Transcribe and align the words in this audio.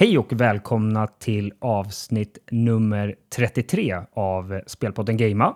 Hej 0.00 0.18
och 0.18 0.32
välkomna 0.32 1.06
till 1.06 1.52
avsnitt 1.58 2.38
nummer 2.50 3.14
33 3.36 3.96
av 4.12 4.60
Spelpodden 4.66 5.16
Gamea 5.16 5.54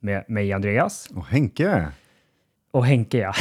med 0.00 0.24
mig 0.28 0.52
Andreas. 0.52 1.08
Och 1.14 1.26
Henke. 1.26 1.88
Och 2.70 2.86
Henke 2.86 3.18
ja. 3.18 3.32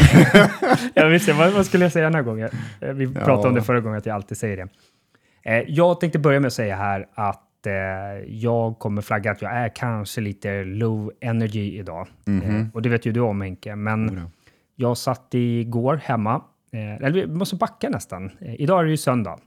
jag 0.93 1.09
visste, 1.09 1.33
vad, 1.33 1.53
vad 1.53 1.65
skulle 1.65 1.85
jag 1.85 1.91
säga 1.91 2.05
den 2.05 2.15
här 2.15 2.21
gången? 2.21 2.49
Eh, 2.81 2.93
Vi 2.93 3.13
pratade 3.13 3.41
Ja. 3.41 3.47
om 3.47 3.55
det 3.55 3.61
förra 3.61 3.79
gången 3.79 3.97
att 3.97 4.05
jag 4.05 4.15
alltid 4.15 4.37
säger 4.37 4.57
det. 4.57 4.67
Eh, 5.51 5.63
jag 5.67 5.99
tänkte 5.99 6.19
börja 6.19 6.39
med 6.39 6.47
att 6.47 6.53
säga 6.53 6.75
här 6.75 7.07
att 7.13 7.65
eh, 7.65 7.73
jag 8.27 8.79
kommer 8.79 9.01
flagga 9.01 9.31
att 9.31 9.41
jag 9.41 9.51
är 9.51 9.69
kanske 9.75 10.21
lite 10.21 10.63
low 10.63 11.11
energy 11.21 11.77
idag. 11.79 12.07
Eh, 12.27 12.65
och 12.73 12.81
det 12.81 12.89
vet 12.89 13.05
ju 13.05 13.11
du 13.11 13.19
om 13.19 13.41
Henke, 13.41 13.75
men 13.75 14.07
Jodå. 14.09 14.21
jag 14.75 14.97
satt 14.97 15.27
igår 15.31 15.95
hemma, 16.03 16.41
eh, 16.71 16.95
eller 16.95 17.11
vi 17.11 17.27
måste 17.27 17.55
backa 17.55 17.89
nästan. 17.89 18.31
Eh, 18.41 18.61
idag 18.61 18.79
är 18.79 18.83
det 18.83 18.91
ju 18.91 18.97
söndag. 18.97 19.39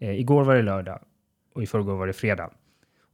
Eh, 0.00 0.10
igår 0.20 0.44
var 0.44 0.54
det 0.54 0.62
lördag 0.62 0.98
och 1.54 1.62
i 1.62 1.66
förrgår 1.66 1.96
var 1.96 2.06
det 2.06 2.12
fredag. 2.12 2.50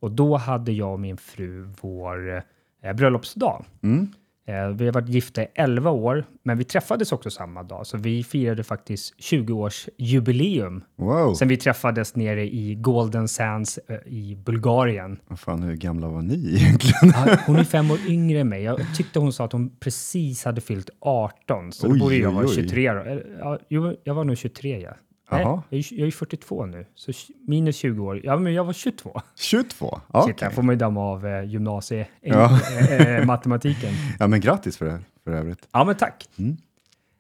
Och 0.01 0.11
då 0.11 0.37
hade 0.37 0.73
jag 0.73 0.93
och 0.93 1.01
min 1.01 1.17
fru 1.17 1.69
vår 1.81 2.43
eh, 2.83 2.93
bröllopsdag. 2.93 3.65
Mm. 3.83 4.09
Eh, 4.47 4.69
vi 4.69 4.85
har 4.87 4.93
varit 4.93 5.09
gifta 5.09 5.43
i 5.43 5.47
11 5.55 5.91
år, 5.91 6.25
men 6.43 6.59
vi 6.59 6.65
träffades 6.65 7.13
också 7.13 7.31
samma 7.31 7.63
dag, 7.63 7.87
så 7.87 7.97
vi 7.97 8.25
firade 8.25 8.65
faktiskt 8.65 9.15
20-årsjubileum 9.19 10.81
Wow. 10.97 11.35
sen 11.35 11.49
vi 11.49 11.57
träffades 11.57 12.17
nere 12.17 12.45
i 12.55 12.75
Golden 12.75 13.29
Sands 13.29 13.79
eh, 13.79 13.97
i 14.07 14.37
Bulgarien. 14.45 15.21
Vad 15.29 15.41
fan, 15.41 15.63
hur 15.63 15.77
gamla 15.77 16.09
var 16.09 16.23
ni 16.23 16.55
egentligen? 16.57 17.13
Ja, 17.27 17.37
hon 17.47 17.57
är 17.57 17.65
fem 17.77 17.91
år 17.91 17.99
yngre 18.09 18.41
än 18.41 18.49
mig. 18.49 18.63
Jag 18.63 18.81
tyckte 18.97 19.19
hon 19.19 19.33
sa 19.33 19.45
att 19.45 19.53
hon 19.53 19.77
precis 19.81 20.45
hade 20.45 20.61
fyllt 20.61 20.91
18, 21.01 21.73
så 21.73 21.87
då 21.87 21.93
Oj, 21.93 21.99
borde 22.01 22.17
jag 22.17 22.29
oj, 22.31 22.35
vara 22.35 22.47
oj. 22.47 22.55
23 22.55 22.93
då. 22.93 23.01
Eller, 23.01 23.37
Ja, 23.41 23.59
jo, 23.69 23.95
jag 24.05 24.15
var 24.15 24.25
nog 24.25 24.37
23 24.39 24.81
ja. 24.81 24.91
Nej, 25.31 25.43
Jaha. 25.43 25.63
jag 25.69 25.79
är, 25.81 25.85
jag 25.99 26.07
är 26.07 26.11
42 26.11 26.67
nu, 26.67 26.87
så 26.95 27.13
minus 27.47 27.77
20 27.77 28.07
år. 28.07 28.21
Ja, 28.25 28.37
men 28.37 28.55
jag 28.55 28.65
var 28.65 28.73
22. 28.73 29.21
22? 29.37 30.01
Okej. 30.09 30.35
Shit, 30.39 30.55
får 30.55 30.63
man 30.63 30.75
ju 30.75 30.79
damma 30.79 31.01
av 31.01 31.27
eh, 31.27 31.45
gymnasie 31.45 32.07
Ja. 32.21 32.61
eh, 32.79 33.17
eh, 33.17 33.25
matematiken. 33.27 33.91
Ja, 34.19 34.27
men 34.27 34.41
grattis 34.41 34.77
för 34.77 34.87
det, 34.87 34.99
för 35.25 35.31
övrigt. 35.33 35.69
Ja, 35.73 35.85
men 35.85 35.95
tack. 35.95 36.29
Mm. 36.39 36.57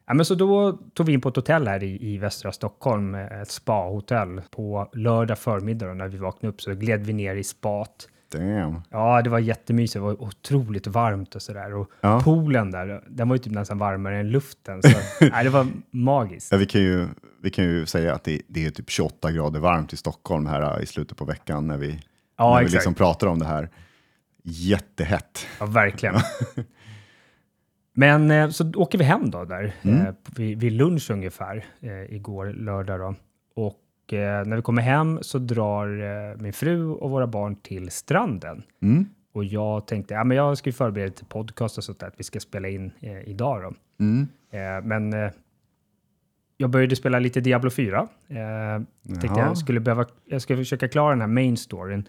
Ja, 0.07 0.15
men 0.15 0.25
så 0.27 0.34
då 0.34 0.73
tog 0.95 1.07
vi 1.07 1.12
in 1.12 1.21
på 1.21 1.29
ett 1.29 1.37
hotell 1.37 1.69
här 1.69 1.83
i, 1.83 2.12
i 2.15 2.19
västra 2.19 2.53
Stockholm, 2.53 3.15
eh, 3.15 3.41
ett 3.41 3.51
spahotell. 3.51 4.41
På 4.51 4.91
lördag 4.93 5.39
förmiddag 5.39 5.87
då, 5.87 5.95
när 5.95 6.09
vi 6.09 6.19
vaknade 6.19 6.53
upp 6.55 6.62
så 6.62 6.75
gled 6.75 7.06
vi 7.06 7.12
ner 7.12 7.37
i 7.37 7.45
spat. 7.45 8.09
Damn. 8.33 8.83
Ja, 8.91 9.23
det 9.23 9.31
var 9.31 9.39
jättemysigt. 9.39 9.95
Det 9.95 10.00
var 10.00 10.23
otroligt 10.23 10.86
varmt 10.86 11.34
och 11.34 11.42
sådär. 11.42 11.75
Och 11.75 11.91
Ja. 12.00 12.20
poolen 12.25 12.70
där, 12.70 13.05
den 13.09 13.28
var 13.28 13.37
ju 13.37 13.39
typ 13.42 13.53
nästan 13.53 13.78
varmare 13.78 14.19
än 14.20 14.31
luften. 14.31 14.83
Så, 14.83 14.89
nej, 15.31 15.45
det 15.45 15.50
var 15.50 15.67
magiskt. 15.91 16.53
Ja, 16.53 16.59
vi, 16.59 16.67
kan 16.67 16.81
ju, 16.81 17.09
vi 17.42 17.50
kan 17.50 17.64
ju 17.64 17.87
säga 17.87 18.14
att 18.14 18.25
det, 18.25 18.42
det 18.48 18.67
är 18.67 18.70
typ 18.70 18.91
28 18.91 19.33
grader 19.33 19.61
varmt 19.61 19.92
i 19.92 19.97
Stockholm 19.97 20.47
här 20.47 20.77
äh, 20.77 20.83
i 20.83 20.87
slutet 20.87 21.19
på 21.19 21.25
veckan 21.25 21.67
när 21.67 21.77
vi, 21.77 22.00
Ja, 22.39 22.55
när 22.55 22.64
vi 22.64 22.69
liksom 22.70 22.95
pratar 22.95 23.27
om 23.27 23.39
det 23.39 23.47
här. 23.47 23.69
Jättehett. 24.42 25.47
Ja, 25.61 25.67
verkligen. 25.67 26.15
Men 27.94 28.31
eh, 28.31 28.50
så 28.50 28.72
åker 28.77 28.98
vi 28.98 29.05
hem 29.05 29.31
då 29.31 29.44
där, 29.44 29.75
Mm. 29.83 30.06
eh, 30.06 30.12
vid, 30.37 30.61
vid 30.61 30.72
lunch 30.72 31.11
ungefär, 31.11 31.65
eh, 31.81 32.15
igår 32.15 32.47
lördag 32.53 33.00
då. 33.00 33.15
Och 33.62 33.75
eh, 34.12 34.44
när 34.47 34.56
vi 34.56 34.62
kommer 34.62 34.83
hem 34.83 35.19
så 35.22 35.39
drar 35.39 35.86
eh, 36.03 36.36
min 36.42 36.53
fru 36.53 36.86
och 36.91 37.11
våra 37.11 37.27
barn 37.27 37.56
till 37.56 37.91
stranden. 37.91 38.62
Mm. 38.83 39.06
Och 39.33 39.44
jag 39.44 39.86
tänkte, 39.86 40.14
ja 40.14 40.25
men 40.25 40.36
jag 40.36 40.58
ska 40.58 40.69
ju 40.69 40.72
förbereda 40.72 41.12
till 41.12 41.27
podcast 41.27 41.78
och 41.78 41.84
sånt 41.84 42.00
där, 42.00 42.06
att 42.06 42.14
vi 42.20 42.25
ska 42.25 42.41
spela 42.41 42.69
in 42.69 42.92
eh, 43.00 43.28
idag 43.28 43.62
då. 43.62 43.75
Mm. 44.05 44.28
Eh, 44.50 44.84
men 44.86 45.12
eh, 45.12 45.31
jag 46.56 46.70
började 46.70 46.97
spela 46.97 47.19
lite 47.19 47.41
Diablo 47.41 47.70
4. 47.70 48.08
Eh, 48.28 48.36
tänkte 49.20 49.41
jag 49.41 49.58
skulle 49.58 49.81
behöva, 49.81 50.05
jag 50.25 50.42
ska 50.42 50.56
försöka 50.56 50.88
klara 50.88 51.11
den 51.11 51.20
här 51.20 51.28
main 51.28 51.56
storyn. 51.56 52.08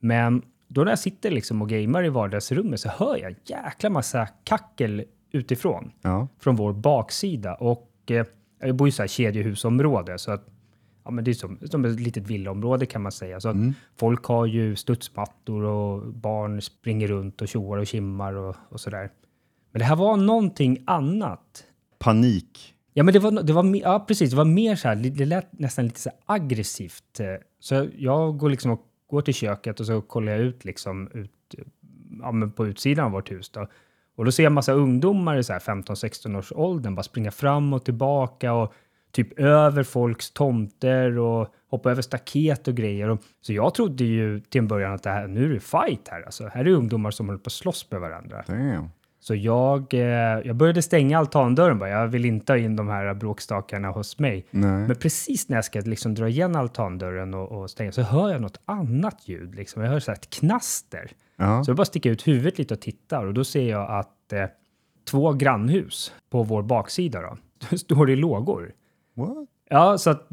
Men 0.00 0.42
då 0.68 0.84
när 0.84 0.90
jag 0.92 0.98
sitter 0.98 1.30
liksom 1.30 1.62
och 1.62 1.68
gamer 1.68 2.04
i 2.04 2.08
vardagsrummet 2.08 2.80
så 2.80 2.88
hör 2.88 3.16
jag 3.16 3.34
jäkla 3.44 3.90
massa 3.90 4.28
kackel 4.44 5.04
utifrån, 5.32 5.92
Ja. 6.02 6.28
från 6.40 6.56
vår 6.56 6.72
baksida. 6.72 7.54
Och 7.54 7.90
eh, 8.06 8.26
jag 8.60 8.76
bor 8.76 8.88
ju 8.88 8.92
så 8.92 9.02
här 9.02 9.08
kedjehusområde, 9.08 10.18
så 10.18 10.32
att 10.32 10.46
ja, 11.08 11.12
men 11.12 11.24
det 11.24 11.30
är 11.30 11.34
som, 11.34 11.58
som 11.70 11.84
ett 11.84 12.00
litet 12.00 12.26
villaområde 12.26 12.86
kan 12.86 13.02
man 13.02 13.12
säga. 13.12 13.40
Så 13.40 13.48
Mm. 13.48 13.74
folk 13.96 14.24
har 14.24 14.46
ju 14.46 14.76
studsmattor 14.76 15.62
och 15.62 16.06
barn 16.14 16.62
springer 16.62 17.08
runt 17.08 17.42
och 17.42 17.48
tjoar 17.48 17.78
och 17.78 17.86
kimmar 17.86 18.32
och, 18.32 18.56
och 18.68 18.80
sådär. 18.80 19.10
Men 19.72 19.78
det 19.78 19.84
här 19.84 19.96
var 19.96 20.16
någonting 20.16 20.82
annat. 20.86 21.64
Panik. 21.98 22.74
Ja, 22.92 23.02
men 23.04 23.14
det 23.14 23.18
var, 23.20 23.42
det 23.42 23.52
var, 23.52 23.76
ja, 23.76 24.04
precis. 24.08 24.30
Det 24.30 24.36
var 24.36 24.44
mer 24.44 24.76
så 24.76 24.88
här, 24.88 24.96
det 24.96 25.24
lät 25.24 25.58
nästan 25.58 25.84
lite 25.84 26.00
så 26.00 26.10
aggressivt. 26.26 27.20
Så 27.60 27.88
jag 27.96 28.38
går 28.38 28.50
liksom 28.50 28.70
och 28.70 28.82
går 29.06 29.22
till 29.22 29.34
köket 29.34 29.80
och 29.80 29.86
så 29.86 30.00
kollar 30.00 30.32
jag 30.32 30.40
ut 30.40 30.64
liksom 30.64 31.08
ut, 31.14 31.54
ja, 32.20 32.32
men 32.32 32.52
på 32.52 32.66
utsidan 32.66 33.04
av 33.04 33.12
vårt 33.12 33.30
hus 33.30 33.50
då. 33.50 33.66
Och 34.16 34.24
då 34.24 34.32
ser 34.32 34.42
jag 34.42 34.52
massa 34.52 34.72
ungdomar 34.72 35.36
i 35.36 35.44
så 35.44 35.52
här 35.52 35.60
15-16 35.60 36.38
års 36.38 36.52
åldern 36.52 36.94
bara 36.94 37.02
springa 37.02 37.30
fram 37.30 37.72
och 37.72 37.84
tillbaka 37.84 38.52
och 38.52 38.72
typ 39.12 39.38
över 39.38 39.82
folks 39.82 40.30
tomter 40.30 41.18
och 41.18 41.54
hoppa 41.70 41.90
över 41.90 42.02
staket 42.02 42.68
och 42.68 42.74
grejer. 42.74 43.18
Så 43.40 43.52
jag 43.52 43.74
trodde 43.74 44.04
ju 44.04 44.40
till 44.40 44.58
en 44.58 44.68
början 44.68 44.94
att 44.94 45.02
det 45.02 45.10
här, 45.10 45.26
nu 45.26 45.44
är 45.44 45.54
det 45.54 45.60
fight 45.60 46.08
här 46.08 46.22
alltså. 46.22 46.48
Här 46.48 46.64
är 46.64 46.70
ungdomar 46.70 47.10
som 47.10 47.26
håller 47.26 47.38
på 47.38 47.48
att 47.48 47.52
slåss 47.52 47.90
med 47.90 48.00
varandra. 48.00 48.44
Damn. 48.46 48.88
Så 49.20 49.34
jag, 49.34 49.94
eh, 49.94 50.00
jag 50.44 50.56
började 50.56 50.82
stänga 50.82 51.18
altandörren 51.18 51.78
bara. 51.78 51.88
Jag 51.88 52.08
vill 52.08 52.24
inte 52.24 52.52
ha 52.52 52.58
in 52.58 52.76
de 52.76 52.88
här 52.88 53.14
bråkstakarna 53.14 53.88
hos 53.88 54.18
mig. 54.18 54.46
Nej. 54.50 54.86
Men 54.86 54.96
precis 54.96 55.48
när 55.48 55.56
jag 55.56 55.64
ska 55.64 55.80
liksom 55.80 56.14
dra 56.14 56.28
igen 56.28 56.56
altandörren 56.56 57.34
och, 57.34 57.52
och 57.52 57.70
stänga 57.70 57.92
så 57.92 58.02
hör 58.02 58.30
jag 58.30 58.40
något 58.40 58.60
annat 58.64 59.28
ljud. 59.28 59.54
Liksom. 59.54 59.82
Jag 59.82 59.90
hör 59.90 60.00
så 60.00 60.10
här 60.10 60.18
ett 60.18 60.30
knaster. 60.30 61.10
Ja. 61.36 61.64
Så 61.64 61.70
jag 61.70 61.76
bara 61.76 61.84
sticker 61.84 62.10
ut 62.10 62.28
huvudet 62.28 62.58
lite 62.58 62.74
och 62.74 62.80
tittar 62.80 63.26
och 63.26 63.34
då 63.34 63.44
ser 63.44 63.70
jag 63.70 63.90
att 63.90 64.32
eh, 64.32 64.44
två 65.10 65.32
grannhus 65.32 66.12
på 66.30 66.42
vår 66.42 66.62
baksida 66.62 67.20
då, 67.20 67.36
står 67.76 68.06
det 68.06 68.12
i 68.12 68.16
lågor. 68.16 68.72
What? 69.18 69.48
Ja, 69.68 69.98
så 69.98 70.10
att 70.10 70.26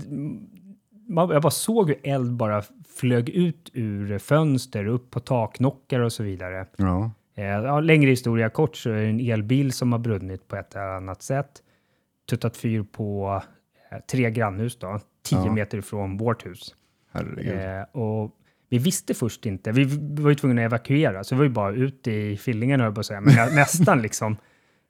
man, 1.07 1.29
jag 1.29 1.41
bara 1.41 1.51
såg 1.51 1.87
hur 1.89 1.97
eld 2.03 2.33
bara 2.33 2.63
flög 2.97 3.29
ut 3.29 3.69
ur 3.73 4.17
fönster, 4.17 4.85
upp 4.85 5.11
på 5.11 5.19
taknockar 5.19 5.99
och 5.99 6.13
så 6.13 6.23
vidare. 6.23 6.65
Ja. 6.77 7.11
Eh, 7.35 7.43
Ja, 7.45 7.79
längre 7.79 8.09
historia 8.09 8.49
kort 8.49 8.75
så 8.75 8.89
är 8.89 8.93
det 8.95 9.07
en 9.09 9.19
elbil 9.19 9.71
som 9.71 9.91
har 9.91 9.99
brunnit 9.99 10.47
på 10.47 10.55
ett 10.55 10.75
eller 10.75 10.85
annat 10.85 11.21
sätt. 11.21 11.49
Tuttat 12.29 12.57
fyr 12.57 12.83
på 12.91 13.41
eh, 13.91 13.97
tre 14.11 14.31
grannhus 14.31 14.79
då, 14.79 14.99
tio 15.23 15.45
Ja. 15.45 15.51
meter 15.53 15.77
ifrån 15.77 16.17
vårt 16.17 16.45
hus. 16.45 16.75
Eh, 17.13 17.99
och 18.01 18.31
vi 18.69 18.77
visste 18.77 19.13
först 19.13 19.45
inte, 19.45 19.71
vi 19.71 19.83
var 20.21 20.29
ju 20.29 20.35
tvungna 20.35 20.61
att 20.61 20.65
evakuera, 20.65 21.23
så 21.23 21.35
vi 21.35 21.39
var 21.39 21.45
ju 21.45 21.49
bara 21.51 21.71
ute 21.73 22.11
i 22.11 22.37
jag 22.85 22.93
på 22.93 22.99
att 22.99 23.05
säga, 23.05 23.21
men 23.21 23.33
nä- 23.35 23.49
nästan 23.55 24.01
liksom. 24.01 24.37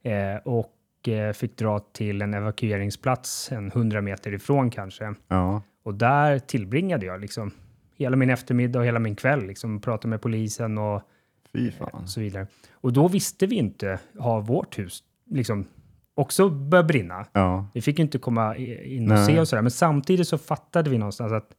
Eh, 0.03 0.35
och 0.43 0.71
eh, 1.07 1.33
fick 1.33 1.57
dra 1.57 1.79
till 1.79 2.21
en 2.21 2.33
evakueringsplats 2.33 3.51
en 3.51 3.71
hundra 3.71 4.01
meter 4.01 4.33
ifrån 4.33 4.69
kanske. 4.69 5.13
Ja. 5.27 5.61
Och 5.83 5.95
där 5.95 6.39
tillbringade 6.39 7.05
jag 7.05 7.21
liksom 7.21 7.51
hela 7.97 8.15
min 8.15 8.29
eftermiddag 8.29 8.79
och 8.79 8.85
hela 8.85 8.99
min 8.99 9.15
kväll, 9.15 9.45
liksom 9.45 9.81
pratade 9.81 10.07
med 10.07 10.21
polisen 10.21 10.77
och 10.77 11.01
så 12.05 12.19
vidare. 12.19 12.47
Och 12.73 12.93
då 12.93 13.07
visste 13.07 13.45
vi 13.45 13.55
inte, 13.55 13.99
har 14.19 14.41
vårt 14.41 14.79
hus 14.79 15.03
liksom 15.29 15.65
också 16.15 16.49
börjat 16.49 16.87
brinna? 16.87 17.25
Ja. 17.31 17.67
Vi 17.73 17.81
fick 17.81 17.99
ju 17.99 18.03
inte 18.03 18.19
komma 18.19 18.55
in 18.55 19.11
och 19.11 19.17
Nej. 19.17 19.25
se 19.25 19.39
och 19.39 19.47
sådär, 19.47 19.61
men 19.61 19.71
samtidigt 19.71 20.27
så 20.27 20.37
fattade 20.37 20.89
vi 20.89 20.97
någonstans 20.97 21.31
att 21.31 21.49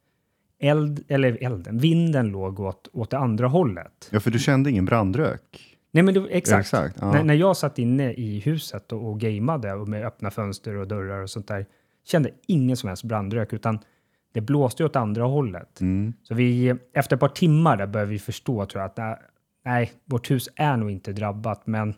eld, 0.59 1.05
eller 1.09 1.45
elden, 1.45 1.79
vinden 1.79 2.29
låg 2.29 2.61
åt, 2.61 2.89
åt 2.93 3.11
det 3.11 3.19
andra 3.19 3.47
hållet. 3.49 4.09
ja, 4.11 4.21
för 4.21 4.31
du 4.31 4.39
kände 4.39 4.71
ingen 4.71 4.85
brandrök? 4.85 5.76
Nej, 5.97 6.05
men 6.05 6.15
det, 6.15 6.27
exakt. 6.31 6.61
exakt, 6.61 6.97
ja. 7.01 7.13
När, 7.13 7.25
när 7.25 7.35
jag 7.35 7.57
satt 7.57 7.79
inne 7.79 8.13
i 8.13 8.41
huset 8.41 8.93
och, 8.93 9.09
och 9.09 9.21
gameade 9.21 9.73
och 9.73 9.89
med 9.89 10.07
öppna 10.07 10.31
fönster 10.31 10.77
och 10.77 10.89
dörrar 10.89 11.23
och 11.23 11.31
sånt 11.31 11.49
där, 11.49 11.67
kände 12.05 12.31
ingen 12.47 12.77
som 12.77 12.89
helst 12.89 13.05
brandrök, 13.05 13.53
utan 13.53 13.79
det 14.33 14.41
blåste 14.41 14.83
ju 14.83 14.87
åt 14.87 14.97
andra 14.97 15.25
hållet. 15.25 15.81
Mm. 15.81 16.13
Så 16.23 16.35
vi, 16.35 16.75
efter 16.93 17.17
ett 17.17 17.21
par 17.21 17.29
timmar 17.29 17.77
där 17.77 17.87
började 17.87 18.11
vi 18.11 18.19
förstå, 18.19 18.67
tror 18.67 18.83
jag, 18.83 18.91
att 18.91 18.97
nej, 18.97 19.17
nej, 19.65 19.93
vårt 20.05 20.31
hus 20.31 20.49
är 20.57 20.77
nog 20.77 20.91
inte 20.91 21.13
drabbat, 21.13 21.67
men, 21.67 21.95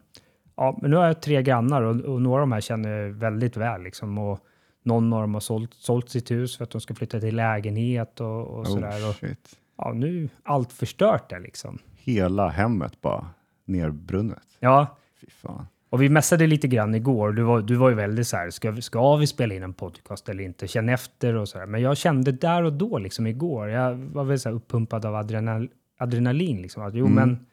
ja, 0.57 0.79
men 0.83 0.91
nu 0.91 0.97
har 0.97 1.07
jag 1.07 1.23
tre 1.23 1.43
grannar 1.43 1.83
och, 1.83 2.01
och 2.01 2.23
några 2.23 2.43
av 2.43 2.49
de 2.49 2.53
här 2.53 2.61
känner 2.61 2.91
jag 2.91 3.11
väldigt 3.11 3.57
väl. 3.57 3.83
Liksom, 3.83 4.19
och 4.19 4.39
någon 4.83 5.13
av 5.13 5.21
dem 5.21 5.35
har 5.35 5.41
sålt, 5.41 5.75
sålt 5.75 6.11
sitt 6.11 6.31
hus 6.31 6.57
för 6.57 6.65
att 6.65 6.71
de 6.71 6.81
ska 6.81 6.95
flytta 6.95 7.21
till 7.21 7.37
lägenhet 7.37 8.21
och, 8.21 8.47
och 8.47 8.67
sådär. 8.67 9.05
Oh, 9.05 9.09
Och, 9.09 9.15
shit. 9.15 9.59
ja, 9.79 9.93
nu 9.93 10.25
är 10.25 10.31
allt 10.43 10.73
förstört 10.73 11.31
där 11.31 11.41
liksom. 11.41 11.79
Hela 11.97 12.49
hemmet 12.49 13.01
bara 13.01 13.27
nerbrunnet. 13.69 14.43
Ja, 14.61 14.97
Fy 15.21 15.27
fan. 15.31 15.67
och 15.91 16.03
vi 16.03 16.09
mässade 16.09 16.47
lite 16.47 16.69
grann 16.69 16.95
igår. 16.95 17.33
Du 17.33 17.43
var, 17.43 17.61
du 17.61 17.75
var 17.75 17.89
ju 17.89 17.95
väldigt 17.95 18.27
så 18.27 18.37
här, 18.37 18.51
ska, 18.51 18.71
vi- 18.71 18.83
ska 18.83 19.17
vi 19.17 19.27
spela 19.27 19.55
in 19.55 19.63
en 19.63 19.73
podcast 19.73 20.29
eller 20.29 20.45
inte? 20.45 20.69
Känn 20.69 20.89
efter 20.89 21.35
och 21.35 21.49
så 21.49 21.59
här. 21.59 21.67
Men 21.67 21.81
jag 21.83 21.97
kände 21.97 22.33
där 22.33 22.63
och 22.63 22.73
då, 22.73 22.99
liksom 22.99 23.27
igår, 23.27 23.69
jag 23.69 23.95
var 23.95 24.25
väl 24.25 24.39
så 24.41 24.49
här 24.49 24.57
uppumpad 24.57 25.05
av 25.07 25.15
adrenal, 25.15 25.69
adrenalin. 25.99 26.63
Liksom, 26.63 26.83
att, 26.83 26.95
jo, 26.95 27.07
Mm. 27.07 27.15
men, 27.15 27.47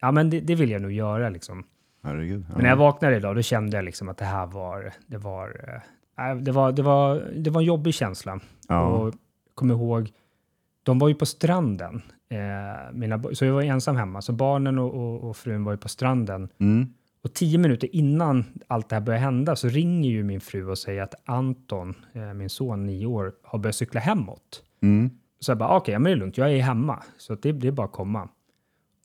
ja, 0.00 0.10
men 0.12 0.30
det, 0.30 0.40
det 0.40 0.54
vill 0.54 0.70
jag 0.70 0.82
nog 0.82 0.92
göra. 0.92 1.28
Liksom. 1.28 1.64
Herregud. 2.02 2.44
Men 2.52 2.62
när 2.62 2.68
jag 2.68 2.76
vaknade 2.76 3.16
idag, 3.16 3.36
då 3.36 3.42
kände 3.42 3.76
jag 3.76 3.84
liksom 3.84 4.08
att 4.08 4.16
det 4.18 4.24
här 4.24 4.46
var, 4.46 4.92
det 5.06 5.18
var, 5.18 5.80
eh, 6.18 6.34
det 6.36 6.52
var, 6.52 6.72
det 6.72 6.82
var, 6.82 7.22
det 7.36 7.50
var 7.50 7.60
en 7.60 7.66
jobbig 7.66 7.94
känsla. 7.94 8.40
Ja. 8.68 8.86
Och 8.86 9.14
kommer 9.54 9.74
ihåg, 9.74 10.10
de 10.84 10.98
var 10.98 11.08
ju 11.08 11.14
på 11.14 11.26
stranden. 11.26 12.02
Eh, 12.28 12.92
mina, 12.92 13.22
så 13.32 13.44
jag 13.44 13.54
var 13.54 13.62
ensam 13.62 13.96
hemma. 13.96 14.22
Så 14.22 14.32
barnen 14.32 14.78
och, 14.78 14.94
och, 14.94 15.30
och 15.30 15.36
frun 15.36 15.64
var 15.64 15.72
ju 15.72 15.78
på 15.78 15.88
stranden. 15.88 16.48
Mm. 16.58 16.94
Och 17.22 17.34
tio 17.34 17.58
minuter 17.58 17.96
innan 17.96 18.44
allt 18.66 18.88
det 18.88 18.96
här 18.96 19.00
börjar 19.00 19.20
hända 19.20 19.56
så 19.56 19.68
ringer 19.68 20.10
ju 20.10 20.24
min 20.24 20.40
fru 20.40 20.66
och 20.66 20.78
säger 20.78 21.02
att 21.02 21.14
Anton, 21.24 21.94
eh, 22.12 22.34
min 22.34 22.50
son, 22.50 22.86
nio 22.86 23.06
år, 23.06 23.32
har 23.42 23.58
börjat 23.58 23.76
cykla 23.76 24.00
hemåt. 24.00 24.62
Mm. 24.82 25.10
Så 25.40 25.50
jag 25.50 25.58
bara, 25.58 25.76
okej, 25.76 25.92
ja, 25.92 25.98
men 25.98 26.10
det 26.10 26.16
är 26.16 26.16
lugnt, 26.16 26.38
jag 26.38 26.52
är 26.52 26.62
hemma. 26.62 27.02
Så 27.18 27.34
det, 27.34 27.52
det 27.52 27.68
är 27.68 27.72
bara 27.72 27.86
att 27.86 27.92
komma. 27.92 28.28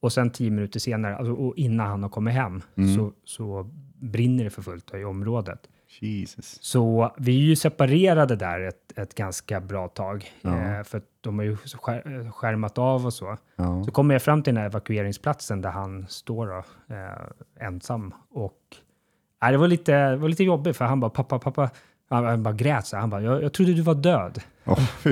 Och 0.02 0.14
sen 0.14 0.30
tio 0.30 0.52
minuter 0.52 0.80
senare, 0.80 1.16
alltså, 1.16 1.34
och 1.34 1.58
innan 1.58 1.88
han 1.88 2.04
har 2.04 2.10
kommit 2.10 2.34
hem, 2.34 2.62
så, 2.98 3.14
så 3.24 3.70
brinner 4.00 4.44
det 4.44 4.50
för 4.50 4.62
fullt 4.62 4.94
i 4.94 5.04
området. 5.04 5.70
Jesus. 6.08 6.58
Så 6.62 7.12
vi 7.18 7.38
är 7.38 7.46
ju 7.46 7.56
separerade 7.56 8.36
där 8.36 8.60
ett, 8.62 8.98
ett 8.98 9.16
ganska 9.16 9.62
bra 9.62 9.88
tag. 9.88 10.32
Ja. 10.42 10.58
Eh, 10.58 10.84
för 10.84 11.02
de 11.22 11.40
har 11.40 11.46
ju 11.46 11.58
skär, 11.58 12.20
eh, 12.26 12.32
skärmat 12.32 12.78
av 12.78 13.06
och 13.06 13.14
så. 13.14 13.38
Ja. 13.56 13.84
Så 13.84 13.92
kommer 13.92 14.16
jag 14.16 14.22
fram 14.22 14.44
till 14.44 14.54
den 14.54 14.62
här 14.62 14.70
evakueringsplatsen 14.70 15.62
där 15.62 15.70
han 15.70 16.08
står 16.08 16.48
då, 16.48 16.64
eh, 16.96 17.68
ensam. 17.68 18.14
Och 18.30 18.60
nej, 19.42 19.52
det, 19.52 19.58
var 19.58 19.68
lite, 19.68 20.10
det 20.10 20.18
var 20.18 20.30
lite 20.30 20.44
jobbigt 20.44 20.78
för 20.78 20.86
han 20.86 21.00
bara, 21.00 21.12
pappa, 21.12 21.40
pappa, 21.40 21.70
han, 22.10 22.44
bara 22.44 22.54
grät 22.54 22.88
så. 22.88 22.98
Han 22.98 23.10
bara, 23.10 23.22
jag, 23.22 23.44
jag 23.44 23.54
trodde 23.54 23.74
du 23.74 23.82
var 23.82 23.96
död. 23.96 24.42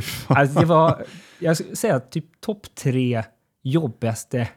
Fan. 0.02 0.38
Alltså, 0.38 0.60
det 0.60 0.66
var, 0.66 1.06
jag 1.40 1.58
skulle 1.58 1.76
säga 1.76 2.00
typ 2.00 2.42
topp 2.42 2.76
tre 2.76 3.24
jobbigaste 3.62 4.48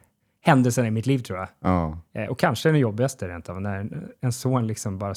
händelserna 0.43 0.89
i 0.89 0.91
mitt 0.91 1.07
liv 1.07 1.19
tror 1.19 1.39
jag. 1.39 1.49
Ja. 1.61 1.99
Eh, 2.13 2.27
och 2.27 2.39
kanske 2.39 2.69
den 2.69 2.79
jobbigaste 2.79 3.29
rent 3.29 3.49
av, 3.49 3.61
när 3.61 3.77
en, 3.77 4.09
en 4.21 4.33
son 4.33 4.67
liksom 4.67 4.99
bara 4.99 5.15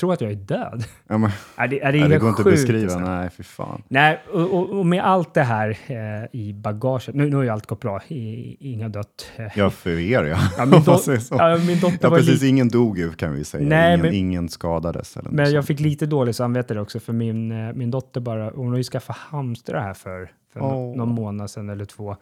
tror 0.00 0.12
att 0.12 0.20
jag 0.20 0.30
är 0.30 0.34
död. 0.34 0.84
Ja, 1.08 1.18
men, 1.18 1.30
Nej, 1.58 1.68
det, 1.68 1.80
är 1.82 1.92
det, 1.92 1.98
ja, 1.98 2.04
är 2.04 2.08
det 2.08 2.18
går 2.18 2.28
inte 2.28 2.42
att 2.42 2.46
beskriva. 2.48 2.82
alltså. 2.82 2.98
Nej, 2.98 3.30
fy 3.30 3.42
fan. 3.42 3.82
Nej, 3.88 4.22
och, 4.32 4.40
och, 4.54 4.70
och 4.78 4.86
med 4.86 5.04
allt 5.04 5.34
det 5.34 5.42
här 5.42 5.78
eh, 5.86 6.40
i 6.40 6.52
bagaget, 6.52 7.14
nu, 7.14 7.30
nu 7.30 7.36
har 7.36 7.42
ju 7.42 7.48
allt 7.48 7.66
gått 7.66 7.80
bra, 7.80 8.00
i, 8.08 8.56
inga 8.72 8.88
dött. 8.88 9.30
Eh, 9.36 9.46
Ja, 9.54 9.70
för 9.70 9.90
er 9.98 10.24
ja. 10.24 10.38
Ja, 10.58 10.64
min, 10.66 10.82
så. 11.20 11.34
ja, 11.38 11.58
min 11.66 11.80
dotter 11.80 11.98
Ja, 12.00 12.10
var 12.10 12.16
precis. 12.18 12.32
lite, 12.34 12.46
Ingen 12.46 12.68
dog 12.68 12.98
ju 12.98 13.12
kan 13.12 13.32
vi 13.34 13.44
säga. 13.44 13.68
Nej, 13.68 13.88
ingen, 13.88 14.00
men- 14.06 14.14
ingen 14.14 14.48
skadades. 14.48 15.16
Eller 15.16 15.30
men 15.30 15.52
jag 15.52 15.64
fick 15.64 15.80
lite 15.80 16.06
dåligt 16.06 16.36
samvete 16.36 16.80
också 16.80 17.00
för 17.00 17.12
min, 17.12 17.52
eh, 17.68 17.72
min 17.74 17.90
dotter 17.90 18.20
bara, 18.20 18.50
hon 18.50 18.68
har 18.70 18.76
ju 18.76 18.84
skaffat 18.84 19.16
hamstrar 19.16 19.80
här 19.80 19.94
för, 19.94 20.30
för 20.52 20.60
Åh. 20.60 20.96
någon 20.96 21.08
månad 21.08 21.50
sedan 21.50 21.68
eller 21.70 21.84
två. 21.84 22.16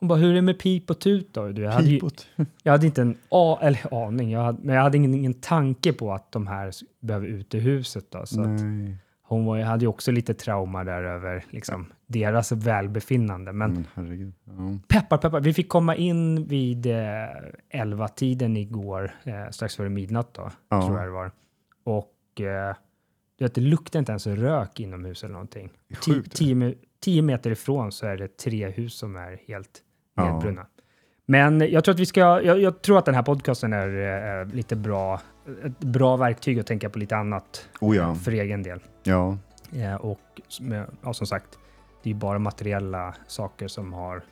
Hon 0.00 0.08
bara, 0.08 0.18
hur 0.18 0.30
är 0.30 0.34
det 0.34 0.42
med 0.42 0.58
pip 0.58 0.90
och 0.90 0.98
tut 0.98 1.34
då? 1.34 1.48
Du, 1.48 1.62
jag, 1.62 1.70
hade 1.72 1.86
ju, 1.88 2.00
jag 2.62 2.72
hade 2.72 2.86
inte 2.86 3.02
en 3.02 3.16
a, 3.28 3.58
eller 3.62 4.06
aning, 4.06 4.30
jag 4.30 4.40
hade, 4.40 4.58
men 4.62 4.74
jag 4.74 4.82
hade 4.82 4.96
ingen, 4.96 5.14
ingen 5.14 5.34
tanke 5.34 5.92
på 5.92 6.12
att 6.12 6.32
de 6.32 6.46
här 6.46 6.70
behöver 7.00 7.26
ut 7.26 7.54
ur 7.54 7.60
huset. 7.60 8.10
Då, 8.10 8.26
så 8.26 8.42
hon 9.28 9.44
var, 9.44 9.58
hade 9.60 9.84
ju 9.84 9.88
också 9.88 10.12
lite 10.12 10.34
trauma 10.34 10.84
där 10.84 11.02
över 11.02 11.44
liksom, 11.50 11.92
deras 12.06 12.52
välbefinnande. 12.52 13.52
Men 13.52 13.72
men 13.72 13.86
herregud. 13.94 14.32
Ja. 14.44 14.78
Peppar, 14.88 15.18
peppar. 15.18 15.40
Vi 15.40 15.52
fick 15.54 15.68
komma 15.68 15.96
in 15.96 16.44
vid 16.46 16.86
eh, 16.86 16.92
11-tiden 17.72 18.56
igår, 18.56 19.10
eh, 19.24 19.50
strax 19.50 19.76
före 19.76 19.88
midnatt 19.88 20.34
då, 20.34 20.50
Ja. 20.68 20.86
tror 20.86 20.98
jag 20.98 21.06
det 21.06 21.12
var. 21.12 21.30
Och 21.84 22.40
eh, 22.40 22.74
du 23.38 23.44
vet, 23.44 23.54
det 23.54 23.60
luktade 23.60 23.98
inte 23.98 24.12
ens 24.12 24.26
rök 24.26 24.80
inomhus 24.80 25.24
eller 25.24 25.32
någonting. 25.32 25.70
Sjukt. 26.06 26.36
tio 27.00 27.22
meter 27.22 27.50
ifrån 27.50 27.92
så 27.92 28.06
är 28.06 28.16
det 28.16 28.36
tre 28.36 28.68
hus 28.70 28.94
som 28.94 29.16
är 29.16 29.38
helt 29.48 29.82
Ja. 30.16 30.42
Men 31.28 31.60
jag 31.70 31.84
tror 31.84 31.94
att 31.94 32.00
vi 32.00 32.06
ska, 32.06 32.20
jag, 32.20 32.60
jag 32.60 32.82
tror 32.82 32.98
att 32.98 33.04
den 33.04 33.14
här 33.14 33.22
podcasten 33.22 33.72
är 33.72 34.40
eh, 34.40 34.46
lite 34.54 34.76
bra, 34.76 35.20
ett 35.64 35.78
bra 35.78 36.16
verktyg 36.16 36.58
att 36.60 36.66
tänka 36.66 36.90
på 36.90 36.98
lite 36.98 37.16
annat 37.16 37.68
Oh 37.80 37.96
ja. 37.96 38.14
för 38.14 38.32
egen 38.32 38.62
del. 38.62 38.80
ja. 39.02 39.38
Eh, 39.76 39.94
och 39.94 40.20
som, 40.48 40.84
ja, 41.02 41.12
som 41.14 41.26
sagt, 41.26 41.58
det 42.02 42.10
är 42.10 42.14
bara 42.14 42.38
materiella 42.38 43.14
saker 43.26 43.68
som 43.68 43.92
har 43.92 44.22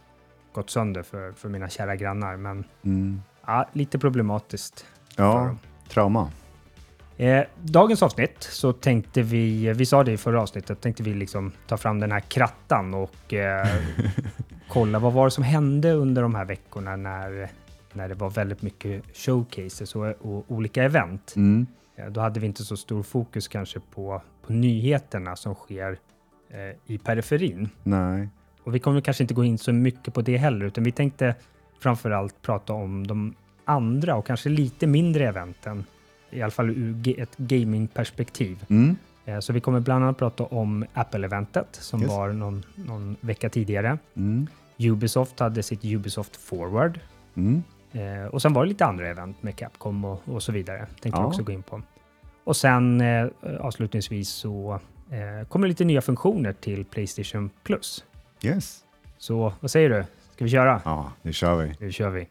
gått 0.53 0.71
sönder 0.71 1.03
för, 1.03 1.33
för 1.33 1.49
mina 1.49 1.69
kära 1.69 1.97
grannar. 1.97 2.37
Men 2.37 2.65
Mm. 2.85 3.23
ja, 3.47 3.69
lite 3.73 3.99
problematiskt. 3.99 4.87
Ja, 5.17 5.57
trauma. 5.89 6.31
Eh, 7.17 7.45
dagens 7.63 8.03
avsnitt 8.03 8.37
så 8.43 8.73
tänkte 8.73 9.23
vi, 9.23 9.73
vi 9.73 9.87
sa 9.87 10.05
det 10.05 10.13
i 10.13 10.17
förra 10.17 10.43
avsnittet, 10.43 10.81
tänkte 10.81 11.03
vi 11.03 11.15
liksom 11.15 11.53
ta 11.67 11.77
fram 11.77 12.01
den 12.01 12.13
här 12.13 12.21
krattan 12.21 12.95
och 12.95 13.35
eh, 13.35 13.67
kolla 14.75 14.99
vad 14.99 15.13
var 15.13 15.25
det 15.25 15.31
som 15.31 15.45
hände 15.45 15.93
under 15.93 16.23
de 16.23 16.35
här 16.35 16.45
veckorna 16.45 16.97
när, 16.97 17.49
när 17.93 18.09
det 18.09 18.15
var 18.15 18.31
väldigt 18.31 18.63
mycket 18.63 19.17
showcases 19.17 19.95
och, 19.97 20.07
och 20.07 20.45
olika 20.49 20.83
event. 20.85 21.33
Mm. 21.37 21.67
Eh, 21.97 22.07
Då 22.07 22.21
hade 22.21 22.41
vi 22.41 22.47
inte 22.47 22.65
så 22.65 22.77
stor 22.77 23.03
fokus 23.03 23.49
kanske 23.49 23.81
på, 23.95 24.23
på 24.47 24.53
nyheterna 24.53 25.37
som 25.37 25.55
sker 25.55 25.99
eh, 26.51 26.93
i 26.95 26.99
periferin. 26.99 27.69
Nej. 27.83 28.29
Och 28.63 28.75
vi 28.75 28.79
kommer 28.79 29.01
kanske 29.01 29.25
inte 29.25 29.35
gå 29.35 29.45
in 29.45 29.59
så 29.59 29.73
mycket 29.73 30.15
på 30.15 30.23
det 30.23 30.37
heller, 30.37 30.67
utan 30.67 30.85
vi 30.85 30.93
tänkte 30.93 31.35
framför 31.81 32.11
allt 32.11 32.43
prata 32.43 32.73
om 32.73 33.07
de 33.07 33.35
andra 33.65 34.17
och 34.17 34.27
kanske 34.27 34.49
lite 34.49 34.87
mindre 34.87 35.29
eventen, 35.29 35.85
i 36.31 36.43
alla 36.43 36.51
fall 36.51 36.71
ur 36.71 37.21
ett 37.21 37.37
gamingperspektiv. 37.37 38.65
Mm. 38.69 38.97
Eh, 39.25 39.39
Så 39.41 39.53
vi 39.53 39.61
kommer 39.61 39.81
bland 39.81 40.05
annat 40.05 40.19
prata 40.19 40.45
om 40.45 40.85
Apple-eventet 40.95 41.69
som 41.75 42.01
Yes. 42.03 42.11
var 42.11 42.33
någon, 42.33 42.63
någon 42.75 43.17
vecka 43.21 43.49
tidigare. 43.49 43.99
Mm. 44.17 44.47
Ubisoft 44.79 45.41
hade 45.41 45.63
sitt 45.63 45.85
Ubisoft 45.85 46.37
Forward. 46.37 47.01
Mm. 47.37 47.63
Eh, 47.93 48.27
och 48.27 48.43
sen 48.43 48.53
var 48.53 48.63
det 48.65 48.69
lite 48.69 48.85
andra 48.87 49.09
event 49.09 49.43
med 49.43 49.57
Capcom 49.57 50.05
och, 50.05 50.21
och 50.25 50.43
så 50.43 50.53
vidare. 50.53 50.87
Tänkte 51.01 51.21
Ja. 51.21 51.27
också 51.27 51.43
gå 51.43 51.53
in 51.53 51.63
på. 51.63 51.83
Och 52.45 52.57
sen 52.57 53.01
eh, 53.01 53.27
avslutningsvis 53.61 54.29
så 54.29 54.81
eh, 55.11 55.49
kommer 55.49 55.69
lite 55.69 55.85
nya 55.85 56.01
funktioner 56.03 56.53
till 56.53 56.85
Playstation 56.85 57.51
Plus. 57.63 58.05
Yes. 58.43 58.81
Så 59.19 59.53
vad 59.61 59.71
säger 59.71 59.91
du? 59.91 60.05
Ska 60.35 60.45
vi 60.45 60.51
köra? 60.51 60.81
Ja, 60.85 61.13
nu 61.23 61.33
kör 61.33 61.55
vi. 61.57 61.75
Nu 61.81 61.93
kör 61.93 62.11
vi. 62.11 62.29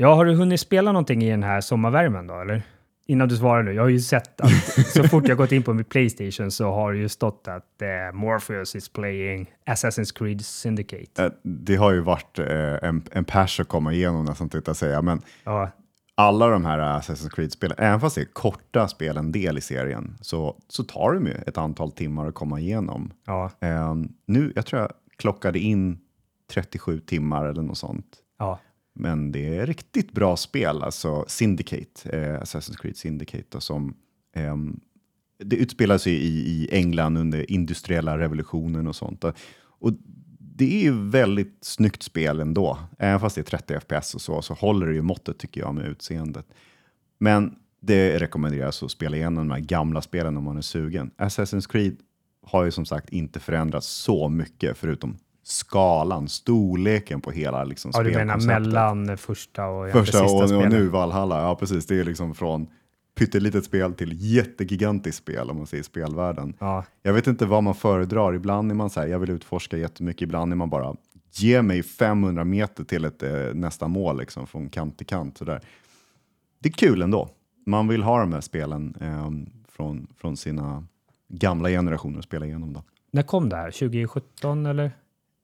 Ja, 0.00 0.14
har 0.14 0.24
du 0.24 0.34
hunnit 0.34 0.60
spela 0.60 0.92
någonting 0.92 1.22
i 1.24 1.30
den 1.30 1.42
här 1.42 1.60
sommarvärmen 1.60 2.26
då, 2.26 2.40
eller? 2.40 2.62
Innan 3.06 3.28
du 3.28 3.36
svarar 3.36 3.62
nu, 3.62 3.72
jag 3.72 3.82
har 3.82 3.88
ju 3.88 4.00
sett 4.00 4.40
att 4.40 4.50
så 4.86 5.04
fort 5.04 5.28
jag 5.28 5.36
gått 5.38 5.52
in 5.52 5.62
på 5.62 5.72
min 5.74 5.84
Playstation 5.84 6.50
så 6.50 6.70
har 6.70 6.92
det 6.92 6.98
ju 6.98 7.08
stått 7.08 7.48
att 7.48 7.82
eh, 7.82 8.16
Morpheus 8.16 8.76
is 8.76 8.88
playing 8.88 9.50
Assassin's 9.66 10.18
Creed 10.18 10.44
Syndicate. 10.44 11.24
Eh, 11.24 11.30
Det 11.42 11.76
har 11.76 11.92
ju 11.92 12.00
varit 12.00 12.38
eh, 12.38 12.88
en, 12.88 13.02
en 13.12 13.24
pers 13.24 13.60
att 13.60 13.68
komma 13.68 13.92
igenom 13.92 14.24
nästan 14.24 14.48
tänkte 14.48 14.68
jag 14.68 14.76
säga, 14.76 15.02
men 15.02 15.20
Ja, 15.44 15.70
alla 16.14 16.46
de 16.48 16.64
här 16.64 16.78
Assassin's 16.78 17.30
Creed-spelen, 17.30 17.76
även 17.78 18.00
fast 18.00 18.14
det 18.14 18.20
är 18.22 18.32
korta 18.32 18.88
spel, 18.88 19.16
en 19.16 19.32
del 19.32 19.58
i 19.58 19.60
serien, 19.60 20.16
så, 20.20 20.56
så 20.68 20.84
tar 20.84 21.12
de 21.12 21.26
ju 21.26 21.32
ett 21.46 21.58
antal 21.58 21.92
timmar 21.92 22.26
att 22.28 22.34
komma 22.34 22.60
igenom. 22.60 23.10
ja, 23.26 23.50
Eh, 23.60 23.94
nu, 24.26 24.52
jag 24.56 24.66
tror 24.66 24.82
jag 24.82 24.92
klockade 25.16 25.58
in 25.58 25.98
37 26.52 27.00
timmar 27.00 27.46
eller 27.46 27.62
något 27.62 27.78
sånt. 27.78 28.06
ja. 28.38 28.58
Men 28.98 29.32
det 29.32 29.56
är 29.56 29.66
riktigt 29.66 30.12
bra 30.12 30.36
spel, 30.36 30.82
alltså 30.82 31.24
Syndicate, 31.28 32.10
eh, 32.10 32.40
Assassin's 32.40 32.76
Creed 32.76 32.96
Syndicate, 32.96 33.44
då, 33.48 33.60
som 33.60 33.94
eh, 34.36 34.56
det 35.44 35.56
utspelar 35.56 35.98
sig 35.98 36.12
i, 36.12 36.28
i 36.28 36.68
England 36.72 37.18
under 37.18 37.50
industriella 37.50 38.18
revolutionen 38.18 38.86
och 38.86 38.96
sånt. 38.96 39.20
Då. 39.20 39.32
och 39.60 39.92
det 40.38 40.76
är 40.76 40.82
ju 40.82 41.08
väldigt 41.08 41.58
snyggt 41.60 42.02
spel 42.02 42.40
ändå. 42.40 42.78
Även 42.98 43.20
fast 43.20 43.34
det 43.34 43.40
är 43.40 43.58
30 43.58 43.80
FPS 43.80 44.14
och 44.14 44.20
så, 44.20 44.42
så 44.42 44.54
håller 44.54 44.86
det 44.86 44.94
ju 44.94 45.02
måttet 45.02 45.38
tycker 45.38 45.60
jag 45.60 45.74
med 45.74 45.86
utseendet. 45.86 46.46
Men 47.18 47.54
det 47.80 48.18
rekommenderas 48.18 48.82
att 48.82 48.90
spela 48.90 49.16
igenom 49.16 49.48
de 49.48 49.54
här 49.54 49.60
gamla 49.60 50.02
spelen 50.02 50.36
om 50.36 50.44
man 50.44 50.56
är 50.56 50.62
sugen. 50.62 51.10
Assassin's 51.18 51.70
Creed 51.72 51.96
har 52.42 52.64
ju 52.64 52.70
som 52.70 52.86
sagt 52.86 53.10
inte 53.10 53.40
förändrats 53.40 53.86
så 53.88 54.28
mycket 54.28 54.78
förutom 54.78 55.16
skalan, 55.48 56.28
storleken 56.28 57.20
på 57.20 57.30
hela 57.30 57.64
liksom, 57.64 57.90
ja 57.94 58.02
du 58.02 58.10
menar 58.10 58.38
spelkonceptet. 58.38 58.62
mellan 58.62 59.18
första 59.18 59.66
och 59.66 59.90
Första 59.90 60.18
sista 60.18 60.56
och, 60.56 60.62
och 60.62 60.70
nu 60.70 60.88
Valhalla, 60.88 61.42
ja 61.42 61.54
precis. 61.56 61.86
Det 61.86 62.00
är 62.00 62.04
liksom 62.04 62.34
från 62.34 62.66
pyttelitet 63.14 63.64
spel 63.64 63.94
till 63.94 64.12
jättegigantiskt 64.34 65.18
spel 65.18 65.50
om 65.50 65.56
man 65.56 65.66
säger 65.66 65.82
spelvärlden. 65.82 66.54
Ja, 66.58 66.84
Jag 67.02 67.12
vet 67.12 67.26
inte 67.26 67.46
vad 67.46 67.62
man 67.62 67.74
föredrar. 67.74 68.34
Ibland 68.34 68.70
är 68.70 68.74
man 68.74 68.90
så 68.90 69.00
här, 69.00 69.06
jag 69.06 69.18
vill 69.18 69.30
utforska 69.30 69.76
jättemycket. 69.76 70.22
Ibland 70.22 70.52
är 70.52 70.56
man 70.56 70.70
bara, 70.70 70.94
ge 71.32 71.62
mig 71.62 71.82
500 71.82 72.44
meter 72.44 72.84
till 72.84 73.04
ett 73.04 73.22
eh, 73.22 73.30
nästa 73.54 73.88
mål 73.88 74.18
liksom, 74.18 74.46
från 74.46 74.68
kant 74.68 74.98
till 74.98 75.06
kant. 75.06 75.38
Så 75.38 75.44
där. 75.44 75.60
Det 76.58 76.68
är 76.68 76.72
kul 76.72 77.02
ändå. 77.02 77.28
Man 77.66 77.88
vill 77.88 78.02
ha 78.02 78.20
de 78.20 78.32
här 78.32 78.40
spelen 78.40 78.94
eh, 79.00 79.30
från, 79.68 80.06
från 80.16 80.36
sina 80.36 80.84
gamla 81.28 81.68
generationer 81.68 82.18
att 82.18 82.24
spela 82.24 82.46
igenom. 82.46 82.72
Då. 82.72 82.82
när 83.10 83.22
kom 83.22 83.48
det 83.48 83.56
här? 83.56 83.70
2017 83.70 84.66
eller? 84.66 84.92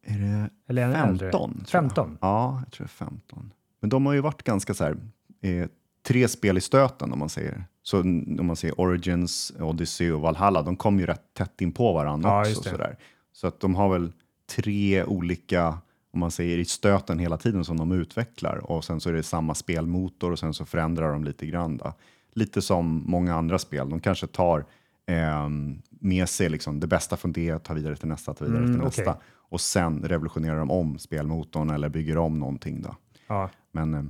Är 0.04 0.18
det 0.18 0.50
Eller 0.68 0.82
ännu 0.82 0.94
15? 0.94 1.10
äldre? 1.10 1.30
tror 1.30 1.50
jag. 1.58 1.68
15? 1.68 2.18
Ja, 2.20 2.60
jag 2.64 2.72
tror 2.72 2.84
det 2.84 2.88
är 3.04 3.06
15. 3.06 3.52
Men 3.80 3.90
de 3.90 4.06
har 4.06 4.12
ju 4.12 4.20
varit 4.20 4.42
ganska 4.42 4.74
så 4.74 4.84
här, 4.84 4.96
eh, 5.40 5.68
tre 6.06 6.28
spel 6.28 6.58
i 6.58 6.60
stöten 6.60 7.12
om 7.12 7.18
man 7.18 7.28
säger. 7.28 7.64
Så 7.82 8.00
om 8.00 8.46
man 8.46 8.56
ser 8.56 8.80
Origins, 8.80 9.52
Odyssey 9.60 10.10
och 10.10 10.20
Valhalla, 10.20 10.62
de 10.62 10.76
kom 10.76 10.98
ju 11.00 11.06
rätt 11.06 11.34
tätt 11.34 11.60
in 11.60 11.72
på 11.72 11.92
varandra 11.92 12.28
Ja, 12.30 12.40
också. 12.40 12.62
det. 12.62 12.70
Sådär. 12.70 12.96
Så 13.32 13.46
att 13.46 13.60
de 13.60 13.74
har 13.74 13.88
väl 13.88 14.12
tre 14.56 15.04
olika, 15.04 15.78
om 16.12 16.20
man 16.20 16.30
säger 16.30 16.58
i 16.58 16.64
stöten 16.64 17.18
hela 17.18 17.36
tiden 17.38 17.64
som 17.64 17.76
de 17.76 17.92
utvecklar 17.92 18.70
och 18.70 18.84
sen 18.84 19.00
så 19.00 19.08
är 19.08 19.12
det 19.12 19.22
samma 19.22 19.54
spelmotor 19.54 20.32
och 20.32 20.38
sen 20.38 20.54
så 20.54 20.64
förändrar 20.64 21.12
de 21.12 21.24
lite 21.24 21.46
grann. 21.46 21.76
Då. 21.76 21.92
Lite 22.32 22.62
som 22.62 23.02
många 23.06 23.34
andra 23.34 23.58
spel, 23.58 23.90
de 23.90 24.00
kanske 24.00 24.26
tar 24.26 24.64
eh, 25.06 25.48
med 25.88 26.28
sig 26.28 26.48
liksom 26.48 26.80
det 26.80 26.86
bästa 26.86 27.16
från 27.16 27.32
det, 27.32 27.58
tar 27.58 27.74
vidare 27.74 27.96
till 27.96 28.08
nästa, 28.08 28.34
tar 28.34 28.46
vidare 28.46 28.64
Mm, 28.64 28.72
till 28.80 28.86
okej. 28.86 29.04
nästa 29.06 29.16
och 29.48 29.60
sen 29.60 30.02
revolutionerar 30.04 30.56
de 30.58 30.70
om 30.70 30.98
spelmotorn 30.98 31.70
eller 31.70 31.88
bygger 31.88 32.18
om 32.18 32.38
någonting. 32.38 32.82
Då. 32.82 32.96
Ja. 33.28 33.50
Men 33.72 33.94
eh, 33.94 34.02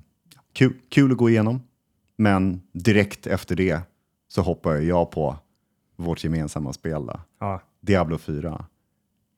kul, 0.52 0.74
kul 0.88 1.12
att 1.12 1.18
gå 1.18 1.30
igenom. 1.30 1.62
Men 2.16 2.60
direkt 2.72 3.26
efter 3.26 3.56
det 3.56 3.80
så 4.28 4.42
hoppar 4.42 4.74
jag 4.74 5.10
på 5.10 5.36
vårt 5.96 6.24
gemensamma 6.24 6.72
spel, 6.72 7.06
då. 7.06 7.20
Ja. 7.40 7.60
Diablo 7.80 8.18
4. 8.18 8.64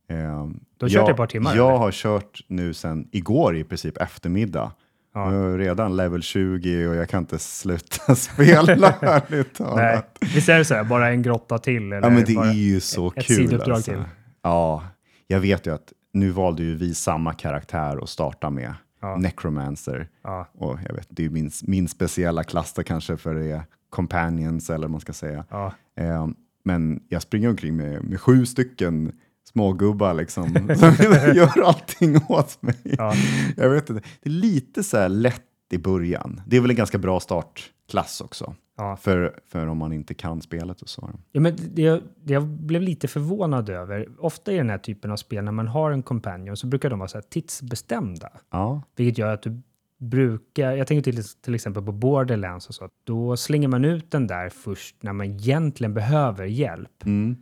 Eh, 0.09 0.47
Du 0.77 0.85
har 0.85 0.89
kört 0.89 1.09
ett 1.11 1.17
par 1.17 1.27
timmar, 1.27 1.57
Jag 1.57 1.69
eller? 1.69 1.79
har 1.79 1.91
kört 1.93 2.41
nu 2.49 2.75
sen 2.75 3.09
igår 3.13 3.57
i 3.57 3.65
princip 3.65 3.97
eftermiddag. 3.97 4.73
Ja. 5.15 5.35
Jag 5.35 5.53
är 5.53 5.59
redan 5.59 5.97
level 5.97 6.23
20 6.23 6.87
och 6.89 6.95
jag 6.97 7.09
kan 7.09 7.23
inte 7.23 7.39
sluta 7.39 8.15
spela 8.17 8.93
ärligt 9.01 9.31
Nej, 9.31 9.69
talat. 9.69 10.19
visst 10.35 10.49
är 10.49 10.59
det 10.59 10.65
så? 10.65 10.75
här, 10.75 10.85
Bara 10.85 11.09
en 11.09 11.23
grotta 11.23 11.59
till? 11.59 11.93
Eller 11.93 12.09
Ja, 12.09 12.11
men 12.15 12.25
det 12.25 12.35
bara... 12.35 12.49
är 12.49 12.53
ju 12.53 12.81
så 12.81 13.09
ett 13.17 13.27
kul. 13.27 13.37
sidouppdrag 13.37 13.85
till. 13.85 14.05
Ja, 14.43 14.85
jag 15.27 15.41
vet 15.41 15.67
ju 15.67 15.75
att 15.75 15.93
nu 16.13 16.31
valde 16.31 16.63
ju 16.63 16.75
vi 16.75 16.95
samma 16.95 17.33
karaktär 17.35 18.03
att 18.03 18.09
starta 18.09 18.51
med. 18.51 18.75
Ja. 19.01 19.17
Necromancer. 19.17 20.09
Ja. 20.23 20.49
Och 20.53 20.79
jag 20.89 20.95
vet, 20.95 21.07
det 21.11 21.25
är 21.25 21.31
min, 21.31 21.51
min 21.63 21.89
speciella 21.89 22.45
klass 22.45 22.75
kanske 22.87 23.17
för 23.17 23.35
det 23.35 23.63
companions 23.91 24.71
eller 24.71 24.87
vad 24.87 24.91
man 24.91 25.01
ska 25.01 25.13
säga. 25.13 25.45
Ja. 25.51 25.73
Eh, 25.97 26.29
men 26.65 27.03
jag 27.09 27.23
springer 27.23 27.49
omkring 27.49 27.77
med, 27.77 28.05
med 28.05 28.21
sju 28.21 28.47
stycken 28.47 29.13
smågubbar 29.53 30.15
liksom, 30.15 30.55
som 30.79 30.95
gör 31.35 31.63
allting 31.63 32.17
åt 32.29 32.63
mig. 32.63 32.77
Ja. 32.83 33.15
Jag 33.57 33.71
vet 33.71 33.91
inte, 33.91 34.09
det 34.23 34.29
är 34.29 34.33
lite 34.33 34.83
så 34.83 34.97
här 34.97 35.09
lätt 35.09 35.43
i 35.71 35.79
början. 35.79 36.41
Det 36.47 36.57
är 36.57 36.61
väl 36.61 36.71
en 36.71 36.77
ganska 36.77 36.99
bra 36.99 37.21
startklass 37.21 38.21
också. 38.21 38.55
Ja. 38.77 38.97
För, 38.97 39.41
för 39.47 39.67
om 39.67 39.79
man 39.79 39.93
inte 39.93 40.15
kan 40.15 40.43
spelet 40.43 40.83
och 40.83 40.89
så. 40.89 41.11
Ja, 41.33 41.41
men 41.41 41.57
det, 41.57 42.03
det 42.25 42.33
jag 42.33 42.47
blev 42.47 42.83
lite 42.83 43.09
förvånad 43.09 43.71
över, 43.71 44.09
ofta 44.19 44.53
i 44.53 44.57
den 44.57 44.71
här 44.71 44.79
typen 44.79 45.11
av 45.11 45.17
spel 45.17 45.45
när 45.45 45.53
man 45.53 45.69
har 45.69 45.91
en 45.91 46.03
companion 46.03 46.57
så 46.57 46.67
brukar 46.67 46.91
de 46.91 46.99
vara 46.99 47.09
så 47.09 47.21
tidsbestämda. 47.21 48.31
Ja, 48.51 48.83
Vilket 48.97 49.19
gör 49.19 49.35
att 49.35 49.43
du 49.43 49.63
brukar, 49.99 50.73
jag 50.73 50.87
tänker 50.87 51.13
till, 51.13 51.25
till 51.25 51.55
exempel 51.55 51.83
på 51.83 51.93
Borderlands 51.93 52.69
och 52.69 52.75
så, 52.75 52.89
då 53.05 53.37
slänger 53.37 53.69
man 53.69 53.85
ut 53.85 54.11
den 54.11 54.27
där 54.27 54.49
först 54.49 55.03
när 55.03 55.13
man 55.13 55.27
egentligen 55.27 55.95
behöver 55.95 56.45
hjälp 56.45 57.05
mm. 57.05 57.37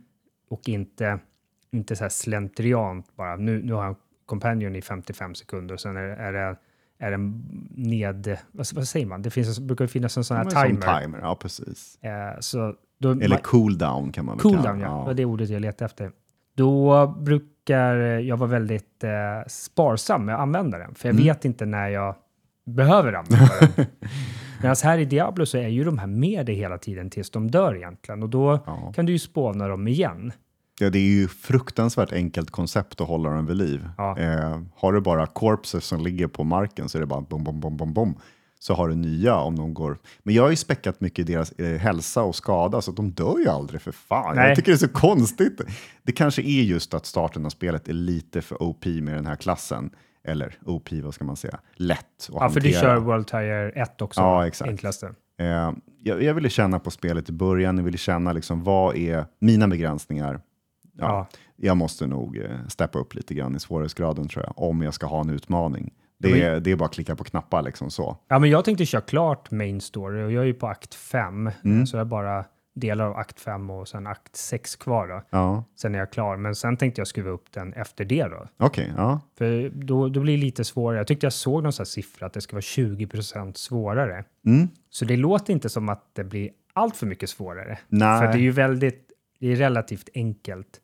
och 0.49 0.69
inte, 0.69 1.19
inte 1.71 1.95
så 1.95 2.03
här 2.03 2.09
slentriant 2.09 3.15
bara, 3.15 3.35
nu, 3.35 3.63
nu 3.63 3.73
har 3.73 3.81
jag 3.81 3.89
en 3.89 3.95
companion 4.25 4.75
i 4.75 4.81
55 4.81 5.35
sekunder 5.35 5.73
och 5.73 5.81
sen 5.81 5.97
är, 5.97 6.01
är 6.01 6.33
det 6.33 6.57
är 6.99 7.11
en 7.11 7.43
ned... 7.75 8.37
Vad, 8.51 8.67
vad 8.73 8.87
säger 8.87 9.05
man? 9.05 9.21
Det 9.21 9.29
finns, 9.29 9.59
brukar 9.59 9.87
finnas 9.87 10.17
en 10.17 10.23
sån 10.23 10.37
här 10.37 10.43
Men 10.43 10.51
som 10.51 10.63
timer. 10.67 11.01
timer. 11.01 11.19
Ja, 11.21 11.35
precis. 11.35 11.97
Eh, 12.03 12.39
så 12.39 12.73
då, 12.99 13.11
Eller 13.11 13.29
man- 13.29 13.37
cooldown 13.37 14.11
kan 14.11 14.25
man 14.25 14.35
väl 14.37 14.41
Cooldown, 14.41 14.63
kalla 14.63 14.79
ja. 14.81 14.99
Det 14.99 15.05
var 15.05 15.13
det 15.13 15.25
ordet 15.25 15.49
jag 15.49 15.61
letade 15.61 15.85
efter. 15.85 16.11
Då 16.55 17.07
brukar 17.07 17.95
jag 17.97 18.37
vara 18.37 18.49
väldigt 18.49 19.03
eh, 19.03 19.09
sparsam 19.47 20.25
med 20.25 20.35
att 20.35 20.41
använda 20.41 20.77
den, 20.77 20.95
för 20.95 21.07
jag 21.09 21.13
Mm. 21.15 21.25
vet 21.25 21.45
inte 21.45 21.65
när 21.65 21.87
jag 21.89 22.15
behöver 22.65 23.13
använda 23.13 23.49
den. 23.75 23.85
Medan 24.61 24.75
här 24.83 24.97
i 24.97 25.05
Diablo 25.05 25.45
så 25.45 25.57
är 25.57 25.67
ju 25.67 25.83
de 25.83 25.97
här 25.97 26.07
med 26.07 26.45
dig 26.45 26.55
hela 26.55 26.77
tiden 26.77 27.09
tills 27.09 27.29
de 27.31 27.51
dör 27.51 27.75
egentligen 27.75 28.23
och 28.23 28.29
då 28.29 28.59
Ja. 28.65 28.91
kan 28.95 29.05
du 29.05 29.11
ju 29.11 29.19
spåna 29.19 29.67
dem 29.67 29.87
igen. 29.87 30.31
Ja, 30.79 30.89
det 30.89 30.99
är 30.99 31.09
ju 31.09 31.27
fruktansvärt 31.27 32.11
enkelt 32.11 32.51
koncept 32.51 33.01
att 33.01 33.07
hålla 33.07 33.29
den 33.29 33.45
vid 33.45 33.57
liv. 33.57 33.89
Ja. 33.97 34.17
Eh, 34.19 34.59
har 34.75 34.93
du 34.93 35.01
bara 35.01 35.25
corpses 35.27 35.85
som 35.85 36.01
ligger 36.03 36.27
på 36.27 36.43
marken 36.43 36.89
så 36.89 36.97
är 36.97 36.99
det 36.99 37.05
bara 37.05 37.21
bom, 37.21 37.43
bom, 37.43 37.59
bom, 37.59 37.77
bom, 37.77 37.93
bom. 37.93 38.15
Så 38.59 38.73
har 38.73 38.89
du 38.89 38.95
nya 38.95 39.35
om 39.35 39.55
de 39.55 39.73
går. 39.73 39.97
Men 40.23 40.35
jag 40.35 40.43
har 40.43 40.49
ju 40.49 40.55
späckat 40.55 41.01
mycket 41.01 41.29
i 41.29 41.33
deras 41.33 41.51
eh, 41.51 41.77
hälsa 41.79 42.23
och 42.23 42.35
skada 42.35 42.81
så 42.81 42.91
de 42.91 43.11
dör 43.11 43.39
ju 43.39 43.47
aldrig 43.49 43.81
för 43.81 43.91
fan. 43.91 44.35
Nej. 44.35 44.47
Jag 44.47 44.55
tycker 44.55 44.71
det 44.71 44.75
är 44.75 44.87
så 44.87 44.87
konstigt. 44.87 45.61
Det 46.03 46.11
kanske 46.11 46.41
är 46.41 46.61
just 46.63 46.93
att 46.93 47.05
starten 47.05 47.45
av 47.45 47.49
spelet 47.49 47.87
är 47.87 47.93
lite 47.93 48.41
för 48.41 48.63
OP 48.63 48.85
med 48.85 49.15
den 49.15 49.25
här 49.25 49.35
klassen. 49.35 49.89
Eller 50.27 50.57
OP, 50.65 50.89
vad 50.91 51.13
ska 51.13 51.23
man 51.25 51.35
säga? 51.35 51.59
Lätt 51.75 51.99
att 51.99 52.29
Ja, 52.29 52.49
för 52.49 52.59
du 52.59 52.71
kör 52.71 52.97
World 52.97 53.27
Tire 53.27 53.69
1 53.69 54.01
också, 54.01 54.21
Ja, 54.21 54.47
exakt. 54.47 54.69
enklaste. 54.69 55.05
Eh, 55.39 55.71
jag, 56.03 56.23
jag 56.23 56.33
ville 56.33 56.49
känna 56.49 56.79
på 56.79 56.91
spelet 56.91 57.29
i 57.29 57.31
början, 57.31 57.77
jag 57.77 57.83
ville 57.85 57.97
känna 57.97 58.33
liksom, 58.33 58.63
vad 58.63 58.95
är 58.95 59.25
mina 59.39 59.67
begränsningar? 59.67 60.39
Ja, 60.97 61.05
Ja. 61.07 61.27
Jag 61.55 61.77
måste 61.77 62.07
nog 62.07 62.37
eh, 62.37 62.67
steppa 62.67 62.99
upp 62.99 63.15
lite 63.15 63.33
grann 63.33 63.55
i 63.55 63.59
svårighetsgraden 63.59 64.27
tror 64.27 64.43
jag, 64.45 64.53
om 64.69 64.81
jag 64.81 64.93
ska 64.93 65.05
ha 65.05 65.21
en 65.21 65.29
utmaning. 65.29 65.93
Det, 66.19 66.29
men- 66.31 66.41
är, 66.41 66.59
det 66.59 66.71
är 66.71 66.75
bara 66.75 66.85
att 66.85 66.93
klicka 66.93 67.15
på 67.15 67.23
knappar 67.23 67.61
liksom 67.61 67.89
så. 67.91 68.17
Ja, 68.27 68.39
men 68.39 68.49
jag 68.49 68.65
tänkte 68.65 68.85
köra 68.85 69.01
klart 69.01 69.51
main 69.51 69.81
story 69.81 70.23
och 70.23 70.31
jag 70.31 70.41
är 70.43 70.47
ju 70.47 70.53
på 70.53 70.67
akt 70.67 70.95
5, 70.95 71.51
Mm. 71.63 71.87
så 71.87 71.97
jag 71.97 72.07
bara 72.07 72.45
delar 72.75 73.05
av 73.05 73.17
akt 73.17 73.39
5 73.39 73.69
och 73.69 73.87
sen 73.87 74.07
akt 74.07 74.35
6 74.35 74.75
kvar 74.75 75.07
då. 75.07 75.21
Ja, 75.29 75.63
Sen 75.75 75.95
är 75.95 75.99
jag 75.99 76.11
klar, 76.11 76.37
men 76.37 76.55
sen 76.55 76.77
tänkte 76.77 77.01
jag 77.01 77.07
skruva 77.07 77.29
upp 77.29 77.51
den 77.51 77.73
efter 77.73 78.05
det 78.05 78.23
då. 78.23 78.47
okej. 78.57 78.93
ja. 78.97 79.19
För 79.37 79.69
då, 79.69 80.09
då 80.09 80.19
blir 80.19 80.33
det 80.37 80.43
lite 80.43 80.63
svårare. 80.63 80.97
Jag 80.99 81.07
tyckte 81.07 81.25
jag 81.25 81.33
såg 81.33 81.63
någon 81.63 81.73
sån 81.73 81.83
här 81.83 81.85
siffra 81.85 82.25
att 82.27 82.33
det 82.33 82.41
ska 82.41 82.55
vara 82.55 82.61
20% 82.61 83.53
svårare. 83.57 84.23
Mm. 84.45 84.67
Så 84.89 85.05
det 85.05 85.17
låter 85.17 85.53
inte 85.53 85.69
som 85.69 85.89
att 85.89 86.09
det 86.13 86.23
blir 86.23 86.49
allt 86.73 86.95
för 86.95 87.05
mycket 87.05 87.29
svårare. 87.29 87.77
Nej. 87.87 88.19
För 88.21 88.27
det 88.27 88.33
är 88.39 88.41
ju 88.41 88.51
väldigt, 88.51 89.11
det 89.39 89.47
är 89.51 89.55
relativt 89.55 90.09
enkelt. 90.15 90.81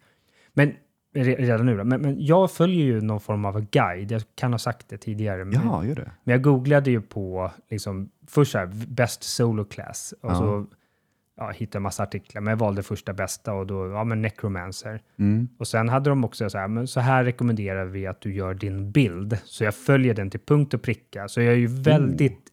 Men 0.53 0.69
re- 1.15 1.35
redan 1.37 1.65
nu 1.65 1.77
då. 1.77 1.83
Men, 1.83 2.01
men 2.01 2.25
jag 2.25 2.51
följer 2.51 2.85
ju 2.85 3.01
någon 3.01 3.19
form 3.19 3.45
av 3.45 3.61
guide. 3.71 4.11
Jag 4.11 4.21
kan 4.35 4.51
ha 4.51 4.59
sagt 4.59 4.89
det 4.89 4.97
tidigare. 4.97 5.45
Men, 5.45 5.53
Jaha, 5.65 5.85
gör 5.85 5.95
det. 5.95 6.11
men 6.23 6.31
jag 6.31 6.41
googlade 6.41 6.91
ju 6.91 7.01
på 7.01 7.51
liksom, 7.69 8.09
först 8.27 8.51
så 8.51 8.57
här, 8.57 8.71
best 8.87 9.23
solo 9.23 9.65
class. 9.65 10.13
Och 10.21 10.31
Ja. 10.31 10.35
så 10.35 10.65
ja, 11.37 11.49
hittade 11.49 11.75
jag 11.75 11.81
massa 11.81 12.03
artiklar. 12.03 12.41
Men 12.41 12.51
jag 12.51 12.57
valde 12.57 12.83
första 12.83 13.13
bästa 13.13 13.53
och 13.53 13.67
då, 13.67 13.87
ja 13.91 14.03
men 14.03 14.21
necromancer. 14.21 15.01
Mm. 15.19 15.47
Och 15.59 15.67
sen 15.67 15.89
hade 15.89 16.09
de 16.09 16.23
också 16.23 16.49
så 16.49 16.57
här, 16.57 16.67
men 16.67 16.87
så 16.87 16.99
här 16.99 17.23
rekommenderar 17.23 17.85
vi 17.85 18.07
att 18.07 18.21
du 18.21 18.33
gör 18.33 18.53
din 18.53 18.91
bild. 18.91 19.37
Så 19.45 19.63
jag 19.63 19.75
följer 19.75 20.13
den 20.13 20.29
till 20.29 20.39
punkt 20.39 20.73
och 20.73 20.81
pricka. 20.81 21.27
Så 21.27 21.41
jag 21.41 21.53
är 21.53 21.57
ju 21.57 21.67
väldigt 21.67 22.47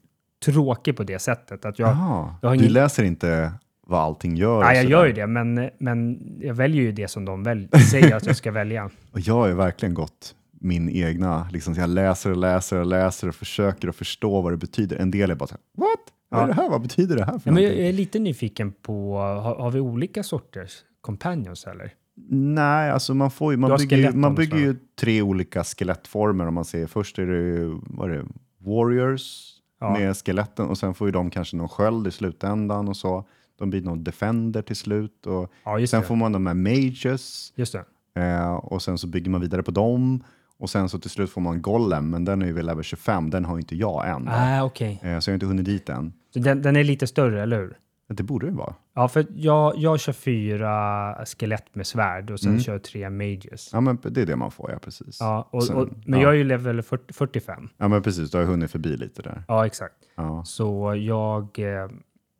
tråkig 0.45 0.97
på 0.97 1.03
det 1.03 1.19
sättet. 1.19 1.65
Att 1.65 1.79
jag, 1.79 1.89
Jaha, 1.89 2.35
jag 2.43 2.53
du 2.53 2.57
ingen- 2.57 2.73
läser 2.73 3.05
inte 3.05 3.53
vad 3.89 4.01
allting 4.01 4.37
gör? 4.37 4.63
ja, 4.63 4.75
jag 4.75 4.85
gör 4.85 5.07
ju 5.07 5.13
det, 5.13 5.27
men, 5.27 5.71
men 5.79 6.19
jag 6.41 6.55
väljer 6.55 6.83
ju 6.83 6.93
det 6.93 7.09
som 7.09 7.25
de 7.25 7.43
väl, 7.43 7.69
säger 7.91 8.17
att 8.17 8.27
jag 8.27 8.37
ska 8.37 8.53
välja. 8.53 8.91
Och 9.13 9.21
jag 9.21 9.35
har 9.35 9.49
ju 9.49 9.55
verkligen 9.55 9.95
gått 9.95 10.35
min 10.61 10.89
egna, 10.89 11.49
liksom, 11.53 11.75
jag 11.75 11.91
läser 11.91 12.31
och 12.31 12.37
läser 12.37 12.77
och 12.79 12.87
läser 12.87 13.29
och 13.29 13.35
försöker 13.35 13.89
att 13.89 13.97
förstå 13.97 14.41
vad 14.41 14.53
det 14.53 14.57
betyder. 14.57 14.97
En 14.97 15.11
del 15.11 15.31
är 15.31 15.35
bara 15.35 15.47
så 15.47 15.55
här, 15.55 15.87
what? 15.87 16.01
Vad 16.29 16.43
är 16.43 16.47
det 16.47 16.55
här? 16.55 16.71
Vad 16.71 16.83
betyder 16.83 17.17
det 17.17 17.25
här 17.25 17.39
för 17.39 17.51
Ja, 17.51 17.55
men 17.55 17.63
jag 17.63 17.73
är 17.73 17.93
lite 17.93 18.19
nyfiken 18.19 18.73
på, 18.73 19.17
har, 19.17 19.55
har 19.55 19.71
vi 19.71 19.81
olika 19.81 20.23
sorters 20.23 20.73
companions 21.01 21.67
eller? 21.67 21.93
Nej, 22.31 22.91
alltså 22.91 23.15
man, 23.15 23.31
får 23.31 23.53
ju, 23.53 23.57
man, 23.57 23.77
bygger, 23.79 23.97
ju, 23.97 24.13
man 24.13 24.35
bygger 24.35 24.59
ju 24.59 24.77
tre 25.01 25.23
olika 25.23 25.65
skelettformer 25.65 26.47
om 26.47 26.55
man 26.55 26.65
ser. 26.65 26.87
Först 26.87 27.19
är 27.19 27.27
det, 27.27 27.79
vad 27.83 28.11
är 28.11 28.15
det 28.15 28.25
warriors 28.59 29.55
Ja. 29.81 29.93
med 29.99 30.17
skeletten 30.17 30.67
och 30.67 30.79
sen 30.79 30.95
får 30.95 31.09
ju 31.09 31.13
de 31.13 31.31
kanske 31.31 31.57
någon 31.57 31.69
sköld 31.69 32.07
i 32.07 32.11
slutändan 32.11 32.89
och 32.89 32.97
så. 32.97 33.25
De 33.59 33.71
blir 33.71 33.83
någon 33.83 34.05
defender 34.05 34.63
till 34.63 34.77
slut 34.77 35.27
och 35.27 35.53
Ja, 35.65 35.87
sen 35.87 36.01
det. 36.01 36.07
får 36.07 36.17
man 36.17 36.33
de 36.33 36.47
här 36.47 36.55
mages 36.55 37.53
Just 37.57 37.73
det. 38.15 38.21
eh, 38.23 38.53
och 38.55 38.83
sen 38.83 38.99
så 38.99 39.07
bygger 39.07 39.31
man 39.31 39.41
vidare 39.41 39.63
på 39.63 39.71
dem 39.71 40.25
och 40.59 40.71
sen 40.71 40.89
så 40.89 40.99
till 40.99 41.11
slut 41.11 41.31
får 41.31 41.41
man 41.41 41.63
golem, 41.63 42.11
men 42.11 42.25
den 42.25 42.43
är 42.43 42.47
ju 42.47 42.53
väl 42.53 42.67
level 42.67 42.85
25, 42.85 43.31
den 43.31 43.45
har 43.45 43.59
inte 43.59 43.77
jag 43.77 44.09
än. 44.09 44.29
Ah, 44.29 44.63
okej. 44.65 45.01
Eh, 45.03 45.19
så 45.19 45.31
jag 45.31 45.33
har 45.33 45.37
inte 45.37 45.47
hunnit 45.47 45.65
dit 45.65 45.89
än. 45.89 46.13
Den, 46.35 46.63
den 46.63 46.77
är 46.77 46.85
lite 46.85 47.07
större, 47.07 47.43
eller 47.43 47.59
hur? 47.59 47.77
Det 48.11 48.23
borde 48.23 48.47
det 48.47 48.53
vara. 48.53 48.75
Ja, 48.95 49.09
för 49.09 49.27
jag, 49.35 49.77
jag 49.77 50.01
kör 50.01 50.13
fyra 50.13 51.25
skelett 51.39 51.75
med 51.75 51.87
svärd 51.87 52.31
och 52.31 52.41
sen 52.41 52.51
Mm. 52.51 52.61
kör 52.63 52.73
jag 52.73 52.83
tre 52.83 53.11
mages. 53.11 53.71
Ja, 53.73 53.81
men 53.81 53.99
det 54.03 54.23
är 54.23 54.27
det 54.27 54.37
man 54.37 54.51
får, 54.51 54.71
ja 54.71 54.79
precis. 54.79 55.17
Ja, 55.21 55.49
och, 55.53 55.65
Sen- 55.65 55.77
och, 55.77 55.89
men 56.07 56.21
ja. 56.21 56.27
jag 56.27 56.33
är 56.33 56.37
ju 56.37 56.45
level 56.45 56.83
40, 56.83 57.13
45. 57.15 57.69
Ja, 57.77 57.89
men 57.89 58.03
precis, 58.03 58.31
du 58.31 58.39
har 58.39 58.45
hunnit 58.45 58.71
förbi 58.71 58.97
lite 58.97 59.23
där. 59.23 59.43
Ja, 59.49 59.67
exakt. 59.67 59.95
Ja. 60.17 60.45
Så 60.45 60.95
jag, 60.97 61.59
eh, 61.59 61.89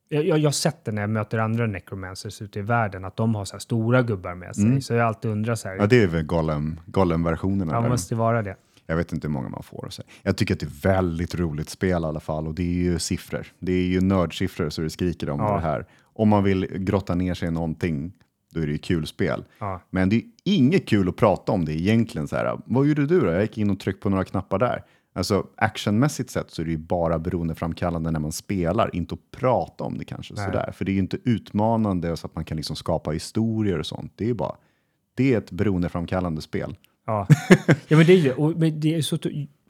jag, 0.09 0.25
jag, 0.25 0.39
har 0.47 0.51
sett 0.51 0.85
det 0.85 0.93
när 0.93 1.03
jag 1.03 1.11
möter 1.11 1.39
andra 1.39 1.67
necromancers 1.67 2.43
ute 2.43 2.59
i 2.59 2.63
världen, 2.63 3.05
att 3.05 3.17
de 3.17 3.35
har 3.35 3.45
så 3.45 3.55
här 3.55 3.61
stora 3.61 4.03
gubbar 4.03 4.35
med 4.35 4.55
sig. 4.55 4.65
Mm. 4.65 4.81
Så 4.81 4.95
jag 4.95 5.07
alltid 5.07 5.31
undrat 5.31 5.59
så 5.61 5.69
här, 5.69 5.77
Ja, 5.77 5.87
det 5.87 6.03
är 6.03 6.07
väl 6.07 6.23
Golem, 6.23 6.81
Golem-versionerna. 6.87 7.73
ja, 7.75 7.81
där. 7.81 7.89
måste 7.89 8.15
vara 8.15 8.43
det. 8.43 8.57
Jag 8.87 8.97
vet 8.97 9.13
inte 9.13 9.27
hur 9.27 9.33
många 9.33 9.49
man 9.49 9.63
får. 9.63 9.87
Så. 9.91 10.03
Jag 10.23 10.37
tycker 10.37 10.55
att 10.55 10.61
det 10.61 10.67
är 10.67 10.93
väldigt 10.95 11.35
roligt 11.35 11.69
spel 11.69 12.03
i 12.03 12.07
alla 12.07 12.21
fall 12.21 12.47
och 12.47 12.55
det 12.55 12.63
är 12.63 12.83
ju 12.83 12.99
siffror. 12.99 13.47
Det 13.59 13.73
är 13.73 13.87
ju 13.87 14.01
nördsiffror 14.01 14.71
så 14.71 14.83
det 14.83 14.91
skriker 14.91 15.31
om 15.31 15.41
Ja. 15.41 15.55
det 15.55 15.61
här. 15.61 15.87
Om 16.03 16.29
man 16.29 16.45
vill 16.45 16.67
grotta 16.67 17.15
ner 17.15 17.35
sig 17.35 17.49
i 17.49 17.51
någonting, 17.51 18.13
då 18.55 18.61
är 18.61 18.67
det 18.67 18.73
ju 18.73 18.79
kul 18.79 19.07
spel. 19.07 19.45
Ja. 19.59 19.81
Men 19.91 20.09
det 20.09 20.17
är 20.17 20.23
inget 20.45 20.89
kul 20.89 21.09
att 21.09 21.17
prata 21.17 21.53
om 21.53 21.65
det 21.65 21.73
egentligen. 21.73 22.29
Så 22.29 22.37
här, 22.37 22.59
vad 22.65 22.87
gjorde 22.87 23.07
du 23.07 23.21
då? 23.21 23.27
Jag 23.27 23.43
gick 23.43 23.59
in 23.59 23.71
och 23.71 23.81
tryckte 23.81 24.03
på 24.03 24.09
några 24.09 24.25
knappar 24.25 24.59
där. 24.59 24.83
Alltså 25.19 25.47
actionmässigt 25.57 26.31
sett 26.31 26.51
så 26.51 26.63
är 26.63 26.67
det 26.67 26.71
ju 26.71 26.79
bara 26.79 27.19
beroendeframkallande 27.19 28.11
när 28.11 28.21
man 28.21 28.33
spelar, 28.33 28.91
inte 28.93 29.15
att 29.15 29.31
prata 29.41 29.85
om 29.85 29.99
det 29.99 30.05
kanske. 30.05 30.35
Nej. 30.35 30.45
Sådär. 30.45 30.73
För 30.73 30.85
det 30.85 30.91
är 30.91 30.95
ju 30.95 30.99
inte 30.99 31.19
utmanande 31.25 32.17
så 32.17 32.27
att 32.27 32.35
man 32.35 32.45
kan 32.45 32.57
liksom 32.57 32.77
skapa 32.77 33.11
historier 33.11 33.79
och 33.79 33.87
sånt. 33.87 34.13
Det 34.17 34.25
är 34.25 34.29
ju 34.29 34.35
bara, 34.35 34.57
det 35.15 35.35
är 35.35 35.39
ett 35.39 35.51
beroendeframkallande 35.51 36.43
spel. 36.43 36.77
Ja, 37.07 37.27
ja 37.89 37.97
men 37.97 38.07
det 38.07 38.13
är 38.13 38.17
ju 38.17 38.33
och, 38.33 38.57
men 38.57 38.81
det 38.81 38.95
är 38.95 39.03
så 39.03 39.19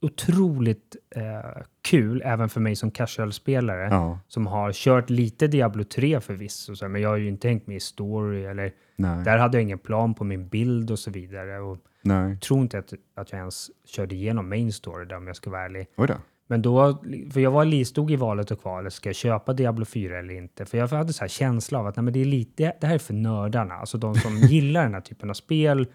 otroligt 0.01 0.97
eh, 1.17 1.63
kul, 1.83 2.23
även 2.25 2.49
för 2.49 2.61
mig 2.61 2.77
som 2.77 2.91
casual-spelare, 2.91 3.89
Ja, 3.91 4.19
som 4.29 4.47
har 4.47 4.73
kört 4.73 5.11
lite 5.11 5.47
Diablo 5.47 5.85
3 5.85 6.21
förvisso, 6.21 6.77
så 6.77 6.89
men 6.89 7.03
jag 7.03 7.09
har 7.09 7.17
ju 7.17 7.29
inte 7.29 7.49
hängt 7.49 7.67
med 7.67 7.77
i 7.77 7.81
story 7.81 8.45
eller 8.45 8.73
nej, 8.97 9.25
där 9.25 9.39
hade 9.39 9.57
jag 9.57 9.63
ingen 9.63 9.79
plan 9.79 10.15
på 10.15 10.25
min 10.25 10.49
bild 10.49 10.91
och 10.91 10.99
så 10.99 11.11
vidare. 11.11 11.59
Och 11.61 11.79
nej. 12.09 12.39
tror 12.41 12.61
inte 12.61 12.79
att, 12.79 12.93
att 13.15 13.33
jag 13.33 13.39
ens 13.39 13.71
körde 13.85 14.15
igenom 14.15 14.49
main 14.49 14.73
story 14.73 15.05
där 15.05 15.17
om 15.17 15.27
jag 15.27 15.37
ska 15.37 15.51
vara 15.51 15.65
ärlig. 15.65 15.87
Oj 15.97 16.07
då. 16.09 16.15
Men 16.51 16.63
då, 16.63 17.03
för 17.33 17.41
jag 17.41 17.51
var 17.51 17.85
stod 17.85 18.11
i 18.11 18.17
valet 18.17 18.51
och 18.51 18.61
kvalet, 18.63 18.93
ska 18.93 19.09
jag 19.09 19.17
köpa 19.17 19.53
Diablo 19.53 19.85
4 19.85 20.19
eller 20.19 20.35
inte? 20.35 20.65
För 20.67 20.79
jag 20.79 20.89
hade 20.89 21.13
så 21.13 21.21
här 21.21 21.29
känsla 21.29 21.79
av 21.79 21.87
att 21.87 21.97
nej, 21.97 22.03
men 22.05 22.13
det, 22.13 22.21
är 22.21 22.25
lite, 22.25 22.73
det 22.81 22.87
här 22.87 22.95
är 22.95 22.99
för 22.99 23.15
nördarna, 23.15 23.75
alltså 23.75 23.99
de 23.99 24.15
som 24.15 24.37
gillar 24.37 24.83
den 24.83 24.95
här 24.95 25.01
typen 25.01 25.31
av 25.31 25.35
spel 25.35 25.87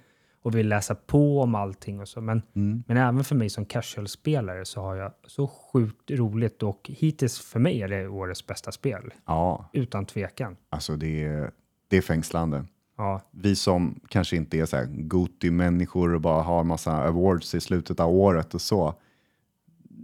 och 0.42 0.56
vill 0.56 0.68
läsa 0.70 0.96
på 0.96 1.42
om 1.42 1.56
allting 1.56 2.00
och 2.00 2.08
så. 2.08 2.22
Men, 2.22 2.42
Mm. 2.56 2.84
men 2.88 2.98
även 2.98 3.24
för 3.24 3.36
mig 3.36 3.50
som 3.50 3.66
casual-spelare 3.66 4.66
så 4.66 4.82
har 4.82 4.96
jag 4.96 5.12
så 5.28 5.48
sjukt 5.48 6.12
roligt 6.12 6.64
och 6.64 6.90
hittills 6.94 7.40
för 7.40 7.60
mig 7.60 7.82
är 7.82 7.88
det 7.88 8.08
årets 8.08 8.48
bästa 8.48 8.72
spel, 8.72 9.14
Ja, 9.26 9.70
utan 9.74 10.06
tvekan. 10.06 10.58
alltså 10.70 10.96
det 10.96 11.24
är, 11.26 11.52
det 11.88 11.98
är 11.98 12.02
fängslande. 12.02 12.66
Ja, 12.98 13.22
Vi 13.32 13.56
som 13.56 14.00
kanske 14.08 14.36
inte 14.36 14.58
är 14.60 14.66
så 14.66 14.78
här 14.78 14.86
Goti-människor 14.86 16.14
och 16.16 16.22
bara 16.22 16.44
har 16.44 16.64
massa 16.64 16.92
awards 16.92 17.56
i 17.56 17.62
slutet 17.62 18.00
av 18.00 18.10
året 18.10 18.54
och 18.54 18.62
så. 18.62 18.94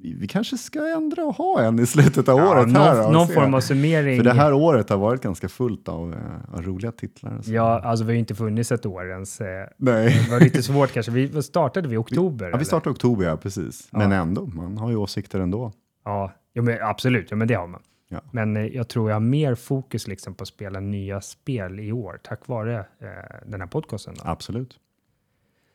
Vi 0.01 0.13
vi 0.13 0.27
kanske 0.27 0.57
ska 0.57 0.87
ändra 0.87 1.25
och 1.25 1.35
ha 1.35 1.61
en 1.61 1.79
i 1.79 1.85
slutet 1.85 2.29
av 2.29 2.37
ja 2.39 2.51
året 2.51 2.71
här. 2.73 2.95
någon, 2.95 3.05
och 3.05 3.13
någon 3.13 3.27
form 3.27 3.53
av 3.53 3.59
summering. 3.61 4.17
För 4.17 4.23
det 4.23 4.33
här 4.33 4.53
året 4.53 4.89
har 4.89 4.97
varit 4.97 5.21
ganska 5.21 5.49
fullt 5.49 5.87
av, 5.89 6.13
eh, 6.13 6.55
av 6.55 6.61
roliga 6.61 6.91
titlar. 6.91 7.41
Ja, 7.45 7.79
alltså 7.79 8.05
vi 8.05 8.09
har 8.09 8.13
ju 8.13 8.19
inte 8.19 8.35
funnits 8.35 8.71
ett 8.71 8.85
år 8.85 9.09
ens. 9.11 9.41
eh, 9.41 9.67
Nej. 9.77 10.23
Det 10.25 10.31
var 10.31 10.39
lite 10.39 10.63
svårt 10.63 10.91
kanske. 10.91 11.11
Vi 11.11 11.43
startade 11.43 11.87
vi 11.87 11.93
i 11.95 11.97
oktober? 11.97 12.45
Ja, 12.45 12.49
eller? 12.49 12.59
vi 12.59 12.65
startade 12.65 12.89
i 12.89 12.93
oktober, 12.93 13.25
ja, 13.25 13.37
precis. 13.37 13.87
Men 13.91 14.11
ändå, 14.11 14.45
man 14.45 14.77
har 14.77 14.89
ju 14.89 14.95
åsikter 14.95 15.39
ändå. 15.39 15.71
Ja, 16.05 16.31
ja 16.53 16.61
men 16.61 16.77
absolut. 16.81 17.27
Ja, 17.31 17.37
men 17.37 17.47
det 17.47 17.53
har 17.53 17.67
man. 17.67 17.81
Ja. 18.09 18.21
Men 18.31 18.57
eh, 18.57 18.65
jag 18.65 18.87
tror 18.87 19.09
jag 19.09 19.15
har 19.15 19.19
mer 19.21 19.55
fokus 19.55 20.07
liksom 20.07 20.33
på 20.35 20.41
att 20.41 20.47
spela 20.47 20.79
nya 20.79 21.21
spel 21.21 21.79
i 21.79 21.91
år 21.91 22.19
tack 22.23 22.47
vare 22.47 22.79
eh, 22.79 23.07
den 23.45 23.61
här 23.61 23.67
podcasten. 23.67 24.13
Då. 24.17 24.21
Absolut. 24.25 24.79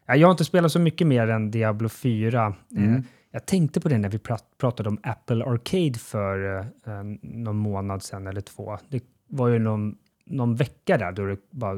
Ja, 0.07 0.17
Jag 0.17 0.29
har 0.29 0.31
inte 0.33 0.45
spelat 0.45 0.73
så 0.73 0.79
mycket 0.81 1.07
mer 1.07 1.29
än 1.29 1.51
Diablo 1.51 1.89
4. 1.89 2.47
Eh, 2.47 2.83
Mm. 2.85 3.03
Jag 3.31 3.47
tänkte 3.47 3.81
på 3.81 3.89
det 3.89 3.99
när 3.99 4.09
vi 4.09 4.19
prat- 4.19 4.59
pratade 4.59 4.89
om 4.89 4.99
Apple 5.03 5.45
Arcade 5.45 5.99
för 5.99 6.59
eh, 6.59 7.03
någon 7.23 7.57
månad 7.57 8.03
sedan 8.03 8.27
eller 8.27 8.41
två. 8.41 8.79
Det 8.89 9.05
var 9.29 9.49
ju 9.49 9.59
någon, 9.59 9.99
någon 10.25 10.55
vecka 10.55 10.99
där 10.99 11.13
då 11.13 11.27
det 11.27 11.37
bara 11.51 11.75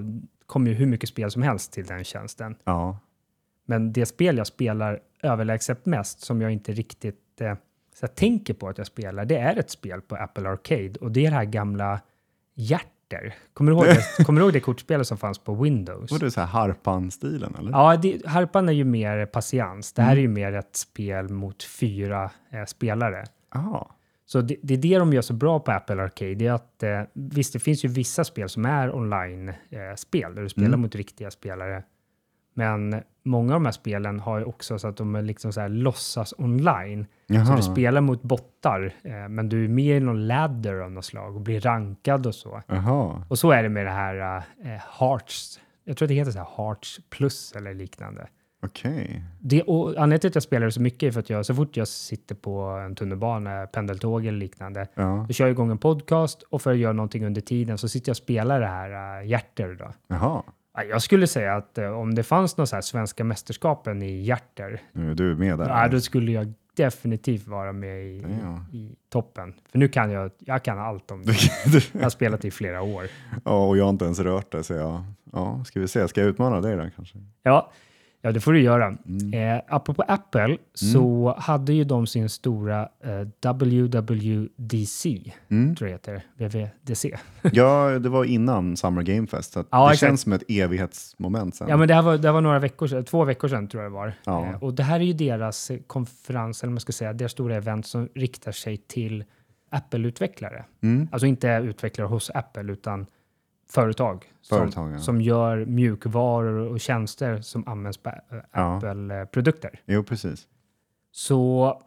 kom 0.46 0.66
ju 0.66 0.72
hur 0.74 0.86
mycket 0.86 1.08
spel 1.08 1.30
som 1.30 1.42
helst 1.42 1.72
till 1.72 1.84
den 1.86 2.04
tjänsten. 2.04 2.56
Ja, 2.64 2.98
Men 3.66 3.92
det 3.92 4.06
spel 4.06 4.36
jag 4.36 4.46
spelar 4.46 5.00
överlägset 5.22 5.86
mest, 5.86 6.20
som 6.20 6.40
jag 6.40 6.50
inte 6.52 6.72
riktigt 6.72 7.40
eh, 7.40 7.54
så 7.98 8.04
jag 8.04 8.14
tänker 8.14 8.54
på 8.54 8.68
att 8.68 8.78
jag 8.78 8.86
spelar, 8.86 9.24
det 9.24 9.36
är 9.36 9.56
ett 9.56 9.70
spel 9.70 10.00
på 10.00 10.16
Apple 10.16 10.48
Arcade 10.48 10.92
och 11.00 11.10
det 11.12 11.26
är 11.26 11.30
det 11.30 11.36
här 11.36 11.44
gamla 11.44 12.00
Hjärter. 12.54 13.34
Kommer 13.54 13.70
du 13.72 13.76
ihåg 13.76 13.86
det, 13.86 14.24
kommer 14.24 14.40
du 14.40 14.44
ihåg 14.46 14.52
det 14.52 14.60
kortspelet 14.60 15.06
som 15.06 15.18
fanns 15.18 15.38
på 15.38 15.54
Windows? 15.54 16.10
var 16.12 16.18
det 16.18 16.30
så 16.30 16.40
här 16.40 16.46
Harpan-stilen 16.46 17.54
eller? 17.58 17.70
Ja, 17.70 17.96
det, 17.96 18.26
Harpan 18.26 18.68
är 18.68 18.72
ju 18.72 18.84
mer 18.84 19.26
patiens. 19.26 19.92
Det 19.92 20.02
här 20.02 20.16
är 20.16 20.20
ju 20.20 20.28
mer 20.28 20.52
ett 20.52 20.76
spel 20.76 21.28
mot 21.28 21.62
fyra 21.62 22.30
eh, 22.50 22.64
spelare. 22.64 23.24
Aha. 23.54 23.92
Så 24.26 24.40
det, 24.40 24.56
det 24.62 24.74
är 24.74 24.78
det 24.78 24.98
de 24.98 25.12
gör 25.12 25.22
så 25.22 25.32
bra 25.34 25.60
på 25.60 25.72
Apple 25.72 26.02
Arcade. 26.02 26.34
Det 26.34 26.46
är 26.46 26.52
att, 26.52 26.82
eh, 26.82 27.00
visst, 27.12 27.52
det 27.52 27.58
finns 27.58 27.84
ju 27.84 27.88
vissa 27.88 28.24
spel 28.24 28.48
som 28.48 28.64
är 28.64 28.94
online-spel, 28.96 30.34
där 30.34 30.42
du 30.42 30.48
spelar 30.48 30.68
Mm. 30.68 30.80
mot 30.80 30.94
riktiga 30.94 31.30
spelare. 31.30 31.82
Men 32.58 33.02
många 33.22 33.54
av 33.54 33.60
de 33.60 33.64
här 33.64 33.72
spelen 33.72 34.20
har 34.20 34.38
ju 34.38 34.44
också 34.44 34.78
så 34.78 34.88
att 34.88 34.96
de 34.96 35.14
är 35.14 35.22
liksom 35.22 35.52
så 35.52 35.60
här 35.60 35.68
låtsas 35.68 36.34
online. 36.38 37.06
Så 37.28 37.34
Jaha. 37.34 37.56
du 37.56 37.62
spelar 37.62 38.00
mot 38.00 38.22
bottar, 38.22 38.94
eh, 39.02 39.28
men 39.28 39.48
du 39.48 39.64
är 39.64 39.68
med 39.68 39.96
i 39.96 40.00
någon 40.00 40.26
ladder 40.26 40.74
av 40.74 40.90
något 40.90 41.04
slag 41.04 41.34
och 41.34 41.40
blir 41.40 41.60
rankad 41.60 42.26
och 42.26 42.34
så. 42.34 42.62
Jaha. 42.66 43.24
Och 43.28 43.38
så 43.38 43.50
är 43.50 43.62
det 43.62 43.68
med 43.68 43.86
det 43.86 43.90
här 43.90 44.36
eh, 44.64 44.80
Hearts. 45.00 45.60
Jag 45.84 45.96
tror 45.96 46.06
att 46.06 46.08
det 46.08 46.14
heter 46.14 46.30
så 46.32 46.38
här 46.38 46.48
Hearts 46.56 47.00
plus 47.10 47.52
eller 47.52 47.74
liknande. 47.74 48.28
Okej. 48.62 49.22
Och 49.66 49.88
anledningen 49.88 50.20
till 50.20 50.28
att 50.28 50.34
jag 50.34 50.42
spelar 50.42 50.70
så 50.70 50.80
mycket 50.80 51.02
är 51.06 51.10
för 51.10 51.20
att 51.20 51.30
jag, 51.30 51.46
så 51.46 51.54
fort 51.54 51.76
jag 51.76 51.88
sitter 51.88 52.34
på 52.34 52.60
en 52.60 52.94
tunnelbana, 52.94 53.66
pendeltåg 53.66 54.26
eller 54.26 54.38
liknande, 54.38 54.86
Ja. 54.94 55.24
då 55.28 55.32
kör 55.34 55.44
jag 55.44 55.52
igång 55.52 55.70
en 55.70 55.78
podcast 55.78 56.42
och 56.42 56.62
för 56.62 56.70
att 56.72 56.78
göra 56.78 56.92
någonting 56.92 57.26
under 57.26 57.40
tiden 57.40 57.78
så 57.78 57.88
sitter 57.88 58.08
jag 58.10 58.12
och 58.12 58.16
spelar 58.16 58.60
det 58.60 58.66
här 58.66 59.20
uh, 59.20 59.28
hjärter. 59.28 59.76
Då. 59.78 59.92
Jaha. 60.08 60.42
Ja, 60.76 60.82
Jag 60.84 61.02
skulle 61.02 61.26
säga 61.26 61.54
att 61.56 61.78
eh, 61.78 61.88
om 61.98 62.14
det 62.14 62.22
fanns 62.22 62.56
här 62.72 62.80
svenska 62.80 63.24
mästerskapen 63.24 64.02
i 64.02 64.20
hjärter, 64.22 64.80
Nu 64.92 65.10
är 65.10 65.14
du 65.14 65.36
med 65.36 65.58
där. 65.58 65.68
ja, 65.68 65.88
då 65.88 66.00
skulle 66.00 66.32
jag 66.32 66.52
definitivt 66.76 67.46
vara 67.46 67.72
med 67.72 68.04
i, 68.04 68.24
Ja. 68.42 68.64
i 68.78 68.96
toppen. 69.12 69.54
För 69.72 69.78
nu 69.78 69.88
kan 69.88 70.10
jag, 70.10 70.30
jag 70.38 70.62
kan 70.62 70.78
allt 70.78 71.10
om 71.10 71.22
det. 71.24 71.34
Jag 71.92 72.02
har 72.02 72.10
spelat 72.10 72.44
i 72.44 72.50
flera 72.50 72.82
år. 72.82 73.04
ja, 73.44 73.66
och 73.68 73.76
jag 73.76 73.84
har 73.84 73.90
inte 73.90 74.04
ens 74.04 74.18
rört 74.20 74.52
det, 74.52 74.62
så 74.62 74.74
jag... 74.74 75.04
Ja, 75.32 75.64
ska 75.64 75.80
vi 75.80 75.88
se. 75.88 76.08
Ska 76.08 76.20
jag 76.20 76.28
utmana 76.30 76.60
dig 76.60 76.76
då 76.76 76.88
kanske? 76.96 77.18
Ja, 77.42 77.70
ja 78.26 78.32
det 78.32 78.40
får 78.40 78.52
du 78.52 78.60
göra. 78.62 78.96
Mm. 79.08 79.56
Eh, 79.56 79.62
apropå 79.68 80.02
Apple 80.08 80.56
så 80.74 81.34
hade 81.38 81.72
ju 81.72 81.84
de 81.84 82.06
sin 82.06 82.28
stora 82.28 82.88
eh, 83.04 83.20
WWDC, 84.20 85.32
Mm. 85.50 85.76
tror 85.76 85.90
jag 85.90 86.00
det 86.04 86.12
heter, 86.12 86.68
WWDC. 86.84 87.16
Ja, 87.52 87.98
det 87.98 88.08
var 88.08 88.24
innan 88.24 88.76
Summer 88.76 89.02
Game 89.02 89.26
Fest, 89.26 89.52
så 89.52 89.64
Ja, 89.70 89.78
det 89.86 89.92
exakt. 89.92 90.00
känns 90.00 90.20
som 90.20 90.32
ett 90.32 90.42
evighetsmoment 90.48 91.54
sen. 91.56 91.68
Ja, 91.68 91.76
men 91.76 91.88
det 91.88 91.94
här 91.94 92.02
var, 92.02 92.18
det 92.18 92.28
här 92.28 92.32
var 92.32 92.40
några 92.40 92.58
veckor 92.58 92.86
sedan, 92.86 93.04
två 93.04 93.24
veckor 93.24 93.48
sedan 93.48 93.68
tror 93.68 93.82
jag 93.82 93.92
det 93.92 93.94
var. 93.94 94.12
Ja. 94.24 94.46
Eh, 94.46 94.62
och 94.62 94.74
det 94.74 94.82
här 94.82 95.00
är 95.00 95.04
ju 95.04 95.12
deras 95.12 95.70
eh, 95.70 95.78
konferens, 95.86 96.62
eller 96.62 96.70
man 96.72 96.80
ska 96.80 96.92
säga, 96.92 97.12
deras 97.12 97.32
stora 97.32 97.56
event 97.56 97.86
som 97.86 98.08
riktar 98.14 98.52
sig 98.52 98.76
till 98.76 99.24
Apple-utvecklare. 99.70 100.64
Mm. 100.82 101.08
Alltså 101.12 101.26
inte 101.26 101.48
utvecklare 101.48 102.08
hos 102.08 102.30
Apple, 102.30 102.72
utan 102.72 103.06
företag, 103.70 104.24
Företag, 104.48 104.72
som, 104.72 104.92
ja. 104.92 104.98
som 104.98 105.20
gör 105.20 105.64
mjukvaror 105.64 106.68
och 106.72 106.80
tjänster 106.80 107.40
som 107.40 107.68
används 107.68 107.98
på 107.98 108.08
eh, 108.10 108.38
Ja. 108.52 108.76
Apple-produkter. 108.76 109.80
Jo, 109.86 110.02
precis. 110.04 110.46
Så 111.12 111.82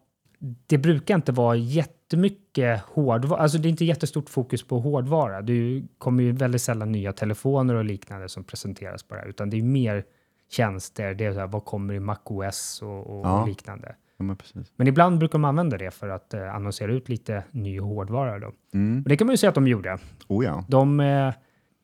det 0.68 0.78
brukar 0.78 1.16
inte 1.16 1.32
vara 1.32 1.56
jättemycket 1.56 2.82
hårdvara, 2.82 3.42
alltså 3.42 3.58
det 3.58 3.68
är 3.68 3.70
inte 3.70 3.86
jättestort 3.86 4.30
fokus 4.30 4.64
på 4.68 4.80
hårdvara. 4.80 5.42
Det 5.42 5.84
kommer 5.98 6.24
ju 6.24 6.32
väldigt 6.32 6.62
sällan 6.62 6.92
nya 6.92 7.14
telefoner 7.14 7.76
och 7.76 7.86
liknande 7.86 8.30
som 8.30 8.44
presenteras 8.44 9.04
på 9.04 9.16
det 9.16 9.22
här, 9.22 9.28
utan 9.28 9.50
det 9.50 9.58
är 9.58 9.64
mer 9.64 10.04
tjänster, 10.52 11.14
det 11.14 11.26
är 11.26 11.34
så 11.34 11.40
här, 11.40 11.48
vad 11.48 11.66
kommer 11.66 11.94
i 11.94 12.00
MacOS 12.00 12.82
och, 12.82 13.20
och 13.20 13.26
Ja. 13.26 13.46
liknande. 13.46 13.96
Ja, 14.18 14.24
men. 14.24 14.38
Men 14.76 14.88
ibland 14.88 15.20
brukar 15.20 15.32
de 15.32 15.46
använda 15.46 15.78
det 15.78 15.92
för 15.92 16.10
att 16.10 16.34
eh, 16.34 16.56
annonsera 16.56 16.92
ut 16.94 17.10
lite 17.10 17.44
ny 17.52 17.80
hårdvara. 17.80 18.40
Då. 18.40 18.52
Mm. 18.74 19.04
Och 19.04 19.10
det 19.10 19.18
kan 19.18 19.28
man 19.28 19.34
ju 19.34 19.38
säga 19.38 19.50
att 19.50 19.56
de 19.56 19.68
gjorde. 19.68 19.98
Oh 20.28 20.46
ja. 20.46 20.66
De, 20.68 21.00
eh, 21.00 21.34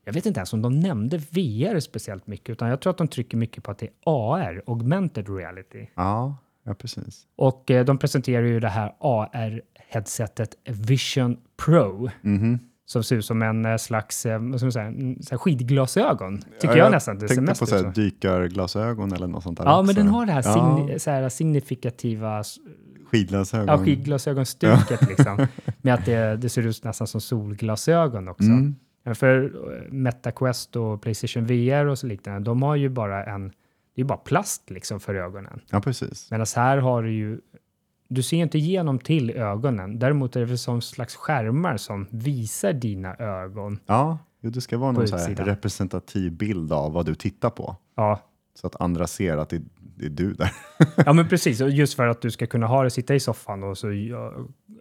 jag 0.05 0.13
vet 0.13 0.25
inte 0.25 0.39
ens 0.39 0.53
om 0.53 0.61
de 0.61 0.79
nämnde 0.79 1.17
VR 1.17 1.79
speciellt 1.79 2.27
mycket, 2.27 2.49
utan 2.49 2.69
jag 2.69 2.81
tror 2.81 2.91
att 2.91 2.97
de 2.97 3.07
trycker 3.07 3.37
mycket 3.37 3.63
på 3.63 3.71
att 3.71 3.77
det 3.79 3.85
är 3.85 3.91
AR, 4.05 4.61
augmented 4.67 5.29
reality. 5.37 5.87
Ja, 5.95 6.37
ja 6.63 6.73
precis. 6.73 7.23
Och 7.35 7.71
eh, 7.71 7.85
de 7.85 7.97
presenterar 7.97 8.45
ju 8.45 8.59
det 8.59 8.69
här 8.69 8.93
AR-headsetet 8.99 10.49
Vision 10.65 11.37
Pro 11.65 12.09
Mhm. 12.21 12.59
som 12.85 13.03
ser 13.03 13.15
ut 13.15 13.25
som 13.25 13.41
en 13.41 13.65
eh, 13.65 13.77
slags 13.77 14.25
eh, 14.25 14.39
vad 14.39 14.59
ska 14.59 14.65
man 14.65 14.71
säga, 14.71 14.93
så 15.21 15.37
skidglasögon. 15.37 16.37
Tycker 16.59 16.75
Ja, 16.75 16.83
jag, 16.83 16.91
nästan. 16.91 17.17
Det 17.19 17.27
ser 17.27 17.35
tänkte 17.35 17.59
på 17.59 17.65
så 17.65 17.75
här 17.75 17.91
dykarglasögon 17.93 19.13
eller 19.13 19.27
något 19.27 19.43
sånt 19.43 19.57
där 19.57 19.65
Ja, 19.65 19.73
också. 19.79 19.85
men 19.85 19.95
den 19.95 20.07
har 20.07 20.25
det 20.25 20.31
här, 20.31 20.43
Ja, 20.45 20.53
signi- 20.55 20.97
så 20.99 21.11
här 21.11 21.29
signifikativa 21.29 22.43
skidglasögon. 23.11 23.67
ja, 23.67 23.77
skidglasögonstuket 23.85 25.07
liksom. 25.07 25.47
Med 25.81 25.93
att 25.93 26.05
det, 26.05 26.37
det 26.37 26.49
ser 26.49 26.67
ut 26.67 26.83
nästan 26.83 27.07
som 27.07 27.21
solglasögon 27.21 28.27
också. 28.27 28.43
Mm. 28.43 28.75
För 29.13 29.43
eh, 29.43 29.91
MetaQuest 29.91 30.75
och 30.75 31.01
Playstation 31.01 31.45
VR 31.45 31.85
och 31.85 31.99
så 31.99 32.07
liknande, 32.07 32.39
de 32.39 32.61
har 32.63 32.75
ju 32.75 32.89
bara 32.89 33.25
en, 33.25 33.47
det 33.47 34.01
är 34.01 34.01
ju 34.01 34.03
bara 34.03 34.17
plast 34.17 34.69
liksom 34.69 34.99
för 34.99 35.15
ögonen. 35.15 35.61
Ja, 35.69 35.81
precis. 35.81 36.31
Medan 36.31 36.45
här 36.55 36.77
har 36.77 37.03
du 37.03 37.13
ju, 37.13 37.39
du 38.07 38.23
ser 38.23 38.37
inte 38.37 38.57
igenom 38.57 38.99
till 38.99 39.31
ögonen. 39.31 39.99
Däremot 39.99 40.35
är 40.35 40.39
det 40.39 40.45
väl 40.45 40.57
som 40.57 40.81
slags 40.81 41.15
skärmar 41.15 41.77
som 41.77 42.07
visar 42.09 42.73
dina 42.73 43.15
ögon. 43.15 43.79
Ja, 43.85 44.17
jo, 44.41 44.49
det 44.49 44.61
ska 44.61 44.77
vara 44.77 44.91
någon 44.91 45.07
så 45.07 45.17
representativ 45.17 46.31
bild 46.31 46.73
av 46.73 46.93
vad 46.93 47.05
du 47.05 47.15
tittar 47.15 47.49
på. 47.49 47.75
Ja, 47.95 48.19
Så 48.53 48.67
att 48.67 48.81
andra 48.81 49.07
ser 49.07 49.37
att 49.37 49.49
det, 49.49 49.61
det 49.95 50.05
är 50.05 50.09
du 50.09 50.33
där. 50.33 50.51
ja 51.05 51.13
men 51.13 51.27
precis. 51.29 51.59
Just 51.61 51.93
för 51.93 52.07
att 52.07 52.21
du 52.21 52.31
ska 52.31 52.47
kunna 52.47 52.67
ha 52.67 52.83
det, 52.83 52.89
sitta 52.89 53.15
i 53.15 53.19
soffan 53.19 53.63
och 53.63 53.77
så 53.77 53.87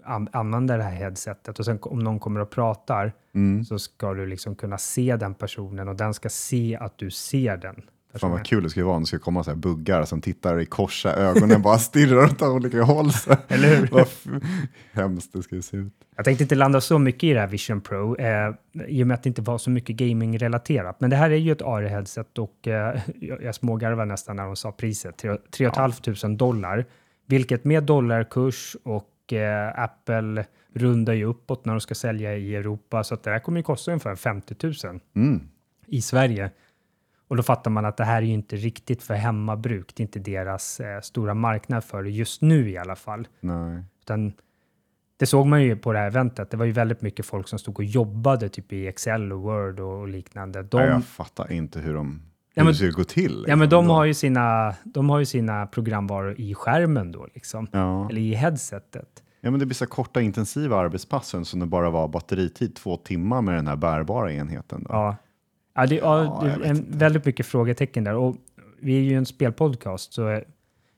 an, 0.04 0.28
använda 0.32 0.76
det 0.76 0.82
här 0.82 0.90
headsetet. 0.94 1.58
Och 1.58 1.64
sen 1.64 1.78
om 1.82 1.98
någon 1.98 2.20
kommer 2.20 2.40
och 2.40 2.50
pratar 2.50 3.12
Mm. 3.34 3.64
så 3.64 3.78
ska 3.78 4.14
du 4.14 4.26
liksom 4.26 4.54
kunna 4.54 4.78
se 4.78 5.16
den 5.16 5.34
personen 5.34 5.88
och 5.88 5.96
den 5.96 6.14
ska 6.14 6.28
se 6.28 6.78
att 6.80 6.98
du 6.98 7.10
ser 7.10 7.56
den 7.56 7.82
Fan 8.18 8.30
vad 8.30 8.44
kul 8.44 8.62
det 8.62 8.70
skulle 8.70 8.84
vara 8.84 8.96
om 8.96 9.02
det 9.02 9.06
skulle 9.06 9.20
komma 9.20 9.44
så 9.44 9.50
här 9.50 9.56
buggar 9.56 10.04
som 10.04 10.20
tittar 10.20 10.60
i 10.60 10.66
korsa 10.66 11.12
ögonen 11.14 11.62
bara 11.62 11.78
stirrar 11.78 12.24
åt 12.24 12.42
olika 12.42 12.82
håll. 12.82 13.12
Så. 13.12 13.36
Eller 13.48 13.76
hur? 13.76 13.88
Vad 13.92 14.08
hemskt 14.92 15.32
det 15.32 15.42
skulle 15.42 15.62
se 15.62 15.76
ut. 15.76 15.92
Jag 16.16 16.24
tänkte 16.24 16.44
inte 16.44 16.54
landa 16.54 16.80
så 16.80 16.98
mycket 16.98 17.24
i 17.24 17.32
det 17.32 17.40
här 17.40 17.46
Vision 17.46 17.80
Pro, 17.80 18.16
eh, 18.16 18.54
i 18.88 19.02
och 19.02 19.06
med 19.06 19.14
att 19.14 19.22
det 19.22 19.28
inte 19.28 19.42
var 19.42 19.58
så 19.58 19.70
mycket 19.70 19.96
gaming-relaterat. 19.96 21.00
Men 21.00 21.10
det 21.10 21.16
här 21.16 21.30
är 21.30 21.36
ju 21.36 21.52
ett 21.52 21.62
AR-headset 21.62 22.38
och 22.38 22.68
eh, 22.68 23.00
jag, 23.20 23.42
jag 23.42 23.54
smågarvade 23.54 24.04
nästan 24.04 24.36
när 24.36 24.44
de 24.44 24.56
sa 24.56 24.72
priset. 24.72 25.24
3 25.50 25.70
500 25.70 26.28
dollar, 26.28 26.84
vilket 27.26 27.64
med 27.64 27.82
dollarkurs 27.84 28.76
och 28.84 29.32
eh, 29.32 29.78
Apple 29.78 30.44
rundar 30.74 31.12
ju 31.12 31.24
uppåt 31.24 31.64
när 31.64 31.72
de 31.72 31.80
ska 31.80 31.94
sälja 31.94 32.36
i 32.36 32.56
Europa, 32.56 33.04
så 33.04 33.14
att 33.14 33.22
det 33.22 33.30
här 33.30 33.38
kommer 33.38 33.58
ju 33.58 33.62
kosta 33.62 33.90
ungefär 33.90 34.16
50 34.16 34.54
000 34.86 35.00
Mm. 35.16 35.40
i 35.86 36.02
Sverige. 36.02 36.50
Och 37.28 37.36
då 37.36 37.42
fattar 37.42 37.70
man 37.70 37.84
att 37.84 37.96
det 37.96 38.04
här 38.04 38.16
är 38.22 38.26
ju 38.26 38.32
inte 38.32 38.56
riktigt 38.56 39.02
för 39.02 39.14
hemmabruk. 39.14 39.92
Det 39.96 40.00
är 40.00 40.04
inte 40.04 40.18
deras 40.18 40.80
eh, 40.80 41.00
stora 41.00 41.34
marknad 41.34 41.84
för 41.84 42.02
det 42.02 42.10
just 42.10 42.42
nu 42.42 42.70
i 42.70 42.78
alla 42.78 42.96
fall. 42.96 43.28
Nej. 43.40 43.82
Utan 44.00 44.32
det 45.16 45.26
såg 45.26 45.46
man 45.46 45.62
ju 45.62 45.76
på 45.76 45.92
det 45.92 45.98
här 45.98 46.06
eventet. 46.06 46.50
Det 46.50 46.56
var 46.56 46.64
ju 46.64 46.72
väldigt 46.72 47.02
mycket 47.02 47.26
folk 47.26 47.48
som 47.48 47.58
stod 47.58 47.78
och 47.78 47.84
jobbade 47.84 48.48
typ 48.48 48.72
i 48.72 48.86
Excel 48.86 49.32
och 49.32 49.40
Word 49.40 49.80
och, 49.80 50.08
liknande. 50.08 50.62
De, 50.62 50.76
Nej, 50.80 50.88
jag 50.88 51.04
fattar 51.04 51.52
inte 51.52 51.80
hur, 51.80 51.94
de, 51.94 52.10
hur 52.10 52.20
Ja, 52.54 52.64
men- 52.64 52.66
det 52.66 52.74
skulle 52.74 52.90
gå 52.92 53.04
till. 53.04 53.44
ja, 53.48 53.56
men 53.56 53.66
liksom. 53.66 53.86
de 53.86 53.90
har, 53.94 54.04
ju 54.04 54.14
sina, 54.14 54.74
de 54.84 55.10
har 55.10 55.18
ju 55.18 55.24
sina 55.24 55.66
programvaror 55.66 56.40
i 56.40 56.54
skärmen 56.54 57.12
då, 57.12 57.26
liksom. 57.34 57.66
Ja. 57.72 58.08
Eller 58.10 58.20
i 58.20 58.34
headsetet. 58.34 59.22
ja, 59.40 59.50
men 59.50 59.60
det 59.60 59.66
blir 59.66 59.74
så 59.74 59.86
korta 59.86 60.20
intensiva 60.20 60.76
arbetspassen 60.76 61.44
som 61.44 61.60
det 61.60 61.66
bara 61.66 61.90
var 61.90 62.08
batteritid 62.08 62.74
två 62.76 62.96
timmar 62.96 63.42
med 63.42 63.54
den 63.54 63.66
här 63.66 63.76
bärbara 63.76 64.32
enheten. 64.32 64.82
Då. 64.82 64.92
Ja. 64.92 65.16
Ja, 65.74 65.86
det, 65.86 65.94
ja, 65.94 66.24
Ja, 66.24 66.56
det 66.58 66.64
är 66.66 66.70
en, 66.70 66.84
väldigt 66.98 67.24
mycket 67.24 67.46
frågetecken 67.46 68.04
där. 68.04 68.14
Och 68.14 68.36
vi 68.80 68.96
är 68.96 69.00
ju 69.00 69.16
en 69.16 69.26
spelpodcast, 69.26 70.12
så 70.12 70.40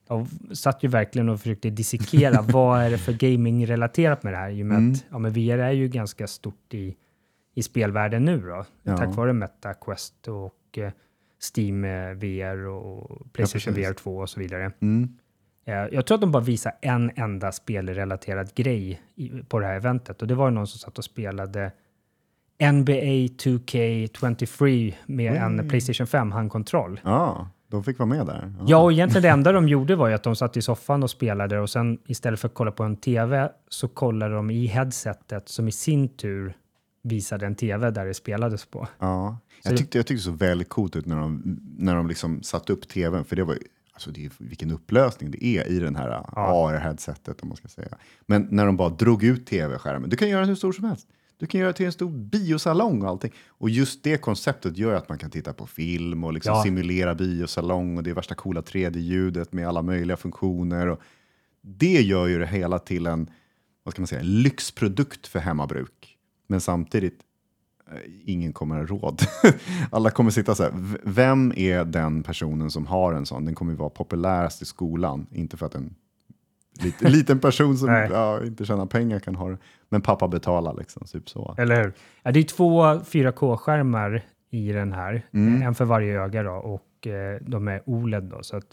jag 0.09 0.27
satt 0.53 0.83
ju 0.85 0.89
verkligen 0.89 1.29
och 1.29 1.41
försökte 1.41 1.71
dissekera 1.71 2.43
vad 2.53 2.83
är 2.83 2.91
det 2.91 2.99
för 2.99 3.13
gaming-relaterat 3.13 4.23
med 4.23 4.33
det 4.33 4.37
här. 4.37 4.51
I 4.51 4.63
och 4.63 4.67
med 4.67 4.79
Mm. 4.79 4.93
att 4.93 5.05
ja, 5.11 5.19
men 5.19 5.33
VR 5.33 5.59
är 5.59 5.71
ju 5.71 5.89
ganska 5.89 6.27
stort 6.27 6.75
i, 6.75 6.97
i 7.55 7.63
spelvärlden 7.63 8.25
nu 8.25 8.41
då. 8.41 8.65
Ja. 8.83 8.97
Tack 8.97 9.17
vare 9.17 9.33
Meta 9.33 9.75
Quest 9.75 10.29
och 10.29 10.79
eh, 10.79 10.93
Steam 11.57 11.85
eh, 11.85 12.11
VR 12.15 12.67
och 12.67 13.33
Playstation. 13.33 13.75
VR 13.75 13.93
2 13.93 14.17
och 14.17 14.31
så 14.31 14.41
vidare. 14.41 14.73
Mm. 14.81 15.09
Eh, 15.67 15.75
Jag 15.75 16.07
tror 16.07 16.15
att 16.15 16.21
de 16.21 16.33
bara 16.33 16.43
visar 16.43 16.73
en 16.83 17.11
enda 17.17 17.53
spelrelaterad 17.53 18.55
grej 18.55 19.01
på 19.49 19.59
det 19.59 19.67
här 19.67 19.77
eventet 19.77 20.23
och 20.23 20.29
det 20.29 20.35
var 20.35 20.51
någon 20.51 20.67
som 20.67 20.79
satt 20.79 20.99
och 20.99 21.05
spelade 21.05 21.73
NBA 22.59 23.27
2K23 23.37 24.95
med 25.07 25.37
en 25.37 25.69
Playstation 25.69 26.07
5 26.07 26.33
handkontroll. 26.33 27.01
Ja, 27.05 27.49
de 27.69 27.85
fick 27.85 27.99
vara 27.99 28.09
med 28.09 28.27
där. 28.27 28.53
Ja, 28.67 28.79
och 28.79 28.93
egentligen 28.93 29.23
det 29.23 29.29
enda 29.29 29.53
de 29.53 29.69
gjorde 29.69 29.97
var 29.97 30.09
ju 30.09 30.15
att 30.15 30.23
de 30.23 30.37
satt 30.37 30.57
i 30.57 30.63
soffan 30.63 31.03
och 31.03 31.11
spelade 31.11 31.61
och 31.61 31.71
sen 31.71 31.99
istället 32.07 32.41
för 32.41 32.49
att 32.49 32.55
kolla 32.55 32.71
på 32.71 32.83
en 32.83 32.97
tv 32.97 33.51
så 33.69 33.89
kollade 33.89 34.35
de 34.35 34.51
i 34.51 34.67
headsetet 34.67 35.49
som 35.49 35.69
i 35.69 35.73
sin 35.73 36.09
tur 36.09 36.57
visade 37.03 37.47
en 37.47 37.55
tv 37.55 37.91
där 37.91 38.07
det 38.07 38.15
spelades 38.15 38.67
på. 38.67 38.89
Ja. 38.99 39.39
Så 39.63 39.71
Jag 39.71 39.79
tyckte, 39.79 39.99
jag 39.99 40.07
tyckte 40.07 40.21
det 40.21 40.25
såg 40.25 40.39
väldigt 40.39 40.69
coolt 40.69 40.97
ut 40.97 41.07
när 41.07 41.17
de, 41.17 41.61
när 41.79 41.95
de 41.95 42.09
liksom 42.09 42.43
satte 42.43 42.73
upp 42.73 42.89
tvn, 42.89 43.25
för 43.25 43.37
det 43.37 43.45
var 43.45 43.55
ju, 43.55 43.61
alltså 43.93 44.11
det 44.11 44.25
är, 44.25 44.31
vilken 44.39 44.71
upplösning 44.71 45.31
det 45.31 45.45
är 45.45 45.69
i 45.69 45.79
den 45.79 45.97
här 45.97 46.23
AR-headsetet 46.33 47.43
om 47.43 47.49
man 47.49 47.57
ska 47.57 47.69
säga. 47.69 47.89
Men 48.27 48.49
när 48.51 48.67
de 48.67 48.77
bara 48.77 48.89
drog 48.89 49.25
ut 49.25 49.47
tv-skärmen, 49.47 50.11
du 50.11 50.17
kan 50.17 50.29
göra 50.29 50.41
den 50.41 50.49
hur 50.49 50.57
stor 50.57 50.73
som 50.73 50.85
helst. 50.85 51.09
Du 51.39 51.47
kan 51.47 51.61
göra 51.61 51.73
till 51.73 51.87
en 51.87 51.93
stor 51.93 52.11
biosalong 52.11 53.03
och 53.03 53.09
allting. 53.09 53.33
Och 53.49 53.71
just 53.71 54.03
det 54.03 54.19
konceptet 54.19 54.77
gör 54.79 54.95
att 54.95 55.09
man 55.09 55.19
kan 55.19 55.31
titta 55.31 55.53
på 55.53 55.67
film 55.67 56.25
och 56.25 56.33
liksom 56.33 56.53
Ja. 56.55 56.63
simulera 56.63 57.15
biosalong 57.15 57.97
och 57.97 58.03
det 58.03 58.11
är 58.11 58.15
värsta 58.15 58.35
coola 58.35 58.61
3D-ljudet 58.61 59.53
med 59.53 59.69
alla 59.69 59.83
möjliga 59.83 60.17
funktioner. 60.17 60.87
Och 60.87 61.01
det 61.63 62.01
gör 62.03 62.27
ju 62.27 62.39
det 62.39 62.47
hela 62.47 62.79
till 62.79 63.07
en, 63.07 63.31
vad 63.83 63.93
ska 63.93 64.01
man 64.03 64.07
säga, 64.07 64.21
en 64.21 64.43
lyxprodukt 64.43 65.27
för 65.27 65.39
hemmabruk. 65.39 66.17
Men 66.47 66.61
samtidigt, 66.61 67.21
eh, 67.93 67.99
ingen 68.25 68.53
kommer 68.53 68.77
ha 68.77 68.85
råd. 68.85 69.23
Alla 69.91 70.11
kommer 70.11 70.31
sitta 70.31 70.55
så 70.55 70.63
här, 70.63 70.73
vem 71.05 71.53
är 71.57 71.85
den 71.85 72.23
personen 72.23 72.71
som 72.71 72.87
har 72.87 73.13
en 73.13 73.27
sån? 73.27 73.45
Den 73.45 73.55
kommer 73.55 73.73
ju 73.73 73.79
vara 73.79 73.91
populärast 73.91 74.63
i 74.63 74.65
skolan, 74.65 75.27
inte 75.33 75.57
för 75.57 75.67
att 75.67 75.75
en 75.75 75.95
lit, 76.85 77.01
liten 77.01 77.39
person 77.39 77.77
som 77.79 77.89
ja, 77.89 78.45
inte 78.45 78.65
tjänar 78.65 78.87
pengar 78.87 79.19
kan 79.19 79.35
ha 79.35 79.49
det. 79.49 79.59
Men 79.89 80.01
pappa 80.03 80.29
betalar 80.29 80.75
liksom, 80.75 81.03
typ 81.07 81.29
så. 81.29 81.55
Eller 81.59 81.83
hur? 81.83 81.93
Ja, 82.23 82.33
det 82.33 82.41
är 82.41 82.45
två 82.45 82.83
4K-skärmar 82.85 84.23
i 84.51 84.73
den 84.73 84.93
här, 84.93 85.23
Mm. 85.33 85.63
en 85.63 85.75
för 85.75 85.85
varje 85.85 86.21
öga 86.23 86.43
då, 86.43 86.53
och 86.53 87.07
eh, 87.07 87.39
de 87.41 87.69
är 87.69 87.83
OLED 87.87 88.25
då, 88.25 88.43
så 88.43 88.57
att 88.57 88.67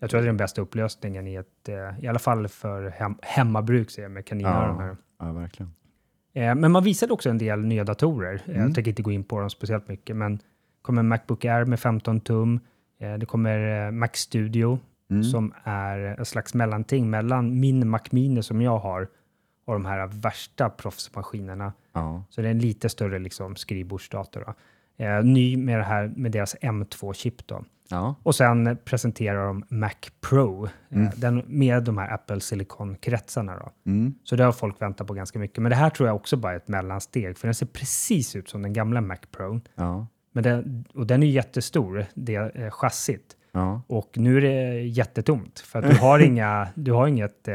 jag 0.00 0.10
tror 0.10 0.18
att 0.18 0.22
det 0.22 0.26
är 0.26 0.28
den 0.28 0.36
bästa 0.36 0.62
upplösningen 0.62 1.26
i 1.26 1.34
ett, 1.34 1.68
eh, 1.68 2.04
i 2.04 2.08
alla 2.08 2.18
fall 2.18 2.48
för 2.48 2.90
hem, 2.90 3.14
hemmabruk 3.22 3.90
ser 3.90 4.02
jag 4.02 4.10
med 4.10 4.26
kaninöron 4.26 4.78
här. 4.80 4.96
Ja, 5.18 5.26
ja, 5.26 5.32
verkligen. 5.32 5.72
Eh, 6.34 6.54
men 6.54 6.72
man 6.72 6.84
visade 6.84 7.12
också 7.12 7.30
en 7.30 7.38
del 7.38 7.60
nya 7.60 7.84
datorer. 7.84 8.42
Mm. 8.46 8.60
Jag 8.60 8.74
tänker 8.74 8.88
inte 8.90 9.02
gå 9.02 9.12
in 9.12 9.24
på 9.24 9.40
dem 9.40 9.50
speciellt 9.50 9.88
mycket, 9.88 10.16
men 10.16 10.38
kommer 10.82 11.02
Macbook 11.02 11.44
Air 11.44 11.64
med 11.64 11.80
15 11.80 12.20
tum. 12.20 12.60
Eh, 13.00 13.14
det 13.14 13.26
kommer 13.26 13.86
eh, 13.86 13.90
Mac 13.90 14.08
Studio 14.12 14.78
Mm. 15.14 15.24
som 15.24 15.54
är 15.64 15.98
en 15.98 16.24
slags 16.24 16.54
mellanting 16.54 17.10
mellan 17.10 17.60
min 17.60 17.88
Mac 17.88 18.00
Mini 18.10 18.42
som 18.42 18.62
jag 18.62 18.78
har 18.78 19.08
och 19.64 19.72
de 19.72 19.84
här 19.84 20.06
värsta 20.06 20.70
proffsmaskinerna. 20.70 21.72
Ja. 21.92 22.24
Så 22.30 22.40
det 22.40 22.48
är 22.48 22.50
en 22.50 22.58
lite 22.58 22.88
större 22.88 23.18
liksom, 23.18 23.56
skrivbordsdator. 23.56 24.54
Eh, 24.96 25.24
ny 25.24 25.56
med 25.56 25.78
det 25.78 25.84
här 25.84 26.12
med 26.16 26.32
deras 26.32 26.56
M2-chip 26.56 27.46
då. 27.46 27.64
Ja. 27.88 28.14
Och 28.22 28.34
sen 28.34 28.78
presenterar 28.84 29.46
de 29.46 29.64
Mac 29.68 29.90
Pro, 30.20 30.68
eh, 30.88 31.10
den, 31.16 31.42
med 31.46 31.82
de 31.82 31.98
här 31.98 32.14
Apple 32.14 32.40
Silicon-kretsarna. 32.40 33.72
Mm. 33.86 34.14
Så 34.24 34.36
det 34.36 34.44
har 34.44 34.52
folk 34.52 34.82
väntat 34.82 35.06
på 35.06 35.14
ganska 35.14 35.38
mycket. 35.38 35.58
Men 35.58 35.70
det 35.70 35.76
här 35.76 35.90
tror 35.90 36.08
jag 36.08 36.16
också 36.16 36.36
bara 36.36 36.52
är 36.52 36.56
ett 36.56 36.68
mellansteg, 36.68 37.38
för 37.38 37.46
den 37.46 37.54
ser 37.54 37.66
precis 37.66 38.36
ut 38.36 38.48
som 38.48 38.62
den 38.62 38.72
gamla 38.72 39.00
Mac 39.00 39.18
Pro. 39.30 39.60
Ja. 39.74 40.06
Men 40.32 40.42
den, 40.42 40.84
och 40.94 41.06
den 41.06 41.22
är 41.22 41.26
jättestor, 41.26 42.06
det 42.14 42.34
eh, 42.34 42.70
chassit. 42.70 43.36
Ja. 43.54 43.82
Och 43.86 44.10
nu 44.14 44.36
är 44.36 44.40
det 44.40 44.80
jättetomt, 44.82 45.58
för 45.60 45.78
att 45.82 45.90
du 45.90 45.96
har, 45.96 46.18
inga, 46.26 46.68
du 46.74 46.92
har 46.92 47.06
inget 47.06 47.48
eh, 47.48 47.54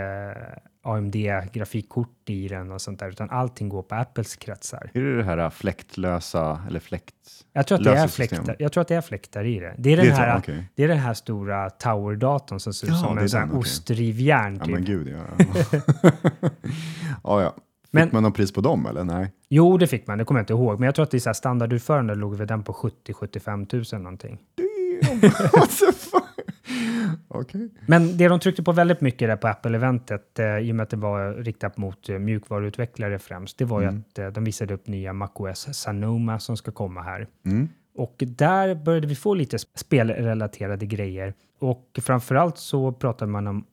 AMD-grafikkort 0.83 2.29
i 2.29 2.47
den 2.47 2.71
och 2.71 2.81
sånt 2.81 2.99
där, 2.99 3.09
utan 3.09 3.29
allting 3.29 3.69
går 3.69 3.81
på 3.83 3.95
Apples 3.95 4.35
kretsar. 4.35 4.91
Är 4.93 5.01
det 5.01 5.17
det 5.17 5.23
här 5.23 5.49
fläktlösa, 5.49 6.61
eller 6.67 6.79
fläkt... 6.79 7.13
Jag 7.53 7.67
tror 7.67 7.77
att 7.77 7.83
det 7.83 7.95
är 7.97 8.07
fläktar, 8.07 8.55
jag 8.59 8.71
tror 8.71 8.81
att 8.81 8.87
det 8.87 8.95
är 8.95 9.01
fläktar 9.01 9.43
i 9.45 9.59
det. 9.59 9.75
Det 9.77 9.93
är 9.93 9.97
den, 9.97 10.05
Det 10.05 10.11
är 10.11 10.15
här, 10.15 10.37
okej. 10.39 10.63
det 10.75 10.83
är 10.83 10.87
den 10.87 10.97
här 10.97 11.13
stora 11.13 11.69
tower-datorn 11.69 12.59
som 12.59 12.73
ser 12.73 12.87
ut 12.87 12.93
Ja, 12.93 12.99
som 12.99 13.17
en 13.17 13.29
sån 13.29 13.43
okej. 13.43 13.57
ostrivjärn. 13.59 14.55
Ja 14.59 14.65
Typ. 14.65 14.73
men 14.73 14.85
gud 14.85 15.07
ja. 15.07 15.45
ja, 17.23 17.41
ja. 17.41 17.53
Fick 17.83 17.93
Men- 17.93 18.09
man 18.13 18.23
någon 18.23 18.31
pris 18.33 18.53
på 18.53 18.61
dem 18.61 18.85
eller? 18.85 19.03
Nej. 19.03 19.31
Jo, 19.49 19.77
det 19.77 19.87
fick 19.87 20.07
man, 20.07 20.17
det 20.17 20.23
kommer 20.25 20.39
jag 20.39 20.43
inte 20.43 20.53
ihåg. 20.53 20.79
Men 20.79 20.85
jag 20.85 20.95
tror 20.95 21.03
att 21.03 21.11
det 21.11 21.25
är 21.27 21.33
standardutförande 21.33 22.15
låg 22.15 22.35
väl 22.35 22.47
den 22.47 22.63
på 22.63 22.73
70-75 22.73 23.93
000 23.95 24.01
någonting. 24.01 24.39
What 25.53 25.69
the 25.79 25.91
fuck? 25.93 26.23
Okej. 27.27 27.69
Men 27.85 28.17
det 28.17 28.27
de 28.27 28.39
tryckte 28.39 28.63
på 28.63 28.71
väldigt 28.71 29.01
mycket 29.01 29.27
där 29.27 29.35
på 29.35 29.47
Apple-eventet, 29.47 30.39
eh, 30.39 30.57
i 30.57 30.71
och 30.71 30.75
med 30.75 30.83
att 30.83 30.89
det 30.89 30.97
var 30.97 31.33
riktat 31.33 31.77
mot 31.77 32.09
eh, 32.09 32.19
mjukvaruutvecklare 32.19 33.19
främst, 33.19 33.57
det 33.57 33.65
var 33.65 33.81
ju 33.81 33.87
att 33.87 34.19
eh, 34.19 34.27
de 34.27 34.43
visade 34.43 34.73
upp 34.73 34.87
nya 34.87 35.13
MacOS 35.13 35.67
Sonoma 35.71 36.39
som 36.39 36.57
ska 36.57 36.71
komma 36.71 37.01
här. 37.01 37.27
Mm. 37.45 37.69
Och 37.95 38.15
där 38.27 38.75
började 38.75 39.07
vi 39.07 39.15
få 39.15 39.33
lite 39.33 39.57
spelrelaterade 39.59 40.85
grejer. 40.85 41.33
Och 41.59 41.99
framförallt 42.01 42.57
så 42.57 42.91
pratade 42.91 43.31
man 43.31 43.47
om 43.47 43.65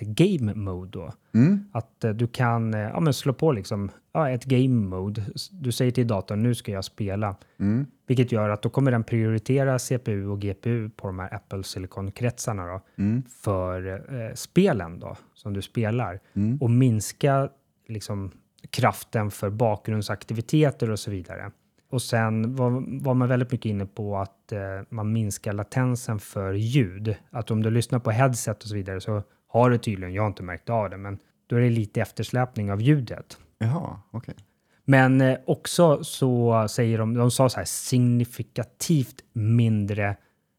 game 0.00 0.54
mode 0.54 0.90
då. 0.90 1.12
Mm. 1.34 1.64
Att 1.72 2.04
eh, 2.04 2.10
du 2.10 2.26
kan 2.26 2.74
eh, 2.74 2.80
ja, 2.80 3.00
men 3.00 3.14
slå 3.14 3.32
på 3.32 3.52
liksom, 3.52 3.90
ja, 4.12 4.30
ett 4.30 4.44
game 4.44 4.86
mode. 4.88 5.22
Du 5.50 5.72
säger 5.72 5.90
till 5.90 6.06
datorn, 6.06 6.42
nu 6.42 6.54
ska 6.54 6.72
jag 6.72 6.84
spela. 6.84 7.36
Mm. 7.60 7.86
Vilket 8.06 8.32
gör 8.32 8.48
att 8.48 8.62
då 8.62 8.70
kommer 8.70 8.90
den 8.90 9.04
prioritera 9.04 9.78
CPU 9.78 10.26
och 10.26 10.40
GPU 10.40 10.90
på 10.96 11.06
de 11.06 11.18
här 11.18 11.34
Apple 11.34 11.62
Silicon-kretsarna 11.62 12.66
då, 12.66 12.80
Mm. 12.96 13.22
för 13.42 13.86
eh, 13.88 14.34
spelen 14.34 15.00
då, 15.00 15.16
som 15.34 15.52
du 15.52 15.62
spelar. 15.62 16.20
Mm. 16.34 16.58
Och 16.60 16.70
minska 16.70 17.48
liksom, 17.88 18.30
kraften 18.70 19.30
för 19.30 19.50
bakgrundsaktiviteter 19.50 20.90
och 20.90 20.98
så 20.98 21.10
vidare. 21.10 21.50
Och 21.90 22.02
sen 22.02 22.56
var, 22.56 23.00
var 23.02 23.14
man 23.14 23.28
väldigt 23.28 23.52
mycket 23.52 23.66
inne 23.70 23.86
på 23.86 24.16
att 24.18 24.52
eh, 24.52 24.60
man 24.88 25.12
minskar 25.12 25.52
latensen 25.52 26.18
för 26.18 26.52
ljud. 26.52 27.16
Att 27.30 27.50
om 27.50 27.62
du 27.62 27.70
lyssnar 27.70 27.98
på 27.98 28.10
headset 28.10 28.62
och 28.62 28.68
så 28.68 28.74
vidare 28.74 29.00
så 29.00 29.22
har 29.54 29.70
du 29.70 29.78
tydligen, 29.78 30.14
jag 30.14 30.22
har 30.22 30.26
inte 30.26 30.42
märkt 30.42 30.70
av 30.70 30.90
det, 30.90 30.96
men 30.96 31.18
då 31.46 31.56
är 31.56 31.60
det 31.60 31.70
lite 31.70 32.00
eftersläpning 32.00 32.72
av 32.72 32.82
ljudet. 32.82 33.38
Jaha, 33.58 34.00
okej. 34.10 34.34
Men 34.84 35.20
eh, 35.20 35.38
också 35.46 36.04
så 36.04 36.66
säger 36.68 36.98
de, 36.98 37.14
de 37.14 37.30
sa 37.30 37.48
så 37.48 37.56
här 37.56 37.64
signifikativt 37.64 39.24
mindre 39.32 40.16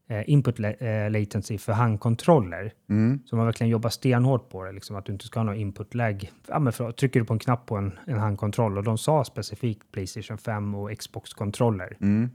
eh, 0.08 0.30
input 0.30 0.58
la- 0.58 0.72
eh, 0.72 1.10
latency 1.10 1.58
för 1.58 1.72
handkontroller. 1.72 2.72
Mm. 2.88 3.20
Så 3.26 3.36
man 3.36 3.46
verkligen 3.46 3.70
jobbar 3.70 3.90
stenhårt 3.90 4.48
på 4.48 4.64
det, 4.64 4.72
liksom, 4.72 4.96
att 4.96 5.06
du 5.06 5.12
inte 5.12 5.26
ska 5.26 5.40
ha 5.40 5.44
någon 5.44 5.56
input 5.56 5.94
lag. 5.94 6.30
Ja, 6.48 6.58
men 6.58 6.72
för, 6.72 6.92
trycker 6.92 7.20
du 7.20 7.26
på 7.26 7.32
en 7.32 7.38
knapp 7.38 7.66
på 7.66 7.76
en, 7.76 7.98
en 8.06 8.18
handkontroll 8.18 8.78
och 8.78 8.84
de 8.84 8.98
sa 8.98 9.24
specifikt 9.24 9.92
Playstation 9.92 10.38
5 10.38 10.74
och 10.74 10.98
Xbox-kontroller. 10.98 11.96
Mm. 12.00 12.30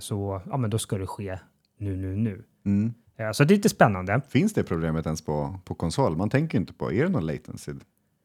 Så 0.00 0.40
ja, 0.50 0.56
men 0.56 0.70
då 0.70 0.78
ska 0.78 0.98
det 0.98 1.06
ske 1.06 1.38
nu, 1.78 1.96
nu, 1.96 2.16
nu. 2.16 2.44
Mm. 2.64 2.94
Eh, 3.16 3.30
Så 3.32 3.44
det 3.44 3.54
är 3.54 3.56
lite 3.56 3.68
spännande. 3.68 4.20
Finns 4.28 4.52
det 4.54 4.62
problemet 4.64 5.06
ens 5.06 5.22
på, 5.24 5.58
på 5.64 5.74
konsol? 5.74 6.16
Man 6.16 6.30
tänker 6.30 6.58
inte 6.58 6.72
på, 6.72 6.92
är 6.92 7.02
det 7.02 7.08
någon 7.08 7.26
latency 7.26 7.72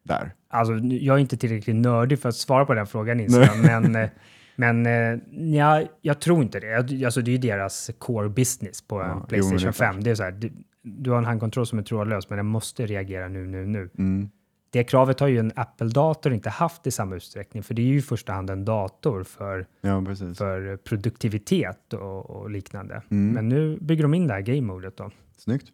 där? 0.03 0.33
Alltså, 0.49 0.73
jag 0.73 1.15
är 1.15 1.19
inte 1.19 1.37
tillräckligt 1.37 1.75
nördig 1.75 2.19
för 2.19 2.29
att 2.29 2.35
svara 2.35 2.65
på 2.65 2.73
den 2.73 2.87
frågan, 2.87 3.19
inser 3.19 3.41
jag. 3.41 3.57
Men, 3.81 3.95
eh, 3.95 4.09
men 4.55 4.85
eh, 4.85 5.19
ja, 5.55 5.83
jag 6.01 6.19
tror 6.21 6.41
inte 6.43 6.59
det. 6.59 7.05
Alltså, 7.05 7.21
det 7.21 7.31
är 7.31 7.33
ju 7.33 7.37
deras 7.37 7.91
core 7.97 8.29
business 8.29 8.81
på 8.87 8.99
Ja, 8.99 9.11
jo, 9.13 9.19
det 9.21 9.27
Playstation 9.27 9.55
är 9.57 9.59
klart. 9.61 9.75
5. 9.75 10.03
Det 10.03 10.11
är 10.11 10.15
så 10.15 10.23
här, 10.23 10.31
du, 10.31 10.51
du 10.81 11.11
har 11.11 11.17
en 11.17 11.25
handkontroll 11.25 11.65
som 11.65 11.79
är 11.79 11.83
trådlös, 11.83 12.29
men 12.29 12.37
den 12.37 12.45
måste 12.45 12.85
reagera 12.85 13.27
nu, 13.27 13.47
nu, 13.47 13.65
nu. 13.65 13.89
Mm. 13.97 14.29
Det 14.71 14.83
kravet 14.83 15.19
har 15.19 15.27
ju 15.27 15.39
en 15.39 15.51
Apple-dator 15.55 16.33
inte 16.33 16.49
haft 16.49 16.87
i 16.87 16.91
samma 16.91 17.15
utsträckning, 17.15 17.63
för 17.63 17.73
det 17.73 17.81
är 17.81 17.85
ju 17.85 17.97
i 17.97 18.01
första 18.01 18.33
hand 18.33 18.49
en 18.49 18.65
dator 18.65 19.23
för, 19.23 19.67
Ja, 19.81 20.05
för 20.35 20.77
produktivitet 20.77 21.93
och, 21.93 22.29
och 22.29 22.49
liknande. 22.49 23.01
Mm. 23.11 23.33
Men 23.33 23.49
nu 23.49 23.77
bygger 23.81 24.03
de 24.03 24.13
in 24.13 24.27
det 24.27 24.33
här 24.33 24.41
game-modet 24.41 24.97
då. 24.97 25.11
Snyggt. 25.37 25.67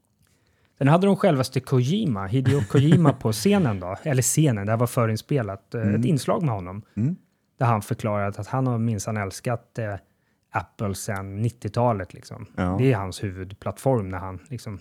Sen 0.78 0.88
hade 0.88 1.08
de 1.08 1.16
självaste 1.16 1.60
Kojima, 1.60 2.26
Hideo 2.28 2.62
Kojima 2.70 3.14
på 3.14 3.32
scenen 3.32 3.80
då, 3.80 3.96
eller 4.04 4.22
scenen, 4.22 4.66
det 4.66 4.72
här 4.72 4.78
var 4.80 4.88
förinspelat, 4.88 5.76
eh, 5.76 5.94
ett 5.94 6.06
inslag 6.06 6.44
med 6.44 6.56
honom, 6.56 6.82
Mm. 6.96 7.16
där 7.58 7.66
han 7.66 7.82
förklarat 7.82 8.40
att 8.40 8.48
han 8.48 8.68
har 8.68 8.78
minsann 8.78 9.18
älskat 9.18 9.80
eh, 9.80 9.96
Apple 10.52 10.96
sedan 10.96 11.46
90-talet. 11.46 12.14
Liksom. 12.14 12.46
Ja. 12.56 12.76
Det 12.80 12.92
är 12.92 12.96
hans 12.98 13.24
huvudplattform 13.24 14.10
när 14.10 14.18
han 14.18 14.40
liksom, 14.50 14.80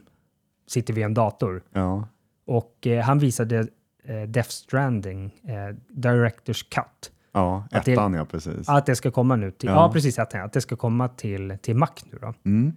sitter 0.66 0.94
vid 0.94 1.04
en 1.04 1.14
dator. 1.14 1.62
Ja. 1.72 2.08
Och 2.46 2.86
eh, 2.86 3.04
han 3.04 3.18
visade 3.18 3.68
Death 4.28 4.48
Stranding, 4.48 5.24
eh, 5.48 5.76
Directors 5.88 6.62
Cut, 6.62 7.10
Ja, 7.32 7.66
Att 7.70 7.84
det- 7.84 7.92
ettan 7.92 8.14
ja, 8.14 8.24
precis. 8.24 8.68
att 8.68 8.86
det 8.86 8.96
ska 8.96 9.10
komma 9.10 9.36
nu 9.36 9.50
till, 9.50 9.68
ja. 9.68 9.74
Ja. 9.74 9.92
precis, 9.92 10.18
att, 10.18 10.34
att 10.34 10.52
det 10.52 10.60
ska 10.60 10.76
komma 10.76 11.08
till, 11.08 11.56
till 11.62 11.76
Mac 11.76 11.88
nu 12.12 12.18
då. 12.20 12.34
Mm. 12.44 12.72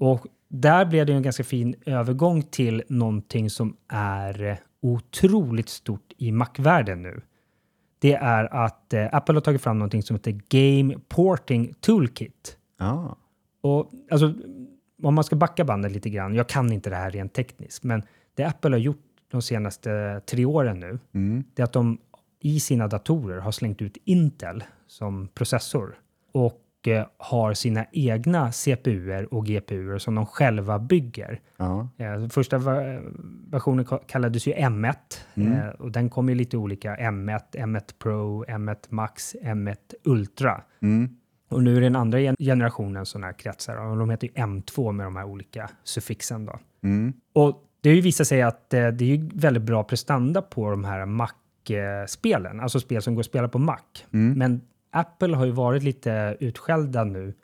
Och 0.00 0.26
där 0.48 0.84
blev 0.84 1.06
det 1.06 1.12
en 1.12 1.22
ganska 1.22 1.44
fin 1.44 1.74
övergång 1.86 2.42
till 2.42 2.82
någonting 2.88 3.50
som 3.50 3.76
är 3.88 4.42
eh, 4.42 4.56
otroligt 4.82 5.68
stort 5.68 6.12
i 6.16 6.32
Mac-världen 6.32 7.02
nu. 7.02 7.20
Det 7.98 8.14
är 8.14 8.54
att 8.54 8.92
eh, 8.92 9.08
Apple 9.12 9.34
har 9.34 9.40
tagit 9.40 9.62
fram 9.62 9.78
någonting 9.78 10.02
som 10.02 10.16
heter 10.16 10.40
Game 10.48 10.94
Porting 11.08 11.74
Toolkit. 11.80 12.56
Ja. 12.78 13.16
Och 13.60 13.90
alltså, 14.10 14.34
om 15.02 15.14
man 15.14 15.24
ska 15.24 15.36
backa 15.36 15.64
bandet 15.64 15.92
lite 15.92 16.10
grann, 16.10 16.34
jag 16.34 16.48
kan 16.48 16.72
inte 16.72 16.90
det 16.90 16.96
här 16.96 17.10
rent 17.10 17.32
tekniskt, 17.32 17.84
men 17.84 18.02
det 18.34 18.44
Apple 18.44 18.70
har 18.70 18.78
gjort 18.78 19.00
de 19.34 19.42
senaste 19.42 20.20
tre 20.26 20.44
åren 20.44 20.80
nu, 20.80 20.98
Mm. 21.14 21.44
det 21.54 21.62
är 21.62 21.64
att 21.64 21.72
de 21.72 21.98
i 22.40 22.60
sina 22.60 22.88
datorer 22.88 23.38
har 23.38 23.52
slängt 23.52 23.82
ut 23.82 23.96
Intel 24.04 24.64
som 24.86 25.28
processor 25.34 25.94
och 26.32 26.60
eh, 26.88 27.06
har 27.16 27.54
sina 27.54 27.86
egna 27.92 28.52
CPUer 28.52 29.34
och 29.34 29.46
GPUer 29.46 29.98
som 29.98 30.14
de 30.14 30.26
själva 30.26 30.78
bygger. 30.78 31.40
Ja. 31.56 31.88
Eh, 31.96 32.28
första 32.28 32.58
va- 32.58 32.98
versionen 33.50 33.84
ka- 33.84 34.02
kallades 34.06 34.46
ju 34.46 34.52
M1 34.52 34.94
Mm. 35.34 35.52
eh, 35.52 35.68
och 35.68 35.90
den 35.90 36.10
kom 36.10 36.28
i 36.28 36.34
lite 36.34 36.56
olika 36.56 36.96
M1, 36.96 37.40
M1 37.52 37.94
Pro, 37.98 38.44
M1 38.44 38.76
Max, 38.88 39.34
M1 39.42 39.76
Ultra. 40.04 40.62
Mm. 40.82 41.08
Och 41.48 41.62
nu 41.62 41.76
är 41.76 41.80
den 41.80 41.96
andra 41.96 42.20
gen- 42.20 42.36
generationen 42.38 43.06
sådana 43.06 43.26
här 43.26 43.34
kretsar 43.34 43.76
och 43.76 43.96
de 43.96 44.10
heter 44.10 44.26
ju 44.26 44.32
M2 44.34 44.92
med 44.92 45.06
de 45.06 45.16
här 45.16 45.24
olika 45.24 45.70
suffixen 45.84 46.46
då. 46.46 46.58
Mm. 46.82 47.12
Och 47.32 47.62
det 47.84 47.90
har 47.90 47.94
ju 47.94 48.00
visat 48.00 48.26
sig 48.26 48.42
att 48.42 48.74
eh, 48.74 48.88
det 48.88 49.04
är 49.04 49.16
ju 49.16 49.30
väldigt 49.34 49.62
bra 49.62 49.84
prestanda 49.84 50.42
på 50.42 50.70
de 50.70 50.84
här 50.84 51.06
Mac-spelen, 51.06 52.60
alltså 52.60 52.80
spel 52.80 53.02
som 53.02 53.14
går 53.14 53.20
att 53.20 53.26
spela 53.26 53.48
på 53.48 53.58
Mac. 53.58 53.78
Mm. 54.12 54.38
Men 54.38 54.60
Apple 54.90 55.36
har 55.36 55.44
ju 55.44 55.50
varit 55.50 55.82
lite 55.82 56.36
utskällda 56.40 57.04
nu. 57.04 57.34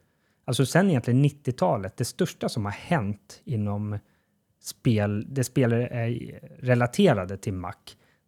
Alltså 0.44 0.66
sen 0.66 0.88
egentligen 0.90 1.24
90-talet, 1.24 1.96
det 1.96 2.04
största 2.04 2.48
som 2.48 2.64
har 2.64 2.72
hänt 2.72 3.40
inom 3.44 3.98
spel, 4.62 5.26
det 5.34 5.44
spel 5.44 5.72
är 5.72 6.40
relaterade 6.58 7.36
till 7.36 7.52
Mac, 7.54 7.74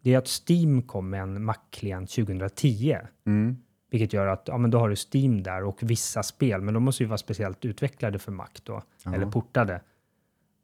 det 0.03 0.13
är 0.13 0.17
att 0.17 0.27
Steam 0.49 0.81
kom 0.81 1.09
med 1.09 1.21
en 1.21 1.43
Mac-klient 1.45 2.09
2010. 2.11 2.97
Mm. 3.25 3.57
Vilket 3.91 4.13
gör 4.13 4.27
att 4.27 4.43
ja, 4.47 4.57
men 4.57 4.71
då 4.71 4.79
har 4.79 4.89
du 4.89 4.95
Steam 5.13 5.43
där 5.43 5.63
och 5.63 5.79
vissa 5.83 6.23
spel, 6.23 6.61
men 6.61 6.73
de 6.73 6.83
måste 6.83 7.03
ju 7.03 7.07
vara 7.07 7.17
speciellt 7.17 7.65
utvecklade 7.65 8.19
för 8.19 8.31
Mac 8.31 8.47
då, 8.63 8.81
Ja. 9.05 9.15
eller 9.15 9.25
portade. 9.25 9.81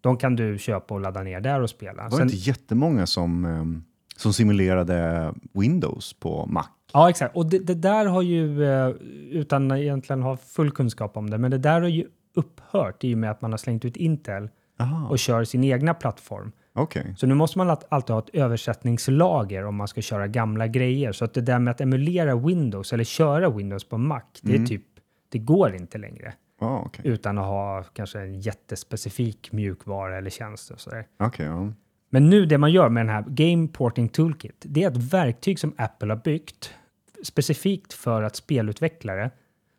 De 0.01 0.17
kan 0.17 0.35
du 0.35 0.57
köpa 0.57 0.93
och 0.93 1.01
ladda 1.01 1.23
ner 1.23 1.41
där 1.41 1.61
och 1.61 1.69
spela. 1.69 2.09
Var 2.09 2.17
det 2.17 2.23
inte 2.23 2.35
jättemånga 2.35 3.05
som, 3.05 3.45
ehm, 3.45 3.83
som 4.17 4.33
simulerade 4.33 5.33
Windows 5.53 6.13
på 6.13 6.45
Mac? 6.45 6.65
Ja, 6.93 7.09
exakt. 7.09 7.35
Och 7.35 7.45
det, 7.49 7.59
det 7.59 7.75
där 7.75 8.05
har 8.05 8.21
ju, 8.21 8.63
eh, 8.65 8.89
utan 9.31 9.71
egentligen 9.71 10.21
ha 10.23 10.37
full 10.37 10.71
kunskap 10.71 11.17
om 11.17 11.29
det, 11.29 11.37
men 11.37 11.51
det 11.51 11.57
där 11.57 11.81
har 11.81 11.87
ju 11.87 12.05
upphört 12.35 13.03
i 13.03 13.13
och 13.13 13.17
med 13.17 13.31
att 13.31 13.41
man 13.41 13.51
har 13.51 13.57
slängt 13.57 13.85
ut 13.85 13.97
Intel 13.97 14.49
Aha, 14.79 15.07
och 15.09 15.19
kör 15.19 15.43
sin 15.43 15.63
egna 15.63 15.93
plattform. 15.93 16.51
okej. 16.73 17.13
Så 17.17 17.27
nu 17.27 17.33
måste 17.35 17.57
man 17.57 17.77
alltid 17.89 18.13
ha 18.13 18.19
ett 18.19 18.29
översättningslager 18.35 19.65
om 19.65 19.75
man 19.75 19.87
ska 19.87 20.01
köra 20.01 20.27
gamla 20.27 20.67
grejer. 20.67 21.11
Så 21.11 21.25
att 21.25 21.33
det 21.33 21.41
där 21.41 21.59
med 21.59 21.71
att 21.71 21.81
emulera 21.81 22.35
Windows 22.35 22.93
eller 22.93 23.03
köra 23.03 23.49
Windows 23.49 23.83
på 23.89 23.97
Mac, 23.97 24.21
det 24.41 24.51
är 24.51 24.55
Mm. 24.55 24.67
typ, 24.67 24.83
det 25.29 25.37
går 25.39 25.75
inte 25.75 25.97
längre. 25.97 26.33
Ja, 26.59 26.83
okej. 26.85 27.07
utan 27.07 27.37
att 27.37 27.45
ha 27.45 27.83
kanske 27.83 28.19
en 28.19 28.39
jättespecifik 28.39 29.51
mjukvara 29.51 30.17
eller 30.17 30.29
tjänst 30.29 30.71
och 30.71 30.79
sådär. 30.79 31.07
Okej, 31.19 31.45
ja. 31.45 31.73
Men 32.09 32.29
nu 32.29 32.45
det 32.45 32.57
man 32.57 32.71
gör 32.71 32.89
med 32.89 33.05
den 33.05 33.15
här 33.15 33.23
Game 33.27 33.67
Porting 33.67 34.09
Toolkit, 34.09 34.65
det 34.67 34.83
är 34.83 34.87
ett 34.91 35.13
verktyg 35.13 35.59
som 35.59 35.73
Apple 35.77 36.13
har 36.13 36.21
byggt 36.23 36.73
specifikt 37.23 37.93
för 37.93 38.23
att 38.23 38.35
spelutvecklare 38.35 39.31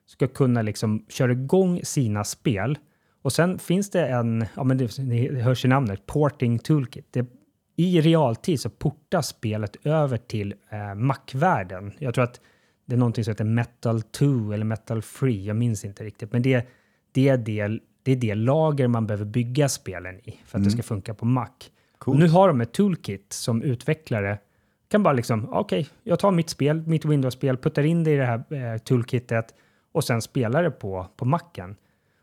ska 0.07 0.29
kunna 0.29 0.63
liksom 0.63 1.05
köra 1.09 1.33
igång 1.33 1.81
sina 1.85 2.25
spel. 2.25 2.79
Och 3.23 3.33
sen 3.33 3.59
finns 3.59 3.91
det 3.91 4.07
en, 4.07 4.45
ja 4.55 4.65
men 4.65 4.79
det, 4.79 4.97
det 4.97 5.41
hörs 5.41 5.65
i 5.65 5.69
namnet, 5.69 6.07
Porting 6.07 6.59
Toolkit. 6.59 7.07
Det, 7.11 7.27
I 7.77 8.01
realtid 8.01 8.61
så 8.61 8.71
portas 8.71 9.29
spelet 9.29 9.77
över 9.87 10.17
till 10.17 10.55
eh, 10.71 10.95
Mac-världen. 10.95 11.93
Jag 11.99 12.15
tror 12.15 12.25
att 12.25 12.41
det 12.91 12.97
är 12.97 12.99
någonting 12.99 13.25
som 13.25 13.31
heter 13.31 13.45
Metal 13.45 14.03
2 14.03 14.53
eller 14.53 14.65
Metal 14.65 15.03
Free, 15.03 15.47
jag 15.47 15.57
minns 15.57 15.85
inte 15.85 16.05
riktigt. 16.05 16.33
Men 16.33 16.43
det, 16.43 16.67
det, 17.13 17.29
är, 17.29 17.37
det, 17.37 17.81
det 18.03 18.13
är 18.13 18.17
det 18.17 18.35
lager 18.35 18.89
man 18.89 19.07
behöver 19.07 19.25
bygga 19.25 19.69
spelen 19.69 20.21
i 20.29 20.41
för 20.45 20.59
att 20.59 20.65
det 20.65 20.71
ska 20.71 20.83
funka 20.83 21.15
på 21.15 21.25
Mac. 21.25 21.49
Och 21.93 21.99
Coolt. 21.99 22.19
nu 22.19 22.29
har 22.29 22.49
de 22.49 22.61
ett 22.61 22.73
toolkit 22.73 23.33
som 23.33 23.63
utvecklare 23.63 24.39
kan 24.91 25.03
bara 25.03 25.15
liksom, 25.15 25.49
okej, 25.53 25.89
jag 26.03 26.19
tar 26.19 26.31
mitt 26.31 26.51
spel, 26.51 26.87
mitt 26.87 27.05
Windows-spel, 27.05 27.57
puttar 27.57 27.83
in 27.83 28.05
det 28.05 28.11
i 28.11 28.17
det 28.17 28.25
här 28.25 28.73
eh, 28.73 28.79
toolkitet 28.79 29.55
och 29.93 30.05
sen 30.05 30.23
spelar 30.23 30.63
det 30.63 30.71
på, 30.71 31.07
på 31.17 31.25
Macen. 31.25 31.77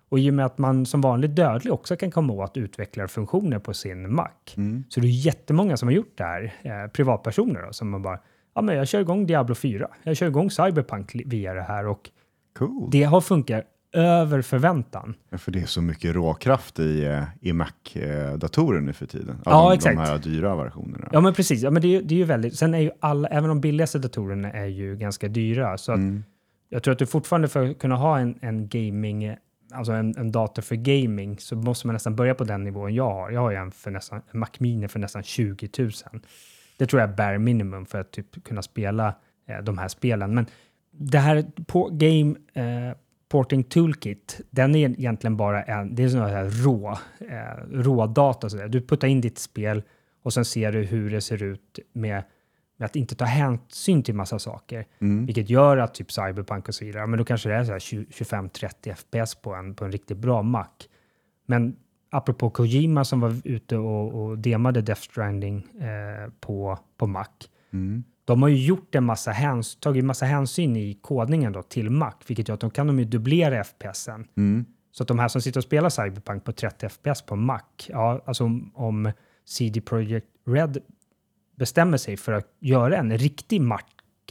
Och 0.10 0.20
i 0.20 0.30
och 0.30 0.34
med 0.34 0.46
att 0.46 0.58
man 0.58 0.86
som 0.86 1.02
vanlig 1.02 1.30
dödlig 1.30 1.74
också 1.74 1.96
kan 1.96 2.12
komma 2.12 2.34
åt 2.34 2.58
utvecklarfunktioner 2.58 3.60
på 3.60 3.74
sin 3.74 4.16
Mac. 4.16 4.30
Mm. 4.58 4.84
Så 4.90 5.00
det 5.00 5.08
är 5.08 5.26
jättemånga 5.26 5.78
som 5.78 5.88
har 5.88 5.94
gjort 5.94 6.18
det 6.18 6.24
här, 6.24 6.54
eh, 6.62 6.92
privatpersoner 6.92 7.62
då, 7.62 7.74
som 7.74 7.90
man 7.90 8.02
bara, 8.02 8.20
ja 8.58 8.62
men 8.62 8.76
jag 8.76 8.88
kör 8.88 9.00
igång 9.00 9.26
Diablo 9.26 9.56
4, 9.56 9.88
jag 10.04 10.18
kör 10.18 10.28
igång 10.28 10.52
Cyberpunk 10.52 11.16
via 11.26 11.54
det 11.54 11.62
här 11.62 11.88
och 11.88 12.10
Cool. 12.58 12.90
det 12.92 13.04
har 13.04 13.22
funkat 13.22 13.64
över 13.94 14.42
förväntan. 14.42 15.16
Ja, 15.30 15.38
för 15.38 15.52
det 15.52 15.60
är 15.62 15.66
så 15.66 15.82
mycket 15.82 16.16
råkraft 16.16 16.80
i, 16.80 17.06
eh, 17.06 17.24
i 17.42 17.54
Mac-datorer 17.54 18.82
nu 18.82 18.94
för 18.94 19.06
tiden. 19.06 19.38
Ja, 19.46 19.70
de, 19.70 19.76
exakt. 19.76 19.96
De 19.98 20.02
här 20.02 20.18
dyra 20.18 20.56
versionerna. 20.56 21.10
Ja 21.12 21.22
men 21.22 21.34
precis, 21.34 21.62
ja, 21.62 21.72
men 21.72 21.82
det, 21.82 21.96
är, 21.96 22.02
det 22.02 22.16
är 22.16 22.18
ju 22.18 22.24
väldigt, 22.24 22.56
sen 22.56 22.74
är 22.74 22.80
ju 22.80 22.92
alla, 23.00 23.28
även 23.28 23.50
de 23.50 23.62
billigaste 23.62 24.00
datorerna 24.00 24.52
är 24.52 24.66
ju 24.66 24.96
ganska 24.96 25.28
dyra, 25.28 25.78
så 25.78 25.92
Mm. 25.94 26.24
jag 26.70 26.84
tror 26.84 26.92
att 26.92 27.00
du 27.00 27.06
fortfarande 27.06 27.48
för 27.48 27.70
att 27.70 27.80
kunna 27.80 27.96
ha 27.96 28.20
en, 28.20 28.36
en 28.42 28.68
gaming, 28.68 29.36
alltså 29.74 29.92
en, 29.92 30.18
en 30.18 30.32
dator 30.32 30.62
för 30.62 30.76
gaming, 30.76 31.38
så 31.40 31.56
måste 31.56 31.88
man 31.88 31.94
nästan 31.94 32.16
börja 32.16 32.36
på 32.36 32.44
den 32.44 32.64
nivån 32.64 32.96
jag 32.96 33.10
har. 33.14 33.32
Jag 33.32 33.42
har 33.42 33.52
ju 33.52 33.58
en, 33.58 33.72
för 33.72 33.92
nästan, 33.92 34.22
en 34.32 34.40
Mac 34.40 34.50
Mini 34.58 34.88
för 34.88 35.00
nästan 35.00 35.24
20 35.24 35.70
000. 35.78 35.92
Det 36.78 36.86
tror 36.86 37.02
jag 37.02 37.10
är 37.10 37.16
bare 37.16 37.40
minimum 37.40 37.86
för 37.86 38.02
att 38.02 38.12
typ 38.12 38.44
kunna 38.44 38.62
spela 38.62 39.16
eh, 39.48 39.58
de 39.64 39.78
här 39.78 39.88
spelen. 39.88 40.36
Men 40.36 40.46
det 40.92 41.20
här 41.20 41.46
på 41.68 41.90
Game 41.92 42.36
eh, 42.54 42.98
Porting 43.30 43.64
Toolkit, 43.64 44.42
den 44.50 44.76
är 44.76 44.90
egentligen 44.90 45.38
bara 45.38 45.64
en, 45.64 45.96
det 45.96 46.04
är 46.04 46.10
sån 46.10 46.22
här 46.22 46.50
rå, 46.50 46.98
eh, 47.20 47.82
rådata. 47.84 48.50
Så 48.50 48.58
där. 48.58 48.68
Du 48.68 48.82
puttar 48.82 49.08
in 49.08 49.22
ditt 49.22 49.38
spel 49.38 49.84
och 50.24 50.34
sen 50.34 50.46
ser 50.46 50.72
du 50.72 50.84
hur 50.84 51.10
det 51.10 51.22
ser 51.22 51.44
ut 51.44 51.80
med, 51.94 52.24
med 52.78 52.86
att 52.86 52.96
inte 52.96 53.16
ta 53.16 53.26
hänsyn 53.26 54.04
till 54.04 54.16
massa 54.16 54.40
saker. 54.40 54.86
Mm. 55.00 55.26
Vilket 55.26 55.50
gör 55.50 55.78
att 55.78 55.94
typ 55.94 56.12
Cyberpunk 56.12 56.68
och 56.68 56.76
så 56.76 56.86
vidare, 56.86 57.08
men 57.08 57.18
då 57.18 57.26
kanske 57.26 57.50
det 57.50 57.56
är 57.56 57.64
så 57.64 57.72
här 57.72 57.80
20 57.80 58.04
25-30 58.04 58.94
FPS 58.96 59.36
på 59.36 59.54
en, 59.54 59.76
på 59.76 59.86
en 59.86 59.92
riktigt 59.92 60.18
bra 60.18 60.42
Mac. 60.42 60.68
Men 61.46 61.76
apropå 62.10 62.50
Kojima 62.50 63.06
som 63.06 63.20
var 63.20 63.36
ute 63.44 63.78
och, 63.78 64.24
och 64.24 64.38
demade 64.38 64.82
Death 64.82 65.02
Stranding 65.02 65.58
eh, 65.82 66.32
på, 66.40 66.80
på 66.98 67.08
Mac. 67.08 67.26
Mm. 67.74 68.04
De 68.26 68.42
har 68.42 68.50
ju 68.50 68.66
gjort 68.66 68.96
en 68.96 69.04
massa 69.04 69.32
häns, 69.32 69.76
tagit 69.76 70.06
massa 70.06 70.26
hänsyn 70.26 70.76
i 70.76 70.94
kodningen 71.02 71.54
då 71.54 71.64
till 71.64 71.90
Mac, 71.90 72.14
vilket 72.28 72.48
gör 72.48 72.54
att 72.54 72.62
de 72.62 72.70
kan 72.70 72.88
de 72.88 73.00
ju 73.00 73.06
dubblera 73.06 73.64
FPSen. 73.64 74.28
Mm. 74.38 74.66
Så 74.92 75.04
att 75.04 75.08
de 75.08 75.20
här 75.20 75.28
som 75.28 75.42
sitter 75.42 75.60
och 75.60 75.64
spelar 75.64 75.90
Cyberpunk 75.90 76.44
på 76.44 76.52
30 76.52 76.90
FPS 76.90 77.22
på 77.22 77.36
Mac, 77.36 77.62
ja, 77.88 78.22
alltså 78.26 78.44
om, 78.44 78.72
om 78.76 79.12
CD 79.46 79.82
Projekt 79.82 80.28
Red 80.48 80.78
bestämmer 81.56 81.98
sig 81.98 82.18
för 82.18 82.32
att 82.32 82.48
göra 82.60 82.98
en 82.98 83.18
riktig 83.18 83.62
Mac, 83.62 83.82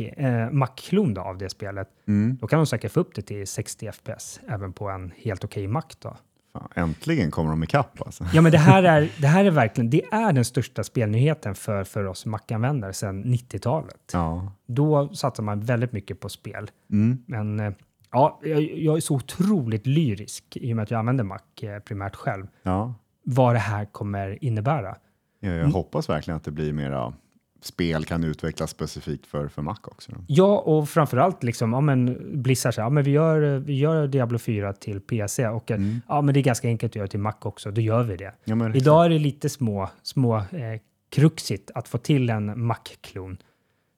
eh, 0.01 0.51
Mac-klon 0.51 1.19
av 1.19 1.39
det 1.39 1.49
spelet, 1.49 1.89
Mm. 2.09 2.37
då 2.41 2.47
kan 2.47 2.59
de 2.59 2.67
säkert 2.67 2.93
få 2.93 3.01
upp 3.01 3.15
det 3.15 3.23
till 3.23 3.47
60 3.47 3.93
FPS 3.93 4.41
även 4.49 4.73
på 4.73 4.89
en 4.89 5.13
helt 5.17 5.45
okej 5.45 5.67
Mac 5.69 5.83
då. 5.99 6.17
Fan, 6.59 6.69
äntligen 6.75 7.31
kommer 7.31 7.51
de 7.51 7.63
ikapp 7.63 8.03
alltså. 8.07 8.27
Ja, 8.33 8.43
men 8.43 8.53
det 8.53 8.59
här 8.59 8.83
är, 8.83 9.11
det 9.21 9.27
här 9.27 9.45
är 9.45 9.51
verkligen 9.51 9.91
det 9.91 10.03
är 10.13 10.33
den 10.33 10.45
största 10.45 10.85
spelnyheten 10.85 11.55
för, 11.55 11.85
för 11.85 12.05
oss 12.05 12.27
Mac-användare 12.27 12.93
sedan 12.93 13.25
90-talet. 13.25 14.11
Ja. 14.13 14.53
Då 14.67 15.09
satsar 15.15 15.43
man 15.43 15.61
väldigt 15.61 15.93
mycket 15.93 16.21
på 16.21 16.29
spel. 16.29 16.71
Mm. 16.93 17.23
Men 17.27 17.61
eh, 17.61 17.73
ja, 18.13 18.41
jag, 18.43 18.63
jag 18.63 18.97
är 18.97 19.01
så 19.01 19.15
otroligt 19.15 19.87
lyrisk 19.87 20.45
i 20.57 20.73
och 20.73 20.77
med 20.77 20.83
att 20.83 20.91
jag 20.91 20.99
använder 20.99 21.25
Mac 21.25 21.39
eh, 21.63 21.79
primärt 21.79 22.17
själv. 22.17 22.47
Ja. 22.63 22.95
Vad 23.25 23.55
det 23.55 23.59
här 23.59 23.85
kommer 23.85 24.45
innebära. 24.45 24.97
Ja, 25.41 25.51
jag 25.51 25.67
hoppas 25.67 26.09
verkligen 26.09 26.37
att 26.37 26.45
det 26.45 26.51
blir 26.51 26.73
mera 26.73 27.15
spel 27.61 28.05
kan 28.05 28.25
utvecklas 28.25 28.71
specifikt 28.71 29.27
för, 29.27 29.49
för 29.49 29.63
Mac 29.63 29.77
också. 29.83 30.13
Ja, 30.27 30.59
och 30.59 30.89
framförallt 30.89 31.43
liksom, 31.43 31.73
ja 31.73 31.81
men 31.81 32.19
Blizzard 32.43 32.75
säger, 32.75 32.87
ja 32.87 32.91
men 32.91 33.05
vi 33.05 33.11
gör, 33.11 33.59
vi 33.59 33.79
gör 33.79 34.07
Diablo 34.07 34.39
4 34.39 34.73
till 34.73 35.01
PC 35.01 35.49
och 35.49 35.71
eh, 35.71 35.81
ja 36.09 36.23
men 36.23 36.35
det 36.35 36.41
är 36.41 36.43
ganska 36.43 36.69
enkelt 36.69 36.93
att 36.93 36.97
göra 36.97 37.09
till 37.09 37.21
Mac 37.21 37.35
också, 37.43 37.71
då 37.71 37.81
gör 37.81 38.03
vi 38.03 38.17
det. 38.17 38.33
Ja, 38.45 38.75
Idag 38.75 39.05
är 39.05 39.11
det 39.11 39.19
lite 39.19 39.49
små, 39.49 39.91
små 40.03 40.37
eh, 40.37 40.81
kruxigt 41.11 41.71
att 41.75 41.89
få 41.89 41.99
till 41.99 42.31
en 42.31 42.67
Mac-klon. 42.67 43.39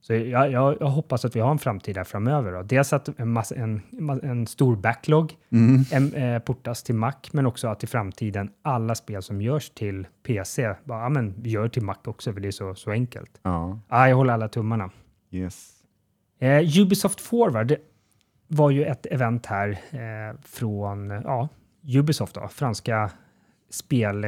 Så 0.09 0.15
jag, 0.15 0.51
jag, 0.53 0.77
jag 0.81 0.87
hoppas 0.87 1.25
att 1.25 1.37
vi 1.37 1.41
har 1.41 1.51
en 1.51 1.59
framtid 1.59 1.95
där 1.95 2.05
framöver. 2.05 2.53
Då. 2.53 2.63
Dels 2.63 2.93
att 2.93 3.21
en, 3.21 3.29
massa, 3.33 3.55
en, 3.55 3.83
en 4.23 4.47
stor 4.47 4.77
backlog 4.77 5.37
Mm. 5.51 5.85
em, 5.93 6.15
eh, 6.15 6.39
portas 6.43 6.83
till 6.83 6.95
Mac, 6.95 7.13
men 7.33 7.47
också 7.47 7.69
att 7.69 7.85
i 7.85 7.87
framtiden 7.87 8.51
alla 8.63 8.95
spel 8.95 9.23
som 9.23 9.43
görs 9.43 9.71
till 9.71 10.07
PC, 10.27 10.75
bara, 10.85 11.03
ja, 11.03 11.09
men 11.09 11.35
gör 11.45 11.69
till 11.69 11.83
Mac 11.83 11.97
också, 12.05 12.33
för 12.33 12.41
det 12.41 12.49
är 12.49 12.53
så, 12.53 12.75
så 12.75 12.91
enkelt. 12.91 13.41
Ja, 13.43 13.79
Ja, 13.89 14.09
jag 14.09 14.17
håller 14.17 14.33
alla 14.33 14.49
tummarna. 14.49 14.91
yes. 15.31 15.75
Eh, 16.41 16.81
Ubisoft 16.83 17.21
Forward 17.21 17.75
var 18.47 18.71
ju 18.71 18.85
ett 18.85 19.07
event 19.07 19.47
här 19.47 19.69
eh, 19.91 20.41
från 20.43 21.11
ja, 21.11 21.49
Ubisoft, 21.99 22.35
då, 22.35 22.49
franska 22.49 23.11
spel... 23.71 24.27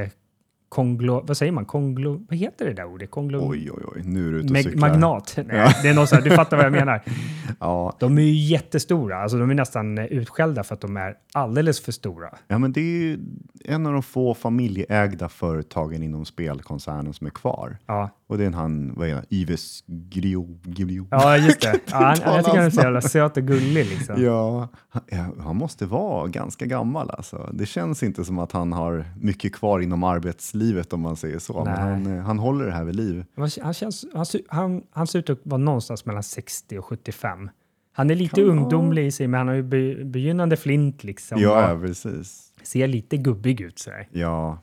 Konglo, 0.75 1.25
vad 1.27 1.37
säger 1.37 1.53
man? 1.53 1.65
Konglo, 1.65 2.27
vad 2.29 2.39
heter 2.39 2.65
det 2.67 2.73
där 2.73 2.85
ordet? 2.85 3.11
Konglo, 3.11 3.49
Oj, 3.51 3.71
oj, 3.73 3.83
oj, 3.95 4.03
nu 4.05 4.29
är 4.29 4.33
du 4.33 4.39
ute 4.39 4.47
och 4.47 4.53
Mag- 4.53 4.63
cyklar. 4.63 4.89
magnat. 4.89 5.39
Nej, 5.47 5.75
Det 5.83 5.89
är 5.89 5.95
något 5.95 6.09
så 6.09 6.15
här, 6.15 6.23
du 6.23 6.31
fattar 6.31 6.57
vad 6.57 6.67
jag 6.67 6.73
menar. 6.73 7.03
Ja, 7.61 7.97
De 8.01 8.19
är 8.19 8.23
ju 8.23 8.33
jättestora, 8.33 9.23
alltså 9.23 9.39
de 9.39 9.51
är 9.51 9.55
nästan 9.55 9.99
utskällda 9.99 10.63
för 10.65 10.75
att 10.75 10.81
de 10.81 10.97
är 10.97 11.15
alldeles 11.35 11.81
för 11.81 11.93
stora. 11.93 12.35
ja, 12.49 12.59
men 12.59 12.73
det 12.73 12.81
är 12.81 12.85
ju 13.01 13.19
en 13.65 13.87
av 13.87 13.93
de 13.93 14.03
få 14.03 14.35
familjeägda 14.35 15.29
företagen 15.29 16.03
inom 16.03 16.25
spelkoncernen 16.25 17.13
som 17.13 17.27
är 17.27 17.31
kvar. 17.31 17.77
Ja, 17.87 18.11
Och 18.31 18.39
det 18.39 18.45
är 18.45 18.47
en 18.47 18.55
han, 18.55 18.93
vad 18.97 19.09
är 19.09 19.15
det, 19.15 19.37
Yves 19.37 19.85
Grio, 19.87 20.59
Grio. 20.63 21.07
ja 21.11 21.37
just 21.37 21.61
det. 21.61 21.81
Ja, 21.91 21.97
han, 21.97 22.17
jag 22.35 22.45
tycker 22.45 22.57
han 22.57 22.67
är 22.67 22.71
så 22.71 22.81
jävla 22.81 23.01
söt 23.01 23.37
och 23.37 23.43
gullig 23.43 23.87
liksom. 23.87 24.23
Ja, 24.25 24.69
han, 24.89 25.41
han 25.41 25.57
måste 25.57 25.87
vara 25.87 26.27
ganska 26.27 26.67
gammal 26.67 27.11
alltså. 27.11 27.51
Det 27.53 27.67
känns 27.67 28.03
inte 28.03 28.25
som 28.25 28.39
att 28.39 28.53
han 28.53 28.73
har 28.73 29.05
mycket 29.21 29.55
kvar 29.55 29.81
inom 29.81 30.05
arbetslivet 30.05 30.93
om 30.93 31.01
man 31.01 31.17
säger 31.17 31.39
så. 31.39 31.65
Men 31.65 31.75
Nej. 31.75 31.83
han, 31.83 32.19
eh, 32.19 32.25
han 32.25 32.39
håller 32.39 32.67
det 32.67 32.73
här 32.73 32.85
vid 32.85 32.97
liv. 32.97 33.25
Han, 33.37 33.51
han, 33.63 33.75
känns, 33.75 34.05
han, 34.15 34.27
ser- 34.27 34.43
han, 34.49 34.83
han 34.91 35.07
ser 35.07 35.19
ut 35.19 35.31
att 35.31 35.41
vara 35.43 35.59
någonstans 35.59 36.05
mellan 36.07 36.23
60 36.23 36.79
och 36.79 36.85
75. 36.85 37.51
Han 37.93 38.11
är 38.11 38.15
lite 38.15 38.37
Kan 38.37 38.45
ungdomlig 38.45 39.07
i 39.07 39.11
sig, 39.11 39.27
men 39.29 39.39
han 39.39 39.49
har 39.49 39.55
ju 39.55 39.63
be, 39.63 40.05
begynnande 40.05 40.57
flint 40.57 41.05
liksom. 41.05 41.41
Ja, 41.41 41.79
precis. 41.83 42.53
ser 42.63 42.87
lite 42.87 43.17
gubbig 43.17 43.61
ut. 43.61 43.79
Sådär. 43.79 44.09
Ja. 44.13 44.59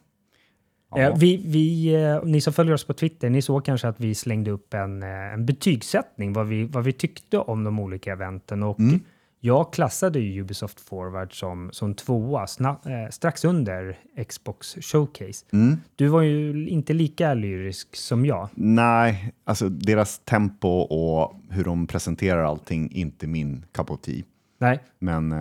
Ja. 0.91 0.99
Eh, 0.99 1.17
vi, 1.17 1.37
vi, 1.45 1.95
eh, 1.95 2.23
ni 2.23 2.41
som 2.41 2.53
följer 2.53 2.73
oss 2.73 2.83
på 2.83 2.93
Twitter, 2.93 3.29
ni 3.29 3.41
såg 3.41 3.65
kanske 3.65 3.87
att 3.87 3.99
vi 3.99 4.15
slängde 4.15 4.51
upp 4.51 4.73
en, 4.73 5.03
eh, 5.03 5.09
en 5.33 5.45
betygssättning, 5.45 6.33
vad 6.33 6.47
vi, 6.47 6.63
vad 6.63 6.83
vi 6.83 6.93
tyckte 6.93 7.37
om 7.37 7.63
de 7.63 7.79
olika 7.79 8.11
eventen. 8.11 8.63
Och 8.63 8.79
Mm. 8.79 8.99
Jag 9.39 9.73
klassade 9.73 10.19
Ubisoft 10.19 10.79
Forward 10.79 11.39
som, 11.39 11.69
som 11.73 11.93
tvåa, 11.93 12.47
sna, 12.47 12.77
strax 13.11 13.45
under 13.45 13.97
Xbox 14.27 14.75
Showcase. 14.81 15.45
Mm. 15.53 15.77
Du 15.95 16.07
var 16.07 16.21
ju 16.21 16.67
inte 16.69 16.93
lika 16.93 17.33
lyrisk 17.33 17.95
som 17.95 18.25
jag. 18.25 18.49
Nej, 18.55 19.33
alltså 19.43 19.69
deras 19.69 20.19
tempo 20.19 20.67
och 20.69 21.39
hur 21.49 21.63
de 21.63 21.87
presenterar 21.87 22.43
allting, 22.43 22.91
inte 22.91 23.27
min 23.27 23.65
cup 23.71 23.91
of 23.91 24.01
tea. 24.01 24.23
Nej, 24.59 24.79
Men 24.99 25.33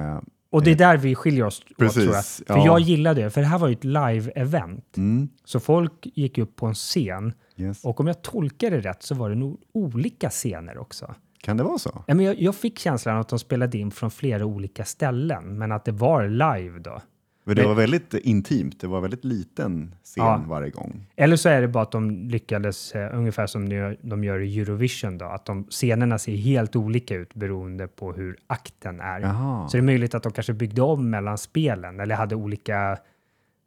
Och 0.51 0.63
det 0.63 0.71
är 0.71 0.75
där 0.75 0.97
vi 0.97 1.15
skiljer 1.15 1.45
oss 1.45 1.61
åt, 1.71 1.77
Precis, 1.79 2.03
tror 2.03 2.15
jag. 2.15 2.25
För 2.25 2.57
ja. 2.57 2.67
jag 2.67 2.81
gillade 2.81 3.23
det, 3.23 3.31
för 3.31 3.41
det 3.41 3.47
här 3.47 3.59
var 3.59 3.69
ju 3.69 3.73
ett 3.75 3.85
live-event. 3.85 4.97
mm, 4.97 5.29
Så 5.45 5.61
folk 5.61 5.93
gick 6.15 6.39
upp 6.39 6.57
på 6.57 6.67
en 6.67 6.75
scen 6.75 7.33
yes. 7.57 7.85
och 7.85 8.01
om 8.01 8.07
jag 8.07 8.23
tolkar 8.23 8.71
det 8.71 8.81
rätt 8.81 9.03
så 9.03 9.15
var 9.15 9.31
det 9.31 9.37
nog 9.37 9.61
olika 9.73 10.31
scener 10.31 10.79
också. 10.79 11.15
kan 11.43 11.57
det 11.57 11.63
vara 11.65 11.79
så? 11.79 12.05
Ja, 12.07 12.15
men 12.15 12.25
jag, 12.27 12.41
jag 12.41 12.55
fick 12.55 12.79
känslan 12.79 13.17
att 13.19 13.29
de 13.29 13.39
spelade 13.39 13.79
in 13.79 13.91
från 13.91 14.11
flera 14.11 14.45
olika 14.47 14.85
ställen, 14.85 15.59
men 15.59 15.73
att 15.73 15.85
det 15.85 15.93
var 15.93 16.29
live 16.29 16.79
då. 16.79 17.01
För 17.47 17.55
det 17.55 17.63
Men- 17.63 17.69
var 17.69 17.75
väldigt 17.75 18.15
intimt, 18.15 18.81
det 18.81 18.87
var 18.87 19.01
väldigt 19.01 19.25
liten 19.25 19.95
scen 20.05 20.25
Ja. 20.25 20.43
varje 20.49 20.71
gång. 20.71 21.07
Eller 21.17 21.37
så 21.37 21.49
är 21.49 21.61
det 21.61 21.69
bara 21.69 21.83
att 21.83 21.93
de 21.93 22.29
lyckades, 22.29 22.93
eh, 22.95 23.17
ungefär 23.19 23.47
som 23.47 23.69
de 23.69 23.75
gör, 23.77 23.97
de 24.03 24.25
gör 24.25 24.41
i 24.41 24.61
Eurovision, 24.61 25.19
då, 25.19 25.25
att 25.25 25.45
de, 25.47 25.65
scenerna 25.65 26.19
ser 26.19 26.37
helt 26.37 26.77
olika 26.77 27.15
ut 27.15 27.35
beroende 27.35 27.89
på 27.89 28.13
hur 28.13 28.37
akten 28.47 29.01
är. 29.01 29.21
Jaha. 29.21 29.69
Så 29.69 29.77
det 29.77 29.81
är 29.81 29.83
möjligt 29.83 30.15
att 30.15 30.23
de 30.23 30.33
kanske 30.33 30.53
byggde 30.53 30.83
om 30.83 31.11
mellan 31.11 31.39
spelen 31.39 32.01
eller 32.01 32.15
hade 32.15 32.35
olika 32.35 32.99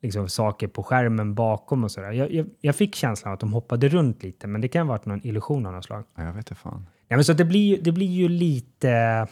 liksom, 0.01 0.29
saker 0.29 0.67
på 0.67 0.83
skärmen 0.83 1.35
bakom 1.35 1.83
och 1.83 1.91
sådär. 1.91 2.11
Jag, 2.11 2.31
jag, 2.33 2.47
jag 2.61 2.75
fick 2.75 2.95
känslan 2.95 3.33
att 3.33 3.39
de 3.39 3.53
hoppade 3.53 3.87
runt 3.89 4.23
lite, 4.23 4.47
men 4.47 4.61
det 4.61 4.67
kan 4.67 4.87
ha 4.87 4.93
varit 4.93 5.05
någon 5.05 5.27
illusion 5.27 5.65
av 5.65 5.73
något 5.73 5.85
slag. 5.85 6.03
Ja, 6.15 6.23
jag 6.23 6.33
vet 6.33 6.37
inte 6.51 6.55
fan. 6.55 6.85
Ja, 7.07 7.15
men 7.17 7.23
så 7.23 7.33
det 7.33 7.45
blir, 7.45 7.81
det 7.81 7.91
blir 7.91 8.07
ju 8.07 8.29
lite, 8.29 9.27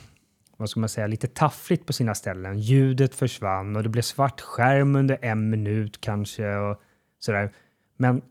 vad 0.57 0.69
ska 0.69 0.79
man 0.79 0.89
säga, 0.89 1.07
lite 1.07 1.27
taffligt 1.27 1.85
på 1.85 1.93
sina 1.93 2.15
ställen. 2.15 2.59
Ljudet 2.59 3.15
försvann 3.15 3.75
och 3.75 3.83
det 3.83 3.89
blev 3.89 4.01
svart 4.01 4.41
skärm 4.41 4.95
under 4.95 5.17
en 5.21 5.49
minut 5.49 6.01
kanske 6.01 6.55
och 6.55 6.81
sådär. 7.19 7.49
Men 7.97 8.21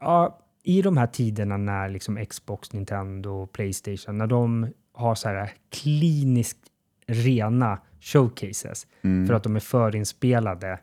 ja, 0.00 0.38
i 0.62 0.82
de 0.82 0.96
här 0.96 1.06
tiderna 1.06 1.56
när 1.56 1.88
liksom 1.88 2.26
Xbox, 2.26 2.72
Nintendo 2.72 3.30
och 3.30 3.52
Playstation, 3.52 4.18
när 4.18 4.26
de 4.26 4.72
har 4.92 5.14
så 5.14 5.28
här 5.28 5.52
kliniskt 5.70 6.58
rena 7.06 7.78
showcases 8.00 8.86
Mm. 9.02 9.26
för 9.26 9.34
att 9.34 9.42
de 9.42 9.56
är 9.56 9.60
förinspelade 9.60 10.78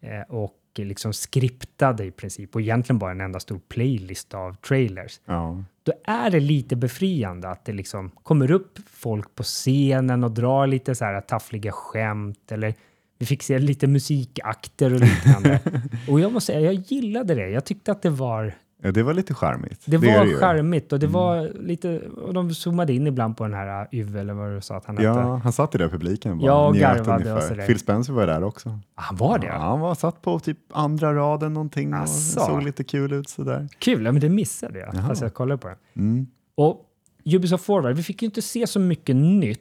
eh, 0.00 0.20
och 0.20 0.52
liksom 0.84 1.12
skriptade 1.12 2.04
i 2.04 2.10
princip 2.10 2.54
och 2.54 2.60
egentligen 2.60 2.98
bara 2.98 3.10
en 3.10 3.20
enda 3.20 3.40
stor 3.40 3.60
playlist 3.68 4.34
av 4.34 4.54
trailers 4.54 5.20
Ja. 5.24 5.64
då 5.82 5.92
är 6.04 6.30
det 6.30 6.40
lite 6.40 6.76
befriande 6.76 7.48
att 7.48 7.64
det 7.64 7.72
liksom 7.72 8.10
kommer 8.22 8.50
upp 8.50 8.78
folk 8.90 9.34
på 9.34 9.42
scenen 9.42 10.24
och 10.24 10.30
drar 10.30 10.66
lite 10.66 10.94
så 10.94 11.04
här 11.04 11.20
taffliga 11.20 11.72
skämt 11.72 12.52
eller 12.52 12.74
vi 13.18 13.26
fick 13.26 13.42
se 13.42 13.58
lite 13.58 13.86
musikakter 13.86 14.94
och 14.94 15.00
liknande. 15.00 15.60
och 16.08 16.20
jag 16.20 16.32
måste 16.32 16.52
säga, 16.52 16.72
jag 16.72 16.74
gillade 16.74 17.34
det. 17.34 17.48
Jag 17.48 17.64
tyckte 17.64 17.92
att 17.92 18.02
det 18.02 18.10
var, 18.10 18.54
ja, 18.82 18.92
det 18.92 19.02
var 19.02 19.14
lite 19.14 19.34
charmigt. 19.34 19.82
det 19.84 19.96
är 19.96 20.00
var. 20.00 20.24
Mm. 20.24 20.38
charmigt 20.38 20.92
och 20.92 20.98
det 20.98 21.06
var 21.06 21.52
lite, 21.60 21.98
och 22.00 22.34
de 22.34 22.54
zoomade 22.54 22.92
in 22.92 23.06
ibland 23.06 23.36
på 23.36 23.44
den 23.44 23.54
här 23.54 23.82
uh, 23.82 23.88
Yve 23.94 24.20
eller 24.20 24.34
vad 24.34 24.54
du 24.54 24.60
sa 24.60 24.76
att 24.76 24.84
han 24.84 24.96
hette. 24.96 25.06
Ja, 25.06 25.36
han 25.42 25.52
satt 25.52 25.74
i 25.74 25.78
den 25.78 25.90
publiken. 25.90 26.38
bara, 26.38 26.46
Ja, 26.46 26.66
och 26.68 26.76
garvade 26.76 27.32
och 27.32 27.42
sådär. 27.42 27.66
Phil 27.66 27.78
Spencer 27.78 28.12
var 28.12 28.26
där 28.26 28.42
också. 28.44 28.68
Ah, 28.68 29.02
Han 29.02 29.16
var 29.16 29.38
det? 29.38 29.46
Ja, 29.46 29.58
han 29.58 29.80
var 29.80 29.94
satt 29.94 30.22
på 30.22 30.38
typ 30.38 30.58
andra 30.72 31.14
raden 31.14 31.54
någonting 31.54 31.94
och 31.94 32.00
Asså. 32.00 32.40
såg 32.40 32.62
lite 32.62 32.84
kul 32.84 33.12
ut 33.12 33.28
sådär. 33.28 33.68
Kul, 33.78 34.04
ja, 34.04 34.12
men 34.12 34.20
det 34.20 34.28
missade 34.28 34.78
jag. 34.78 34.94
Jaha. 34.94 35.08
Fast 35.08 35.22
jag 35.22 35.34
kollade 35.34 35.58
på 35.58 35.68
det. 35.68 35.76
Mm. 35.96 36.26
Och 36.54 36.84
Ubisoft 37.24 37.64
Forward, 37.64 37.96
vi 37.96 38.02
fick 38.02 38.22
ju 38.22 38.26
inte 38.26 38.42
se 38.42 38.66
så 38.66 38.80
mycket 38.80 39.16
nytt 39.16 39.60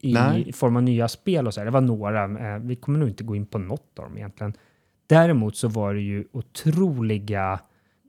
i 0.00 0.12
Nej. 0.12 0.52
form 0.52 0.76
av 0.76 0.82
nya 0.82 1.08
spel 1.08 1.46
och 1.46 1.54
så 1.54 1.60
här. 1.60 1.64
Det 1.64 1.70
var 1.70 1.80
några, 1.80 2.24
eh, 2.54 2.58
vi 2.60 2.76
kommer 2.76 2.98
nog 2.98 3.08
inte 3.08 3.24
gå 3.24 3.36
in 3.36 3.46
på 3.46 3.58
något 3.58 3.98
av 3.98 4.04
dem 4.04 4.16
egentligen. 4.16 4.52
Däremot 5.06 5.56
så 5.56 5.68
var 5.68 5.94
det 5.94 6.00
ju 6.00 6.24
otroliga 6.32 7.60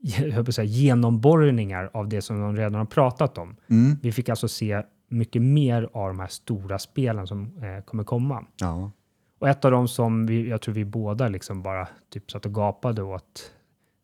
jag 0.02 0.54
säga, 0.54 0.64
genomborrningar 0.64 1.90
av 1.92 2.08
det 2.08 2.22
som 2.22 2.40
de 2.40 2.56
redan 2.56 2.74
har 2.74 2.84
pratat 2.84 3.38
om. 3.38 3.56
Mm. 3.70 3.96
Vi 4.02 4.12
fick 4.12 4.28
alltså 4.28 4.48
se 4.48 4.82
mycket 5.08 5.42
mer 5.42 5.88
av 5.92 6.08
de 6.08 6.20
här 6.20 6.26
stora 6.26 6.78
spelen 6.78 7.26
som 7.26 7.62
eh, 7.62 7.84
kommer 7.84 8.04
komma. 8.04 8.44
Ja. 8.56 8.90
Och 9.38 9.48
ett 9.48 9.64
av 9.64 9.70
dem 9.70 9.88
som 9.88 10.26
vi, 10.26 10.48
jag 10.48 10.60
tror 10.60 10.74
vi 10.74 10.84
båda 10.84 11.28
liksom 11.28 11.62
bara 11.62 11.88
typ 12.10 12.30
satt 12.30 12.46
och 12.46 12.54
gapade 12.54 13.02
åt, 13.02 13.52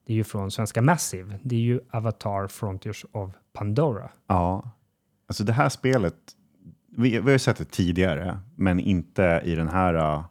det 0.06 0.12
är 0.12 0.16
ju 0.16 0.24
från 0.24 0.50
svenska 0.50 0.82
Massive. 0.82 1.38
Det 1.42 1.56
är 1.56 1.60
ju 1.60 1.80
Avatar 1.90 2.46
Frontiers 2.46 3.04
of 3.12 3.30
Pandora. 3.52 4.10
ja, 4.26 4.70
alltså 5.26 5.44
det 5.44 5.52
här 5.52 5.68
spelet, 5.68 6.14
vi, 6.96 7.10
vi 7.10 7.18
har 7.18 7.30
ju 7.30 7.38
sett 7.38 7.58
det 7.58 7.70
tidigare, 7.70 8.38
men 8.56 8.80
inte 8.80 9.42
i 9.44 9.54
den 9.54 9.68
här 9.68 10.24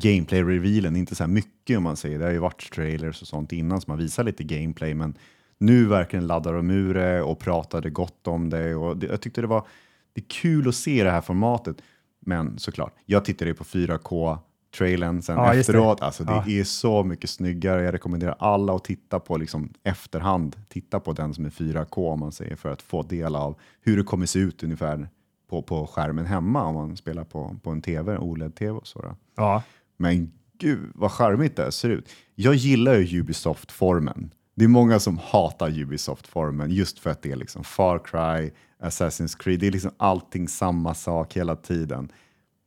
gameplay-revealen, 0.00 0.96
inte 0.96 1.14
så 1.14 1.22
här 1.22 1.28
mycket 1.28 1.76
om 1.76 1.82
man 1.82 1.96
säger. 1.96 2.18
Det 2.18 2.24
har 2.24 2.32
ju 2.32 2.38
varit 2.38 2.70
trailers 2.72 3.22
och 3.22 3.28
sånt 3.28 3.52
innan 3.52 3.80
som 3.80 3.90
har 3.90 3.98
visat 3.98 4.24
lite 4.26 4.44
gameplay, 4.44 4.94
men 4.94 5.14
nu 5.58 5.86
verkligen 5.86 6.26
laddar 6.26 6.54
de 6.54 6.70
ur 6.70 6.94
det 6.94 7.22
och 7.22 7.38
pratade 7.38 7.90
gott 7.90 8.26
om 8.26 8.50
det. 8.50 8.74
Och 8.74 8.96
det, 8.96 9.06
jag 9.06 9.20
tyckte 9.20 9.40
det 9.40 9.46
var 9.46 9.66
det 10.12 10.20
är 10.20 10.24
kul 10.28 10.68
att 10.68 10.74
se 10.74 11.04
det 11.04 11.10
här 11.10 11.20
formatet, 11.20 11.76
men 12.20 12.58
såklart, 12.58 12.94
jag 13.06 13.24
tittade 13.24 13.50
ju 13.50 13.54
på 13.54 13.64
4K 13.64 14.38
trailern 14.78 15.22
sen 15.22 15.36
Ja, 15.36 15.54
just 15.54 15.66
det. 15.66 15.72
efteråt. 15.72 16.00
Alltså, 16.02 16.24
det 16.24 16.32
Ja. 16.32 16.44
är 16.60 16.64
så 16.64 17.04
mycket 17.04 17.30
snyggare. 17.30 17.82
Jag 17.82 17.94
rekommenderar 17.94 18.34
alla 18.38 18.74
att 18.76 18.84
titta 18.84 19.20
på 19.20 19.36
liksom, 19.36 19.72
efterhand. 19.84 20.56
Titta 20.68 21.00
på 21.00 21.12
den 21.12 21.34
som 21.34 21.44
är 21.46 21.50
4K 21.50 22.12
om 22.12 22.20
man 22.20 22.32
säger 22.32 22.56
för 22.56 22.72
att 22.72 22.82
få 22.82 23.02
del 23.02 23.36
av 23.36 23.54
hur 23.80 23.96
det 23.96 24.02
kommer 24.02 24.26
se 24.26 24.38
ut 24.38 24.62
ungefär 24.62 25.08
på, 25.50 25.62
på 25.62 25.86
skärmen 25.86 26.26
hemma 26.26 26.64
om 26.64 26.74
man 26.74 26.96
spelar 26.96 27.24
på, 27.24 27.56
på 27.62 27.70
en 27.70 27.82
TV, 27.82 28.12
en 28.12 28.18
OLED-TV 28.18 28.70
och 28.78 28.86
så. 28.86 29.02
Då. 29.02 29.16
Ja, 29.36 29.62
men 30.00 30.32
gud 30.58 30.90
vad 30.94 31.10
charmigt 31.10 31.56
det 31.56 31.62
här 31.62 31.70
ser 31.70 31.90
ut. 31.90 32.08
Jag 32.34 32.54
gillar 32.54 32.94
ju 32.94 33.20
Ubisoft-formen. 33.20 34.30
Det 34.54 34.64
är 34.64 34.68
många 34.68 35.00
som 35.00 35.18
hatar 35.18 35.70
Ubisoft-formen 35.70 36.70
just 36.70 36.98
för 36.98 37.10
att 37.10 37.22
det 37.22 37.32
är 37.32 37.36
liksom 37.36 37.64
Far 37.64 37.98
Cry, 37.98 38.50
Assassin's 38.82 39.38
Creed, 39.38 39.60
det 39.60 39.66
är 39.66 39.70
liksom 39.70 39.90
allting 39.96 40.48
samma 40.48 40.94
sak 40.94 41.36
hela 41.36 41.56
tiden. 41.56 42.12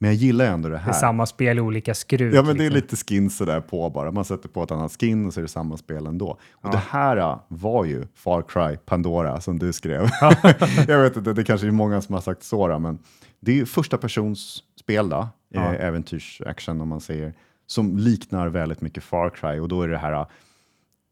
Men 0.04 0.12
jag 0.12 0.16
gillar 0.16 0.46
ändå 0.46 0.70
det 0.70 0.78
här. 0.78 0.86
Det 0.86 0.92
är 0.92 1.00
samma 1.00 1.26
spel 1.26 1.58
i 1.58 1.62
olika 1.62 1.94
skruv. 1.94 2.34
Ja, 2.34 2.44
men 2.44 2.58
det 2.58 2.66
är 2.66 2.70
liksom. 2.70 2.76
lite 2.76 2.96
skins 2.96 3.38
sådär 3.38 3.62
på 3.62 3.90
bara. 3.90 4.12
Man 4.12 4.26
sätter 4.26 4.50
på 4.50 4.64
ett 4.64 4.72
annat 4.72 4.92
skin 5.00 5.26
och 5.28 5.34
så 5.34 5.40
är 5.40 5.42
det 5.42 5.48
samma 5.48 5.78
spel 5.78 6.06
ändå. 6.08 6.38
Och 6.52 6.72
det 6.72 6.82
här 6.90 7.18
äh, 7.18 7.40
var 7.48 7.86
ju 7.86 8.08
Far 8.16 8.42
Cry 8.42 8.78
Pandora 8.78 9.42
som 9.42 9.60
du 9.60 9.74
skrev. 9.74 10.10
jag 10.88 11.02
vet 11.02 11.18
inte, 11.18 11.34
det 11.34 11.44
kanske 11.44 11.68
är 11.68 11.72
många 11.72 12.02
som 12.02 12.14
har 12.14 12.22
sagt 12.22 12.44
så, 12.44 12.80
men 12.80 13.00
det 13.40 13.52
är 13.52 13.56
ju 13.56 13.66
första 13.66 13.98
persons 13.98 14.64
spel 14.80 15.10
då, 15.10 15.28
Ja. 15.50 15.74
eh, 15.74 15.86
äventyrsaction 15.86 16.82
om 16.82 16.90
man 16.90 17.02
säger, 17.02 17.34
som 17.68 17.98
liknar 17.98 18.48
väldigt 18.48 18.82
mycket 18.82 19.04
Far 19.04 19.30
Cry 19.30 19.60
och 19.60 19.68
då 19.68 19.82
är 19.82 19.88
det 19.88 19.98
här 19.98 20.14
äh, 20.14 20.26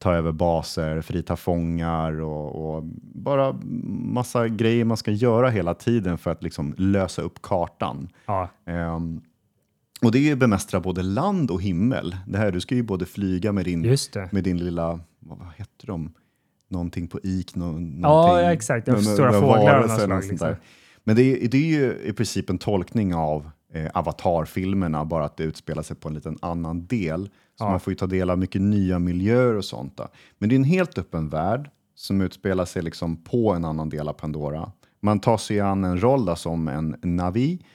ta 0.01 0.13
över 0.13 0.31
baser, 0.31 1.01
frita 1.01 1.35
fångar 1.35 2.21
och, 2.21 2.75
och 2.75 2.83
bara 3.01 3.59
massa 4.13 4.47
grejer 4.47 4.85
man 4.85 4.97
ska 4.97 5.11
göra 5.11 5.49
hela 5.49 5.73
tiden 5.73 6.17
för 6.17 6.31
att 6.31 6.43
liksom 6.43 6.73
lösa 6.77 7.21
upp 7.21 7.41
kartan. 7.41 8.09
Ja, 8.25 8.49
Ehm, 8.65 9.21
och 10.01 10.11
det 10.11 10.17
är 10.17 10.21
ju 10.21 10.35
bemästra 10.35 10.79
både 10.79 11.01
land 11.01 11.51
och 11.51 11.61
himmel. 11.61 12.15
Det 12.27 12.37
här, 12.37 12.51
du 12.51 12.59
ska 12.59 12.75
ju 12.75 12.83
både 12.83 13.05
flyga 13.05 13.51
med 13.51 13.65
din, 13.65 13.97
med 14.31 14.43
din 14.43 14.57
lilla, 14.57 14.99
vad, 15.19 15.37
vad 15.37 15.47
heter 15.55 15.87
de? 15.87 16.13
Någonting 16.69 17.07
på 17.07 17.19
ik, 17.23 17.55
någonting. 17.55 18.01
Ja, 18.01 18.51
exakt. 18.51 18.85
De 18.85 19.01
stora 19.01 19.31
med 19.31 19.39
fåglar 19.39 19.75
av 19.75 19.81
något 19.81 19.89
varelser, 19.89 19.95
slag, 19.95 20.09
något 20.09 20.23
sånt 20.23 20.31
liksom. 20.31 20.47
där. 20.47 20.57
Men 21.03 21.15
det 21.15 21.23
är, 21.23 21.47
det 21.47 21.57
är 21.57 21.81
ju 21.81 21.93
i 22.03 22.13
princip 22.13 22.49
en 22.49 22.57
tolkning 22.57 23.15
av 23.15 23.49
eh, 23.73 23.87
Avatar-filmerna, 23.93 25.05
bara 25.05 25.25
att 25.25 25.37
det 25.37 25.43
utspelar 25.43 25.83
sig 25.83 25.95
på 25.95 26.07
en 26.09 26.15
liten 26.15 26.37
annan 26.41 26.85
del. 26.85 27.25
Så 27.57 27.63
Ja. 27.63 27.69
man 27.69 27.79
får 27.79 27.91
ju 27.91 27.97
ta 27.97 28.07
del 28.07 28.29
av 28.29 28.37
mycket 28.39 28.61
nya 28.61 28.99
miljöer 28.99 29.53
och 29.55 29.65
sånt. 29.65 29.97
Då. 29.97 30.07
Men 30.37 30.49
det 30.49 30.55
är 30.55 30.57
en 30.57 30.63
helt 30.63 30.97
öppen 30.97 31.29
värld 31.29 31.69
som 31.95 32.21
utspelar 32.21 32.65
sig 32.65 32.81
liksom 32.81 33.23
på 33.23 33.53
en 33.53 33.65
annan 33.65 33.89
del 33.89 34.07
av 34.07 34.13
Pandora. 34.13 34.71
Man 34.99 35.19
tar 35.19 35.37
sig 35.37 35.59
an 35.59 35.83
en 35.83 36.01
roll 36.01 36.25
då, 36.25 36.35
som 36.35 36.67
en 36.67 36.95
Navi 37.03 37.65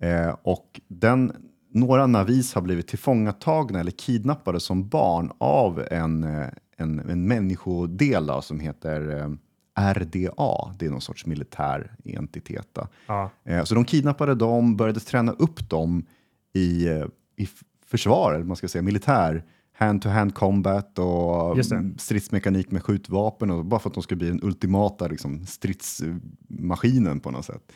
eh, 0.00 0.36
och 0.42 0.80
den, 0.88 1.32
några 1.72 2.06
Navis 2.06 2.54
har 2.54 2.62
blivit 2.62 2.88
tillfångatagna 2.88 3.80
eller 3.80 3.90
kidnappade 3.90 4.60
som 4.60 4.88
barn 4.88 5.32
av 5.38 5.82
en, 5.90 6.24
eh, 6.24 6.48
en, 6.76 6.98
en 7.10 7.28
människodel 7.28 8.26
då, 8.26 8.42
som 8.42 8.60
heter 8.60 9.18
eh, 9.20 9.28
RDA. 9.76 10.74
Det 10.78 10.86
är 10.86 10.90
någon 10.90 11.00
sorts 11.00 11.26
militär 11.26 11.92
entitet. 12.04 12.78
Ja, 13.06 13.30
Eh, 13.44 13.64
Så 13.64 13.74
de 13.74 13.84
kidnappade 13.84 14.34
dem, 14.34 14.76
började 14.76 15.00
träna 15.00 15.32
upp 15.32 15.70
dem 15.70 16.06
i, 16.52 16.86
eh, 16.88 17.04
i 17.36 17.48
försvar, 17.86 18.34
eller 18.34 18.44
man 18.44 18.56
ska 18.56 18.68
säga 18.68 18.82
militär, 18.82 19.44
hand-to-hand 19.72 20.34
combat 20.34 20.98
och 20.98 21.56
stridsmekanik 21.98 22.70
med 22.70 22.82
skjutvapen, 22.82 23.50
och 23.50 23.64
bara 23.64 23.80
för 23.80 23.88
att 23.90 23.94
de 23.94 24.02
skulle 24.02 24.18
bli 24.18 24.28
den 24.28 24.40
ultimata 24.42 25.06
liksom, 25.06 25.46
stridsmaskinen 25.46 27.20
på 27.20 27.30
något 27.30 27.44
sätt. 27.44 27.72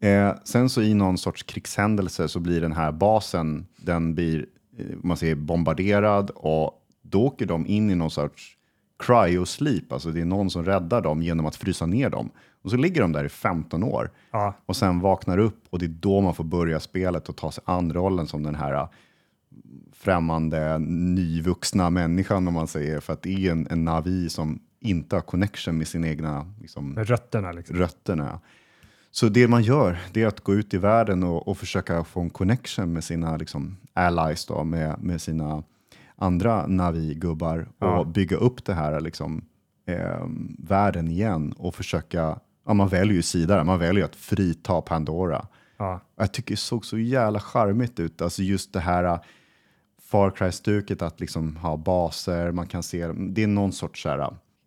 Eh, 0.00 0.34
sen 0.44 0.68
så 0.68 0.82
i 0.82 0.94
någon 0.94 1.18
sorts 1.18 1.42
krigshändelse 1.42 2.28
så 2.28 2.40
blir 2.40 2.60
den 2.60 2.72
här 2.72 2.92
basen, 2.92 3.66
den 3.76 4.14
blir 4.14 4.46
eh, 4.78 4.86
man 5.02 5.16
säger, 5.16 5.34
bombarderad 5.34 6.30
och 6.30 6.72
då 7.02 7.22
åker 7.26 7.46
de 7.46 7.66
in 7.66 7.90
i 7.90 7.94
någon 7.94 8.10
sorts 8.10 8.56
cryosleep, 9.02 9.92
alltså 9.92 10.10
det 10.10 10.20
är 10.20 10.24
någon 10.24 10.50
som 10.50 10.64
räddar 10.64 11.00
dem 11.00 11.22
genom 11.22 11.46
att 11.46 11.56
frysa 11.56 11.86
ner 11.86 12.10
dem. 12.10 12.30
Och 12.62 12.70
så 12.70 12.76
ligger 12.76 13.00
de 13.00 13.12
där 13.12 13.24
i 13.24 13.28
15 13.28 13.82
år 13.82 14.10
ja, 14.30 14.54
och 14.66 14.76
sen 14.76 15.00
vaknar 15.00 15.38
upp 15.38 15.64
och 15.70 15.78
det 15.78 15.84
är 15.84 15.88
då 16.00 16.20
man 16.20 16.34
får 16.34 16.44
börja 16.44 16.80
spelet 16.80 17.28
och 17.28 17.36
ta 17.36 17.52
sig 17.52 17.64
an 17.66 17.92
rollen 17.92 18.26
som 18.26 18.42
den 18.42 18.54
här 18.54 18.72
äh, 18.72 18.88
främmande, 19.92 20.78
nyvuxna 20.78 21.90
människan 21.90 22.48
om 22.48 22.54
man 22.54 22.68
säger, 22.68 23.00
för 23.00 23.12
att 23.12 23.22
det 23.22 23.46
är 23.46 23.52
en, 23.52 23.66
en 23.70 23.84
Navi 23.84 24.28
som 24.28 24.60
inte 24.80 25.16
har 25.16 25.20
connection 25.20 25.78
med 25.78 25.88
sina 25.88 26.08
egna 26.08 26.54
liksom, 26.60 26.98
rötterna 26.98 27.52
liksom. 27.52 27.76
rötterna. 27.76 28.40
Så 29.10 29.28
det 29.28 29.48
man 29.48 29.62
gör, 29.62 29.98
det 30.12 30.22
är 30.22 30.26
att 30.26 30.40
gå 30.40 30.54
ut 30.54 30.74
i 30.74 30.78
världen 30.78 31.22
och, 31.22 31.48
och 31.48 31.58
försöka 31.58 32.04
få 32.04 32.20
en 32.20 32.30
connection 32.30 32.92
med 32.92 33.04
sina 33.04 33.36
liksom, 33.36 33.76
allies, 33.92 34.46
då, 34.46 34.64
med, 34.64 35.02
med 35.02 35.22
sina 35.22 35.62
andra 36.16 36.66
Navi-gubbar 36.66 37.68
Ja. 37.78 37.98
och 37.98 38.06
bygga 38.06 38.36
upp 38.36 38.64
det 38.64 38.74
här 38.74 39.00
liksom, 39.00 39.44
eh, 39.86 40.26
världen 40.58 41.08
igen 41.08 41.52
och 41.52 41.74
försöka, 41.74 42.38
ja, 42.66 42.74
man 42.74 42.88
väljer 42.88 43.14
ju 43.14 43.22
sida, 43.22 43.56
där, 43.56 43.64
man 43.64 43.78
väljer 43.78 44.04
att 44.04 44.16
frita 44.16 44.80
Pandora. 44.80 45.46
Ja, 45.78 46.00
Jag 46.16 46.32
tycker 46.32 46.52
det 46.52 46.58
såg 46.60 46.84
så 46.86 46.98
jävla 46.98 47.40
charmigt 47.40 48.00
ut, 48.00 48.22
alltså 48.22 48.42
just 48.42 48.72
det 48.72 48.80
här 48.80 49.04
äh, 49.04 49.18
Far 50.10 50.30
Cry-stuket 50.30 51.02
att 51.02 51.20
liksom 51.20 51.56
ha 51.56 51.76
baser, 51.76 52.50
man 52.52 52.66
kan 52.66 52.82
se, 52.82 53.06
det 53.12 53.42
är 53.42 53.46
någon 53.46 53.72
sorts 53.72 54.02
så 54.02 54.08
här, 54.08 54.18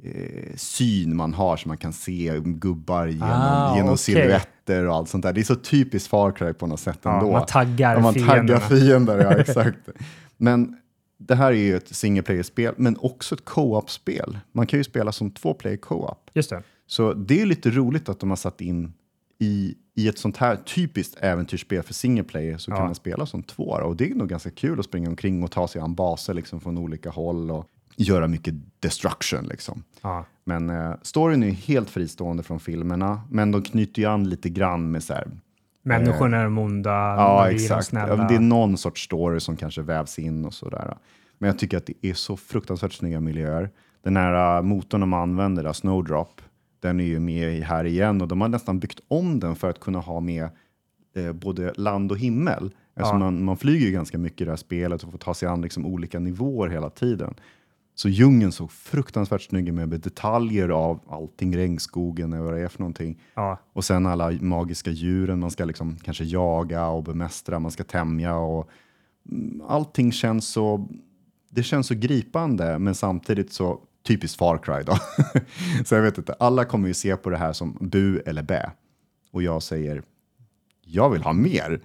eh, 0.04 0.56
syn 0.56 1.16
man 1.16 1.34
har 1.34 1.58
så 1.58 1.68
man 1.68 1.78
kan 1.78 1.94
se 1.94 2.40
gubbar 2.46 3.08
genom, 3.08 3.30
Ah, 3.32 3.76
genom 3.76 3.90
okej. 3.94 3.98
silhuetter 3.98 4.86
och 4.88 4.96
allt 4.96 5.10
sånt 5.10 5.24
där. 5.24 5.34
Det 5.34 5.42
är 5.42 5.44
så 5.44 5.56
typiskt 5.56 6.10
Far 6.10 6.32
Cry 6.32 6.54
på 6.54 6.68
något 6.68 6.80
sätt 6.80 7.00
ja 7.02 7.14
ändå. 7.20 7.32
man 7.32 7.46
taggar 7.46 7.94
Ja, 7.94 8.00
man 8.00 8.14
taggar 8.14 8.26
fienderna. 8.36 8.60
fiender, 8.60 9.18
ja 9.24 9.32
exakt. 9.38 9.78
Men 10.38 10.78
det 11.18 11.36
här 11.36 11.48
är 11.52 11.56
ju 11.56 11.76
ett 11.78 11.96
single 11.96 12.22
player-spel, 12.24 12.74
men 12.78 12.98
också 13.00 13.36
ett 13.36 13.46
co-op-spel. 13.46 14.40
Man 14.52 14.68
kan 14.68 14.80
ju 14.80 14.84
spela 14.84 15.12
som 15.12 15.32
två 15.32 15.54
player 15.54 15.78
co-op. 15.78 16.30
Just 16.34 16.50
det. 16.50 16.64
Så 16.88 17.14
det 17.14 17.42
är 17.42 17.46
lite 17.46 17.70
roligt 17.70 18.10
att 18.10 18.20
de 18.20 18.30
har 18.30 18.38
satt 18.38 18.62
in 18.62 18.94
i, 19.40 19.76
i 19.96 20.08
ett 20.08 20.18
sånt 20.20 20.38
här 20.38 20.56
typiskt 20.56 21.18
äventyrsspel 21.22 21.84
för 21.84 21.94
single 21.94 22.24
player 22.24 22.58
så 22.58 22.72
Ja. 22.72 22.76
kan 22.76 22.86
man 22.86 22.96
spela 22.96 23.26
som 23.26 23.44
två. 23.44 23.64
Och 23.64 23.96
det 23.96 24.12
är 24.12 24.16
nog 24.16 24.30
ganska 24.30 24.50
kul 24.52 24.80
att 24.80 24.86
springa 24.86 25.10
omkring 25.10 25.44
och 25.44 25.52
ta 25.52 25.68
sig 25.68 25.82
an 25.82 25.96
baser 25.96 26.34
liksom 26.34 26.62
från 26.62 26.78
olika 26.78 27.10
håll 27.10 27.52
och 27.52 27.70
göra 27.98 28.28
mycket 28.28 28.54
destruction. 28.80 29.44
Liksom. 29.48 29.84
Ja, 30.02 30.26
Men 30.44 30.70
eh, 30.70 30.94
storyn 31.02 31.44
är 31.44 31.50
helt 31.52 31.90
fristående 31.90 32.44
från 32.44 32.60
filmerna, 32.60 33.22
men 33.30 33.52
de 33.52 33.62
knyter 33.62 34.02
ju 34.02 34.08
an 34.08 34.30
lite 34.30 34.50
grann 34.50 34.92
med 34.92 35.04
så 35.04 35.14
här, 35.14 35.28
människorna 35.86 36.38
är 36.38 36.44
de 36.44 36.58
onda, 36.58 36.90
Ja, 36.92 37.48
vi 37.50 37.66
är 37.66 37.70
de 37.76 37.84
snälla. 37.84 38.16
Ja, 38.16 38.28
det 38.30 38.36
är 38.36 38.40
någon 38.40 38.78
sorts 38.78 39.04
story 39.04 39.40
som 39.40 39.56
kanske 39.56 39.82
vävs 39.82 40.20
in 40.20 40.46
och 40.46 40.54
sådär. 40.54 40.98
Men 41.38 41.48
jag 41.48 41.60
tycker 41.60 41.78
att 41.78 41.86
det 41.86 41.94
är 42.10 42.14
så 42.14 42.38
fruktansvärt 42.38 42.94
snygga 42.94 43.20
miljöer. 43.20 43.70
Den 44.04 44.18
här 44.18 44.58
uh, 44.58 44.64
motorn 44.64 45.02
de 45.02 45.14
använder, 45.14 45.64
där, 45.64 45.74
Snowdrop, 45.74 46.42
den 46.80 47.00
är 47.00 47.06
ju 47.06 47.20
med 47.20 47.64
här 47.64 47.86
igen 47.86 48.22
och 48.22 48.28
de 48.28 48.42
har 48.42 48.48
nästan 48.48 48.80
byggt 48.80 49.00
om 49.08 49.40
den 49.40 49.56
för 49.56 49.70
att 49.70 49.80
kunna 49.80 50.00
ha 50.00 50.20
med 50.20 50.50
eh, 51.16 51.32
både 51.34 51.74
land 51.76 52.12
och 52.12 52.18
himmel. 52.18 52.72
Alltså 52.98 53.14
Ja. 53.14 53.18
man, 53.20 53.44
man 53.44 53.58
flyger 53.58 53.86
ju 53.86 53.92
ganska 53.92 54.18
mycket 54.18 54.42
i 54.42 54.46
det 54.46 54.52
här 54.52 54.58
spelet 54.58 55.04
och 55.04 55.12
får 55.12 55.18
ta 55.18 55.34
sig 55.34 55.48
an 55.50 55.62
liksom 55.62 55.86
olika 55.86 56.20
nivåer 56.20 56.70
hela 56.70 56.90
tiden. 56.90 57.34
Så 57.96 58.10
djungeln 58.10 58.52
såg 58.52 58.72
fruktansvärt 58.72 59.42
snygg 59.42 59.68
ut 59.68 59.74
med 59.74 59.90
detaljer 59.90 60.70
av 60.70 61.00
allting, 61.10 61.58
regnskogen 61.58 62.34
och 62.34 62.46
vad 62.46 62.54
det 62.54 62.62
är 62.62 62.68
för 62.68 62.80
någonting. 62.80 63.22
Ja, 63.34 63.60
Och 63.74 63.86
sen 63.86 64.06
alla 64.06 64.32
magiska 64.32 64.92
djuren 64.92 65.40
man 65.40 65.52
ska 65.52 65.66
liksom 65.66 65.98
kanske 65.98 66.24
jaga 66.24 66.88
och 66.88 67.04
bemästra, 67.04 67.60
man 67.60 67.72
ska 67.72 67.84
tämja 67.84 68.36
och 68.36 68.70
mm, 69.32 69.62
allting 69.68 70.12
känns 70.12 70.48
så, 70.48 70.90
det 71.50 71.64
känns 71.64 71.88
så 71.88 71.96
gripande 71.96 72.80
men 72.80 72.96
samtidigt 72.96 73.54
så 73.54 73.82
typiskt 74.08 74.38
Far 74.38 74.58
Cry 74.58 74.84
då. 74.84 74.98
så 75.86 75.96
jag 75.96 76.02
vet 76.02 76.18
inte, 76.18 76.34
alla 76.34 76.66
kommer 76.66 76.88
ju 76.88 76.94
se 76.94 77.16
på 77.16 77.30
det 77.30 77.38
här 77.38 77.54
som 77.54 77.78
bu 77.82 78.20
eller 78.26 78.44
bä. 78.44 78.72
Och 79.32 79.44
jag 79.44 79.64
säger, 79.64 80.04
jag 80.82 81.10
vill 81.10 81.22
ha 81.22 81.34
mer. 81.34 81.82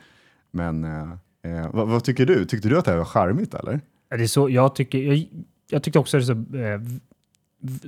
Men 0.51 0.85
eh, 0.85 1.11
eh, 1.43 1.71
vad, 1.73 1.89
vad 1.89 2.05
tycker 2.05 2.27
du? 2.27 2.45
Tyckte 2.45 2.69
du 2.69 2.79
att 2.79 2.85
det 2.85 2.91
här 2.91 2.99
var 2.99 3.05
charmigt 3.05 3.55
eller? 3.55 3.81
Det 4.09 4.23
är 4.23 4.27
så, 4.27 4.51
jag, 4.51 4.75
tycker, 4.75 4.99
jag, 4.99 5.27
jag 5.71 5.83
tyckte 5.83 5.99
också 5.99 6.17
det 6.17 6.23
är 6.23 6.25
så, 6.25 6.57
eh, 6.57 6.81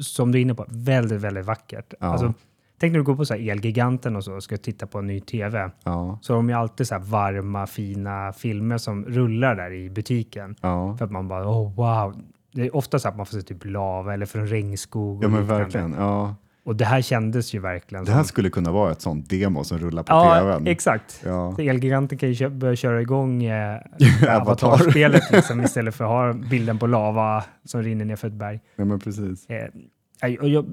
som 0.02 0.32
du 0.32 0.38
är 0.38 0.42
inne 0.42 0.54
på, 0.54 0.66
väldigt, 0.68 1.20
väldigt 1.20 1.44
vackert. 1.44 1.94
Ja. 2.00 2.06
Alltså, 2.06 2.34
tänk 2.80 2.92
när 2.92 2.98
du 2.98 3.04
går 3.04 3.16
på 3.16 3.24
så 3.24 3.34
här 3.34 3.50
Elgiganten 3.50 4.16
och 4.16 4.24
så 4.24 4.34
och 4.34 4.42
ska 4.42 4.56
titta 4.56 4.86
på 4.86 4.98
en 4.98 5.06
ny 5.06 5.20
tv. 5.20 5.70
Ja, 5.84 6.18
Så 6.22 6.32
har 6.32 6.36
de 6.36 6.48
ju 6.48 6.54
alltid 6.54 6.86
så 6.88 6.98
varma, 6.98 7.66
fina 7.66 8.32
filmer 8.32 8.78
som 8.78 9.04
rullar 9.04 9.54
där 9.56 9.72
i 9.72 9.90
butiken. 9.90 10.56
ja. 10.60 10.96
För 10.96 11.04
att 11.04 11.10
man 11.12 11.28
bara, 11.28 11.48
oh 11.50 11.74
wow. 11.74 12.22
Det 12.54 12.62
är 12.62 12.76
ofta 12.76 12.98
så 12.98 13.08
att 13.08 13.16
man 13.16 13.26
får 13.26 13.36
se 13.36 13.42
typ 13.42 13.64
lava 13.64 14.14
eller 14.14 14.26
från 14.26 14.46
regnskog. 14.46 15.24
Ja 15.24 15.28
men 15.28 15.46
verkligen. 15.46 15.92
Ja. 15.92 16.34
Och 16.64 16.76
det 16.76 16.84
här 16.84 17.00
kändes 17.02 17.54
ju 17.54 17.58
verkligen 17.60 18.04
Det 18.04 18.10
här 18.12 18.18
som... 18.18 18.28
skulle 18.28 18.50
kunna 18.50 18.72
vara 18.72 18.92
ett 18.92 19.00
sånt 19.00 19.30
demo 19.30 19.64
som 19.64 19.78
rullar 19.78 20.02
på 20.02 20.12
Ja, 20.12 20.40
tvn. 20.40 20.66
exakt. 20.66 21.20
Ja. 21.24 21.52
Så 21.56 21.62
Elgiganten 21.62 22.18
kan 22.18 22.28
ju 22.28 22.34
kö- 22.34 22.48
börja 22.50 22.76
köra 22.76 23.00
igång 23.02 23.44
eh, 23.44 23.74
Avatar. 24.28 24.40
Avatar-spelet 24.40 25.22
liksom, 25.32 25.60
istället 25.60 25.94
för 25.94 26.04
att 26.04 26.10
ha 26.10 26.48
bilden 26.50 26.78
på 26.78 26.86
lava 26.86 27.44
som 27.64 27.82
rinner 27.82 28.04
ner 28.04 28.16
för 28.16 28.28
ett 28.28 28.34
berg. 28.34 28.60
ja 28.76 28.84
men 28.84 29.00
precis. 29.00 29.46
Eh, 29.50 29.68
nej, 30.22 30.38
och 30.38 30.48
jag, 30.48 30.64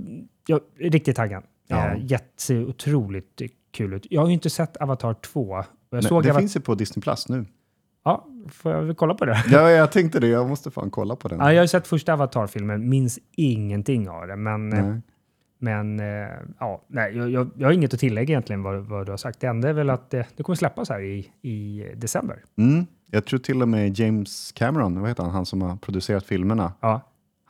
jag 0.47 0.59
är 0.79 0.89
riktigt 0.89 1.15
taggad. 1.15 1.43
Ja. 1.67 1.87
Eh, 1.87 2.05
jätte 2.05 2.55
otroligt 2.59 3.41
kul 3.73 3.93
ut. 3.93 4.07
Jag 4.09 4.21
har 4.21 4.27
ju 4.27 4.33
inte 4.33 4.49
sett 4.49 4.77
Avatar 4.77 5.13
2. 5.13 5.41
Och 5.41 5.55
jag 5.57 5.65
Men 5.91 6.01
såg 6.03 6.23
det 6.23 6.29
Avatar... 6.29 6.39
finns 6.41 6.55
ju 6.55 6.59
på 6.59 6.75
Disney 6.75 7.01
Plus 7.01 7.29
nu. 7.29 7.45
Ja, 8.05 8.25
får 8.51 8.71
jag 8.71 8.81
väl 8.81 8.95
kolla 8.95 9.13
på 9.13 9.25
det? 9.25 9.43
Ja, 9.51 9.69
jag 9.71 9.91
tänkte 9.91 10.19
det. 10.19 10.27
Jag 10.27 10.49
måste 10.49 10.71
fan 10.71 10.89
kolla 10.91 11.15
på 11.15 11.27
den. 11.27 11.39
Ja, 11.39 11.53
jag 11.53 11.61
har 11.61 11.67
sett 11.67 11.87
första 11.87 12.13
Avatar-filmen, 12.13 12.89
minns 12.89 13.19
ingenting 13.35 14.09
av 14.09 14.27
det. 14.27 14.35
Men, 14.35 14.73
eh, 14.73 14.85
Nej. 14.85 15.01
Men 15.59 15.99
eh, 15.99 16.27
ja, 16.59 16.81
nej, 16.87 17.17
jag, 17.17 17.29
jag, 17.29 17.49
jag 17.55 17.67
har 17.67 17.73
inget 17.73 17.93
att 17.93 17.99
tillägga 17.99 18.31
egentligen 18.31 18.63
vad, 18.63 18.75
vad 18.75 19.05
du 19.05 19.11
har 19.11 19.17
sagt. 19.17 19.39
Det 19.39 19.47
enda 19.47 19.69
är 19.69 19.73
väl 19.73 19.89
att 19.89 20.09
det, 20.09 20.27
det 20.35 20.43
kommer 20.43 20.55
släppas 20.55 20.89
här 20.89 21.01
i, 21.01 21.31
i 21.41 21.85
december. 21.95 22.43
Mm. 22.57 22.85
Jag 23.11 23.25
tror 23.25 23.39
till 23.39 23.61
och 23.61 23.67
med 23.67 23.99
James 23.99 24.51
Cameron, 24.51 24.99
vad 25.01 25.09
heter 25.09 25.23
han, 25.23 25.31
han 25.31 25.45
som 25.45 25.61
har 25.61 25.75
producerat 25.75 26.25
filmerna, 26.25 26.73
Ja, 26.79 27.01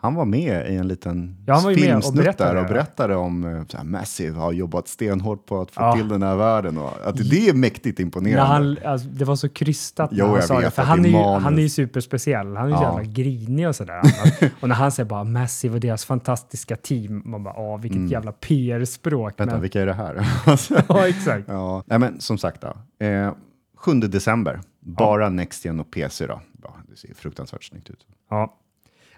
han 0.02 0.16
var 0.16 0.26
med 0.26 0.72
i 0.72 0.76
en 0.76 0.88
liten 0.88 1.38
Ja, 1.45 1.54
han 1.54 1.64
var 1.64 1.72
ju 1.72 1.76
med 1.76 1.95
och 1.97 2.04
filmsnutt 2.04 2.24
berättade 2.24 2.54
där 2.54 2.62
och 2.62 2.68
berättade 2.68 3.16
om 3.16 3.43
eh, 3.43 3.66
så 3.68 3.78
här, 3.78 3.84
Massive 3.84 4.38
har 4.39 4.52
jobbat 4.52 4.88
stenhårt 4.88 5.45
på 5.45 5.62
att 5.62 5.72
få 5.72 5.82
Ja. 5.82 5.93
till 5.95 6.08
den 6.08 6.24
här 6.24 6.36
världen. 6.36 6.78
Och 6.78 6.91
att 7.06 7.30
det 7.30 7.50
är 7.50 7.54
mäktigt 7.54 7.97
när 8.00 8.06
imponerande. 8.06 8.43
han, 8.54 8.91
alltså, 8.93 9.08
det 9.08 9.26
var 9.26 9.36
så 9.36 9.50
krystat 9.50 10.12
när 10.12 10.20
Jo, 10.20 10.26
han 10.26 10.36
jag 10.36 10.43
sa 10.43 10.60
det. 10.62 10.72
För 10.72 10.84
han 10.84 11.06
är, 11.06 11.10
ju, 11.10 11.16
han 11.39 11.58
är 11.58 11.62
ju 11.62 11.70
superspeciell. 11.70 12.56
Han 12.56 12.66
är 12.66 12.70
ju 12.70 12.74
Ja. 12.76 12.84
jävla 12.97 13.04
grinig 13.14 13.68
och 13.68 13.76
sådär. 13.76 14.02
och 14.62 14.68
när 14.70 14.76
han 14.76 14.91
säger 14.91 15.10
bara 15.10 15.24
Massive 15.24 15.74
och 15.74 15.80
deras 15.80 16.06
fantastiska 16.06 16.76
team, 16.76 17.22
man 17.26 17.43
bara, 17.43 17.54
ja, 17.58 17.78
vilket 17.78 18.12
jävla 18.12 18.32
PR-språk. 18.32 19.22
Mm. 19.32 19.34
Vänta, 19.38 19.54
Men- 19.54 19.62
vilka 19.62 19.82
är 19.82 19.86
det 19.86 19.93
här? 19.93 20.28
ja, 20.89 21.08
exakt. 21.08 21.43
ja. 21.47 21.84
Nej, 21.86 22.00
men 22.00 22.20
som 22.22 22.38
sagt, 22.38 22.62
då, 22.62 23.06
eh, 23.06 23.34
7 23.78 23.93
december, 24.00 24.60
bara 24.80 25.30
Next 25.30 25.66
Gen 25.66 25.80
och 25.80 25.91
PC. 25.91 26.28
Då. 26.28 26.41
Ja, 26.64 26.76
det 26.89 26.95
ser 26.95 27.14
fruktansvärt 27.14 27.64
snyggt 27.64 27.89
ut. 27.89 28.06
Ja. 28.30 28.56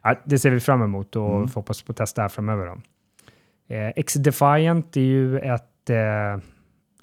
Ja, 0.04 0.16
det 0.26 0.40
ser 0.40 0.52
vi 0.52 0.60
fram 0.60 0.82
emot 0.82 1.16
och 1.16 1.36
Mm. 1.36 1.48
får 1.48 1.62
hoppas 1.62 1.82
på 1.82 1.92
att 1.92 1.98
testa 1.98 2.22
här 2.22 2.30
framöver. 2.30 2.66
Då. 2.66 2.78
Eh, 3.76 3.92
X-Defiant 3.96 4.98
är 4.98 5.02
ju 5.02 5.40
ett, 5.40 5.90
eh, 5.90 5.98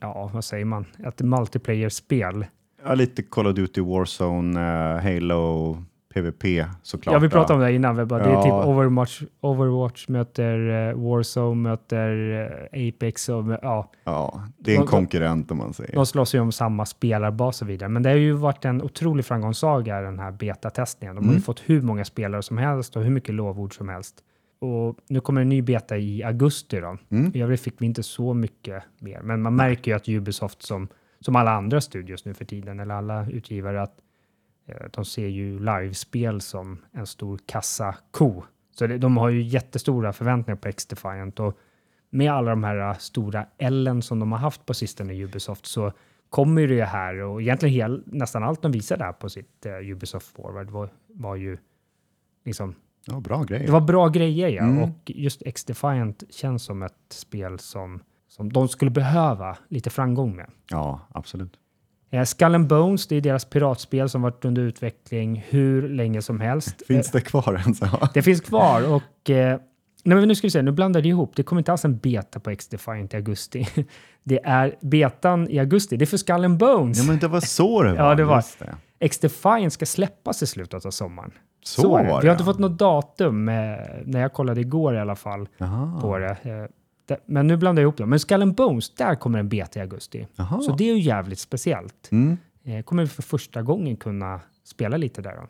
ja, 0.01 0.31
vad 0.35 0.45
säger 0.45 0.65
man, 0.65 0.85
ett 1.07 1.21
multiplayer-spel. 1.21 2.47
Ja, 2.85 2.95
lite 2.95 3.23
Call 3.23 3.47
of 3.47 3.55
Duty, 3.55 3.81
Warzone, 3.81 4.61
eh, 4.61 5.03
Halo, 5.03 5.77
PVP 6.15 6.67
såklart. 6.83 7.13
Ja, 7.13 7.19
vi 7.19 7.29
pratade 7.29 7.55
om 7.55 7.61
det 7.61 7.73
innan. 7.73 7.97
Vi 7.97 8.05
bara, 8.05 8.23
Det 8.23 8.29
är 8.31 8.33
Ja. 8.33 8.43
typ 8.43 8.53
Overwatch, 8.69 9.23
Overwatch 9.41 10.09
möter 10.09 10.89
eh, 10.89 10.95
Warzone, 10.95 11.55
möter 11.55 12.31
eh, 12.73 12.89
Apex 12.89 13.29
och 13.29 13.45
ja, 13.63 13.91
Ja, 14.05 14.43
det 14.59 14.73
är 14.73 14.77
en 14.77 14.83
De- 14.83 14.89
konkurrent 14.89 15.51
om 15.51 15.59
man 15.59 15.73
säger. 15.75 15.95
de 15.95 16.07
slåss 16.07 16.35
ju 16.35 16.41
om 16.41 16.53
samma 16.53 16.87
spelarbas 16.87 17.49
och 17.49 17.55
så 17.55 17.65
vidare. 17.65 17.89
Men 17.89 18.03
det 18.03 18.09
har 18.09 18.17
ju 18.17 18.33
varit 18.33 18.65
en 18.65 18.83
otrolig 18.83 19.25
framgångssaga 19.25 20.01
den 20.01 20.19
här 20.19 20.31
betatestningen. 20.31 21.17
De 21.17 21.25
har 21.25 21.33
ju 21.33 21.37
Mm. 21.37 21.43
fått 21.43 21.63
hur 21.67 21.83
många 21.83 22.05
spelare 22.05 22.43
som 22.43 22.59
helst 22.59 22.97
och 22.97 23.03
hur 23.03 23.11
mycket 23.11 23.35
lovord 23.35 23.77
som 23.77 23.89
helst. 23.89 24.15
Och 24.61 24.97
nu 25.09 25.21
kommer 25.21 25.41
en 25.41 25.49
ny 25.49 25.63
beta 25.63 25.97
i 25.99 26.23
augusti 26.25 26.81
då. 26.81 26.97
Mm. 27.11 27.31
I 27.35 27.43
övrigt 27.43 27.61
fick 27.61 27.75
vi 27.79 27.87
inte 27.87 28.03
så 28.03 28.35
mycket 28.35 28.83
mer, 29.01 29.21
men 29.23 29.43
man 29.43 29.57
märker 29.57 29.91
ju 29.91 29.97
att 29.97 30.09
Ubisoft 30.09 30.63
som, 30.63 30.89
som 31.21 31.37
alla 31.37 31.51
andra 31.51 31.81
studios 31.81 32.25
nu 32.25 32.35
för 32.35 32.45
tiden, 32.45 32.81
eller 32.81 32.95
alla 32.95 33.27
utgivare, 33.31 33.83
att 33.83 33.95
de 34.93 35.05
ser 35.05 35.27
ju 35.27 35.59
livespel 35.59 36.41
som 36.41 36.79
en 36.93 37.07
stor 37.07 37.39
kassako. 37.47 38.43
Så 38.71 38.87
det, 38.87 38.99
de 38.99 39.17
har 39.17 39.29
ju 39.29 39.43
jättestora 39.43 40.13
förväntningar 40.13 40.57
på 40.57 40.69
X-Defiant 40.69 41.41
och 41.41 41.59
med 42.11 42.33
alla 42.33 42.51
de 42.51 42.65
här 42.65 42.91
eh, 42.91 42.97
stora 42.97 43.47
Ellen 43.59 44.03
som 44.03 44.19
de 44.21 44.33
har 44.33 44.39
haft 44.39 44.67
på 44.67 44.75
sistone 44.75 45.13
i 45.15 45.25
Ubisoft 45.25 45.67
så 45.67 45.93
kommer 46.31 46.61
ju 46.61 46.67
det 46.67 46.85
här 46.85 47.15
och 47.21 47.43
egentligen 47.43 47.75
hel, 47.75 48.03
nästan 48.07 48.43
allt 48.43 48.63
de 48.63 48.73
visade 48.73 49.05
där 49.05 49.13
på 49.13 49.29
sitt 49.29 49.67
eh, 49.67 49.73
Ubisoft 49.93 50.27
Forward 50.27 50.71
var, 50.71 50.89
var 51.07 51.37
ju 51.37 51.59
liksom 52.45 52.75
Ja, 53.07 53.21
bra 53.21 53.43
grej. 53.43 53.67
det 53.67 53.73
var 53.73 53.81
bra 53.81 54.09
grejer 54.09 54.49
ja, 54.49 54.63
Mm. 54.63 54.83
och 54.83 54.99
just 55.07 55.43
X-Defiant 55.47 56.25
känns 56.31 56.63
som 56.63 56.83
ett 56.83 56.95
spel 57.09 57.59
som, 57.59 58.01
som 58.29 58.53
de 58.53 58.69
skulle 58.69 58.91
behöva 58.91 59.59
lite 59.69 59.91
framgång 59.91 60.37
med. 60.37 60.51
Ja, 60.71 61.01
absolut. 61.11 61.59
Eh, 62.11 62.25
Skull 62.25 62.55
and 62.55 62.67
Bones, 62.67 63.07
det 63.07 63.17
är 63.17 63.21
deras 63.21 63.45
piratspel 63.45 64.09
som 64.09 64.23
varit 64.23 64.45
under 64.45 64.63
utveckling 64.63 65.45
hur 65.49 65.89
länge 65.89 66.23
som 66.23 66.41
helst. 66.41 66.83
Finns 66.87 67.07
Eh, 67.09 67.13
det 67.13 67.21
kvar 67.21 67.55
ens? 67.65 67.81
Det 68.15 68.23
finns 68.23 68.41
kvar 68.41 68.95
och 68.95 69.31
eh, 69.31 69.59
nej, 70.05 70.19
men 70.19 70.29
nu 70.29 70.35
ska 70.35 70.47
vi 70.47 70.51
se, 70.51 70.63
nu 70.63 70.73
blandar 70.73 71.03
det 71.03 71.09
ihop. 71.09 71.33
Det 71.37 71.43
kommer 71.43 71.61
inte 71.61 71.73
alls 71.73 71.85
en 71.85 71.97
beta 71.99 72.41
på 72.41 72.51
X-Defiant 72.51 73.15
i 73.15 73.17
augusti. 73.17 73.69
Det 74.25 74.41
är 74.45 74.75
betan 74.81 75.49
i 75.51 75.59
augusti, 75.59 75.97
det 75.97 76.05
är 76.05 76.07
för 76.07 76.17
Skull 76.17 76.45
and 76.45 76.59
Bones. 76.59 76.99
ja, 76.99 77.05
men 77.05 77.19
det 77.19 77.29
var 77.29 77.41
så 77.41 77.83
det 77.83 77.93
var. 77.93 77.97
Ja, 78.09 78.15
det 78.15 78.25
var. 78.25 78.45
X-Defiant 79.01 79.73
ska 79.73 79.87
släppas 79.87 80.43
i 80.43 80.47
slutet 80.47 80.87
av 80.87 80.91
sommaren. 80.91 81.31
Så 81.65 81.83
det. 81.83 81.89
var 81.89 82.03
Vi 82.03 82.07
det, 82.23 82.29
har 82.29 82.35
inte 82.35 82.45
fått 82.45 82.59
något 82.59 82.79
datum, 82.79 83.49
eh, 83.49 83.55
när 84.05 84.21
jag 84.21 84.33
kollade 84.33 84.61
igår 84.61 84.95
i 84.95 84.99
alla 84.99 85.17
fall. 85.17 85.49
Jaha. 85.59 86.01
på 86.01 86.19
det. 86.19 86.37
Men 87.27 87.47
nu 87.47 87.57
blandar 87.57 87.83
jag 87.83 87.85
ihop 87.85 87.97
dem. 87.97 88.11
Men 88.11 88.21
Skull 88.21 88.43
and 88.43 88.55
Bones, 88.55 88.95
där 88.95 89.15
kommer 89.15 89.39
en 89.39 89.49
beta 89.49 89.79
i 89.79 89.83
augusti. 89.83 90.27
Jaha. 90.37 90.61
Så 90.61 90.73
det 90.77 90.91
är 90.91 90.95
ju 90.95 91.01
jävligt 91.01 91.39
speciellt. 91.39 92.09
Mm. 92.13 92.37
Eh, 92.65 92.83
Kommer 92.83 93.03
vi 93.03 93.09
för 93.09 93.23
första 93.23 93.63
gången 93.63 93.97
kunna 93.97 94.41
spela 94.65 94.97
lite 94.97 95.23
där 95.23 95.37
då? 95.37 95.43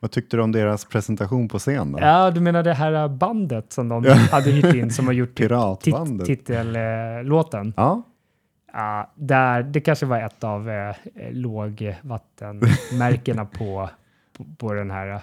Vad 0.00 0.10
tyckte 0.10 0.36
du 0.36 0.42
om 0.42 0.52
deras 0.52 0.84
presentation 0.84 1.48
på 1.48 1.58
scen? 1.58 1.92
Då? 1.92 1.98
Ja, 2.00 2.30
du 2.30 2.40
menar 2.40 2.62
det 2.62 2.74
här 2.74 3.08
bandet 3.08 3.72
som 3.72 3.88
de 3.88 4.04
hade 4.30 4.50
hyrt 4.50 4.74
in 4.74 4.90
som 4.90 5.06
har 5.06 5.12
gjort 5.12 5.28
tit- 5.34 5.34
Piratbandet. 5.48 6.26
titellåten? 6.26 7.74
Ja. 7.76 8.02
Ja, 8.72 9.12
där, 9.14 9.62
det 9.62 9.80
kanske 9.80 10.06
var 10.06 10.18
ett 10.22 10.44
av 10.44 10.70
eh, 10.70 10.94
lågvattenmärkena 11.30 13.44
på, 13.44 13.90
på, 14.36 14.44
på 14.58 14.72
den 14.74 14.90
här. 14.90 15.20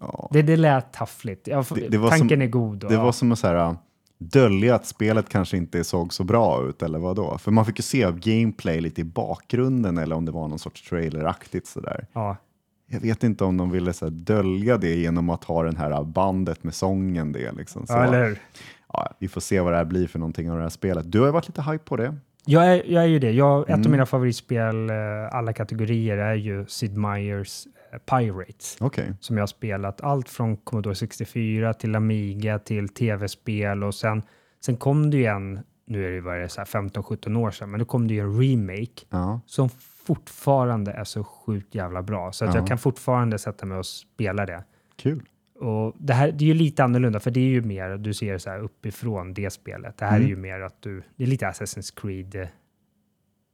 ja. 0.00 0.28
Det, 0.32 0.42
det 0.42 0.56
lät 0.56 0.92
taffligt. 0.92 1.48
Ja, 1.48 1.64
Det- 1.74 1.88
det 1.88 1.98
tanken 2.08 2.28
som- 2.28 2.42
är 2.42 2.46
god. 2.46 2.84
Och, 2.84 2.90
Det 2.90 2.96
var 2.96 3.12
som 3.12 3.32
att 3.32 3.38
så 3.38 3.46
här, 3.46 3.76
dölja 4.18 4.74
att 4.74 4.86
spelet 4.86 5.28
kanske 5.28 5.56
inte 5.56 5.84
såg 5.84 6.12
så 6.12 6.24
bra 6.24 6.68
ut, 6.68 6.82
eller 6.82 6.98
vad 6.98 7.16
då? 7.16 7.38
För 7.38 7.50
man 7.50 7.64
fick 7.66 7.78
ju 7.78 7.82
se 7.82 8.12
gameplay 8.16 8.80
lite 8.80 9.00
i 9.00 9.04
bakgrunden, 9.04 9.98
eller 9.98 10.16
om 10.16 10.24
det 10.24 10.32
var 10.32 10.48
någon 10.48 10.58
sorts 10.58 10.88
traileraktigt 10.88 11.66
sådär. 11.66 12.06
ja, 12.12 12.36
Jag 12.88 13.00
vet 13.00 13.24
inte 13.24 13.44
om 13.44 13.56
de 13.56 13.70
ville 13.70 13.92
så 13.92 14.08
dölja 14.08 14.76
det 14.78 14.94
genom 14.94 15.30
att 15.30 15.44
ha 15.44 15.62
den 15.62 15.76
här 15.76 16.04
bandet 16.04 16.64
med 16.64 16.74
sången. 16.74 17.32
Det, 17.32 17.52
liksom. 17.52 17.86
så, 17.86 17.92
ja, 17.92 18.04
eller 18.04 18.38
ja, 18.92 19.10
vi 19.18 19.28
får 19.28 19.40
se 19.40 19.60
vad 19.60 19.72
det 19.72 19.76
här 19.76 19.84
blir 19.84 20.06
för 20.06 20.18
någonting 20.18 20.50
av 20.50 20.56
det 20.56 20.62
här 20.62 20.70
spelet. 20.70 21.12
Du 21.12 21.18
har 21.18 21.26
ju 21.26 21.32
varit 21.32 21.48
lite 21.48 21.62
hype 21.62 21.84
på 21.84 21.96
det. 21.96 22.14
Jag 22.48 22.66
är, 22.66 22.82
jag 22.86 23.02
är 23.02 23.06
ju 23.08 23.18
det. 23.18 23.30
Jag, 23.32 23.62
Ett 23.62 23.68
Mm. 23.68 23.80
av 23.86 23.90
mina 23.90 24.06
favoritspel, 24.06 24.90
eh, 24.90 24.96
alla 25.32 25.52
kategorier, 25.52 26.16
är 26.18 26.34
ju 26.34 26.66
Sid 26.68 26.96
Meier's 26.96 27.66
Pirates. 27.98 28.76
Okej. 28.80 29.12
Som 29.20 29.36
jag 29.36 29.42
har 29.42 29.46
spelat 29.46 30.00
allt 30.00 30.28
från 30.28 30.56
Commodore 30.56 30.94
64 30.94 31.74
till 31.74 31.94
Amiga 31.96 32.58
till 32.58 32.88
tv-spel 32.88 33.84
och 33.84 33.94
sen, 33.94 34.22
sen 34.64 34.76
kom 34.76 35.10
det 35.10 35.16
ju 35.16 35.24
en, 35.24 35.60
nu 35.86 36.06
är 36.06 36.10
det 36.22 36.30
här 36.30 36.64
15-17 36.64 37.36
år 37.38 37.50
sedan, 37.50 37.70
men 37.70 37.80
då 37.80 37.86
kom 37.86 38.08
det 38.08 38.14
ju 38.14 38.20
en 38.20 38.40
remake 38.42 39.02
Ja. 39.10 39.40
som 39.46 39.68
fortfarande 40.06 40.92
är 40.92 41.04
så 41.04 41.24
sjukt 41.24 41.74
jävla 41.74 42.02
bra. 42.02 42.32
Så 42.32 42.44
att 42.44 42.54
Ja. 42.54 42.60
jag 42.60 42.68
kan 42.68 42.78
fortfarande 42.78 43.38
sätta 43.38 43.66
mig 43.66 43.78
och 43.78 43.86
spela 43.86 44.46
det. 44.46 44.64
Kul. 44.96 45.22
Och 45.60 45.94
det 45.98 46.12
här 46.14 46.32
det 46.32 46.44
är 46.44 46.46
ju 46.48 46.54
lite 46.54 46.84
annorlunda, 46.84 47.20
för 47.20 47.30
det 47.30 47.40
är 47.40 47.48
ju 47.48 47.62
mer, 47.62 47.96
du 47.96 48.14
ser 48.14 48.38
så 48.38 48.50
här 48.50 48.58
uppifrån 48.60 49.34
det 49.34 49.50
spelet. 49.50 49.96
Det 49.98 50.04
här 50.04 50.16
Mm. 50.16 50.24
är 50.26 50.28
ju 50.30 50.36
mer 50.36 50.60
att 50.60 50.82
du, 50.82 51.02
det 51.16 51.22
är 51.24 51.28
lite 51.28 51.46
Assassin's 51.46 52.00
Creed 52.00 52.34
eh, 52.34 52.48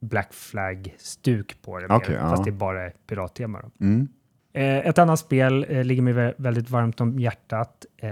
Black 0.01 0.33
Flag-stuk 0.33 1.61
på 1.61 1.79
det, 1.79 1.87
mer, 1.87 1.95
Okej, 1.95 2.15
ja. 2.15 2.29
fast 2.29 2.43
det 2.45 2.51
bara 2.51 2.83
är 2.85 2.93
pirattema. 3.07 3.61
Då. 3.61 3.85
Mm. 3.85 4.07
Eh, 4.53 4.77
ett 4.87 4.97
annat 4.97 5.19
spel 5.19 5.65
eh, 5.69 5.83
ligger 5.83 6.01
mig 6.01 6.13
vä- 6.13 6.33
väldigt 6.37 6.69
varmt 6.69 7.01
om 7.01 7.19
hjärtat. 7.19 7.85
Eh, 7.97 8.09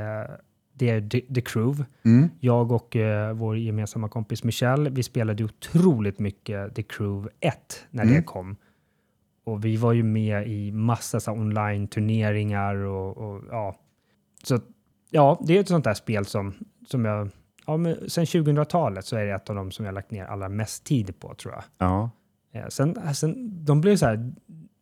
det 0.74 0.89
är 0.89 1.10
The, 1.10 1.22
The 1.22 1.42
Crew. 1.42 1.86
Mm. 2.06 2.30
Jag 2.39 2.72
och 2.72 2.96
vår 3.34 3.58
gemensamma 3.58 4.10
kompis 4.10 4.44
Michelle, 4.44 4.89
vi 4.89 5.04
spelade 5.04 5.44
otroligt 5.44 6.20
mycket 6.20 6.76
The 6.76 6.84
Crew 6.84 7.30
1 7.39 7.86
när 7.89 8.04
Mm. 8.04 8.16
det 8.16 8.24
kom. 8.24 8.56
Och 9.44 9.66
vi 9.66 9.78
var 9.78 9.94
ju 9.94 10.04
med 10.04 10.48
i 10.48 10.72
massa 10.72 11.32
online-turneringar 11.32 12.76
och, 12.76 13.18
och 13.18 13.42
ja. 13.52 13.76
Så 14.44 14.60
ja, 15.10 15.42
det 15.48 15.58
är 15.58 15.60
ett 15.62 15.68
sånt 15.68 15.84
där 15.84 15.94
spel 15.94 16.26
som, 16.26 16.54
som 16.88 17.06
jag, 17.06 17.30
ja 17.66 17.78
men 17.78 18.10
sen 18.10 18.26
2000-talet 18.26 19.06
så 19.06 19.16
är 19.18 19.26
det 19.26 19.32
ett 19.34 19.50
av 19.50 19.56
de 19.56 19.72
som 19.72 19.86
jag 19.86 19.94
lagt 19.96 20.12
ner 20.12 20.26
allra 20.26 20.50
mest 20.50 20.84
tid 20.84 21.20
på 21.20 21.34
tror 21.34 21.54
jag. 21.54 21.64
Ja. 21.78 22.10
Sen, 22.70 23.14
sen, 23.16 23.66
de 23.66 23.82
blev 23.82 23.96
så 23.96 24.06
här, 24.06 24.32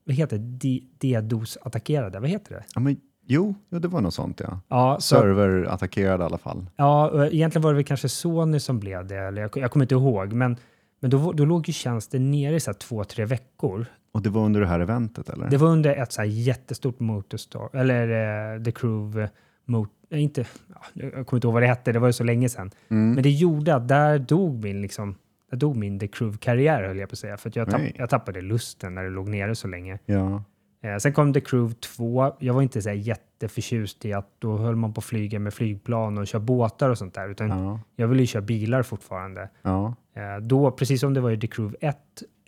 vad 0.09 0.15
heter 0.15 0.37
det, 0.37 0.81
DDoS-attackerade, 0.99 2.19
vad 2.19 2.29
heter 2.29 2.55
det? 2.55 2.63
ja 2.75 2.81
men, 2.81 2.97
jo, 3.27 3.55
det 3.69 3.87
var 3.87 4.01
något 4.01 4.13
sånt 4.13 4.39
ja. 4.39 4.59
Ja, 4.67 4.97
så, 4.99 5.15
Server 5.15 5.63
attackerad 5.63 6.21
i 6.21 6.23
alla 6.23 6.37
fall. 6.37 6.65
ja, 6.75 7.25
egentligen 7.25 7.63
var 7.63 7.71
det 7.71 7.75
väl 7.75 7.83
kanske 7.83 8.09
Sony 8.09 8.59
som 8.59 8.79
blev 8.79 9.07
det, 9.07 9.17
eller 9.17 9.41
jag, 9.41 9.51
jag 9.57 9.71
kommer 9.71 9.83
inte 9.83 9.95
ihåg, 9.95 10.33
men, 10.33 10.57
men 10.99 11.11
då, 11.11 11.31
då 11.31 11.45
låg 11.45 11.67
ju 11.67 11.73
tjänsten 11.73 12.31
nere 12.31 12.55
i 12.55 12.59
så 12.59 12.71
här 12.71 12.77
två, 12.77 13.03
tre 13.03 13.25
veckor. 13.25 13.85
Och 14.11 14.21
det 14.21 14.29
var 14.29 14.45
under 14.45 14.61
det 14.61 14.67
här 14.67 14.79
eventet 14.79 15.29
eller? 15.29 15.49
Det 15.49 15.57
var 15.57 15.67
under 15.67 15.95
ett 15.95 16.11
så 16.11 16.21
här 16.21 16.27
jättestort 16.27 16.99
Motorstar, 16.99 17.69
eller 17.73 18.55
eh, 18.55 18.63
The 18.63 18.71
Crew, 18.71 19.29
mot, 19.65 19.89
inte, 20.09 20.45
ja, 20.67 20.81
jag 20.93 21.11
kommer 21.11 21.37
inte 21.37 21.47
ihåg 21.47 21.53
vad 21.53 21.63
det 21.63 21.67
hette, 21.67 21.91
det 21.91 21.99
var 21.99 22.07
ju 22.07 22.13
så 22.13 22.23
länge 22.23 22.49
sedan. 22.49 22.71
Mm. 22.89 23.11
Men 23.11 23.23
det 23.23 23.29
gjorde 23.29 23.75
att 23.75 23.87
där 23.87 24.19
dog 24.19 24.63
min, 24.63 24.81
liksom, 24.81 25.15
där 25.49 25.57
dog 25.57 25.75
min 25.75 25.99
The 25.99 26.07
Crew-karriär 26.07 26.83
höll 26.83 26.97
jag 26.97 27.09
på 27.09 27.13
att 27.13 27.19
säga, 27.19 27.37
för 27.37 27.49
att 27.49 27.55
jag, 27.55 27.69
tapp, 27.69 27.81
jag 27.95 28.09
tappade 28.09 28.41
lusten 28.41 28.95
när 28.95 29.03
det 29.03 29.09
låg 29.09 29.29
nere 29.29 29.55
så 29.55 29.67
länge. 29.67 29.99
Ja. 30.05 30.43
Eh, 30.81 30.97
sen 30.97 31.13
kom 31.13 31.33
The 31.33 31.41
Crew 31.41 31.73
2. 31.97 32.31
Jag 32.39 32.53
var 32.53 32.61
inte 32.61 32.81
så 32.81 32.89
här 32.89 32.95
jätteförtjust 32.95 34.05
i 34.05 34.13
att 34.13 34.27
då 34.39 34.57
höll 34.57 34.75
man 34.75 34.93
på 34.93 34.99
att 34.99 35.05
flyga 35.05 35.39
med 35.39 35.53
flygplan 35.53 36.17
och 36.17 36.27
köra 36.27 36.39
båtar 36.41 36.89
och 36.89 36.97
sånt 36.97 37.13
där, 37.13 37.29
utan 37.29 37.49
Ja. 37.49 37.79
jag 37.95 38.07
ville 38.07 38.21
ju 38.21 38.27
köra 38.27 38.41
bilar 38.41 38.83
fortfarande. 38.83 39.49
Ja. 39.61 39.95
Eh, 40.15 40.37
då, 40.41 40.71
precis 40.71 41.01
som 41.01 41.13
det 41.13 41.21
var 41.21 41.31
i 41.31 41.39
The 41.39 41.47
Crew 41.47 41.77
1, 41.87 41.97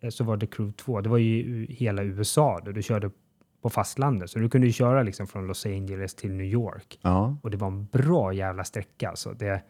eh, 0.02 0.10
så 0.10 0.24
var 0.24 0.38
The 0.38 0.48
Crew 0.48 0.74
2, 0.78 1.02
det 1.02 1.10
var 1.10 1.18
ju 1.18 1.66
hela 1.70 2.04
USA 2.04 2.60
då 2.66 2.72
du 2.72 2.82
körde 2.82 3.12
på 3.62 3.70
fastlandet, 3.70 4.30
så 4.30 4.40
du 4.40 4.50
kunde 4.50 4.68
ju 4.68 4.74
köra 4.74 5.04
liksom 5.04 5.28
från 5.28 5.48
Los 5.48 5.66
Angeles 5.66 6.16
till 6.16 6.32
New 6.32 6.46
York. 6.46 7.00
Ja. 7.02 7.38
Och 7.44 7.52
det 7.52 7.58
var 7.58 7.68
en 7.68 7.86
bra 7.86 8.34
jävla 8.34 8.64
sträcka. 8.64 9.10
Alltså 9.10 9.34
det, 9.34 9.62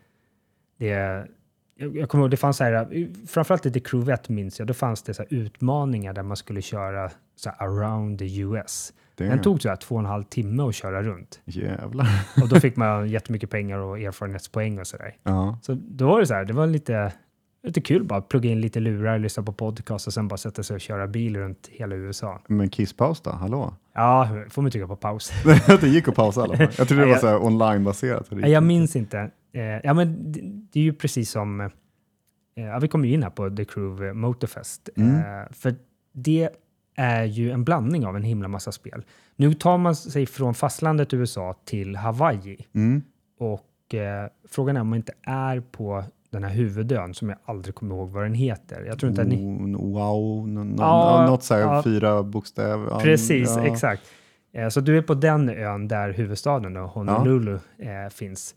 det, 0.78 1.28
jag, 1.76 1.98
jag 1.98 2.10
kommer 2.10 2.24
ihåg, 2.24 2.32
det 2.32 2.38
fanns 2.38 2.58
så 2.58 2.64
här, 2.64 3.10
framförallt 3.28 3.66
i 3.66 3.72
The 3.72 4.12
1 4.12 4.30
minns 4.30 4.60
jag, 4.60 4.68
då 4.68 4.74
fanns 4.74 5.04
det 5.04 5.14
så 5.14 5.24
utmaningar 5.30 6.14
där 6.14 6.24
man 6.24 6.38
skulle 6.38 6.62
köra 6.62 7.12
så 7.36 7.50
här 7.50 7.68
around 7.68 8.20
the 8.20 8.40
US. 8.40 8.94
Det 9.16 9.28
Den 9.28 9.42
tog 9.42 9.62
så 9.62 9.70
här 9.70 9.76
två 9.76 9.96
och 9.96 10.02
en 10.02 10.06
halv 10.06 10.24
timme 10.24 10.64
att 10.64 10.76
köra 10.76 11.04
runt. 11.04 11.40
Jävlar. 11.46 12.08
Och 12.42 12.50
då 12.50 12.60
fick 12.60 12.76
man 12.76 13.10
jättemycket 13.10 13.50
pengar 13.50 13.78
och 13.78 14.00
erfarenhetspoäng 14.00 14.80
och 14.80 14.88
sådär. 14.88 15.16
Ja. 15.24 15.60
Så 15.62 15.78
då 15.82 16.08
var 16.08 16.20
det 16.20 16.26
så 16.26 16.34
här, 16.34 16.46
det 16.46 16.54
var 16.54 16.68
lite, 16.68 17.14
lite 17.64 17.82
kul 17.82 18.04
bara, 18.04 18.22
plugga 18.22 18.50
in 18.50 18.62
lite 18.62 18.80
lurar, 18.80 19.20
lyssna 19.20 19.44
på 19.44 19.54
podcast 19.54 20.08
och 20.08 20.14
sen 20.14 20.28
bara 20.28 20.38
sätta 20.38 20.64
sig 20.64 20.74
och 20.74 20.82
köra 20.82 21.08
bil 21.08 21.38
runt 21.38 21.70
hela 21.72 21.96
USA. 21.96 22.42
Men 22.48 22.70
kisspaus 22.70 23.22
då? 23.22 23.30
Hallå? 23.30 23.74
Ja, 23.94 24.30
får 24.50 24.62
man 24.62 24.72
trycka 24.72 24.88
på 24.88 24.96
paus. 24.96 25.32
det 25.82 25.88
gick 25.88 26.08
att 26.08 26.16
pausa 26.16 26.42
i 26.42 26.44
alla 26.44 26.58
fall. 26.58 26.68
Jag 26.78 26.88
trodde 26.88 27.06
det 27.06 27.10
var 27.12 27.18
så 27.18 27.40
online-baserat. 27.40 28.28
jag 28.30 28.64
minns 28.64 28.96
inte. 28.96 29.32
Eh, 29.54 29.64
ja, 29.64 29.94
men 29.94 30.32
det, 30.32 30.42
det 30.44 30.80
är 30.80 30.84
ju 30.84 30.94
precis 30.94 31.32
som... 31.32 31.62
Eh, 31.62 31.70
ja, 32.56 32.80
vi 32.80 32.88
kommer 32.88 33.08
ju 33.08 33.14
in 33.14 33.24
här 33.24 33.30
på 33.30 33.50
The 33.50 33.66
Crew 33.66 34.14
Motorfest. 34.14 34.90
Mm. 34.96 35.16
Eh, 35.16 35.52
för 35.52 35.76
det 36.12 36.50
är 36.96 37.24
ju 37.24 37.52
en 37.52 37.64
blandning 37.64 38.06
av 38.06 38.16
en 38.16 38.24
himla 38.24 38.48
massa 38.48 38.72
spel. 38.72 39.06
Nu 39.36 39.54
tar 39.54 39.78
man 39.78 39.96
sig 39.96 40.26
från 40.26 40.54
fastlandet 40.54 41.14
USA 41.14 41.56
till 41.66 41.96
Hawaii. 41.96 42.66
Mm. 42.74 43.02
Och 43.40 43.96
eh, 43.96 44.30
frågan 44.50 44.78
är 44.78 44.82
om 44.82 44.90
man 44.90 44.98
inte 44.98 45.14
är 45.24 45.60
på 45.60 46.04
den 46.30 46.44
här 46.44 46.52
huvudön 46.52 47.14
som 47.14 47.30
jag 47.30 47.38
aldrig 47.46 47.76
kommer 47.76 47.96
ihåg 47.96 48.10
vad 48.10 48.24
den 48.24 48.34
heter. 48.34 48.84
Jag 48.84 49.00
tror 49.00 49.10
inte 49.10 49.22
att 49.22 49.28
ni... 49.28 49.36
Oh, 49.36 49.92
Wow, 49.94 50.50
no, 50.50 50.60
no, 50.60 50.76
Ja, 50.78 51.26
något 51.30 51.44
så 51.44 51.54
här 51.54 51.62
ja. 51.62 51.84
fyra 51.84 52.24
bokstäver. 52.24 53.00
Precis, 53.00 53.50
ja. 53.58 53.66
exakt. 53.66 54.02
Eh, 54.54 54.70
så 54.70 54.82
du 54.82 54.98
är 54.98 55.02
på 55.02 55.14
den 55.14 55.50
ön 55.50 55.88
där 55.88 56.10
huvudstaden, 56.10 56.74
då, 56.74 56.82
Honolulu, 56.82 57.60
eh, 57.78 58.10
finns. 58.12 58.56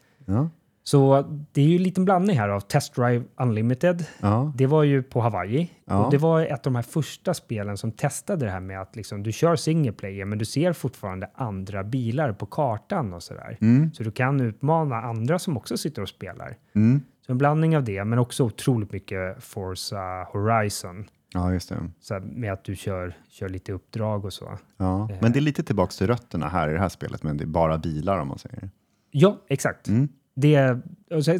Så 0.86 1.22
det 1.52 1.60
är 1.62 1.66
ju 1.66 1.76
en 1.76 1.82
liten 1.82 2.04
blandning 2.04 2.38
här 2.38 2.48
av 2.48 2.60
Test 2.60 2.94
Drive 2.94 3.24
Unlimited. 3.36 4.06
ja, 4.20 4.52
Det 4.56 4.66
var 4.66 4.82
ju 4.82 5.02
på 5.02 5.20
Hawaii. 5.20 5.70
Ja. 5.84 6.04
Och 6.04 6.10
det 6.10 6.18
var 6.18 6.40
ett 6.42 6.52
av 6.52 6.72
de 6.72 6.74
här 6.74 6.82
första 6.82 7.34
spelen 7.34 7.76
som 7.76 7.92
testade 7.92 8.44
det 8.44 8.50
här 8.50 8.60
med 8.60 8.80
att 8.80 8.96
liksom, 8.96 9.22
du 9.22 9.32
kör 9.32 9.56
single 9.56 9.92
player 9.92 10.24
men 10.24 10.38
du 10.38 10.44
ser 10.44 10.72
fortfarande 10.72 11.30
andra 11.34 11.84
bilar 11.84 12.32
på 12.32 12.46
kartan 12.46 13.12
och 13.14 13.22
sådär. 13.22 13.58
mm, 13.60 13.92
Så 13.94 14.02
du 14.02 14.10
kan 14.10 14.40
utmana 14.40 14.96
andra 14.96 15.38
som 15.38 15.56
också 15.56 15.76
sitter 15.76 16.02
och 16.02 16.08
spelar. 16.08 16.56
mm. 16.74 17.00
Så 17.26 17.32
en 17.32 17.38
blandning 17.38 17.76
av 17.76 17.84
det, 17.84 18.04
men 18.04 18.18
också 18.18 18.44
otroligt 18.44 18.92
mycket 18.92 19.44
Forza 19.44 20.26
Horizon. 20.32 21.04
ja, 21.34 21.52
just 21.52 21.68
det. 21.68 21.76
Så 22.00 22.20
med 22.20 22.52
att 22.52 22.64
du 22.64 22.76
kör, 22.76 23.16
kör 23.30 23.48
lite 23.48 23.72
uppdrag 23.72 24.24
och 24.24 24.32
så. 24.32 24.58
Ja. 24.76 25.10
Eh. 25.10 25.16
Men 25.20 25.32
det 25.32 25.38
är 25.38 25.40
lite 25.40 25.62
tillbaks 25.62 25.98
till 25.98 26.06
rötterna 26.06 26.48
här 26.48 26.68
i 26.68 26.72
det 26.72 26.78
här 26.78 26.88
spelet, 26.88 27.22
men 27.22 27.36
det 27.36 27.44
är 27.44 27.46
bara 27.46 27.78
bilar 27.78 28.18
om 28.18 28.28
man 28.28 28.38
säger. 28.38 28.70
Ja, 29.10 29.38
exakt. 29.48 29.88
Mm. 29.88 30.08
Det, 30.34 30.76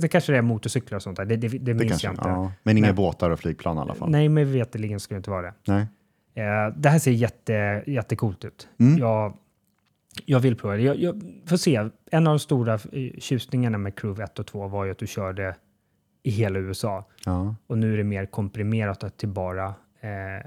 det 0.01 0.09
kanske 0.09 0.33
det 0.33 0.39
är 0.39 0.43
motorcyklar 0.43 0.97
och 0.97 1.03
sånt 1.03 1.17
där. 1.17 1.25
Det, 1.25 1.37
det, 1.37 1.49
det 1.49 1.59
Det 1.59 1.75
minns 1.75 1.89
kanske, 1.91 2.07
jag 2.07 2.13
inte. 2.13 2.29
ja. 2.29 2.53
Men 2.63 2.79
inga 2.79 2.87
Men- 2.87 2.97
båtar 2.97 3.31
och 3.31 3.39
flygplan 3.41 3.77
i 3.77 3.81
alla 3.81 3.95
fall. 3.95 4.11
Nej, 4.11 4.29
men 4.29 4.53
veterligen 4.53 5.01
skulle 5.01 5.17
det 5.17 5.19
inte 5.19 5.31
vara 5.31 5.43
det. 5.43 5.55
Nej. 5.67 5.87
Eh, 6.35 6.75
det 6.77 6.89
här 6.89 6.99
ser 6.99 7.11
jätte, 7.13 7.83
jättecoolt 7.87 8.45
ut. 8.45 8.69
Mm. 8.81 8.99
Jag, 8.99 9.37
jag 10.25 10.41
vill 10.41 10.57
prova 10.57 10.77
det. 10.77 10.83
Jag, 10.83 10.97
jag 10.97 11.23
får 11.47 11.57
se. 11.57 11.77
En 12.11 12.27
av 12.27 12.33
de 12.33 12.39
stora 12.39 12.75
eh, 12.75 12.79
tjusningarna 13.19 13.79
med 13.79 13.95
Crew 13.99 14.25
1 14.25 14.39
och 14.39 14.47
2 14.47 14.69
var 14.69 14.85
ju 14.85 14.91
att 14.91 14.99
du 14.99 15.07
körde 15.07 15.57
i 16.23 16.31
hela 16.31 16.59
USA. 16.59 17.05
Ja, 17.27 17.55
Och 17.67 17.79
nu 17.79 17.93
är 17.93 17.97
det 17.97 18.05
mer 18.05 18.27
komprimerat 18.27 19.17
till 19.19 19.29
bara 19.29 19.67
eh, 20.01 20.47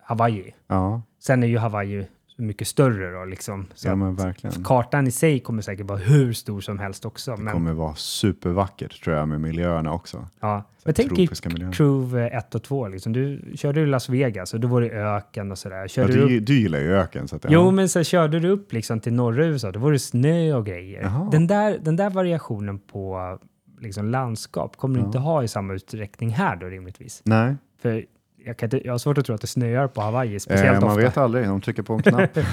Hawaii. 0.00 0.54
ja, 0.66 1.02
Sen 1.18 1.42
är 1.42 1.46
ju 1.46 1.58
Hawaii 1.58 2.06
mycket 2.42 2.68
större 2.68 3.10
då, 3.18 3.24
liksom. 3.24 3.66
Så 3.74 3.88
ja 3.88 3.94
men 3.96 4.14
verkligen. 4.16 4.64
kartan 4.64 5.06
i 5.06 5.10
sig 5.10 5.40
kommer 5.40 5.62
säkert 5.62 5.86
vara 5.86 5.98
hur 5.98 6.32
stor 6.32 6.60
som 6.60 6.78
helst 6.78 7.04
också. 7.04 7.36
Det 7.36 7.42
Men, 7.42 7.52
kommer 7.54 7.72
vara 7.72 7.94
supervackert 7.94 9.04
tror 9.04 9.16
jag 9.16 9.28
med 9.28 9.40
miljöerna 9.40 9.92
också. 9.92 10.28
ja. 10.40 10.64
men 10.84 10.94
tänk 10.94 11.18
i. 11.18 11.26
Crew 11.72 12.26
1 12.36 12.54
och 12.54 12.62
2, 12.62 12.88
liksom. 12.88 13.12
du 13.12 13.42
körde 13.54 13.80
i 13.80 13.86
Las 13.86 14.08
Vegas 14.08 14.54
och 14.54 14.60
då 14.60 14.68
var 14.68 14.80
det 14.80 14.90
öken 14.90 15.52
och 15.52 15.58
sådär. 15.58 15.76
Ja, 15.76 15.88
Körde 15.88 16.12
du 16.12 16.20
upp 16.22 16.28
du, 16.28 16.40
du 16.40 16.54
gillar 16.60 16.78
ju 16.78 16.92
öken. 16.96 17.28
Så 17.28 17.36
att, 17.36 17.44
ja. 17.44 17.50
Jo, 17.52 17.70
men 17.70 17.88
så 17.88 18.02
körde 18.04 18.40
du 18.40 18.48
upp 18.48 18.72
liksom 18.72 19.00
till 19.00 19.12
norra 19.12 19.46
USA, 19.46 19.72
då 19.72 19.80
var 19.80 19.92
det 19.92 19.98
snö 19.98 20.54
och 20.54 20.66
grejer. 20.66 21.02
Jaha. 21.02 21.28
Den 21.32 21.46
där, 21.46 21.78
den 21.82 21.96
där 21.96 22.10
variationen 22.10 22.78
på 22.78 23.38
liksom 23.80 24.06
landskap 24.06 24.76
kommer 24.76 24.94
du 24.94 25.00
Ja. 25.00 25.06
inte 25.06 25.18
ha 25.18 25.42
i 25.44 25.48
samma 25.48 25.72
utsträckning 25.74 26.30
här 26.30 26.56
då 26.56 26.66
rimligtvis. 26.66 27.22
Nej, 27.24 27.54
För 27.82 28.04
jag, 28.44 28.56
kan 28.56 28.66
inte, 28.66 28.86
jag 28.86 28.92
har 28.92 28.98
svårt 28.98 29.18
att 29.18 29.24
tro 29.24 29.34
att 29.34 29.40
det 29.40 29.46
snöar 29.46 29.88
på 29.88 30.00
Hawaii, 30.00 30.32
eh, 30.34 30.38
speciellt 30.38 30.80
man 30.80 30.90
ofta. 30.90 31.00
vet 31.02 31.16
aldrig. 31.16 31.46
De 31.46 31.60
trycker 31.60 31.82
på 31.82 31.92
en 31.94 32.02
knapp. 32.02 32.30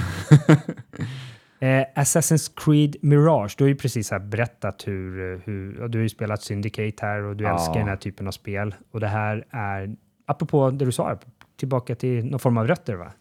Eh, 1.62 1.86
Assassin's 1.96 2.52
Creed 2.56 2.96
Mirage, 3.02 3.56
du 3.58 3.64
har 3.64 3.70
ju 3.70 3.76
precis 3.76 4.12
här 4.12 4.20
berättat 4.20 4.88
hur, 4.88 5.42
hur 5.46 5.88
du 5.88 5.98
har 5.98 6.04
ju 6.04 6.10
spelat 6.10 6.42
Syndicate 6.42 7.06
här 7.06 7.22
och 7.24 7.36
du 7.36 7.44
Ja. 7.44 7.54
älskar 7.54 7.74
den 7.74 7.88
här 7.88 7.96
typen 7.96 8.28
av 8.28 8.32
spel. 8.32 8.76
Och 8.92 9.00
det 9.00 9.08
här 9.08 9.46
är, 9.50 9.96
apropå 10.26 10.72
det 10.72 10.86
du 10.86 10.92
sa, 10.92 11.20
tillbaka 11.60 11.96
till 11.96 12.26
någon 12.26 12.40
form 12.40 12.58
av 12.58 12.68
rötter 12.68 12.96
va? 12.96 13.12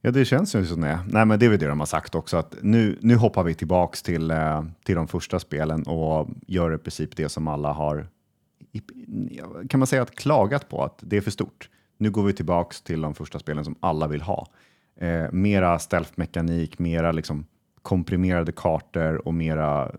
Ja, 0.00 0.10
det 0.10 0.24
känns 0.24 0.54
ju 0.54 0.64
som 0.66 0.80
det. 0.80 0.98
Nej, 1.08 1.26
men 1.26 1.38
det 1.38 1.46
är 1.46 1.50
väl 1.50 1.58
det 1.58 1.66
de 1.66 1.78
har 1.78 1.86
sagt 1.86 2.14
också, 2.14 2.36
att 2.36 2.54
nu, 2.62 2.98
nu 3.00 3.16
hoppar 3.16 3.42
vi 3.44 3.54
tillbaks 3.54 4.02
till, 4.02 4.30
eh, 4.30 4.64
till 4.84 4.94
de 4.94 5.08
första 5.08 5.38
spelen 5.38 5.82
och 5.82 6.28
gör 6.46 6.74
i 6.74 6.78
princip 6.78 7.16
det 7.16 7.28
som 7.28 7.48
alla 7.48 7.72
har, 7.72 8.06
kan 9.68 9.80
man 9.80 9.86
säga 9.86 10.02
att 10.02 10.14
klagat 10.16 10.68
på, 10.68 10.84
att 10.84 10.98
det 11.02 11.16
är 11.16 11.20
för 11.20 11.30
stort. 11.30 11.68
Nu 12.00 12.10
går 12.10 12.22
vi 12.22 12.32
tillbaks 12.32 12.82
till 12.82 13.00
de 13.00 13.14
första 13.14 13.38
spelen 13.38 13.64
som 13.64 13.74
alla 13.80 14.06
vill 14.06 14.22
ha. 14.22 14.46
Eh, 15.00 15.32
mera 15.32 15.78
stealth-mekanik, 15.78 16.78
mera 16.78 17.12
liksom 17.12 17.44
komprimerade 17.82 18.52
kartor 18.52 19.28
och 19.28 19.34
mera 19.34 19.90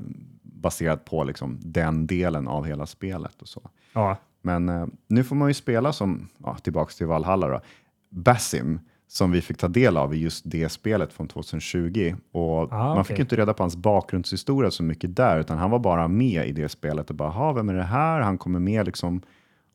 baserat 0.43 1.05
på 1.05 1.23
liksom 1.23 1.57
den 1.61 2.07
delen 2.07 2.47
av 2.47 2.65
hela 2.65 2.85
spelet 2.85 3.41
och 3.41 3.47
så. 3.47 3.69
Ja, 3.93 4.17
Men 4.41 4.69
eh, 4.69 4.85
nu 5.07 5.23
får 5.23 5.35
man 5.35 5.47
ju 5.47 5.53
spela 5.53 5.93
som, 5.93 6.27
ja, 6.37 6.55
tillbaks 6.55 6.95
till 6.95 7.07
Valhalla 7.07 7.47
då, 7.47 7.61
Basim, 8.09 8.79
som 9.07 9.31
vi 9.31 9.41
fick 9.41 9.57
ta 9.57 9.67
del 9.67 9.97
av 9.97 10.13
i 10.15 10.17
just 10.17 10.41
det 10.51 10.69
spelet 10.69 11.13
från 11.13 11.27
2020. 11.27 12.15
Och 12.31 12.73
Ah, 12.73 12.95
man 12.95 13.05
fick 13.05 13.19
inte 13.19 13.35
reda 13.35 13.53
på 13.53 13.63
hans 13.63 13.75
bakgrundshistoria 13.75 14.71
så 14.71 14.83
mycket 14.83 15.15
där, 15.15 15.39
utan 15.39 15.57
han 15.57 15.69
var 15.71 15.79
bara 15.79 16.07
med 16.07 16.47
i 16.47 16.51
det 16.51 16.69
spelet 16.69 17.09
och 17.09 17.15
bara, 17.15 17.29
"Ha, 17.29 17.53
vem 17.53 17.69
är 17.69 17.73
det 17.73 17.83
här? 17.83 18.19
Han 18.21 18.37
kommer 18.37 18.59
med 18.59 18.85
liksom 18.85 19.21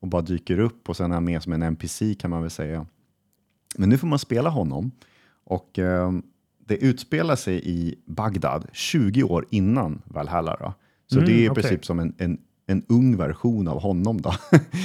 och 0.01 0.09
bara 0.09 0.23
dyker 0.23 0.59
upp 0.59 0.89
och 0.89 0.97
sen 0.97 1.11
är 1.11 1.15
han 1.15 1.25
med 1.25 1.43
som 1.43 1.53
en 1.53 1.63
NPC 1.63 2.15
kan 2.15 2.31
man 2.31 2.41
väl 2.43 2.51
säga. 2.51 2.87
Men 3.77 3.89
nu 3.89 3.99
får 3.99 4.07
man 4.07 4.19
spela 4.19 4.51
honom 4.51 4.91
och 5.45 5.79
eh, 5.79 6.13
det 6.69 6.77
utspelar 6.77 7.37
sig 7.37 7.61
i 7.65 7.95
Bagdad 8.07 8.67
20 8.73 9.23
år 9.23 9.47
innan 9.51 10.03
Valhalla. 10.05 10.57
Då. 10.61 10.75
Så 11.07 11.17
Mm, 11.19 11.27
det 11.27 11.33
är 11.35 11.39
i 11.45 11.49
okej. 11.49 11.63
princip 11.63 11.85
som 11.85 11.99
en, 11.99 12.15
en, 12.19 12.39
en 12.67 12.83
ung 12.89 13.17
version 13.17 13.69
av 13.69 13.81
honom 13.83 14.21
då. 14.21 14.33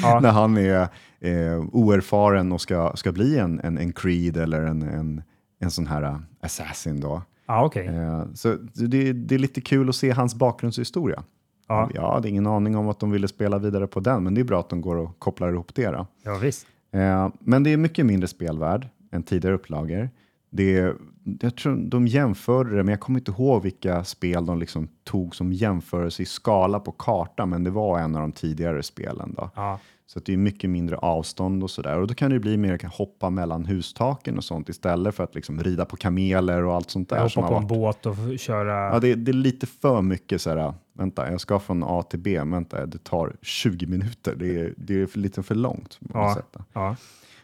Ja. 0.02 0.20
När 0.24 0.32
han 0.32 0.58
är 0.58 0.88
eh, 1.20 1.60
oerfaren 1.72 2.52
och 2.52 2.62
ska, 2.62 2.92
ska 2.96 3.12
bli 3.12 3.38
en, 3.38 3.60
en, 3.60 3.78
en 3.78 3.94
Creed 3.94 4.38
eller 4.38 4.62
en, 4.62 4.82
en, 4.82 5.22
en 5.60 5.72
sån 5.72 5.88
här 5.88 6.04
eh, 6.04 6.18
assassin 6.42 7.00
då. 7.00 7.22
ja 7.48 7.66
okej. 7.66 7.88
Eh, 7.88 8.26
så 8.34 8.56
det, 8.74 9.14
det 9.14 9.36
är 9.36 9.40
lite 9.40 9.62
kul 9.62 9.90
att 9.90 9.96
se 9.96 10.12
hans 10.12 10.36
bakgrundshistoria. 10.36 11.24
Ja. 11.72 11.90
Jag 11.94 12.12
hade 12.12 12.30
ingen 12.30 12.48
aning 12.48 12.76
om 12.76 12.90
att 12.90 13.00
de 13.00 13.12
ville 13.12 13.28
spela 13.28 13.58
vidare 13.58 13.88
på 13.88 14.00
den, 14.00 14.24
men 14.24 14.34
det 14.34 14.42
är 14.42 14.46
bra 14.46 14.60
att 14.60 14.70
de 14.70 14.82
går 14.82 14.96
och 14.96 15.20
kopplar 15.20 15.50
ihop 15.50 15.76
det. 15.76 15.88
Då. 15.88 16.08
Ja, 16.24 16.38
visst. 16.42 16.68
Eh, 16.92 17.30
men 17.40 17.64
det 17.64 17.74
är 17.74 17.78
mycket 17.78 18.06
mindre 18.06 18.28
spelvärd 18.28 18.88
än 19.12 19.24
tidigare 19.24 19.56
upplagor. 19.56 20.10
Det 20.50 20.78
är, 20.78 20.96
jag 21.42 21.56
tror 21.56 21.76
de 21.76 22.08
jämförde 22.08 22.70
det, 22.70 22.84
men 22.84 22.88
jag 22.88 23.00
kommer 23.00 23.20
inte 23.20 23.32
ihåg 23.32 23.64
vilka 23.64 24.04
spel 24.04 24.46
de 24.46 24.60
liksom 24.60 24.88
tog 25.04 25.36
som 25.36 25.54
jämförelse 25.54 26.24
i 26.24 26.26
skala 26.26 26.80
på 26.80 26.92
kartan, 26.92 27.50
men 27.50 27.64
det 27.64 27.70
var 27.70 28.00
en 28.00 28.16
av 28.16 28.22
de 28.22 28.32
tidigare 28.32 28.84
spelen. 28.84 29.34
Då. 29.38 29.50
Ja. 29.56 29.80
Så 30.14 30.20
det 30.20 30.34
är 30.34 30.38
mycket 30.38 30.70
mindre 30.70 30.98
avstånd 30.98 31.64
och 31.64 31.72
sådär. 31.72 32.00
Och 32.00 32.08
då 32.08 32.14
kan 32.14 32.32
det 32.32 32.40
bli 32.40 32.58
mer 32.58 32.74
att 32.74 32.94
hoppa 32.94 33.30
mellan 33.30 33.66
hustaken 33.66 34.38
och 34.38 34.44
sånt 34.44 34.70
istället 34.70 35.16
för 35.16 35.24
att 35.24 35.36
liksom 35.36 35.64
rida 35.64 35.86
på 35.86 35.96
kameler 35.96 36.64
och 36.64 36.74
allt 36.74 36.90
sånt 36.90 37.10
där. 37.10 37.20
Hoppa 37.20 37.48
på 37.48 37.56
en 37.56 37.68
båt 37.68 38.06
och 38.06 38.16
köra. 38.40 38.94
Ja, 38.94 39.00
det, 39.00 39.16
det 39.16 39.32
är 39.32 39.34
lite 39.34 39.68
för 39.68 40.02
mycket 40.02 40.42
så 40.42 40.50
här, 40.50 40.74
vänta, 40.94 41.32
jag 41.32 41.42
ska 41.42 41.60
från 41.60 41.84
A 41.84 42.04
till 42.04 42.20
B, 42.20 42.42
vänta, 42.44 42.86
det 42.86 43.04
tar 43.04 43.36
20 43.42 43.86
minuter. 43.88 44.36
Det 44.36 44.60
är, 44.60 44.74
det 44.78 44.94
är 44.94 45.18
lite 45.18 45.44
för 45.44 45.56
långt. 45.56 46.00
Ja. 46.14 46.38
Ja. 46.74 46.96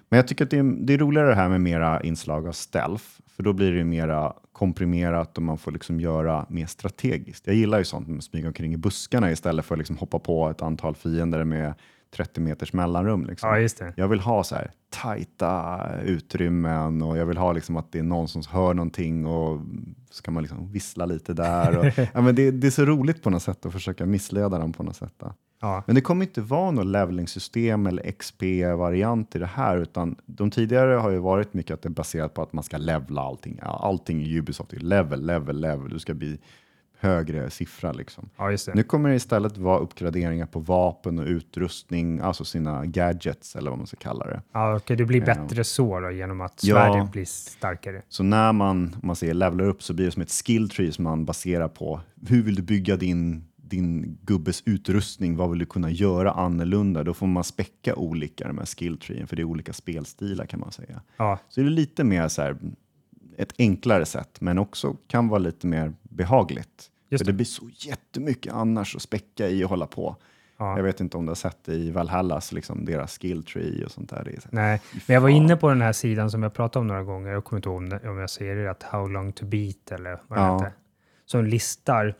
Men 0.10 0.18
jag 0.18 0.28
tycker 0.28 0.44
att 0.44 0.52
det 0.52 0.58
är, 0.58 0.86
det 0.86 0.94
är 0.94 0.98
roligare 0.98 1.30
det 1.30 1.36
här 1.36 1.50
med 1.50 1.62
mera 1.62 2.02
inslag 2.02 2.48
av 2.48 2.52
stealth, 2.52 3.04
för 3.36 3.44
då 3.44 3.54
blir 3.54 3.72
det 3.72 3.84
mera 3.84 4.34
komprimerat 4.52 5.38
och 5.38 5.44
man 5.44 5.58
får 5.58 5.72
liksom 5.72 6.00
göra 6.00 6.46
mer 6.50 6.66
strategiskt. 6.66 7.48
Jag 7.48 7.56
gillar 7.56 7.78
ju 7.78 7.84
sånt 7.84 8.08
med 8.08 8.18
att 8.18 8.24
smyga 8.24 8.48
omkring 8.48 8.74
i 8.74 8.78
buskarna 8.78 9.32
istället 9.32 9.66
för 9.66 9.76
att 9.76 9.80
liksom 9.80 9.98
hoppa 9.98 10.20
på 10.20 10.50
ett 10.50 10.62
antal 10.62 10.96
fiender 10.96 11.44
med 11.44 11.74
30 12.16 12.42
meters 12.42 12.74
mellanrum. 12.74 13.26
Liksom. 13.26 13.68
ja. 13.80 13.92
Jag 13.96 14.08
vill 14.08 14.20
ha 14.20 14.44
så 14.44 14.56
här 14.56 14.72
tajta 14.90 15.82
utrymmen 16.04 17.02
och 17.02 17.18
jag 17.18 17.26
vill 17.26 17.38
ha 17.38 17.52
liksom 17.52 17.78
att 17.78 17.92
det 17.92 18.00
är 18.00 18.04
någon 18.04 18.28
som 18.28 18.42
hör 18.50 18.74
någonting 18.74 19.26
och 19.26 19.60
så 20.12 20.24
kan 20.24 20.34
man 20.34 20.44
liksom 20.44 20.72
vissla 20.72 21.06
lite 21.06 21.34
där. 21.34 21.78
Och, 21.78 21.86
ja, 22.14 22.22
men 22.22 22.36
det, 22.36 22.52
det 22.52 22.68
är 22.68 22.72
så 22.72 22.86
roligt 22.86 23.24
på 23.24 23.30
något 23.30 23.44
sätt 23.44 23.66
att 23.66 23.74
försöka 23.74 24.06
missleda 24.06 24.60
dem 24.60 24.74
på 24.74 24.84
något 24.84 24.96
sätt. 24.96 25.24
Ja. 25.62 25.84
Men 25.86 25.96
det 25.96 26.02
kommer 26.02 26.26
inte 26.26 26.42
vara 26.42 26.72
något 26.72 26.86
levelingssystem 26.86 27.88
eller 27.88 28.12
XP-variant 28.12 29.36
i 29.36 29.40
det 29.40 29.46
här, 29.46 29.78
utan 29.78 30.16
de 30.26 30.52
tidigare 30.52 30.94
har 30.94 31.10
ju 31.10 31.18
varit 31.18 31.54
mycket 31.54 31.74
att 31.74 31.82
det 31.82 31.88
är 31.88 31.92
baserat 31.92 32.34
på 32.34 32.42
att 32.42 32.54
man 32.54 32.64
ska 32.64 32.78
levla 32.78 33.22
allting. 33.22 33.60
Allting 33.64 34.22
i 34.22 34.38
Ubisoft 34.40 34.74
är 34.74 34.80
level, 34.80 35.26
level, 35.26 35.60
level. 35.60 35.90
Du 35.90 36.00
ska 36.00 36.14
bli 36.14 36.40
högre 37.00 37.50
siffra. 37.50 37.92
Liksom. 37.92 38.30
Ja, 38.38 38.50
det. 38.50 38.76
Nu 38.76 38.84
kommer 38.84 39.10
det 39.10 39.16
istället 39.16 39.58
vara 39.58 39.80
uppgraderingar 39.80 40.46
på 40.46 40.60
vapen 40.60 41.20
och 41.20 41.26
utrustning, 41.26 42.20
alltså 42.20 42.46
sina 42.46 42.86
gadgets 42.86 43.56
eller 43.56 43.70
vad 43.70 43.78
man 43.78 43.88
ska 43.88 43.98
kalla 43.98 44.26
det. 44.26 44.42
Ja, 44.54 44.76
okej, 44.76 44.98
det 44.98 45.06
blir 45.06 45.20
Ja. 45.20 45.26
bättre 45.26 45.64
så 45.64 46.00
då, 46.00 46.12
genom 46.12 46.42
att 46.42 46.64
Ja. 46.64 46.76
svärdet 46.76 47.12
blir 47.12 47.26
starkare. 47.26 48.02
Så 48.10 48.24
när 48.24 48.54
man, 48.54 48.96
om 49.02 49.08
man 49.08 49.16
säger 49.16 49.34
levlar 49.34 49.66
upp 49.66 49.84
så 49.84 49.94
blir 49.94 50.06
det 50.06 50.12
som 50.12 50.22
ett 50.22 50.32
skill 50.32 50.70
tree 50.70 50.92
som 50.92 51.04
man 51.04 51.26
baserar 51.26 51.68
på. 51.68 52.02
Hur 52.28 52.44
vill 52.44 52.56
du 52.56 52.62
bygga 52.62 52.96
din, 52.98 53.44
din 53.56 54.18
gubbes 54.22 54.64
utrustning? 54.66 55.36
Vad 55.36 55.50
vill 55.50 55.60
du 55.60 55.66
kunna 55.66 55.90
göra 55.90 56.32
annorlunda? 56.32 57.04
Då 57.04 57.14
får 57.14 57.28
man 57.28 57.44
späcka 57.44 57.96
olika 57.96 58.48
de 58.48 58.58
här 58.58 58.66
skill 58.66 58.98
treen, 58.98 59.28
för 59.28 59.36
det 59.36 59.42
är 59.42 59.44
olika 59.44 59.74
spelstilar 59.74 60.46
kan 60.46 60.60
man 60.60 60.72
säga. 60.72 61.02
Ja, 61.18 61.40
Så 61.50 61.62
det 61.62 61.68
är 61.68 61.70
lite 61.70 62.04
mer 62.04 62.28
så 62.28 62.42
här, 62.42 62.58
ett 63.38 63.54
enklare 63.58 64.06
sätt, 64.06 64.42
men 64.42 64.58
också 64.58 64.96
kan 65.08 65.28
vara 65.28 65.40
lite 65.40 65.68
mer 65.68 65.94
behagligt. 66.04 66.92
Just 67.10 67.22
för 67.26 67.32
det. 67.32 67.36
blir 67.36 67.46
så 67.46 67.70
jättemycket 67.74 68.54
annars 68.54 68.96
att 68.96 69.02
späcka 69.02 69.50
i 69.50 69.64
och 69.64 69.70
hålla 69.70 69.88
på. 69.88 70.16
ja. 70.58 70.78
Jag 70.78 70.84
vet 70.84 71.00
inte 71.00 71.18
om 71.18 71.26
du 71.26 71.30
har 71.30 71.36
sett 71.36 71.58
det 71.66 71.74
i 71.74 71.92
Valhallas, 71.92 72.52
liksom 72.52 72.86
deras 72.86 73.18
skill 73.20 73.44
tree 73.44 73.86
och 73.86 73.92
sånt 73.92 74.10
där. 74.10 74.24
Det 74.24 74.42
så 74.42 74.48
här, 74.52 74.56
Nej, 74.64 74.82
men 75.08 75.14
jag 75.14 75.22
var 75.22 75.30
inne 75.30 75.56
på 75.56 75.70
den 75.70 75.82
här 75.82 75.94
sidan 75.94 76.32
som 76.32 76.44
jag 76.44 76.54
pratade 76.54 76.82
om 76.82 76.88
några 76.88 77.04
gånger. 77.04 77.30
Jag 77.32 77.44
kommer 77.44 77.58
inte 77.58 77.70
ihåg 77.70 77.78
om 77.78 77.90
det- 77.90 78.10
om 78.10 78.18
jag 78.18 78.30
säger 78.30 78.56
det 78.56 78.66
rätt. 78.70 78.84
How 78.84 79.08
long 79.08 79.32
to 79.32 79.46
beat 79.46 79.92
eller 79.92 80.20
vad 80.28 80.40
det 80.40 80.44
Ja. 80.44 80.54
heter. 80.58 80.72
Som 81.26 81.46
listar 81.46 82.16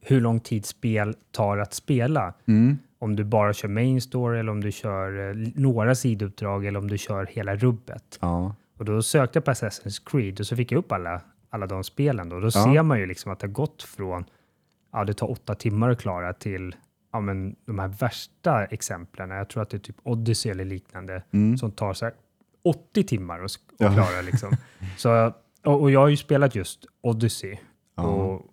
hur 0.00 0.20
lång 0.20 0.40
tid 0.40 0.66
spel 0.66 1.14
tar 1.30 1.58
att 1.58 1.74
spela. 1.74 2.34
Mm. 2.46 2.78
Om 2.98 3.16
du 3.16 3.24
bara 3.24 3.52
kör 3.52 3.68
main 3.68 4.00
story 4.00 4.38
eller 4.40 4.52
om 4.52 4.60
du 4.60 4.72
kör 4.72 5.30
eh, 5.30 5.36
några 5.54 5.94
sidouppdrag 5.94 6.66
eller 6.66 6.78
om 6.78 6.88
du 6.90 6.98
kör 6.98 7.26
hela 7.26 7.56
rubbet. 7.56 8.18
Ja, 8.20 8.54
Och 8.80 8.86
då 8.86 9.02
sökte 9.02 9.36
jag 9.36 9.44
på 9.44 9.50
Assassin's 9.50 10.02
Creed 10.10 10.40
och 10.40 10.46
så 10.46 10.56
fick 10.56 10.72
jag 10.72 10.78
upp 10.78 10.92
alla, 10.92 11.20
alla 11.50 11.66
de 11.66 11.84
spelen. 11.84 12.28
Då, 12.28 12.40
då 12.40 12.46
Ja. 12.46 12.50
ser 12.50 12.82
man 12.82 12.98
ju 12.98 13.06
liksom 13.06 13.32
att 13.32 13.38
det 13.38 13.46
har 13.46 13.52
gått 13.52 13.82
från, 13.82 14.24
ja 14.92 15.04
det 15.04 15.14
tar 15.14 15.30
åtta 15.30 15.54
timmar 15.54 15.90
att 15.90 16.00
klara 16.00 16.32
till 16.32 16.74
ja, 17.12 17.20
men 17.20 17.56
de 17.64 17.78
här 17.78 17.88
värsta 17.88 18.64
exemplen. 18.64 19.30
Jag 19.30 19.48
tror 19.48 19.62
att 19.62 19.70
det 19.70 19.76
är 19.76 19.78
typ 19.78 19.96
Odyssey 20.02 20.52
eller 20.52 20.64
liknande 20.64 21.22
Mm. 21.32 21.58
som 21.58 21.70
tar 21.70 21.94
så 21.94 22.04
här 22.04 22.14
80 22.64 23.04
timmar 23.04 23.40
att 23.44 23.52
Ja. 23.78 23.92
klara. 23.92 24.20
Liksom. 24.22 24.56
så, 24.96 25.32
och, 25.64 25.80
och 25.80 25.90
jag 25.90 26.00
har 26.00 26.08
ju 26.08 26.16
spelat 26.16 26.54
just 26.54 26.86
Odyssey. 27.00 27.56
Ja. 27.96 28.02
Och 28.02 28.46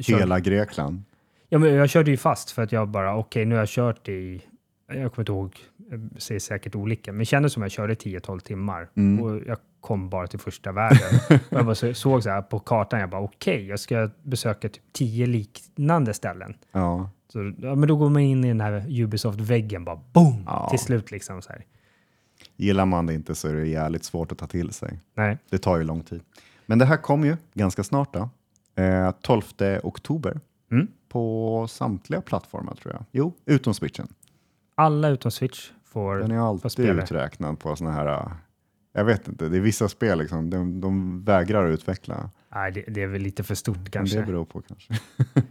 kört- 0.00 0.20
hela 0.20 0.40
Grekland. 0.40 1.02
Ja, 1.48 1.58
men 1.58 1.74
jag 1.74 1.90
körde 1.90 2.10
ju 2.10 2.16
fast 2.16 2.50
för 2.50 2.62
att 2.62 2.72
jag 2.72 2.88
bara, 2.88 3.16
okej, 3.16 3.44
nu 3.44 3.54
har 3.54 3.62
jag 3.62 3.68
kört 3.68 4.08
i, 4.08 4.42
jag 4.94 5.12
kommer 5.12 5.22
inte 5.22 5.32
ihåg, 5.32 5.56
jag 5.90 6.22
säger 6.22 6.40
säkert 6.40 6.74
olika, 6.74 7.12
men 7.12 7.18
det 7.18 7.24
kändes 7.24 7.52
som 7.52 7.62
att 7.62 7.64
jag 7.64 7.72
körde 7.72 7.94
10-12 7.94 8.38
timmar 8.40 8.88
Mm. 8.96 9.22
och 9.24 9.40
jag 9.46 9.58
kom 9.80 10.08
bara 10.10 10.26
till 10.26 10.38
första 10.38 10.72
världen. 10.72 11.20
jag 11.50 11.64
bara 11.64 11.74
så, 11.74 11.94
såg 11.94 12.22
så 12.22 12.30
här 12.30 12.42
på 12.42 12.58
kartan, 12.58 13.00
jag 13.00 13.10
bara 13.10 13.20
okej, 13.20 13.66
jag 13.66 13.80
ska 13.80 14.10
besöka 14.22 14.68
typ 14.68 14.82
10 14.92 15.26
liknande 15.26 16.14
ställen. 16.14 16.54
Ja. 16.72 17.10
Så, 17.32 17.52
ja, 17.58 17.74
men 17.74 17.88
då 17.88 17.96
går 17.96 18.10
man 18.10 18.22
in 18.22 18.44
i 18.44 18.48
den 18.48 18.60
här 18.60 18.86
Ubisoft-väggen, 19.02 19.84
bara 19.84 20.00
boom, 20.12 20.42
Ja. 20.46 20.68
till 20.70 20.78
slut 20.78 21.10
liksom 21.10 21.42
så 21.42 21.52
här. 21.52 21.64
Gillar 22.56 22.86
man 22.86 23.06
det 23.06 23.14
inte 23.14 23.34
så 23.34 23.48
är 23.48 23.54
det 23.54 23.66
jävligt 23.66 24.04
svårt 24.04 24.32
att 24.32 24.38
ta 24.38 24.46
till 24.46 24.72
sig. 24.72 25.00
Nej, 25.14 25.38
Det 25.50 25.58
tar 25.58 25.76
ju 25.78 25.84
lång 25.84 26.02
tid. 26.02 26.20
Men 26.66 26.78
det 26.78 26.84
här 26.84 26.96
kommer 26.96 27.26
ju 27.26 27.36
ganska 27.54 27.82
snart 27.84 28.14
då. 28.14 28.28
Eh, 28.82 29.10
12 29.22 29.42
oktober 29.82 30.40
Mm. 30.70 30.86
på 31.08 31.66
samtliga 31.68 32.20
plattformar 32.20 32.74
tror 32.74 32.94
jag. 32.94 33.04
Jo, 33.12 33.32
utom 33.46 33.74
switchen. 33.74 34.08
Alla 34.82 35.08
utom 35.08 35.30
Switch 35.30 35.70
får, 35.84 36.16
Den 36.16 36.30
är 36.30 36.36
får 36.38 36.48
alltid 36.48 36.72
spela. 36.72 37.02
uträknad 37.02 37.58
på 37.58 37.76
såna 37.76 37.92
här, 37.92 38.06
eh, 38.06 38.32
jag 38.94 39.04
vet 39.04 39.28
inte, 39.28 39.48
det 39.48 39.56
är 39.56 39.60
vissa 39.60 39.88
spel 39.88 40.18
liksom, 40.18 40.50
de, 40.50 40.80
de 40.80 41.24
vägrar 41.24 41.66
att 41.68 41.74
utveckla. 41.74 42.30
Nej, 42.54 42.72
det, 42.72 42.84
det 42.88 43.02
är 43.02 43.06
väl 43.06 43.22
lite 43.22 43.42
för 43.42 43.54
stort 43.54 43.76
Men 43.76 43.90
kanske. 43.90 44.20
det 44.20 44.26
beror 44.26 44.44
på 44.44 44.62
kanske. 44.62 44.94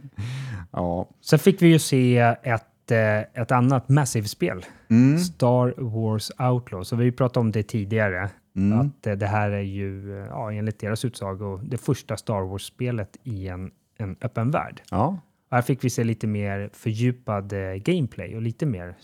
ja. 0.70 1.08
Sen 1.20 1.38
fick 1.38 1.62
vi 1.62 1.68
ju 1.68 1.78
se 1.78 2.18
ett, 2.42 2.90
eh, 2.90 3.18
ett 3.42 3.50
annat 3.52 3.88
Massive-spel. 3.88 4.64
Mm. 4.90 5.18
Star 5.18 5.74
Wars 5.78 6.30
Outlaw. 6.38 6.84
Så 6.84 6.96
vi 6.96 7.12
pratat 7.12 7.36
om 7.36 7.52
det 7.52 7.62
tidigare. 7.62 8.30
Mm. 8.56 8.80
Att 8.80 9.06
eh, 9.06 9.12
det 9.14 9.26
här 9.26 9.50
är 9.50 9.60
ju, 9.60 10.10
ja, 10.30 10.52
enligt 10.52 10.78
deras 10.78 11.04
utsago, 11.04 11.60
det 11.64 11.78
första 11.78 12.16
Star 12.16 12.40
Wars-spelet 12.40 13.16
i 13.22 13.48
en, 13.48 13.70
en 13.98 14.16
öppen 14.20 14.50
värld. 14.50 14.82
Ja. 14.90 15.18
Här 15.52 15.62
fick 15.62 15.84
vi 15.84 15.90
se 15.90 16.04
lite 16.04 16.26
mer 16.26 16.70
fördjupad 16.72 17.52
eh, 17.52 17.74
gameplay 17.74 18.36
och 18.36 18.42
lite 18.42 18.66
mer 18.66 18.96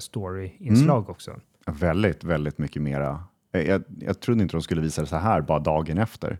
story-inslag 0.00 0.98
Mm. 0.98 1.10
också. 1.10 1.40
Väldigt, 1.66 2.24
väldigt 2.24 2.58
mycket 2.58 2.82
mera. 2.82 3.24
Eh, 3.52 3.62
Jag, 3.62 3.82
jag 4.00 4.20
trodde 4.20 4.42
inte 4.42 4.56
de 4.56 4.62
skulle 4.62 4.80
visa 4.80 5.00
det 5.00 5.06
så 5.06 5.16
här 5.16 5.40
bara 5.40 5.58
dagen 5.58 5.98
efter. 5.98 6.38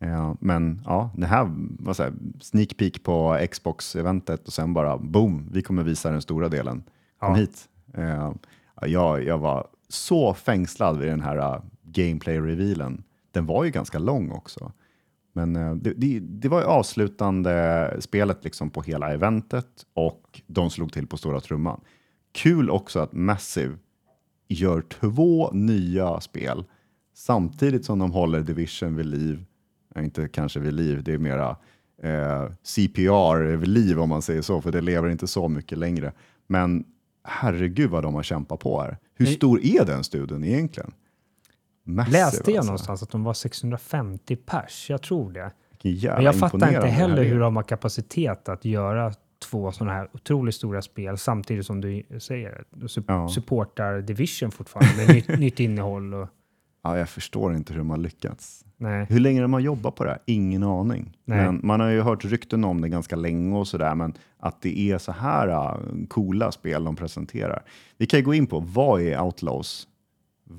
Eh, 0.00 0.34
men 0.40 0.82
ja, 0.84 1.10
det 1.16 1.26
här 1.26 1.50
var 1.78 1.94
så 1.94 2.02
här, 2.02 2.12
sneak 2.40 2.76
peek 2.76 3.02
på 3.02 3.38
Xbox-eventet 3.50 4.46
och 4.46 4.52
sen 4.52 4.74
bara 4.74 4.98
boom, 4.98 5.48
vi 5.52 5.62
kommer 5.62 5.82
visa 5.82 6.10
den 6.10 6.22
stora 6.22 6.48
delen. 6.48 6.82
Kom 7.18 7.30
Ja. 7.30 7.34
hit. 7.34 7.68
Ja, 7.94 8.34
jag, 8.86 9.24
jag 9.24 9.38
var 9.38 9.66
så 9.88 10.34
fängslad 10.34 10.98
vid 10.98 11.08
den 11.08 11.20
här 11.20 11.62
gameplay-revealen. 11.82 13.02
Den 13.30 13.46
var 13.46 13.64
ju 13.64 13.70
ganska 13.70 13.98
lång 13.98 14.30
också. 14.30 14.72
Men 15.32 15.56
eh, 15.56 15.74
det, 15.74 15.92
det, 15.92 16.18
det 16.20 16.48
var 16.48 16.60
ju 16.60 16.66
avslutande 16.66 17.96
spelet 18.00 18.44
liksom 18.44 18.70
på 18.70 18.82
hela 18.82 19.12
eventet 19.12 19.86
och 19.94 20.42
de 20.46 20.70
slog 20.70 20.92
till 20.92 21.06
på 21.06 21.16
stora 21.16 21.40
trumman. 21.40 21.80
Kul 22.32 22.70
också 22.70 23.00
att 23.00 23.12
Massive 23.12 23.76
gör 24.48 24.80
två 24.80 25.50
nya 25.52 26.20
spel 26.20 26.64
samtidigt 27.14 27.84
som 27.84 27.98
de 27.98 28.12
håller 28.12 28.40
Division 28.40 28.96
vid 28.96 29.06
liv. 29.06 29.44
Ja, 29.94 30.02
inte 30.02 30.28
kanske 30.28 30.60
vid 30.60 30.72
liv, 30.72 31.02
det 31.02 31.12
är 31.12 31.18
mera 31.18 31.56
eh, 32.02 32.50
CPR 32.62 33.56
vid 33.56 33.68
liv 33.68 34.00
om 34.00 34.08
man 34.08 34.22
säger 34.22 34.42
så, 34.42 34.60
för 34.60 34.72
det 34.72 34.80
lever 34.80 35.08
inte 35.08 35.26
så 35.26 35.48
mycket 35.48 35.78
längre. 35.78 36.12
Men 36.46 36.84
herregud 37.24 37.90
vad 37.90 38.02
de 38.02 38.14
har 38.14 38.22
kämpat 38.22 38.60
på 38.60 38.80
här. 38.80 38.98
Hur 39.14 39.26
stor 39.26 39.60
är 39.64 39.84
den 39.84 40.04
studien 40.04 40.44
egentligen? 40.44 40.92
Massive, 41.84 42.18
Läste 42.18 42.50
jag 42.50 42.56
alltså. 42.58 42.70
någonstans 42.70 43.02
att 43.02 43.10
de 43.10 43.24
var 43.24 43.34
650 43.34 44.36
pers? 44.36 44.86
Jag 44.90 45.02
tror 45.02 45.32
det. 45.32 45.50
Men 45.84 46.24
jag 46.24 46.34
fattar 46.38 46.74
inte 46.74 46.86
heller 46.86 47.24
hur 47.24 47.40
de 47.40 47.56
har 47.56 47.62
kapacitet 47.62 48.48
att 48.48 48.64
göra 48.64 49.12
två 49.50 49.72
sådana 49.72 49.92
här 49.92 50.08
otroligt 50.12 50.54
stora 50.54 50.82
spel 50.82 51.18
samtidigt 51.18 51.66
som 51.66 51.80
du 51.80 52.02
säger. 52.20 52.64
Du 52.70 52.86
sup- 52.86 53.04
Ja. 53.08 53.28
supportar 53.28 54.00
Division 54.00 54.50
fortfarande 54.50 54.96
med 54.96 55.14
nytt, 55.14 55.28
nytt 55.38 55.60
innehåll. 55.60 56.14
Och, 56.14 56.28
Ja, 56.84 56.98
jag 56.98 57.08
förstår 57.08 57.54
inte 57.54 57.72
hur 57.72 57.78
de 57.78 57.90
har 57.90 57.96
lyckats. 57.96 58.64
nej. 58.76 59.06
Hur 59.08 59.20
länge 59.20 59.40
de 59.42 59.52
har 59.52 59.60
jobbat 59.60 59.94
på 59.94 60.04
det 60.04 60.10
här? 60.10 60.18
Ingen 60.26 60.62
aning. 60.62 61.16
Nej. 61.24 61.38
Men 61.46 61.60
man 61.62 61.80
har 61.80 61.88
ju 61.88 62.00
hört 62.00 62.24
rykten 62.24 62.64
om 62.64 62.80
det 62.80 62.88
ganska 62.88 63.16
länge 63.16 63.58
och 63.58 63.68
sådär, 63.68 63.94
men 63.94 64.14
att 64.38 64.62
det 64.62 64.78
är 64.78 64.98
så 64.98 65.12
här 65.12 65.48
uh, 65.48 66.06
coola 66.08 66.52
spel 66.52 66.84
de 66.84 66.96
presenterar. 66.96 67.62
Vi 67.98 68.06
kan 68.06 68.20
ju 68.20 68.24
gå 68.26 68.34
in 68.34 68.46
på 68.46 68.60
vad 68.60 69.00
är 69.00 69.20
Outlaws? 69.20 69.88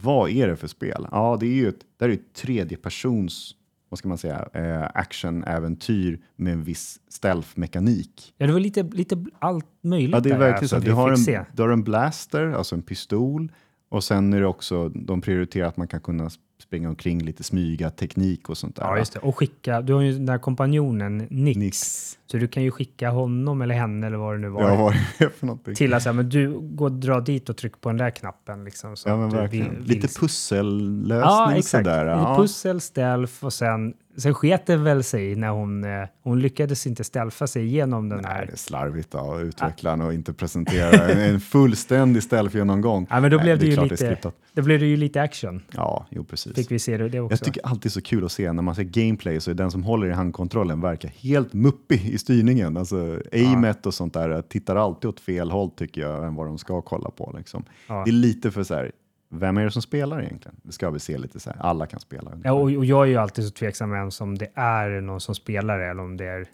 Vad 0.02 0.30
är 0.30 0.48
det 0.48 0.56
för 0.56 0.68
spel? 0.68 1.08
Ja, 1.12 1.38
det 1.40 1.46
är 1.46 1.54
ju 1.54 1.68
ett, 1.70 1.80
det 2.00 2.06
är 2.06 2.10
ett 2.10 2.34
tredje 2.34 2.78
persons 2.78 3.56
vad 3.94 3.98
ska 3.98 4.08
man 4.08 4.18
säga, 4.18 4.50
eh, 4.54 4.90
action-äventyr 4.94 6.20
med 6.36 6.54
en 6.54 6.64
viss 6.64 7.00
stealth-mekanik. 7.10 8.34
Ja, 8.38 8.48
det 8.48 8.54
var 8.54 8.60
lite, 8.60 8.84
lite 8.84 9.26
allt 9.40 9.66
möjligt 9.82 10.12
Ja, 10.14 10.20
det 10.20 10.30
är 10.30 10.38
verkligen 10.38 10.70
så. 10.70 10.76
som 10.76 10.86
Du 10.86 10.92
har, 10.94 11.10
en, 11.10 11.18
se. 11.18 11.42
du 11.54 11.62
har 11.62 11.70
en 11.70 11.84
blaster, 11.84 12.48
alltså 12.48 12.76
en 12.76 12.82
pistol, 12.82 13.52
och 13.90 14.04
sen 14.04 14.34
är 14.34 14.40
det 14.40 14.48
också, 14.48 14.90
de 14.90 15.22
prioriterar 15.22 15.68
att 15.68 15.78
man 15.78 15.88
kan 15.88 16.02
kunna 16.02 16.30
springa 16.62 16.90
omkring 16.90 17.24
lite 17.24 17.44
smyga, 17.44 17.90
teknik 17.90 18.50
och 18.50 18.58
sånt 18.58 18.76
där. 18.76 18.84
Ja, 18.84 18.98
just 18.98 19.14
det. 19.14 19.20
Och 19.20 19.38
skicka, 19.38 19.82
du 19.82 19.94
har 19.94 20.02
ju 20.02 20.14
den 20.14 20.26
där 20.26 20.38
kompanjonen 20.38 21.18
Nix, 21.30 21.58
Nix. 21.58 22.18
så 22.32 22.38
du 22.38 22.48
kan 22.48 22.64
ju 22.64 22.72
skicka 22.72 23.10
honom 23.10 23.62
eller 23.62 23.76
henne 23.76 24.08
eller 24.08 24.18
vad 24.18 24.34
det 24.36 24.40
nu 24.40 24.50
var. 24.50 24.62
Ja, 24.70 24.76
vad 24.76 24.94
är 24.94 25.00
det 25.18 25.30
för 25.30 25.46
någonting? 25.46 25.76
till 25.76 25.94
att 25.94 26.04
säga, 26.04 26.14
men 26.14 26.30
du 26.30 26.60
går 26.60 26.86
och 26.86 26.92
drar 26.92 27.22
dit 27.22 27.50
och 27.50 27.58
tryck 27.58 27.82
på 27.82 27.90
den 27.90 27.98
där 27.98 28.10
knappen. 28.10 28.64
Liksom, 28.64 28.96
så 28.96 29.10
Ja, 29.10 29.14
att 29.14 29.20
men 29.20 29.30
verkligen. 29.30 29.70
vill- 29.76 29.80
Lite 29.84 30.08
vill- 30.08 30.10
pussellösning 30.16 31.20
Ja, 31.20 31.56
exakt. 31.56 31.86
sådär. 31.86 32.06
Lite 32.06 32.30
Ja. 32.30 32.36
pussel, 32.38 32.82
stealth 32.82 33.46
och 33.46 33.54
sen, 33.54 33.94
sen 34.18 34.34
sket 34.34 34.66
det 34.66 34.78
väl 34.78 35.04
sig 35.04 35.36
när 35.36 35.50
hon, 35.50 35.84
eh, 35.84 36.08
hon 36.24 36.40
lyckades 36.40 36.88
inte 36.88 37.04
stealtha 37.04 37.48
sig 37.48 37.66
igenom 37.66 38.10
den 38.10 38.20
Nej, 38.22 38.32
här. 38.32 38.46
det 38.46 38.52
är 38.52 38.58
slarvigt 38.58 39.16
av 39.16 39.42
utvecklaren 39.42 40.02
och 40.02 40.14
inte 40.14 40.34
presentera 40.34 40.90
en, 41.12 41.20
en 41.34 41.40
fullständig 41.40 42.24
stealth-genomgång. 42.24 43.08
Ja, 43.10 43.20
men 43.20 43.32
då 43.32 43.38
Nej, 43.38 43.44
blev 43.46 43.60
det, 43.60 43.66
är 43.66 43.70
ju 43.78 43.84
lite, 43.84 43.98
skriptat. 43.98 44.36
då 44.54 44.62
blev 44.62 44.80
det 44.80 44.86
ju 44.86 44.98
lite 44.98 45.22
action. 45.22 45.62
Ja, 45.72 46.06
jo 46.10 46.24
precis. 46.24 46.43
Fick 46.56 46.72
vi 46.72 46.80
se 46.80 46.98
det, 46.98 47.10
det 47.10 47.20
också. 47.20 47.34
Jag 47.34 47.40
tycker 47.46 47.66
alltid 47.66 47.92
så 47.92 48.02
kul 48.02 48.26
att 48.26 48.32
se 48.32 48.54
när 48.54 48.64
man 48.64 48.76
ser 48.76 48.84
gameplay 48.84 49.40
så 49.40 49.52
är 49.52 49.56
den 49.56 49.72
som 49.72 49.84
håller 49.84 50.08
i 50.08 50.12
handkontrollen 50.12 50.82
verkar 50.82 51.10
helt 51.10 51.54
muppig 51.54 52.06
i 52.06 52.18
styrningen. 52.18 52.78
Alltså 52.78 53.20
aimet 53.32 53.86
och 53.86 53.94
sånt 53.94 54.14
där 54.14 54.42
tittar 54.42 54.76
alltid 54.76 55.10
åt 55.10 55.20
fel 55.20 55.52
håll 55.52 55.72
tycker 55.72 56.02
jag 56.02 56.26
än 56.26 56.36
vad 56.36 56.48
de 56.48 56.58
ska 56.58 56.82
kolla 56.82 57.10
på. 57.10 57.34
Liksom. 57.38 57.66
Ja. 57.88 58.04
Det 58.06 58.12
är 58.12 58.14
lite 58.14 58.52
för 58.52 58.64
så 58.64 58.74
här, 58.74 58.92
vem 59.30 59.58
är 59.58 59.66
det 59.66 59.72
som 59.72 59.82
spelar 59.82 60.22
egentligen? 60.22 60.56
Det 60.64 60.72
ska 60.72 60.90
vi 60.90 61.00
se 61.00 61.18
lite 61.18 61.40
så 61.40 61.50
här, 61.50 61.60
alla 61.62 61.86
kan 61.86 62.00
spela. 62.00 62.32
Ja, 62.44 62.52
och, 62.52 62.62
och 62.62 62.86
jag 62.86 63.04
är 63.04 63.10
ju 63.10 63.18
alltid 63.18 63.46
så 63.46 63.52
tveksam 63.52 63.94
ens 63.94 64.22
om 64.22 64.38
det 64.38 64.50
är 64.54 65.02
någon 65.02 65.22
som 65.22 65.36
spelar 65.36 65.80
det 65.80 65.86
eller 65.86 66.04
om 66.04 66.18
det 66.18 66.26
är 66.26 66.48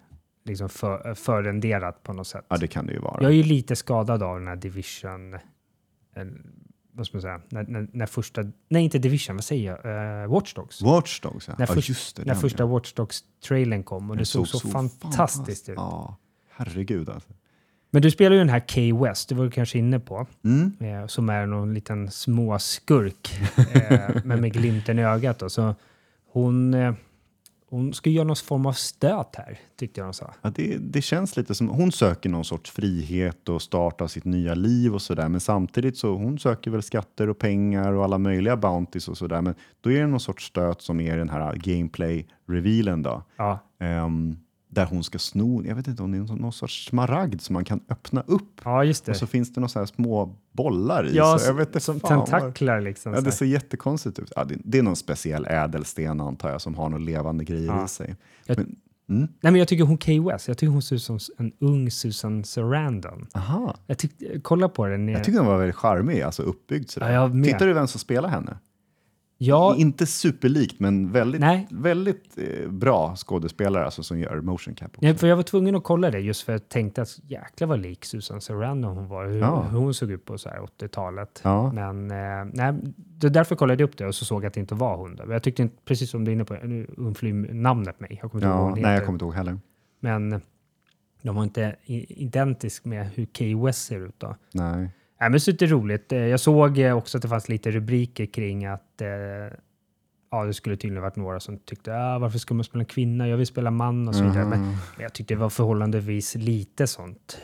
liksom 0.45 0.69
för, 0.69 1.13
förrenderat 1.13 2.03
på 2.03 2.13
något 2.13 2.27
sätt. 2.27 2.45
Ja, 2.49 2.57
det 2.57 2.67
kan 2.67 2.85
det 2.85 2.93
ju 2.93 2.99
vara. 2.99 3.21
Jag 3.21 3.31
är 3.31 3.35
ju 3.35 3.43
lite 3.43 3.75
skadad 3.75 4.23
av 4.23 4.39
den 4.39 4.47
här 4.47 4.55
division, 4.55 5.37
vad 6.99 7.07
ska 7.07 7.17
man 7.17 7.21
säga, 7.21 7.41
när, 7.49 7.63
när, 7.63 7.87
när 7.91 8.05
första, 8.05 8.43
nej 8.69 8.83
inte 8.83 8.99
Division, 8.99 9.35
vad 9.35 9.43
säger 9.43 9.79
jag, 9.83 10.23
uh, 10.25 10.31
Watch 10.33 10.53
Dogs. 10.53 10.81
Watch 10.81 11.19
Dogs, 11.21 11.47
ja. 11.47 11.53
När, 11.57 11.67
ja, 11.67 11.73
först, 11.73 11.89
just 11.89 12.15
det. 12.15 12.21
när 12.25 12.33
den, 12.33 12.41
första 12.41 12.63
ja. 12.63 12.67
Watch 12.67 12.93
Dogs-trailern 12.93 13.83
kom 13.83 14.09
och 14.09 14.15
det, 14.15 14.19
Den 14.19 14.25
såg, 14.25 14.47
så, 14.47 14.59
fantastiskt 14.59 15.69
ut. 15.69 15.75
Ja, 15.77 16.17
herregud 16.49 17.09
alltså. 17.09 17.29
Men 17.91 18.01
du 18.01 18.11
spelar 18.11 18.31
ju 18.31 18.39
den 18.39 18.49
här 18.49 18.67
Kay 18.67 18.93
West, 18.93 19.29
det 19.29 19.35
var 19.35 19.45
du 19.45 19.51
kanske 19.51 19.77
inne 19.77 19.99
på, 19.99 20.27
Mm. 20.43 20.73
eh, 20.79 21.07
som 21.07 21.29
är 21.29 21.45
någon 21.45 21.73
liten 21.73 22.11
småskurk, 22.11 23.39
eh, 23.73 24.15
men 24.23 24.41
med 24.41 24.53
glimten 24.53 24.99
i 24.99 25.03
ögat. 25.03 25.39
Då. 25.39 25.49
Så 25.49 25.75
hon, 26.31 26.73
eh, 26.73 26.93
hon 27.69 27.93
ska 27.93 28.09
göra 28.09 28.27
någon 28.27 28.35
form 28.35 28.65
av 28.65 28.73
stöt 28.73 29.35
här, 29.35 29.59
tyckte 29.79 29.99
jag 29.99 30.07
de 30.07 30.13
sa. 30.13 30.33
Ja, 30.41 30.51
det, 30.55 30.77
det 30.77 31.01
känns 31.01 31.37
lite 31.37 31.55
som 31.55 31.69
hon 31.69 31.91
söker 31.91 32.29
någon 32.29 32.45
sorts 32.45 32.71
frihet 32.71 33.49
och 33.49 33.61
starta 33.61 34.07
sitt 34.07 34.25
nya 34.25 34.55
liv 34.55 34.93
och 34.93 35.01
sådär. 35.01 35.29
Men 35.29 35.39
samtidigt 35.39 35.97
så 35.97 36.15
hon 36.15 36.39
söker 36.39 36.71
väl 36.71 36.83
skatter 36.83 37.29
och 37.29 37.39
pengar 37.39 37.93
och 37.93 38.03
alla 38.03 38.17
möjliga 38.17 38.57
bounties 38.57 39.07
och 39.07 39.17
sådär. 39.17 39.41
Men 39.41 39.55
då 39.81 39.91
är 39.91 40.01
det 40.01 40.07
någon 40.07 40.19
sorts 40.19 40.45
stöt 40.45 40.81
som 40.81 40.99
är 40.99 41.17
den 41.17 41.29
här 41.29 41.55
gameplay-revealen 41.55 43.03
då. 43.03 43.23
Ja, 43.37 43.59
Ehm, 43.79 44.37
där 44.71 44.85
hon 44.85 45.03
ska 45.03 45.19
sno, 45.19 45.63
jag 45.65 45.75
vet 45.75 45.87
inte 45.87 46.03
om 46.03 46.11
det 46.11 46.17
är 46.17 46.35
någon, 46.35 46.51
sorts 46.53 46.85
smaragd 46.89 47.41
som 47.41 47.53
man 47.53 47.65
kan 47.65 47.79
öppna 47.89 48.23
upp. 48.27 48.61
ja 48.63 48.83
just 48.83 49.05
det. 49.05 49.11
Och 49.11 49.17
så 49.17 49.27
finns 49.27 49.53
det 49.53 49.59
några 49.61 49.69
så 49.69 49.79
här 49.79 49.85
små 49.85 50.35
bollar 50.51 51.07
i. 51.07 51.15
ja, 51.15 51.37
så 51.39 51.47
jag 51.49 51.53
vet 51.53 51.67
inte 51.67 51.79
som 51.79 51.99
fan 51.99 52.25
tentaklar 52.25 52.81
liksom. 52.81 53.13
Ja, 53.13 53.21
det 53.21 53.31
ser 53.31 53.45
jättekonstigt 53.45 54.19
ut. 54.19 54.31
Ja, 54.35 54.43
det, 54.43 54.55
det 54.63 54.77
är 54.77 54.83
någon 54.83 54.95
speciell 54.95 55.45
ädelsten 55.49 56.21
antar 56.21 56.49
jag 56.49 56.61
som 56.61 56.75
har 56.75 56.89
några 56.89 57.03
levande 57.03 57.43
grejer 57.43 57.67
Ja. 57.67 57.85
i 57.85 57.87
sig. 57.87 58.15
Jag- 58.45 58.57
Men, 58.57 58.75
mm. 59.09 59.29
Nej, 59.41 59.51
men 59.51 59.55
jag 59.55 59.67
tycker 59.67 59.83
hon 59.83 59.97
Kay 59.97 60.19
West, 60.21 60.47
jag 60.47 60.57
tycker 60.57 60.71
hon 60.71 60.81
ser 60.81 60.95
ut 60.95 61.01
som 61.03 61.19
en 61.37 61.51
ung 61.59 61.91
Susan 61.91 62.43
Sarandon. 62.43 63.27
Aha. 63.33 63.75
Jag 63.87 63.97
tyckte, 63.97 64.39
kolla 64.41 64.69
på 64.69 64.85
den. 64.85 65.07
Jag 65.07 65.23
tycker 65.23 65.37
den 65.37 65.47
var 65.47 65.57
väldigt 65.57 65.75
charmig, 65.75 66.21
alltså 66.21 66.43
uppbyggd 66.43 66.89
sådär. 66.89 67.11
Ja, 67.11 67.13
jag. 67.33 67.43
Tittar 67.43 67.67
du 67.67 67.73
vem 67.73 67.87
som 67.87 67.99
spelar 67.99 68.29
henne? 68.29 68.57
Ja, 69.41 69.75
Inte 69.77 70.05
superlikt, 70.05 70.79
men 70.79 71.11
väldigt, 71.11 71.41
Nej. 71.41 71.67
väldigt 71.71 72.37
eh, 72.37 72.69
bra 72.71 73.15
skådespelare 73.15 73.85
alltså, 73.85 74.03
som 74.03 74.19
gör 74.19 74.41
motion 74.41 74.73
cap. 74.75 74.87
Också. 74.87 74.99
nej, 75.01 75.15
för 75.15 75.27
jag 75.27 75.35
var 75.35 75.43
tvungen 75.43 75.75
att 75.75 75.83
kolla 75.83 76.11
det 76.11 76.19
just 76.19 76.41
för 76.41 76.51
jag 76.51 76.69
tänkte 76.69 77.01
att 77.01 77.19
jäklar 77.23 77.67
vad 77.67 77.79
lik 77.79 78.05
Susan 78.05 78.41
Sarandon 78.41 78.97
hon 78.97 79.07
var. 79.07 79.25
Hur, 79.27 79.39
Ja. 79.39 79.61
hur 79.61 79.79
hon 79.79 79.93
såg 79.93 80.11
ut 80.11 80.25
på 80.25 80.37
så 80.37 80.49
här 80.49 80.59
80-talet. 80.59 81.41
Ja. 81.43 81.71
Men 81.73 82.11
eh, 82.11 82.51
nej, 82.53 82.73
det 82.95 83.29
därför 83.29 83.55
kollade 83.55 83.83
jag 83.83 83.89
upp 83.89 83.97
det 83.97 84.05
och 84.07 84.15
så 84.15 84.25
såg 84.25 84.45
att 84.45 84.53
det 84.53 84.59
inte 84.59 84.75
var 84.75 84.97
hon. 84.97 85.19
Jag 85.29 85.43
tyckte 85.43 85.61
inte, 85.61 85.75
precis 85.85 86.09
som 86.09 86.25
du 86.25 86.31
är 86.31 86.33
inne 86.33 86.45
på, 86.45 86.53
nu 86.53 86.87
undflyr 86.97 87.33
namnet 87.53 87.99
mig. 87.99 88.19
Jag 88.21 88.31
kommer 88.31 88.45
inte 88.45 88.57
ihåg 88.57 88.67
Ja, 88.67 88.69
hon 88.69 88.81
nej, 88.81 88.93
jag 88.93 89.05
kommer 89.05 89.15
inte 89.15 89.25
ihåg 89.25 89.33
heller. 89.33 89.59
Men 89.99 90.41
de 91.21 91.35
var 91.35 91.43
inte 91.43 91.75
identisk 92.07 92.85
med 92.85 93.09
hur 93.09 93.25
Kay 93.25 93.55
West 93.55 93.85
ser 93.85 93.99
ut 94.07 94.15
då. 94.17 94.35
Nej. 94.53 94.89
Nej, 95.19 95.29
men 95.29 95.39
så 95.39 95.51
det 95.51 95.65
är 95.65 95.67
roligt. 95.69 96.11
Eh, 96.11 96.19
Jag 96.19 96.39
såg 96.39 96.77
eh, 96.79 96.97
också 96.97 97.17
att 97.17 97.21
det 97.21 97.27
fanns 97.27 97.49
lite 97.49 97.71
rubriker 97.71 98.25
kring 98.25 98.65
att 98.65 99.01
eh, 99.01 99.07
ja, 100.31 100.45
det 100.45 100.53
skulle 100.53 100.75
tydligen 100.77 101.01
varit 101.03 101.15
några 101.15 101.39
som 101.39 101.57
tyckte 101.57 101.95
ah, 101.97 102.19
varför 102.19 102.39
ska 102.39 102.53
man 102.53 102.63
spela 102.63 102.81
en 102.81 102.85
kvinna? 102.85 103.27
Jag 103.27 103.37
vill 103.37 103.47
spela 103.47 103.71
man 103.71 104.07
och 104.07 104.15
så 104.15 104.23
vidare. 104.23 104.45
Men, 104.45 104.59
Mhm. 104.59 104.69
men 104.95 105.03
jag 105.03 105.13
tyckte 105.13 105.33
det 105.33 105.39
var 105.39 105.49
förhållandevis 105.49 106.35
lite 106.35 106.87
sånt. 106.87 107.37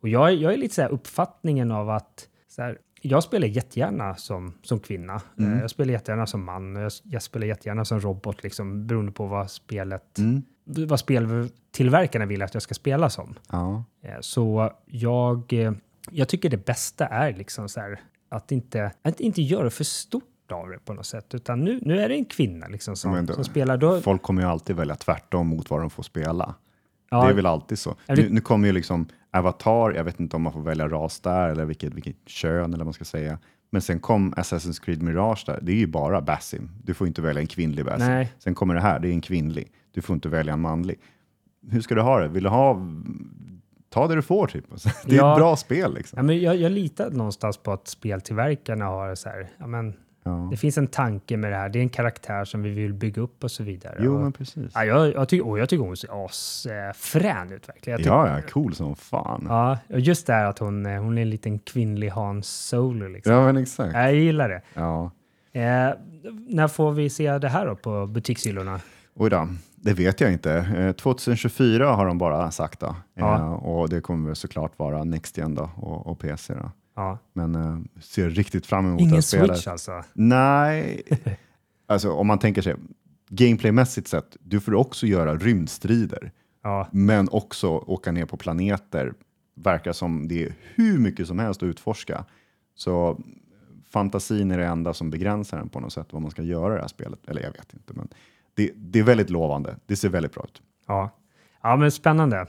Och 0.00 0.08
jag, 0.08 0.34
jag 0.34 0.52
är 0.52 0.56
lite 0.56 0.74
så 0.74 0.82
här 0.82 0.88
uppfattningen 0.88 1.70
av 1.70 1.90
att 1.90 2.28
så 2.48 2.62
här, 2.62 2.78
jag 3.02 3.22
spelar 3.22 3.46
jättegärna 3.46 4.14
som, 4.14 4.54
som 4.62 4.80
kvinna. 4.80 5.20
Mm. 5.38 5.58
Jag 5.58 5.70
spelar 5.70 5.92
jättegärna 5.92 6.26
som 6.26 6.44
man. 6.44 6.76
och 6.76 6.82
Jag, 6.82 6.92
jag 7.04 7.22
spelar 7.22 7.46
jättegärna 7.46 7.84
som 7.84 8.00
robot, 8.00 8.42
liksom, 8.42 8.86
beroende 8.86 9.12
på 9.12 9.26
vad 9.26 9.50
spelet, 9.50 10.18
Mm. 10.18 10.42
vad 10.64 11.00
speltillverkarna 11.00 12.26
vill 12.26 12.42
att 12.42 12.54
jag 12.54 12.62
ska 12.62 12.74
spela 12.74 13.10
som. 13.10 13.34
Ja. 13.50 13.84
Så 14.20 14.72
jag, 14.86 15.52
jag 16.10 16.28
tycker 16.28 16.50
det 16.50 16.64
bästa 16.66 17.06
är 17.06 17.32
liksom 17.32 17.68
så 17.68 17.80
här, 17.80 18.00
att, 18.28 18.52
inte, 18.52 18.92
att 19.02 19.20
inte 19.20 19.42
göra 19.42 19.70
för 19.70 19.84
stort 19.84 20.24
av 20.52 20.68
det 20.70 20.78
på 20.78 20.94
något 20.94 21.06
sätt. 21.06 21.34
Utan 21.34 21.64
nu, 21.64 21.78
nu 21.82 22.00
är 22.00 22.08
det 22.08 22.14
en 22.14 22.24
kvinna 22.24 22.66
liksom 22.68 22.96
som, 22.96 23.26
då- 23.26 23.34
som 23.34 23.44
spelar. 23.44 23.76
Då, 23.76 24.00
Folk 24.00 24.22
kommer 24.22 24.42
ju 24.42 24.48
alltid 24.48 24.76
välja 24.76 24.94
tvärtom 24.96 25.46
mot 25.46 25.70
vad 25.70 25.80
de 25.80 25.90
får 25.90 26.02
spela. 26.02 26.54
ja, 27.10 27.24
Det 27.24 27.30
är 27.30 27.34
väl 27.34 27.46
alltid 27.46 27.78
så. 27.78 27.96
Det- 28.06 28.14
Nu, 28.14 28.28
nu 28.30 28.40
kommer 28.40 28.66
ju 28.66 28.72
liksom 28.72 29.06
Avatar, 29.30 29.92
jag 29.92 30.04
vet 30.04 30.20
inte 30.20 30.36
om 30.36 30.42
man 30.42 30.52
får 30.52 30.62
välja 30.62 30.88
ras 30.88 31.20
där 31.20 31.48
eller 31.48 31.64
vilket, 31.64 31.94
vilket 31.94 32.16
kön 32.28 32.64
eller 32.64 32.78
vad 32.78 32.86
man 32.86 32.92
ska 32.92 33.04
säga. 33.04 33.38
Men 33.70 33.82
sen 33.82 34.00
kom 34.00 34.34
Assassin's 34.34 34.84
Creed 34.84 35.02
Mirage 35.02 35.42
där, 35.46 35.58
det 35.62 35.72
är 35.72 35.76
ju 35.76 35.86
bara 35.86 36.20
Basim. 36.20 36.70
Du 36.84 36.94
får 36.94 37.06
inte 37.06 37.22
välja 37.22 37.40
en 37.40 37.46
kvinnlig 37.46 37.84
Basim. 37.84 38.06
Nej. 38.08 38.32
Sen 38.38 38.54
kommer 38.54 38.74
det 38.74 38.80
här, 38.80 38.98
det 38.98 39.08
är 39.08 39.12
en 39.12 39.20
kvinnlig. 39.20 39.72
Du 39.92 40.00
får 40.02 40.14
inte 40.14 40.28
välja 40.28 40.52
en 40.52 40.60
manlig. 40.60 40.98
Hur 41.70 41.80
ska 41.80 41.94
du 41.94 42.00
ha 42.00 42.20
det? 42.20 42.28
Vill 42.28 42.42
du 42.42 42.48
ha, 42.48 42.74
ta 43.92 44.06
det 44.08 44.14
du 44.14 44.22
får 44.22 44.46
typ. 44.46 44.64
Det 45.06 45.14
är 45.14 45.18
Ja. 45.18 45.32
ett 45.32 45.38
bra 45.38 45.56
spel 45.56 45.94
liksom. 45.94 46.16
ja, 46.16 46.22
men 46.22 46.40
jag, 46.40 46.56
jag 46.56 46.72
litar 46.72 47.10
någonstans 47.10 47.56
på 47.56 47.72
att 47.72 47.88
speltillverkarna 47.88 48.84
har 48.84 49.14
så 49.14 49.28
här, 49.28 49.48
ja, 49.58 49.66
men, 49.66 49.94
Ja. 50.24 50.48
det 50.50 50.56
finns 50.56 50.78
en 50.78 50.86
tanke 50.86 51.36
med 51.36 51.52
det 51.52 51.56
här. 51.56 51.68
Det 51.68 51.78
är 51.78 51.82
en 51.82 51.88
karaktär 51.88 52.44
som 52.44 52.62
vi 52.62 52.70
vill 52.70 52.94
bygga 52.94 53.22
upp 53.22 53.44
och 53.44 53.50
så 53.50 53.62
vidare. 53.62 53.96
Jo, 54.00 54.14
och, 54.14 54.20
men 54.20 54.32
precis. 54.32 54.72
ja, 54.74 54.84
jag, 54.84 55.12
jag, 55.14 55.28
tycker, 55.28 55.46
och 55.48 55.58
jag 55.58 55.68
tycker 55.68 55.84
hon 55.84 55.96
ser 55.96 56.24
asfrän 56.26 57.52
ut 57.52 57.68
verkligen. 57.68 57.98
Tycker, 57.98 58.10
Ja, 58.10 58.28
ja, 58.36 58.42
cool 58.50 58.74
som 58.74 58.96
fan. 58.96 59.46
ja, 59.48 59.78
och 59.88 60.00
just 60.00 60.26
det 60.26 60.32
här 60.32 60.44
att 60.46 60.58
hon, 60.58 60.86
eh, 60.86 61.02
hon 61.02 61.18
är 61.18 61.22
en 61.22 61.30
liten 61.30 61.58
kvinnlig 61.58 62.08
Hans 62.08 62.48
Solo. 62.68 63.08
Liksom. 63.08 63.32
Ja, 63.34 63.44
men 63.44 63.56
exakt. 63.56 63.94
Jag 63.94 64.14
gillar 64.14 64.48
det. 64.48 64.62
Ja. 64.74 65.10
Eh, 65.52 65.90
när 66.48 66.68
får 66.68 66.92
vi 66.92 67.10
se 67.10 67.38
det 67.38 67.48
här 67.48 67.66
då 67.66 67.76
på 67.76 68.06
butikshyllorna? 68.06 68.80
Oj 69.14 69.30
då, 69.30 69.48
det 69.82 69.92
vet 69.92 70.20
jag 70.20 70.32
inte. 70.32 70.52
Eh, 70.52 70.92
2024 70.92 71.92
har 71.92 72.06
de 72.06 72.18
bara 72.18 72.50
sagt 72.50 72.80
då. 72.80 72.96
Ja. 73.14 73.36
Eh, 73.36 73.52
och 73.52 73.88
det 73.88 74.00
kommer 74.00 74.34
såklart 74.34 74.78
vara 74.78 75.04
Next 75.04 75.38
Gen 75.38 75.54
då 75.54 75.70
och, 75.76 76.06
och 76.06 76.18
PC 76.18 76.54
då. 76.54 76.70
Ja. 76.96 77.18
Men 77.32 77.54
eh, 77.54 77.78
ser 78.00 78.30
riktigt 78.30 78.66
fram 78.66 78.86
emot 78.86 78.98
det 78.98 79.02
Ingen 79.02 79.14
här 79.14 79.20
spelet. 79.20 79.56
switch 79.56 79.66
alltså? 79.68 80.02
Nej, 80.12 81.02
alltså 81.86 82.12
om 82.12 82.26
man 82.26 82.38
tänker 82.38 82.62
sig 82.62 82.74
gameplaymässigt 83.28 84.08
sett, 84.08 84.36
du 84.40 84.60
får 84.60 84.74
också 84.74 85.06
göra 85.06 85.36
rymdstrider, 85.36 86.32
Ja. 86.62 86.88
men 86.92 87.28
också 87.28 87.68
åka 87.68 88.12
ner 88.12 88.24
på 88.26 88.36
planeter. 88.36 89.12
Verkar 89.54 89.92
som 89.92 90.28
det 90.28 90.44
är 90.44 90.54
hur 90.74 90.98
mycket 90.98 91.26
som 91.26 91.38
helst 91.38 91.62
att 91.62 91.66
utforska. 91.66 92.24
Så 92.74 93.20
fantasin 93.90 94.50
är 94.50 94.58
det 94.58 94.66
enda 94.66 94.94
som 94.94 95.10
begränsar 95.10 95.58
den 95.58 95.68
på 95.68 95.80
något 95.80 95.92
sätt, 95.92 96.06
vad 96.10 96.22
man 96.22 96.30
ska 96.30 96.42
göra 96.42 96.72
i 96.72 96.76
det 96.76 96.80
här 96.80 96.88
spelet. 96.88 97.18
Eller 97.28 97.42
jag 97.42 97.50
vet 97.52 97.74
inte, 97.74 97.92
men 97.94 98.08
det, 98.54 98.72
det 98.74 98.98
är 98.98 99.02
väldigt 99.02 99.30
lovande. 99.30 99.76
Det 99.86 99.96
ser 99.96 100.08
väldigt 100.08 100.32
bra 100.32 100.44
ut. 100.44 100.62
Ja. 100.86 101.10
ja, 101.62 101.76
men 101.76 101.92
spännande. 101.92 102.46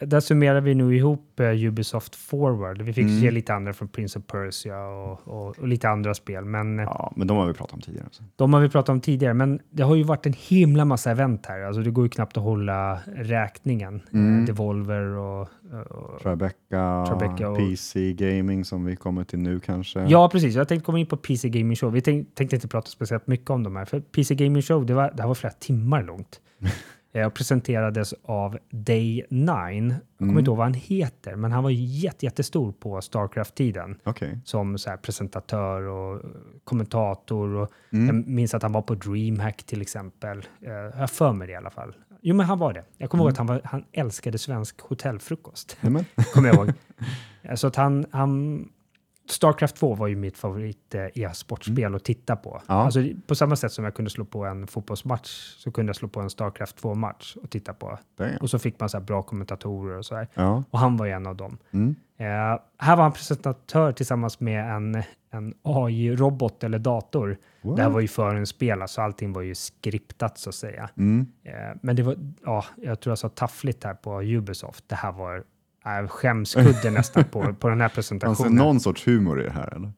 Där 0.00 0.20
summerar 0.20 0.60
vi 0.60 0.74
nu 0.74 0.96
ihop 0.96 1.40
eh, 1.40 1.64
Ubisoft 1.66 2.14
Forward. 2.16 2.82
Vi 2.82 2.92
fick 2.92 3.04
Mm. 3.06 3.20
se 3.20 3.30
lite 3.30 3.54
andra 3.54 3.72
från 3.72 3.88
Prince 3.88 4.18
of 4.18 4.26
Persia 4.26 4.86
och, 4.86 5.28
och, 5.28 5.58
och 5.58 5.68
lite 5.68 5.88
andra 5.88 6.14
spel, 6.14 6.44
men 6.44 6.78
eh, 6.78 6.84
Ja, 6.84 7.12
men 7.16 7.26
de 7.26 7.36
har 7.36 7.46
vi 7.46 7.52
pratat 7.52 7.72
om 7.74 7.80
tidigare. 7.80 8.06
Så. 8.10 8.22
de 8.36 8.52
har 8.54 8.60
vi 8.60 8.68
pratat 8.68 8.88
om 8.88 9.00
tidigare. 9.00 9.34
Men 9.34 9.60
det 9.70 9.82
har 9.82 9.94
ju 9.94 10.02
varit 10.02 10.26
en 10.26 10.32
himla 10.48 10.84
massa 10.84 11.10
event 11.10 11.46
här. 11.46 11.60
Alltså 11.60 11.82
det 11.82 11.90
går 11.90 12.04
ju 12.04 12.08
knappt 12.08 12.36
att 12.36 12.42
hålla 12.42 12.98
räkningen. 13.16 14.02
Mm. 14.12 14.38
Eh, 14.40 14.44
Devolver 14.46 15.02
och... 15.06 15.40
och 15.90 16.20
Tribeca, 16.22 17.06
Tribeca 17.08 17.48
och- 17.50 17.58
PC 17.58 18.12
Gaming 18.12 18.64
som 18.64 18.84
vi 18.84 18.96
kommer 18.96 19.24
till 19.24 19.38
nu 19.38 19.60
kanske. 19.60 20.06
Ja, 20.08 20.28
precis. 20.28 20.54
Jag 20.54 20.68
tänkte 20.68 20.84
komma 20.86 20.98
in 20.98 21.06
på 21.06 21.16
PC 21.16 21.48
Gaming 21.48 21.76
Show. 21.76 21.92
Vi 21.92 22.00
tänk, 22.00 22.34
tänkte 22.34 22.56
inte 22.56 22.68
prata 22.68 22.88
speciellt 22.88 23.26
mycket 23.26 23.50
om 23.50 23.62
de 23.62 23.76
här, 23.76 23.84
för 23.84 24.00
PC 24.00 24.34
Gaming 24.34 24.62
Show, 24.62 24.86
det, 24.86 24.94
var, 24.94 25.12
det 25.16 25.22
här 25.22 25.28
var 25.28 25.34
flera 25.34 25.52
timmar 25.52 26.02
långt. 26.02 26.40
Eh, 27.12 27.26
och 27.26 27.34
presenterades 27.34 28.14
av 28.22 28.58
Day 28.70 29.24
9. 29.30 29.44
Jag 29.46 29.58
kommer 30.18 30.30
Mm. 30.30 30.38
inte 30.38 30.48
ihåg 30.50 30.56
vad 30.56 30.66
han 30.66 30.74
heter, 30.74 31.36
men 31.36 31.52
han 31.52 31.62
var 31.62 31.70
jätte, 31.70 32.24
jättestor 32.26 32.72
på 32.72 33.00
Starcraft-tiden 33.00 33.98
Okej. 34.04 34.38
som 34.44 34.78
så 34.78 34.96
presentatör 35.02 35.82
och 35.82 36.14
eh, 36.24 36.30
kommentator. 36.64 37.54
Och 37.54 37.70
Mm. 37.92 38.06
Jag 38.16 38.26
minns 38.28 38.54
att 38.54 38.62
han 38.62 38.72
var 38.72 38.82
på 38.82 38.94
DreamHack 38.94 39.62
till 39.64 39.82
exempel. 39.82 40.38
Eh, 40.38 40.72
Jag 40.72 40.92
har 40.92 41.06
för 41.06 41.32
mig 41.32 41.46
det 41.46 41.52
i 41.52 41.56
alla 41.56 41.70
fall. 41.70 41.94
Jo, 42.22 42.34
men 42.36 42.46
han 42.46 42.58
var 42.58 42.72
det. 42.72 42.84
Jag 42.98 43.10
kommer 43.10 43.24
ihåg 43.24 43.30
att 43.32 43.38
han, 43.38 43.46
var, 43.46 43.60
han 43.64 43.84
älskade 43.92 44.38
svensk 44.38 44.80
hotellfrukost. 44.80 45.76
Kommer 46.34 46.48
jag 46.48 46.56
ihåg. 46.56 46.72
Så 47.58 47.66
att 47.66 47.76
han, 47.76 48.06
han... 48.10 48.68
Starcraft 49.30 49.76
2 49.76 49.94
var 49.94 50.06
ju 50.06 50.16
mitt 50.16 50.38
favorit 50.38 50.94
eh, 50.94 51.06
e-sportspel 51.14 51.94
att 51.94 52.04
titta 52.04 52.36
på. 52.36 52.50
Mm. 52.50 52.62
Ja. 52.66 52.74
Alltså, 52.74 53.00
på 53.26 53.34
samma 53.34 53.56
sätt 53.56 53.72
som 53.72 53.84
jag 53.84 53.94
kunde 53.94 54.10
slå 54.10 54.24
på 54.24 54.44
en 54.44 54.66
fotbollsmatch 54.66 55.56
så 55.56 55.72
kunde 55.72 55.90
jag 55.90 55.96
slå 55.96 56.08
på 56.08 56.20
en 56.20 56.30
Starcraft 56.30 56.82
2-match 56.82 57.36
och 57.42 57.50
titta 57.50 57.74
på. 57.74 57.98
Damn. 58.16 58.36
Och 58.36 58.50
så 58.50 58.58
fick 58.58 58.80
man 58.80 58.88
så 58.88 59.00
bra 59.00 59.22
kommentatorer 59.22 59.98
och 59.98 60.06
så 60.06 60.16
här. 60.16 60.28
Ja. 60.34 60.64
Och 60.70 60.78
han 60.78 60.96
var 60.96 61.06
ju 61.06 61.12
en 61.12 61.26
av 61.26 61.36
dem. 61.36 61.58
Mm. 61.70 61.96
Eh, 62.18 62.60
här 62.78 62.96
var 62.96 63.02
han 63.02 63.12
presentatör 63.12 63.92
tillsammans 63.92 64.40
med 64.40 64.70
en, 64.70 65.02
en 65.30 65.54
AI-robot 65.62 66.64
eller 66.64 66.78
dator. 66.78 67.36
What? 67.62 67.76
Det 67.76 67.82
här 67.82 67.90
var 67.90 68.00
ju 68.00 68.08
förhandsspel, 68.08 68.82
så 68.88 69.02
allting 69.02 69.32
var 69.32 69.42
ju 69.42 69.54
skriptat 69.54 70.38
så 70.38 70.48
att 70.48 70.54
säga. 70.54 70.90
Mm. 70.96 71.26
Eh, 71.44 71.52
men 71.82 71.96
det 71.96 72.02
var, 72.02 72.16
ja, 72.44 72.64
jag 72.76 73.00
tror 73.00 73.10
jag 73.10 73.18
sa 73.18 73.28
taffligt 73.28 73.84
här 73.84 73.94
på 73.94 74.22
Ubisoft. 74.22 74.84
Det 74.88 74.94
här 74.94 75.12
var 75.12 75.44
äh, 75.86 76.08
skämskudde 76.08 76.90
nästan 76.90 77.24
på, 77.24 77.54
på 77.60 77.68
den 77.68 77.80
här 77.80 77.88
Fanns 77.88 78.08
det 78.08 78.18
presentationen. 78.18 78.54
någon 78.54 78.80
sorts 78.80 79.06
humor 79.06 79.40
i 79.40 79.44
det 79.44 79.50
här? 79.52 79.74
Eller? 79.76 79.92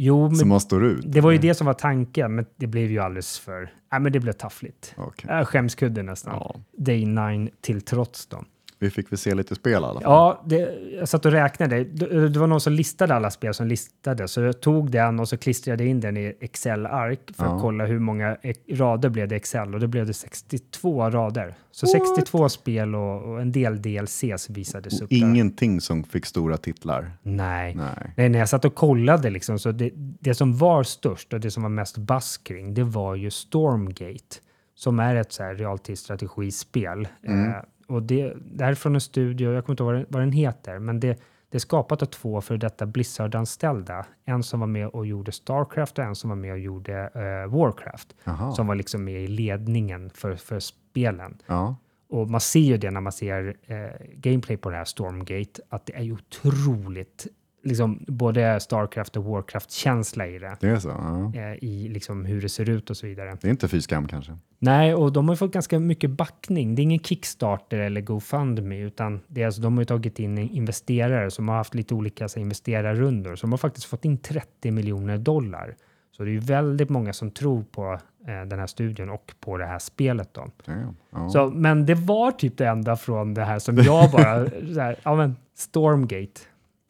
Jo, 0.00 0.28
Som 0.28 0.38
men 0.38 0.48
man 0.48 0.60
står 0.60 0.84
ut? 0.84 1.04
det 1.12 1.20
var 1.20 1.30
ju 1.30 1.38
det 1.38 1.54
som 1.54 1.66
var 1.66 1.74
tanken, 1.74 2.34
men 2.34 2.46
det 2.56 2.66
blev 2.66 2.90
ju 2.90 2.98
alldeles 2.98 3.38
för... 3.38 3.72
Nej, 3.92 4.00
men 4.00 4.12
det 4.12 4.20
blev 4.20 4.32
taffligt. 4.32 4.94
Okej. 4.96 5.30
Äh, 5.38 5.44
skämskudde 5.44 6.02
nästan. 6.02 6.34
Ja. 6.34 6.54
Day 6.78 7.06
9 7.06 7.48
till 7.60 7.80
trots 7.80 8.26
då. 8.26 8.44
Vi 8.80 8.90
fick 8.90 9.12
väl 9.12 9.18
se 9.18 9.34
lite 9.34 9.54
spel 9.54 9.72
i 9.72 9.76
alla 9.76 10.00
fall. 10.00 10.02
Ja, 10.04 10.42
det, 10.46 10.78
jag 10.98 11.08
satt 11.08 11.26
och 11.26 11.32
räknade. 11.32 11.84
Det, 11.84 12.28
det 12.28 12.38
var 12.40 12.46
någon 12.46 12.60
som 12.60 12.72
listade 12.72 13.14
alla 13.14 13.30
spel 13.30 13.54
som 13.54 13.66
listade, 13.66 14.28
så 14.28 14.40
jag 14.40 14.60
tog 14.60 14.90
den 14.90 15.20
och 15.20 15.28
så 15.28 15.36
klistrade 15.36 15.86
in 15.86 16.00
den 16.00 16.16
i 16.16 16.34
Excel-ark 16.40 17.20
för 17.36 17.44
Ja. 17.44 17.54
att 17.56 17.60
kolla 17.62 17.86
hur 17.86 17.98
många 17.98 18.36
rader 18.72 19.08
blev 19.08 19.28
det 19.28 19.34
i 19.34 19.36
Excel 19.38 19.74
och 19.74 19.80
då 19.80 19.86
blev 19.86 20.06
det 20.06 20.14
62 20.14 21.10
rader. 21.10 21.54
Så 21.70 21.86
62 21.86 22.48
spel 22.48 22.94
och, 22.94 23.22
och 23.32 23.40
en 23.40 23.52
del 23.52 23.82
DLCs 23.82 24.50
visades 24.50 24.94
Och 25.00 25.04
upp 25.04 25.10
där. 25.10 25.16
ingenting 25.16 25.80
som 25.80 26.04
fick 26.04 26.26
stora 26.26 26.56
titlar. 26.56 27.12
Nej. 27.22 27.74
Nej. 27.74 28.12
Nej, 28.16 28.28
när 28.28 28.38
jag 28.38 28.48
satt 28.48 28.64
och 28.64 28.74
kollade, 28.74 29.30
liksom, 29.30 29.58
så 29.58 29.72
det, 29.72 29.90
det 29.94 30.34
som 30.34 30.56
var 30.56 30.82
störst 30.82 31.32
och 31.32 31.40
det 31.40 31.50
som 31.50 31.62
var 31.62 31.70
mest 31.70 31.98
buzz 31.98 32.38
kring, 32.38 32.74
det 32.74 32.84
var 32.84 33.14
ju 33.14 33.30
Stormgate, 33.30 34.36
som 34.74 35.00
är 35.00 35.14
ett 35.16 35.32
så 35.32 35.42
här 35.42 35.54
realtidsstrategispel. 35.54 37.08
Mm. 37.26 37.48
Eh, 37.50 37.56
och 37.88 38.02
det, 38.02 38.34
det 38.40 38.64
här 38.64 38.70
är 38.70 38.74
från 38.74 38.94
en 38.94 39.00
studio, 39.00 39.52
jag 39.52 39.64
kommer 39.64 39.72
inte 39.72 39.82
ihåg 39.82 39.92
vad 39.92 40.00
den, 40.00 40.06
vad 40.08 40.22
den 40.22 40.32
heter, 40.32 40.78
men 40.78 41.00
det, 41.00 41.18
det 41.50 41.56
är 41.56 41.60
skapat 41.60 42.02
av 42.02 42.06
två 42.06 42.40
för 42.40 42.56
detta 42.56 42.86
Blizzard-anställda. 42.86 44.06
En 44.24 44.42
som 44.42 44.60
var 44.60 44.66
med 44.66 44.88
och 44.88 45.06
gjorde 45.06 45.32
Starcraft 45.32 45.98
och 45.98 46.04
en 46.04 46.14
som 46.14 46.30
var 46.30 46.36
med 46.36 46.52
och 46.52 46.58
gjorde 46.58 47.10
eh, 47.14 47.54
Warcraft. 47.54 48.14
Jaha. 48.24 48.52
Som 48.52 48.66
var 48.66 48.74
liksom 48.74 49.04
med 49.04 49.22
i 49.22 49.26
ledningen 49.26 50.10
för, 50.10 50.36
för 50.36 50.60
spelen. 50.60 51.38
Ja. 51.46 51.76
Och 52.08 52.30
man 52.30 52.40
ser 52.40 52.60
ju 52.60 52.76
det 52.76 52.90
när 52.90 53.00
man 53.00 53.12
ser 53.12 53.56
eh, 53.66 54.06
gameplay 54.14 54.56
på 54.56 54.70
det 54.70 54.76
här 54.76 54.84
Stormgate, 54.84 55.62
att 55.68 55.86
det 55.86 55.96
är 55.96 56.02
ju 56.02 56.12
otroligt, 56.12 57.26
liksom 57.68 58.04
både 58.06 58.60
Starcraft 58.60 59.16
och 59.16 59.24
Warcraft-känsla 59.24 60.26
i 60.26 60.38
det. 60.38 60.56
Det 60.60 60.68
är 60.68 60.78
så? 60.78 60.88
Ja. 60.88 61.32
Eh, 61.34 61.64
I 61.64 61.88
liksom 61.88 62.24
hur 62.24 62.42
det 62.42 62.48
ser 62.48 62.70
ut 62.70 62.90
och 62.90 62.96
så 62.96 63.06
vidare. 63.06 63.36
Det 63.40 63.48
är 63.48 63.50
inte 63.50 63.68
fy 63.68 63.80
skam 63.80 64.08
kanske? 64.08 64.38
Nej, 64.58 64.94
och 64.94 65.12
de 65.12 65.28
har 65.28 65.36
fått 65.36 65.52
ganska 65.52 65.78
mycket 65.78 66.10
backning. 66.10 66.74
Det 66.74 66.82
är 66.82 66.84
ingen 66.84 66.98
Kickstarter 66.98 67.78
eller 67.78 68.00
GoFundMe, 68.00 68.78
utan 68.78 69.20
det 69.26 69.42
är 69.42 69.46
alltså, 69.46 69.60
de 69.60 69.74
har 69.74 69.80
ju 69.82 69.86
tagit 69.86 70.18
in 70.18 70.38
investerare 70.38 71.30
som 71.30 71.48
har 71.48 71.56
haft 71.56 71.74
lite 71.74 71.94
olika 71.94 72.28
så, 72.28 72.40
investerarrundor. 72.40 73.36
Så 73.36 73.46
de 73.46 73.52
har 73.52 73.58
faktiskt 73.58 73.86
fått 73.86 74.04
in 74.04 74.18
30 74.18 74.70
miljoner 74.70 75.18
dollar. 75.18 75.76
Så 76.16 76.24
det 76.24 76.30
är 76.30 76.32
ju 76.32 76.38
väldigt 76.38 76.88
många 76.88 77.12
som 77.12 77.30
tror 77.30 77.62
på 77.62 77.92
eh, 78.26 78.46
den 78.46 78.58
här 78.58 78.66
studien 78.66 79.10
och 79.10 79.32
på 79.40 79.56
det 79.56 79.66
här 79.66 79.78
spelet. 79.78 80.34
Då. 80.34 80.46
Damn. 80.66 80.96
Ja. 81.10 81.28
Så, 81.28 81.46
men 81.46 81.86
det 81.86 81.94
var 81.94 82.32
typ 82.32 82.56
det 82.56 82.66
enda 82.68 82.96
från 82.96 83.34
det 83.34 83.44
här 83.44 83.58
som 83.58 83.76
jag 83.76 84.10
bara, 84.10 84.46
så 84.74 84.80
här, 84.80 84.96
ja 85.02 85.14
men 85.16 85.36
Stormgate. 85.54 86.40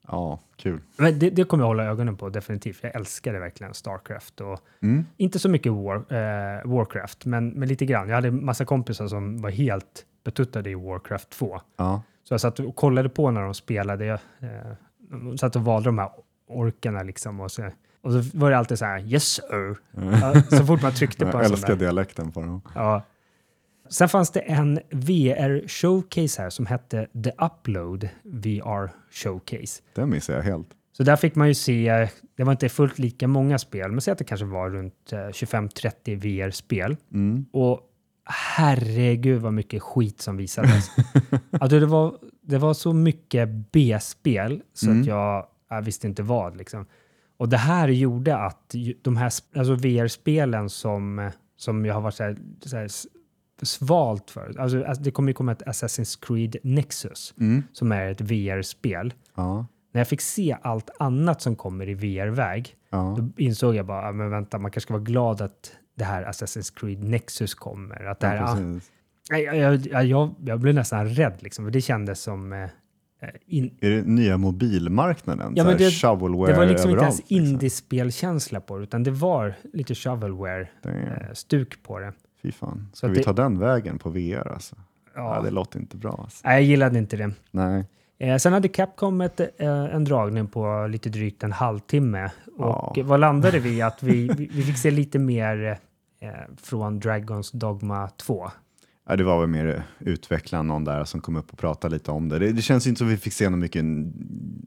ja, 0.09 0.41
kul. 0.59 0.81
Men 0.97 1.19
det, 1.19 1.31
det 1.31 1.45
kommer 1.45 1.65
jag 1.65 1.69
hålla 1.69 1.85
ögonen 1.85 2.17
på 2.17 2.29
definitivt. 2.29 2.79
Jag 2.83 2.95
älskade 2.97 3.39
verkligen 3.39 3.75
Starcraft 3.75 4.41
och 4.41 4.61
Mm. 4.83 5.05
inte 5.17 5.39
så 5.39 5.49
mycket 5.49 5.73
War, 5.73 5.97
eh, 5.97 6.65
Warcraft, 6.65 7.25
men, 7.25 7.49
men 7.49 7.69
lite 7.69 7.87
grann. 7.87 8.09
Jag 8.09 8.15
hade 8.15 8.31
massa 8.31 8.65
kompisar 8.65 9.09
som 9.09 9.43
var 9.43 9.51
helt 9.51 10.05
betuttade 10.25 10.71
i 10.71 10.75
Warcraft 10.75 11.31
2. 11.31 11.61
Ja. 11.77 12.03
Så 12.25 12.35
jag 12.35 12.41
satt 12.41 12.61
och 12.61 12.77
kollade 12.77 13.09
på 13.09 13.31
när 13.31 13.41
de 13.43 13.55
spelade. 13.55 14.05
Jag 14.05 14.19
eh, 14.41 15.37
satt 15.37 15.57
och 15.57 15.63
valde 15.65 15.89
de 15.89 15.99
här 15.99 16.11
orkerna 16.49 17.03
liksom 17.03 17.41
och 17.41 17.51
så, 17.53 17.71
och 18.03 18.13
så 18.13 18.39
var 18.39 18.51
det 18.51 18.59
alltid 18.59 18.79
så 18.79 18.85
här 18.85 18.99
yes 19.01 19.25
sir. 19.25 19.77
Ja, 20.21 20.43
så 20.43 20.65
fort 20.67 20.83
man 20.83 20.93
tryckte 20.93 21.25
på 21.25 21.31
Jag 21.31 21.41
en 21.41 21.45
sån 21.45 21.53
älskar 21.55 21.69
där. 21.69 21.77
dialekten 21.77 22.33
på 22.33 22.41
dem. 22.41 22.63
Ja. 22.75 23.03
Sen 23.91 24.09
fanns 24.09 24.31
det 24.31 24.41
en 24.41 24.79
VR-showcase 24.91 26.39
här 26.43 26.51
som 26.51 26.67
hette 26.67 27.07
The 27.25 27.31
Upload 27.31 28.09
VR 28.25 28.91
Showcase. 29.11 29.83
Den 29.95 30.11
missar 30.11 30.35
jag 30.35 30.43
helt. 30.43 30.69
Så 30.93 31.03
där 31.03 31.17
fick 31.17 31.35
man 31.35 31.49
ju 31.49 31.55
se, 31.55 32.09
det 32.37 32.45
var 32.45 32.53
inte 32.53 32.69
fullt 32.69 32.99
lika 32.99 33.29
många 33.29 33.59
spel, 33.59 33.91
men 33.91 34.01
säg 34.01 34.13
att 34.13 34.19
det 34.19 34.25
kanske 34.25 34.47
var 34.47 34.71
runt 34.71 35.13
eh, 35.13 35.17
25-30 35.19 36.17
VR-spel. 36.21 36.97
Mm. 37.13 37.47
Och 37.53 37.81
herregud 38.57 39.41
vad 39.43 39.53
mycket 39.53 39.83
skit 39.83 40.21
som 40.21 40.37
visades. 40.37 40.91
alltså 41.61 41.81
det, 41.81 41.87
var, 41.87 42.19
det 42.43 42.59
var 42.59 42.75
så 42.75 42.93
mycket 42.93 43.49
B-spel 43.73 44.63
så 44.75 44.87
Mm. 44.87 45.01
att 45.01 45.07
jag, 45.07 45.47
jag 45.71 45.83
visste 45.83 46.07
inte 46.07 46.23
vad. 46.23 46.57
Liksom. 46.57 46.87
Och 47.37 47.49
det 47.49 47.57
här 47.57 47.89
gjorde 47.89 48.37
att 48.37 48.75
de 49.03 49.17
här 49.17 49.33
alltså 49.57 49.75
VR-spelen 49.75 50.71
som, 50.71 51.31
som 51.57 51.85
jag 51.85 51.95
har 51.95 52.01
varit 52.01 52.15
så 52.15 52.23
här, 52.25 52.37
så 52.61 52.77
här 52.77 52.89
svalt 53.67 54.31
för. 54.31 54.55
Alltså, 54.61 54.85
alltså, 54.85 55.03
det 55.03 55.11
kommer 55.11 55.29
ju 55.29 55.35
komma 55.35 55.53
ett 55.53 55.63
Assassin's 55.63 56.19
Creed 56.27 56.57
Nexus 56.63 57.35
Mm. 57.41 57.63
som 57.73 57.93
är 57.93 58.07
ett 58.11 58.21
VR-spel. 58.21 59.15
Ja. 59.37 59.67
När 59.93 60.01
jag 60.01 60.09
fick 60.09 60.21
se 60.21 60.57
allt 60.63 60.91
annat 60.99 61.43
som 61.43 61.57
kommer 61.57 61.89
i 61.89 61.95
VR-väg, 61.95 62.75
Ja. 62.91 63.17
då 63.19 63.43
insåg 63.43 63.75
jag 63.75 63.87
bara, 63.87 64.09
ah, 64.09 64.13
men 64.13 64.31
vänta, 64.31 64.59
man 64.59 64.71
kanske 64.71 64.87
ska 64.87 64.95
vara 64.95 65.03
glad 65.03 65.41
att 65.41 65.73
det 65.97 66.05
här 66.05 66.25
Assassin's 66.25 66.73
Creed 66.81 67.05
Nexus 67.05 67.55
kommer. 67.55 68.05
Att 68.05 68.21
det 68.21 68.27
här, 68.27 68.37
ja, 68.37 68.59
ah, 69.33 69.39
jag, 69.39 69.57
jag, 69.57 70.05
jag, 70.07 70.35
jag, 70.45 70.61
blev 70.61 70.75
nästan 70.75 71.09
rädd, 71.09 71.37
liksom, 71.41 71.65
för 71.65 71.71
det 71.73 71.81
kändes 71.81 72.21
som... 72.21 72.53
Eh, 72.53 72.63
eh, 72.63 72.69
in, 73.47 73.75
Är 73.81 73.91
det 73.91 74.03
nya 74.03 74.37
mobilmarknaden? 74.37 75.53
Ja, 75.57 75.65
men 75.65 75.77
det- 75.79 75.91
shovelware 75.91 76.53
det 76.53 76.59
var 76.59 76.67
liksom 76.67 76.91
inte 76.91 77.01
överallt, 77.01 77.21
ens 77.31 77.33
indiespelkänsla 77.49 78.61
på 78.61 78.77
det, 78.79 78.83
utan 78.83 79.03
det 79.03 79.11
var 79.11 79.55
lite 79.73 79.95
shovelware-stuk 79.95 81.71
Damn. 81.75 81.83
på 81.83 81.99
det. 81.99 82.13
Fy 82.43 82.53
fan. 82.53 82.89
Så 82.93 82.97
Ska 82.97 83.09
vi 83.09 83.15
det- 83.15 83.23
ta 83.23 83.33
den 83.33 83.59
vägen 83.59 83.99
på 83.99 84.11
VR 84.11 84.53
alltså? 84.53 84.77
Ja. 85.15 85.35
Ja. 85.37 85.43
det 85.43 85.51
låter 85.51 85.79
inte 85.81 85.97
bra. 85.97 86.21
Alltså. 86.25 86.41
Nej, 86.45 86.55
jag 86.55 86.63
gillade 86.63 86.99
inte 86.99 87.17
det. 87.17 87.31
Nej. 87.51 87.85
Eh, 88.19 88.37
sen 88.37 88.53
hade 88.53 88.69
Capcom 88.69 89.21
ett, 89.21 89.41
eh, 89.41 89.69
en 89.95 90.05
dragning 90.05 90.47
på 90.47 90.87
lite 90.91 91.09
drygt 91.09 91.43
en 91.43 91.53
halvtimme. 91.53 92.31
Och 92.57 92.93
Ja. 92.99 93.03
vad 93.05 93.21
landade 93.21 93.59
vi? 93.59 93.83
Att 93.83 94.03
vi, 94.03 94.29
vi, 94.53 94.63
fick 94.63 94.79
se 94.79 94.91
lite 94.91 95.19
mer 95.19 95.79
eh, 96.21 96.29
från 96.63 97.01
Dragons 97.01 97.51
Dogma 97.53 98.09
2. 98.09 98.51
Ja, 99.09 99.17
det 99.17 99.25
var 99.25 99.41
väl 99.41 99.49
mer 99.49 99.83
utvecklaren 99.99 100.67
någon 100.67 100.85
där 100.85 101.05
som 101.05 101.21
kom 101.21 101.37
upp 101.37 101.53
och 101.53 101.59
pratade 101.59 101.95
lite 101.95 102.11
om 102.11 102.29
det. 102.29 102.39
Det, 102.39 102.53
det 102.53 102.63
känns 102.63 102.87
inte 102.87 102.99
som 102.99 103.09
vi 103.09 103.17
fick 103.17 103.33
se 103.33 103.49
någon 103.51 103.61
mycket 103.61 103.85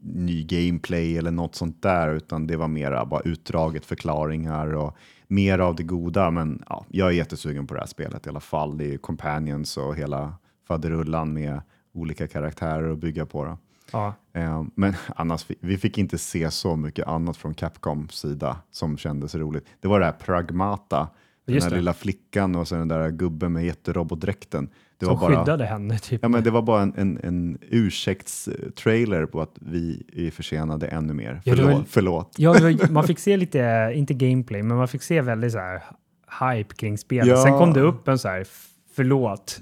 ny 0.02 0.44
gameplay 0.44 1.18
eller 1.18 1.30
något 1.30 1.54
sånt 1.54 1.82
där, 1.82 2.14
utan 2.14 2.46
det 2.46 2.56
var 2.56 2.68
mera 2.68 3.04
bara 3.04 3.20
utdraget 3.24 3.86
förklaringar 3.86 4.74
och 4.74 4.96
mer 5.32 5.58
av 5.58 5.76
det 5.76 5.82
goda. 5.82 6.30
Men 6.30 6.62
ja, 6.68 6.84
jag 6.88 7.08
är 7.08 7.12
jättesugen 7.12 7.66
på 7.66 7.74
det 7.74 7.80
här 7.80 7.86
spelet 7.86 8.26
i 8.26 8.28
alla 8.28 8.40
fall. 8.40 8.78
Det 8.78 8.94
är 8.94 8.98
Companions 8.98 9.76
och 9.76 9.96
hela 9.96 10.34
faderullan 10.68 11.32
med 11.32 11.60
olika 11.92 12.28
karaktärer 12.28 12.92
att 12.92 12.98
bygga 12.98 13.26
på. 13.26 13.44
Då. 13.44 13.58
Ja. 13.92 14.14
Eh, 14.32 14.64
Men 14.74 14.94
annars, 15.16 15.46
vi 15.60 15.78
fick 15.78 15.98
inte 15.98 16.18
se 16.18 16.50
så 16.50 16.76
mycket 16.76 17.06
annat 17.06 17.36
från 17.36 17.54
Capcoms 17.54 18.12
sida 18.12 18.56
som 18.70 18.96
kändes 18.98 19.34
roligt. 19.34 19.66
Det 19.80 19.88
var 19.88 20.00
det 20.00 20.06
här 20.06 20.12
Pragmata, 20.12 21.08
den 21.46 21.54
Just 21.54 21.64
här 21.64 21.70
det. 21.70 21.76
lilla 21.76 21.92
flickan 21.94 22.56
och 22.56 22.68
så 22.68 22.74
den 22.74 22.88
där 22.88 23.10
gubben 23.10 23.52
med 23.52 23.64
jätterobotdräkten. 23.64 24.68
Det 25.02 25.06
Som 25.06 25.18
var 25.18 25.28
bara, 25.28 25.38
skyddade 25.40 25.64
henne. 25.64 25.98
Typ. 25.98 26.20
ja, 26.22 26.28
men 26.28 26.44
det 26.44 26.50
var 26.50 26.62
bara 26.62 26.82
en, 26.82 26.94
en, 26.96 27.18
en 27.22 27.58
ursäktstrailer 27.70 29.26
på 29.26 29.40
att 29.40 29.54
vi 29.60 30.02
är 30.12 30.30
försenade 30.30 30.86
ännu 30.86 31.14
mer. 31.14 31.40
Ja, 31.44 31.52
det 31.54 31.56
Förlåt. 31.62 31.74
var- 31.78 31.84
förlåt. 31.88 32.34
Ja, 32.38 32.52
var- 32.52 32.90
man 32.92 33.04
fick 33.04 33.18
se 33.18 33.36
lite, 33.36 33.92
inte 33.94 34.14
gameplay, 34.14 34.62
men 34.62 34.76
man 34.76 34.88
fick 34.88 35.02
se 35.02 35.20
väldigt 35.20 35.52
så 35.52 35.58
här 35.58 35.82
hype 36.56 36.74
kring 36.74 36.98
spelet. 36.98 37.26
Ja. 37.26 37.42
Sen 37.42 37.52
kom 37.58 37.72
det 37.72 37.80
upp 37.80 38.08
en 38.08 38.18
så 38.18 38.28
här, 38.28 38.46
förlåt. 38.94 39.58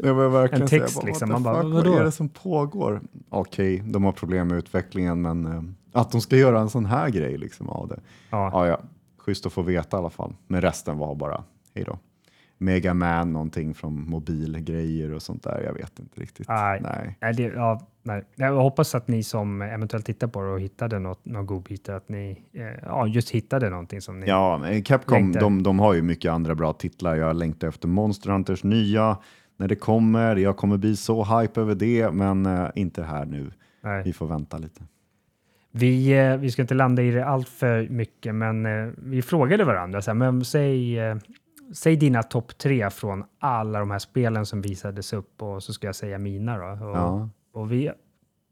En 0.52 0.66
text 0.66 0.96
bara, 0.96 1.06
liksom. 1.06 1.28
Man 1.28 1.42
bara, 1.42 1.62
vadå? 1.62 1.90
Vad 1.90 2.00
är 2.00 2.04
det 2.04 2.12
som 2.12 2.28
pågår? 2.28 3.00
Okej, 3.28 3.82
de 3.86 4.04
har 4.04 4.12
problem 4.12 4.48
med 4.48 4.58
utvecklingen, 4.58 5.22
men 5.22 5.46
eh, 5.46 5.62
att 5.92 6.12
de 6.12 6.20
ska 6.20 6.36
göra 6.36 6.60
en 6.60 6.70
sån 6.70 6.86
här 6.86 7.08
grej 7.08 7.38
liksom 7.38 7.68
av 7.68 7.88
det. 7.88 8.00
Ja. 8.30 8.50
Ja, 8.52 8.66
ja. 8.66 8.80
Schysst 9.18 9.46
att 9.46 9.52
få 9.52 9.62
veta 9.62 9.96
i 9.96 9.98
alla 10.00 10.10
fall. 10.10 10.34
Men 10.46 10.60
resten 10.60 10.98
var 10.98 11.14
bara, 11.14 11.44
hej 11.74 11.84
då. 11.84 11.98
Mega 12.62 12.94
Man, 12.94 13.32
någonting 13.32 13.74
från 13.74 14.10
mobilgrejer 14.10 15.12
och 15.12 15.22
sånt 15.22 15.42
där. 15.42 15.62
Jag 15.64 15.74
vet 15.74 15.98
inte 15.98 16.20
riktigt. 16.20 16.48
Nej. 16.48 16.80
Nej. 16.82 17.16
Nej, 17.20 17.34
det, 17.34 17.42
ja, 17.42 17.86
nej. 18.02 18.24
Jag 18.34 18.54
hoppas 18.54 18.94
att 18.94 19.08
ni 19.08 19.22
som 19.22 19.62
eventuellt 19.62 20.06
tittar 20.06 20.26
på 20.28 20.42
det 20.42 20.48
och 20.48 20.60
hittade 20.60 20.98
något, 20.98 21.24
några 21.24 21.44
godbitar, 21.44 21.94
att 21.94 22.08
ni 22.08 22.44
eh, 22.52 22.62
ja, 22.82 23.06
just 23.06 23.30
hittade 23.30 23.70
någonting 23.70 24.00
som 24.00 24.20
ni... 24.20 24.26
Ja, 24.26 24.58
men 24.58 24.82
Capcom, 24.82 25.18
Längtar. 25.18 25.40
de, 25.40 25.62
de 25.62 25.78
har 25.78 25.94
ju 25.94 26.02
mycket 26.02 26.32
andra 26.32 26.54
bra 26.54 26.72
titlar. 26.72 27.16
Jag 27.16 27.36
längtar 27.36 27.68
efter 27.68 27.88
Monster 27.88 28.30
Hunters 28.30 28.64
nya 28.64 29.18
när 29.56 29.68
det 29.68 29.76
kommer. 29.76 30.36
Jag 30.36 30.56
kommer 30.56 30.76
bli 30.76 30.96
så 30.96 31.24
hype 31.24 31.60
över 31.60 31.74
det, 31.74 32.10
men 32.10 32.46
eh, 32.46 32.68
inte 32.74 33.02
här 33.02 33.24
nu. 33.24 33.50
Nej. 33.82 34.02
Vi 34.04 34.12
får 34.12 34.26
vänta 34.26 34.58
lite. 34.58 34.82
Vi, 35.72 36.18
eh, 36.18 36.36
vi 36.36 36.50
ska 36.50 36.62
inte 36.62 36.74
landa 36.74 37.02
i 37.02 37.10
det 37.10 37.26
allt 37.26 37.48
för 37.48 37.88
mycket, 37.88 38.34
men 38.34 38.66
eh, 38.66 38.92
vi 38.96 39.22
frågade 39.22 39.64
varandra, 39.64 40.02
så 40.02 40.10
här, 40.10 40.14
men 40.14 40.44
säg, 40.44 40.98
eh, 40.98 41.16
säg 41.74 41.96
dina 41.96 42.22
topp 42.22 42.58
tre 42.58 42.90
från 42.90 43.24
alla 43.38 43.78
de 43.78 43.90
här 43.90 43.98
spelen 43.98 44.46
som 44.46 44.62
visades 44.62 45.12
upp 45.12 45.42
och 45.42 45.62
så 45.62 45.72
ska 45.72 45.86
jag 45.88 45.96
säga 45.96 46.18
mina 46.18 46.58
då. 46.58 46.86
Och, 46.86 46.96
Ja. 46.96 47.28
och 47.52 47.72
vi 47.72 47.90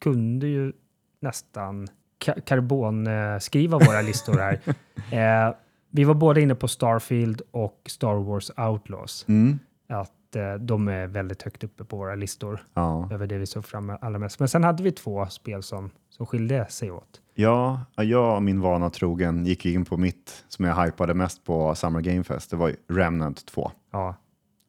kunde 0.00 0.46
ju 0.46 0.72
nästan 1.20 1.88
ka- 2.24 2.40
karbonskriva 2.40 3.78
våra 3.78 4.00
listor 4.00 4.38
här. 4.38 4.60
Eh, 5.12 5.54
vi 5.90 6.04
var 6.04 6.14
båda 6.14 6.40
inne 6.40 6.54
på 6.54 6.68
Starfield 6.68 7.42
och 7.50 7.80
Star 7.86 8.14
Wars 8.14 8.50
Outlaws. 8.56 9.24
Mm. 9.28 9.58
Att 9.88 10.36
eh, 10.36 10.54
de 10.54 10.88
är 10.88 11.06
väldigt 11.06 11.42
högt 11.42 11.64
uppe 11.64 11.84
på 11.84 11.96
våra 11.96 12.14
listor 12.14 12.60
Ja. 12.74 13.08
över 13.12 13.26
det 13.26 13.38
vi 13.38 13.46
såg 13.46 13.64
fram 13.64 13.96
allra 14.00 14.18
mest. 14.18 14.38
Men 14.38 14.48
sen 14.48 14.64
hade 14.64 14.82
vi 14.82 14.92
två 14.92 15.26
spel 15.26 15.62
som, 15.62 15.90
som 16.10 16.26
skilde 16.26 16.66
sig 16.68 16.90
åt. 16.90 17.20
Ja, 17.41 17.80
jag 17.97 18.43
min 18.43 18.61
vana 18.61 18.91
trogen 18.91 19.47
gick 19.47 19.66
in 19.66 19.84
på 19.84 19.97
mitt 19.97 20.45
som 20.49 20.64
jag 20.64 20.84
hypade 20.84 21.14
mest 21.14 21.45
på 21.45 21.74
Summer 21.74 22.01
Game 22.01 22.24
Fest. 22.24 22.51
Det 22.51 22.57
var 22.57 22.72
Remnant 22.89 23.47
2. 23.47 23.70
Ja, 23.93 24.14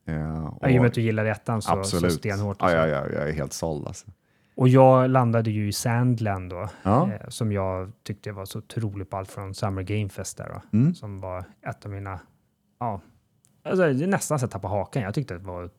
Eh, 0.06 0.46
och 0.46 0.70
I 0.70 0.78
och 0.78 0.82
med 0.82 0.88
att 0.88 0.94
du 0.94 1.02
gillar 1.02 1.26
ettan 1.26 1.62
så, 1.62 1.84
så 1.84 2.10
stenhårt. 2.10 2.62
och 2.62 2.68
Ja, 2.68 2.72
så. 2.72 2.76
ja, 2.76 2.88
ja, 2.88 3.06
jag 3.14 3.30
är 3.30 3.34
helt 3.34 3.54
såld. 3.54 3.88
Alltså. 3.88 4.08
Och 4.56 4.70
jag 4.70 5.10
landade 5.10 5.52
ju 5.52 5.68
i 5.68 5.74
Sandland 5.74 6.50
då, 6.50 6.70
Ja. 6.84 7.12
eh, 7.12 7.30
som 7.30 7.52
jag 7.52 7.92
tyckte 8.04 8.32
var 8.32 8.46
så 8.46 8.60
otroligt 8.60 9.10
ballt 9.10 9.32
från 9.32 9.54
Summer 9.54 9.82
Game 9.84 10.10
Fest 10.10 10.38
där 10.38 10.50
då, 10.72 10.78
Mm. 10.78 10.96
som 10.96 11.20
var 11.20 11.44
ett 11.68 11.86
av 11.86 11.92
mina, 11.92 12.20
ja, 12.80 13.02
alltså, 13.64 13.94
det 13.94 14.08
nästan 14.08 14.40
så 14.40 14.46
att 14.46 14.52
tappa 14.52 14.68
hakan. 14.68 15.02
Jag 15.04 15.14
tyckte 15.14 15.34
det 15.34 15.40
var 15.46 15.70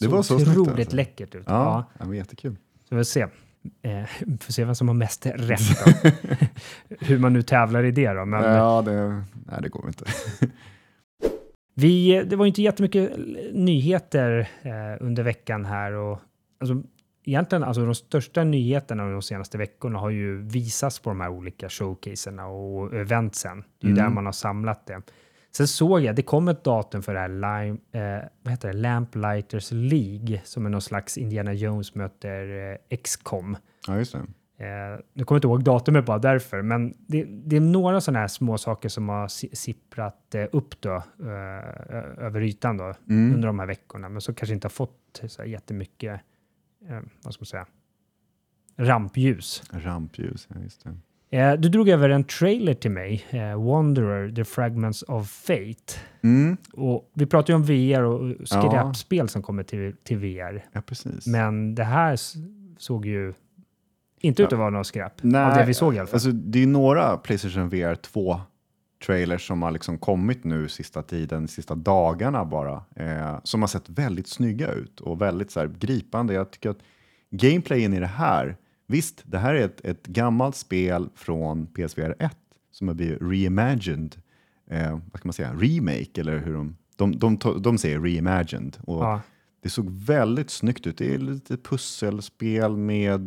Det 0.00 0.08
var 0.08 0.22
så 0.22 0.38
snyggt, 0.38 0.58
otroligt 0.58 0.78
alltså. 0.78 0.96
läckert 0.96 1.34
ut. 1.34 1.44
Ja, 1.46 1.52
Ja. 1.54 1.84
ja. 1.98 2.04
men 2.06 2.16
jättekul. 2.16 2.56
Så 2.88 2.94
vi 2.94 2.98
får 2.98 3.04
se. 3.04 3.26
Eh, 3.82 4.04
får 4.40 4.52
se 4.52 4.64
vem 4.64 4.74
som 4.74 4.88
har 4.88 4.94
mest 4.94 5.26
rätt. 5.26 5.60
Hur 7.00 7.18
man 7.18 7.32
nu 7.32 7.42
tävlar 7.42 7.84
i 7.84 7.90
det 7.90 8.12
då. 8.12 8.24
Men 8.24 8.44
Ja, 8.44 8.82
det, 8.82 9.08
nej, 9.46 9.58
det 9.62 9.68
går 9.68 9.86
inte. 9.86 10.04
vi, 11.74 12.22
det 12.26 12.36
var 12.36 12.44
ju 12.44 12.48
inte 12.48 12.62
jättemycket 12.62 13.12
nyheter 13.52 14.48
eh, 14.62 15.06
under 15.06 15.22
veckan 15.22 15.64
här. 15.64 15.92
Och, 15.92 16.18
alltså, 16.60 16.82
egentligen, 17.24 17.64
alltså, 17.64 17.84
de 17.84 17.94
största 17.94 18.44
nyheterna 18.44 19.10
de 19.10 19.22
senaste 19.22 19.58
veckorna 19.58 19.98
har 19.98 20.10
ju 20.10 20.42
visats 20.42 20.98
på 20.98 21.10
de 21.10 21.20
här 21.20 21.28
olika 21.28 21.68
showcaserna 21.68 22.46
och 22.46 22.94
eventsen. 22.94 23.64
Det 23.80 23.86
är 23.86 23.90
Mm. 23.90 24.02
där 24.04 24.10
man 24.10 24.24
har 24.26 24.32
samlat 24.32 24.86
det. 24.86 25.02
Sen 25.52 25.68
såg 25.68 26.00
jag, 26.00 26.16
det 26.16 26.22
kom 26.22 26.48
ett 26.48 26.64
datum 26.64 27.02
för 27.02 27.14
det 27.14 27.20
här 27.20 27.28
Lime, 27.28 27.78
eh, 27.92 28.28
vad 28.42 28.50
heter 28.52 28.68
det? 28.68 28.74
Lamplighters 28.78 29.68
League, 29.72 30.40
som 30.44 30.66
är 30.66 30.70
någon 30.70 30.80
slags 30.80 31.18
Indiana 31.18 31.52
Jones 31.52 31.94
möter 31.94 32.70
eh, 32.90 32.96
XCOM. 32.96 33.56
Ja, 33.86 33.96
just 33.96 34.12
det. 34.12 34.18
Eh, 34.64 34.98
nu 35.12 35.24
kommer 35.24 35.36
jag 35.36 35.38
inte 35.38 35.46
ihåg 35.48 35.64
datumet 35.64 36.06
bara 36.06 36.18
därför, 36.18 36.62
men 36.62 36.94
det, 37.06 37.24
det 37.24 37.56
är 37.56 37.60
några 37.60 38.00
sådana 38.00 38.18
här 38.18 38.28
små 38.28 38.58
saker 38.58 38.88
som 38.88 39.08
har 39.08 39.28
si- 39.28 39.56
sipprat 39.56 40.34
eh, 40.34 40.46
upp 40.52 40.80
då, 40.80 40.94
eh, 41.20 42.24
över 42.26 42.40
ytan 42.42 42.76
då, 42.76 42.94
Mm. 43.08 43.34
under 43.34 43.46
de 43.46 43.58
här 43.58 43.66
veckorna, 43.66 44.08
men 44.08 44.20
så 44.20 44.34
kanske 44.34 44.54
inte 44.54 44.64
har 44.64 44.70
fått 44.70 45.22
så 45.26 45.42
här 45.42 45.48
jättemycket, 45.48 46.20
eh, 46.88 47.00
vad 47.22 47.34
ska 47.34 47.40
man 47.40 47.46
säga, 47.46 47.66
rampljus. 48.76 49.62
Rampljus, 49.70 50.48
ja, 50.54 50.60
just 50.60 50.84
det. 50.84 50.96
Eh, 51.30 51.52
du 51.52 51.68
drog 51.68 51.88
över 51.88 52.10
en 52.10 52.24
trailer 52.24 52.74
till 52.74 52.90
mig, 52.90 53.24
eh, 53.30 53.62
Wanderer, 53.64 54.32
The 54.32 54.44
Fragments 54.44 55.02
of 55.02 55.30
Fate. 55.30 55.94
Mm. 56.22 56.56
Och 56.72 57.10
vi 57.14 57.26
pratar 57.26 57.52
ju 57.52 57.54
om 57.56 57.62
VR 57.62 58.02
och 58.02 58.28
Ja. 58.28 58.46
skräpspel 58.46 59.28
som 59.28 59.42
kommer 59.42 59.62
till, 59.62 59.94
till 60.04 60.18
VR, 60.18 60.64
Ja, 60.72 60.80
precis. 60.80 61.26
men 61.26 61.74
det 61.74 61.84
här 61.84 62.16
såg 62.78 63.06
ju 63.06 63.32
inte 64.20 64.42
ut 64.42 64.52
att 64.52 64.58
vara 64.58 64.70
något 64.70 64.86
skräp, 64.86 65.12
Nej, 65.20 65.44
av 65.44 65.54
det 65.54 65.64
vi 65.64 65.74
såg 65.74 65.94
i 65.94 65.98
alla 65.98 66.06
fall. 66.06 66.14
Alltså, 66.14 66.32
det 66.32 66.62
är 66.62 66.66
några 66.66 67.16
Playstation 67.16 67.68
VR 67.68 67.94
2 67.94 68.40
trailers 69.06 69.46
som 69.46 69.62
har 69.62 69.70
liksom 69.70 69.98
kommit 69.98 70.44
nu 70.44 70.68
sista 70.68 71.02
tiden, 71.02 71.48
sista 71.48 71.74
dagarna 71.74 72.44
bara, 72.44 72.82
eh, 72.96 73.38
som 73.44 73.62
har 73.62 73.68
sett 73.68 73.88
väldigt 73.88 74.28
snygga 74.28 74.72
ut 74.72 75.00
och 75.00 75.22
väldigt 75.22 75.50
så 75.50 75.60
här, 75.60 75.70
gripande. 75.78 76.34
Jag 76.34 76.50
tycker 76.50 76.70
att 76.70 76.78
gameplayen 77.30 77.94
i 77.94 78.00
det 78.00 78.06
här, 78.06 78.56
visst, 78.88 79.22
det 79.26 79.38
här 79.38 79.54
är 79.54 79.64
ett, 79.64 79.80
ett 79.84 80.06
gammalt 80.06 80.56
spel 80.56 81.08
från 81.14 81.66
PSVR 81.66 82.14
1 82.18 82.36
som 82.70 82.88
har 82.88 82.94
blivit 82.94 83.18
reimagined, 83.22 84.16
eh, 84.70 84.90
vad 84.90 85.18
ska 85.20 85.28
man 85.28 85.32
säga, 85.32 85.54
remake 85.54 86.20
eller 86.20 86.38
hur 86.38 86.52
de, 86.54 86.76
de, 86.96 87.18
de, 87.18 87.36
de, 87.38 87.62
de 87.62 87.78
säger 87.78 88.00
reimagined. 88.00 88.76
Och 88.80 89.04
Ja. 89.04 89.20
det 89.62 89.68
såg 89.70 89.90
väldigt 89.90 90.50
snyggt 90.50 90.86
ut. 90.86 90.98
Det 90.98 91.14
är 91.14 91.18
lite 91.18 91.56
pusselspel 91.56 92.76
med 92.76 93.20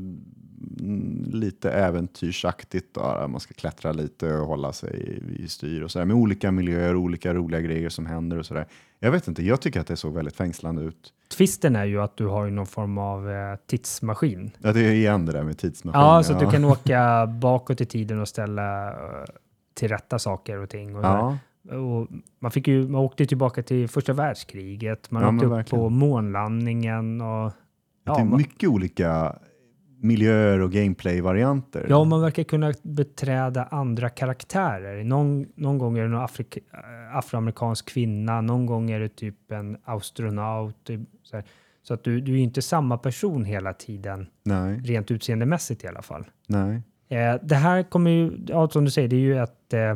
lite 1.26 1.72
äventyrsaktigt. 1.72 2.94
Då. 2.94 3.28
Man 3.30 3.40
ska 3.40 3.54
klättra 3.54 3.92
lite 3.92 4.34
och 4.34 4.48
hålla 4.48 4.74
sig 4.74 5.20
i 5.38 5.48
styr 5.48 5.82
och 5.82 5.92
sådär. 5.92 6.06
Med 6.06 6.16
olika 6.16 6.52
miljöer, 6.52 6.96
olika 6.96 7.34
roliga 7.34 7.62
grejer 7.62 7.90
som 7.90 8.06
händer 8.06 8.38
och 8.40 8.46
sådär. 8.46 8.66
Jag 9.00 9.12
vet 9.12 9.28
inte, 9.28 9.44
jag 9.44 9.62
tycker 9.62 9.80
att 9.80 9.88
det 9.88 9.96
såg 9.98 10.14
väldigt 10.14 10.36
fängslande 10.36 10.82
ut. 10.82 11.14
Twisten 11.38 11.76
är 11.76 11.86
ju 11.86 12.02
att 12.02 12.18
du 12.18 12.28
har 12.28 12.50
någon 12.50 12.66
form 12.66 12.98
av 12.98 13.30
eh, 13.32 13.56
tidsmaskin. 13.68 14.52
Ja, 14.60 14.74
det 14.74 14.80
är 14.80 14.92
igen 14.92 15.26
det 15.26 15.32
där 15.32 15.44
med 15.44 15.58
tidsmaskin. 15.58 16.02
Ja, 16.02 16.24
så 16.24 16.34
att 16.34 16.40
du 16.40 16.50
kan 16.52 16.66
åka 16.76 17.28
bakåt 17.28 17.82
i 17.82 17.86
tiden 17.86 18.20
och 18.22 18.28
ställa 18.28 18.90
eh, 18.90 18.96
till 19.74 19.90
rätta 19.90 20.20
saker 20.20 20.58
och 20.58 20.70
ting. 20.70 20.96
Och 20.96 21.04
Ja, 21.04 21.38
och 21.70 22.08
man, 22.40 22.52
fick 22.52 22.68
ju, 22.68 22.88
man 22.88 23.02
åkte 23.02 23.26
tillbaka 23.26 23.64
till 23.64 23.88
första 23.88 24.14
världskriget, 24.14 25.12
man 25.12 25.24
Ja, 25.24 25.30
åkte 25.34 25.46
upp 25.46 25.52
verkligen. 25.52 25.84
på 25.84 25.90
månlandningen 25.90 27.22
och 27.22 27.52
det 28.04 28.12
är 28.12 28.26
man, 28.26 28.38
mycket 28.38 28.70
olika 28.70 29.36
miljöer 30.02 30.60
och 30.60 30.72
gameplay-varianter. 30.72 31.86
ja, 31.90 32.04
man 32.04 32.22
verkar 32.22 32.44
kunna 32.44 32.74
beträda 32.84 33.64
andra 33.64 34.10
karaktärer. 34.10 35.04
Någon, 35.04 35.46
någon 35.56 35.78
gång 35.78 35.98
är 35.98 36.02
det 36.04 36.10
någon 36.10 36.24
Afrik, 36.24 36.58
eh, 36.58 37.18
afroamerikansk 37.18 37.90
kvinna, 37.90 38.42
någon 38.42 38.66
gång 38.66 38.92
är 38.92 39.00
det 39.00 39.10
typ 39.10 39.52
en 39.52 39.78
astronaut. 39.84 40.90
Så, 41.24 41.36
här. 41.36 41.46
så 41.84 41.94
att 41.94 42.04
du, 42.04 42.22
du 42.22 42.34
är 42.34 42.38
inte 42.38 42.62
samma 42.62 42.98
person 42.98 43.46
hela 43.46 43.74
tiden, 43.74 44.28
Nej, 44.44 44.80
rent 44.80 45.12
utseendemässigt 45.12 45.84
i 45.84 45.88
alla 45.88 46.02
fall. 46.02 46.26
nej. 46.48 46.82
Eh, 47.10 47.36
det 47.44 47.56
här 47.56 47.84
kommer 47.84 48.12
ju, 48.12 48.32
ja, 48.48 48.70
som 48.70 48.86
du 48.86 48.92
säger, 48.92 49.08
det 49.08 49.16
är 49.16 49.20
ju 49.20 49.38
ett 49.38 49.74
eh, 49.74 49.96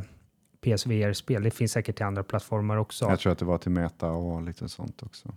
PSVR-spel. 0.61 1.43
Det 1.43 1.51
finns 1.51 1.71
säkert 1.71 1.95
till 1.95 2.05
andra 2.05 2.23
plattformar 2.23 2.77
också. 2.77 3.05
Jag 3.05 3.19
tror 3.19 3.31
att 3.31 3.39
det 3.39 3.45
var 3.45 3.57
till 3.57 3.71
Meta 3.71 4.11
och 4.11 4.41
lite 4.41 4.69
sånt 4.69 5.03
också. 5.03 5.33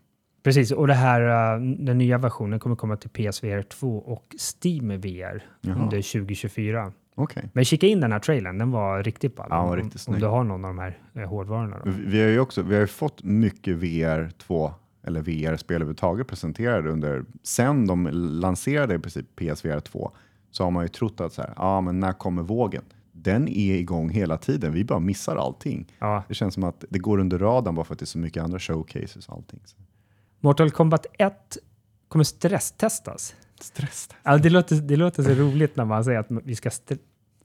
Precis, 0.48 0.72
och 0.72 0.86
det 0.86 0.94
här, 0.94 1.54
eh, 1.54 1.60
den 1.78 1.98
nya 1.98 2.18
versionen 2.18 2.58
kommer 2.58 2.76
komma 2.76 2.96
till 2.96 3.10
PSVR 3.10 3.62
2 3.62 3.98
och 3.98 4.34
Steam 4.38 5.00
VR 5.00 5.42
Jaha. 5.60 5.74
under 5.74 6.02
2024. 6.02 6.92
Okej. 7.14 7.50
Men 7.52 7.64
kika 7.64 7.86
in 7.86 8.00
den 8.00 8.12
här 8.12 8.18
trailern, 8.18 8.58
den 8.58 8.70
var 8.70 9.02
riktigt 9.02 9.36
ball. 9.36 9.46
Ja, 9.50 9.60
Om- 9.62 9.76
riktigt 9.76 10.08
Om 10.08 10.18
du 10.20 10.26
har 10.26 10.44
någon 10.44 10.64
av 10.64 10.70
de 10.70 10.78
här 10.78 10.98
eh, 11.14 11.28
hårdvarorna. 11.28 11.76
Då. 11.84 11.90
Vi 12.06 12.22
har 12.22 12.28
ju 12.28 12.40
också 12.40 12.62
vi 12.62 12.76
har 12.76 12.86
fått 12.86 13.22
mycket 13.22 13.76
VR 13.76 14.30
2 14.38 14.72
eller 15.02 15.20
VR-spel 15.20 15.74
överhuvudtaget 15.74 16.26
presenterade 16.26 16.90
under, 16.90 17.24
sen 17.42 17.86
de 17.86 18.06
lanserade 18.12 18.94
i 18.94 18.98
princip 18.98 19.26
PSVR 19.36 19.80
2 19.80 20.10
så 20.50 20.64
har 20.64 20.70
man 20.70 20.84
ju 20.84 20.88
trott 20.88 21.20
att 21.20 21.32
så 21.32 21.42
här, 21.42 21.52
ja 21.56 21.80
men 21.80 22.00
när 22.00 22.12
kommer 22.12 22.42
vågen? 22.42 22.82
Den 23.12 23.48
är 23.48 23.74
igång 23.74 24.10
hela 24.10 24.36
tiden, 24.36 24.72
vi 24.72 24.84
bara 24.84 24.98
missar 24.98 25.36
allting. 25.36 25.92
Ja. 25.98 26.22
Det 26.28 26.34
känns 26.34 26.54
som 26.54 26.64
att 26.64 26.84
det 26.90 26.98
går 26.98 27.18
under 27.18 27.38
radarn 27.38 27.74
bara 27.74 27.84
för 27.84 27.94
att 27.94 27.98
det 27.98 28.04
är 28.04 28.06
så 28.06 28.18
mycket 28.18 28.42
andra 28.42 28.58
showcases 28.58 29.28
och 29.28 29.34
allting. 29.34 29.60
Så. 29.64 29.76
Mortal 30.40 30.70
Kombat 30.70 31.06
1 31.18 31.56
kommer 32.08 32.24
stresstestas. 32.24 33.34
Stress. 33.60 34.08
Ja, 34.22 34.36
det, 34.38 34.50
låter, 34.50 34.76
det 34.76 34.96
låter 34.96 35.22
så 35.22 35.30
roligt 35.30 35.76
när 35.76 35.84
man 35.84 36.04
säger 36.04 36.18
att 36.18 36.26
vi 36.30 36.54
ska 36.56 36.68
st- 36.68 36.96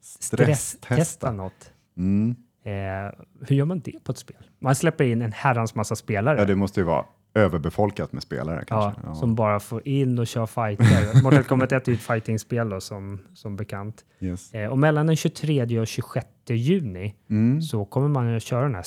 stresstesta 0.01 0.85
Stresstesta. 0.85 1.31
något. 1.31 1.71
Mm. 1.97 2.35
Eh, 2.65 2.71
hur 3.47 3.55
gör 3.55 3.65
man 3.65 3.79
det 3.79 4.03
på 4.03 4.11
ett 4.11 4.17
spel? 4.17 4.37
Man 4.59 4.75
släpper 4.75 5.03
in 5.03 5.21
en 5.21 5.31
herrans 5.31 5.75
massa 5.75 5.95
spelare. 5.95 6.39
Ja, 6.39 6.45
det 6.45 6.55
måste 6.55 6.79
ju 6.79 6.83
vara 6.85 7.05
överbefolkat 7.35 8.13
med 8.13 8.23
spelare 8.23 8.63
Ja, 8.69 8.81
kanske. 8.83 9.01
Ja. 9.07 9.15
som 9.15 9.35
bara 9.35 9.59
får 9.59 9.87
in 9.87 10.19
och 10.19 10.27
kör 10.27 10.45
fighter. 10.45 11.21
Mortal 11.23 11.43
Kombat 11.43 11.71
1 11.71 11.87
är 11.87 11.91
ju 11.91 11.95
ett 11.95 12.03
fightingspel 12.03 12.69
då, 12.69 12.81
som, 12.81 13.19
som 13.33 13.55
bekant. 13.55 14.05
Yes. 14.19 14.53
Eh, 14.53 14.69
och 14.69 14.77
mellan 14.79 15.07
den 15.07 15.15
23 15.15 15.79
och 15.79 15.87
26 15.87 16.27
juni 16.49 17.15
Mm. 17.29 17.61
så 17.61 17.85
kommer 17.85 18.07
man 18.07 18.35
att 18.35 18.43
köra 18.43 18.61
den 18.63 18.75
här 18.75 18.83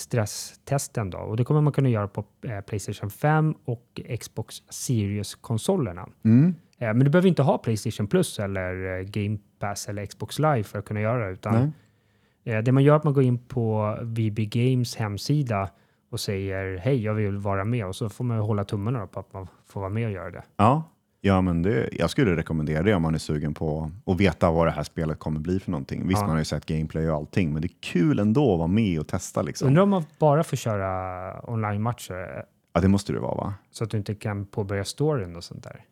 stresstesten 0.00 1.10
då. 1.10 1.18
Och 1.18 1.36
det 1.36 1.44
kommer 1.44 1.60
man 1.60 1.72
kunna 1.72 1.88
göra 1.88 2.08
på 2.08 2.24
eh, 2.42 2.60
Playstation 2.60 3.10
5 3.10 3.54
och 3.64 4.00
Xbox 4.20 4.62
Series-konsolerna. 4.70 6.08
Mm. 6.24 6.54
Eh, 6.78 6.86
men 6.94 6.98
du 6.98 7.10
behöver 7.10 7.28
inte 7.28 7.42
ha 7.42 7.58
Playstation 7.58 8.06
Plus 8.06 8.38
eller 8.38 8.98
eh, 8.98 9.04
Game 9.04 9.38
Pass 9.58 9.88
eller 9.88 10.06
Xbox 10.06 10.38
Live 10.38 10.62
för 10.62 10.78
att 10.78 10.84
kunna 10.84 11.00
göra 11.00 11.26
det. 11.26 11.32
Utan. 11.32 11.72
Eh, 12.44 12.58
Det 12.62 12.72
man 12.72 12.82
gör 12.84 12.92
är 12.94 12.96
att 12.96 13.04
man 13.04 13.14
går 13.14 13.22
in 13.24 13.38
på 13.38 13.96
VB 14.02 14.46
Games 14.46 14.96
hemsida 14.96 15.70
och 16.10 16.20
säger 16.20 16.78
hej, 16.78 17.04
jag 17.04 17.14
vill 17.14 17.36
vara 17.36 17.64
med 17.64 17.86
och 17.86 17.96
så 17.96 18.08
får 18.08 18.24
man 18.24 18.38
hålla 18.38 18.64
tummarna 18.64 19.06
på 19.06 19.20
att 19.20 19.32
man 19.32 19.46
får 19.66 19.80
vara 19.80 19.90
med 19.90 20.06
och 20.06 20.12
göra 20.12 20.30
det. 20.30 20.42
Ja, 20.56 20.82
ja 21.24 21.40
men 21.40 21.62
det, 21.62 21.88
jag 21.92 22.10
skulle 22.10 22.36
rekommendera 22.36 22.82
det 22.82 22.94
om 22.94 23.02
man 23.02 23.14
är 23.14 23.18
sugen 23.18 23.54
på 23.54 23.90
att 24.06 24.20
veta 24.20 24.50
vad 24.50 24.66
det 24.66 24.70
här 24.70 24.82
spelet 24.82 25.18
kommer 25.18 25.40
bli 25.40 25.60
för 25.60 25.70
någonting. 25.70 26.08
Visst, 26.08 26.20
Ja. 26.20 26.26
man 26.26 26.30
har 26.30 26.38
ju 26.38 26.44
sett 26.44 26.66
gameplay 26.66 27.10
och 27.10 27.16
allting, 27.16 27.52
men 27.52 27.62
det 27.62 27.66
är 27.66 27.76
kul 27.80 28.18
ändå 28.18 28.52
att 28.52 28.58
vara 28.58 28.68
med 28.68 29.00
och 29.00 29.08
testa. 29.08 29.42
Liksom. 29.42 29.68
Undrar 29.68 29.82
om 29.82 29.90
man 29.90 30.04
bara 30.18 30.44
får 30.44 30.56
köra 30.56 31.50
online-matcher 31.50 32.36
eh, 32.38 32.42
Ja, 32.74 32.80
det 32.80 32.88
måste 32.88 33.12
det 33.12 33.20
vara 33.20 33.34
va? 33.34 33.54
så 33.70 33.84
att 33.84 33.90
du 33.90 33.96
inte 33.96 34.14
kan 34.14 34.46
påbörja 34.46 34.84
storyn 34.84 35.36
och 35.36 35.44
sånt 35.44 35.62
där. 35.64 35.84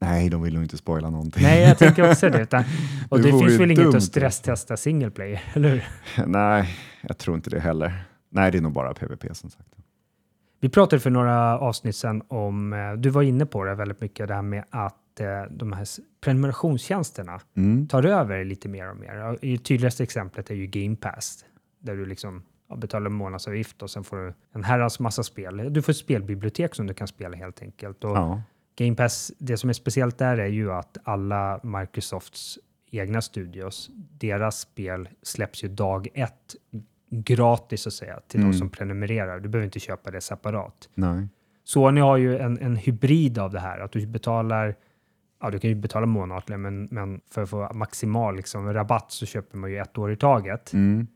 Nej, 0.00 0.28
de 0.28 0.42
vill 0.42 0.54
nog 0.54 0.62
inte 0.62 0.76
spoila 0.76 1.10
någonting. 1.10 1.42
Nej, 1.42 1.62
jag 1.62 1.78
tänker 1.78 2.10
också 2.10 2.30
det. 2.30 2.40
Utan, 2.42 2.64
och 3.08 3.18
Det 3.20 3.30
det, 3.32 3.38
finns 3.38 3.60
väl 3.60 3.70
inget 3.70 3.84
dumt, 3.84 3.96
att 3.96 4.02
stresstesta 4.02 4.76
single 4.76 5.10
player, 5.10 5.40
eller 5.54 5.68
hur? 5.68 5.84
Nej, 6.26 6.68
jag 7.00 7.18
tror 7.18 7.36
inte 7.36 7.50
det 7.50 7.60
heller. 7.60 8.04
Nej, 8.30 8.50
det 8.52 8.58
är 8.58 8.62
nog 8.62 8.72
bara 8.72 8.94
PVP 8.94 9.36
som 9.36 9.50
sagt. 9.50 9.68
Vi 10.60 10.68
pratade 10.68 11.00
för 11.00 11.10
några 11.10 11.58
avsnitt 11.58 11.96
sedan 11.96 12.22
om, 12.28 12.72
eh, 12.72 12.92
du 12.92 13.10
var 13.10 13.22
inne 13.22 13.46
på 13.46 13.64
det 13.64 13.74
väldigt 13.74 14.00
mycket, 14.00 14.28
det 14.28 14.34
här 14.34 14.42
med 14.42 14.64
att 14.70 15.20
eh, 15.20 15.42
de 15.50 15.72
här 15.72 15.86
prenumerationstjänsterna 16.20 17.40
Mm. 17.56 17.86
tar 17.88 18.04
över 18.06 18.44
lite 18.44 18.68
mer 18.68 18.90
och 18.90 18.96
mer. 18.96 19.38
Det 19.40 19.58
tydligaste 19.58 20.02
exemplet 20.02 20.50
är 20.50 20.54
ju 20.54 20.66
Game 20.66 20.96
Pass, 20.96 21.44
där 21.78 21.96
du 21.96 22.06
liksom 22.06 22.42
betalar 22.76 23.06
en 23.06 23.12
månadsavgift 23.12 23.82
och 23.82 23.90
sen 23.90 24.04
får 24.04 24.16
du 24.16 24.34
en 24.52 24.64
herrans 24.64 25.00
massa 25.00 25.22
spel. 25.22 25.72
Du 25.72 25.82
får 25.82 25.90
ett 25.92 25.96
spelbibliotek 25.96 26.74
som 26.74 26.86
du 26.86 26.94
kan 26.94 27.08
spela 27.08 27.36
helt 27.36 27.62
enkelt. 27.62 28.04
Och 28.04 28.16
Ja. 28.16 28.42
Game 28.76 28.94
Pass, 28.96 29.32
det 29.38 29.56
som 29.56 29.70
är 29.70 29.74
speciellt 29.74 30.18
där 30.18 30.38
är 30.38 30.46
ju 30.46 30.72
att 30.72 30.96
alla 31.04 31.60
Microsofts 31.62 32.58
egna 32.90 33.20
studios, 33.22 33.90
deras 34.18 34.58
spel 34.60 35.08
släpps 35.22 35.64
ju 35.64 35.68
dag 35.68 36.08
ett 36.14 36.54
gratis 37.10 37.80
så 37.82 37.88
att 37.88 37.92
säga 37.92 38.20
till 38.28 38.40
Mm. 38.40 38.52
de 38.52 38.58
som 38.58 38.70
prenumererar. 38.70 39.40
Du 39.40 39.48
behöver 39.48 39.64
inte 39.64 39.80
köpa 39.80 40.10
det 40.10 40.20
separat. 40.20 40.88
Nej. 40.94 41.28
Sony 41.64 42.00
har 42.00 42.16
ju 42.16 42.38
en, 42.38 42.58
en 42.58 42.76
hybrid 42.76 43.38
av 43.38 43.52
det 43.52 43.60
här, 43.60 43.78
att 43.80 43.92
du 43.92 44.06
betalar 44.06 44.74
ja, 45.40 45.50
du 45.50 45.58
kan 45.58 45.70
ju 45.70 45.76
betala 45.76 46.06
månatligen, 46.06 46.62
men, 46.62 46.88
men 46.90 47.20
för 47.30 47.42
att 47.42 47.50
få 47.50 47.72
maximal 47.74 48.36
liksom, 48.36 48.72
rabatt 48.72 49.12
så 49.12 49.26
köper 49.26 49.58
man 49.58 49.70
ju 49.70 49.78
ett 49.78 49.98
år 49.98 50.12
i 50.12 50.16
taget. 50.16 50.72
Mm. 50.72 51.06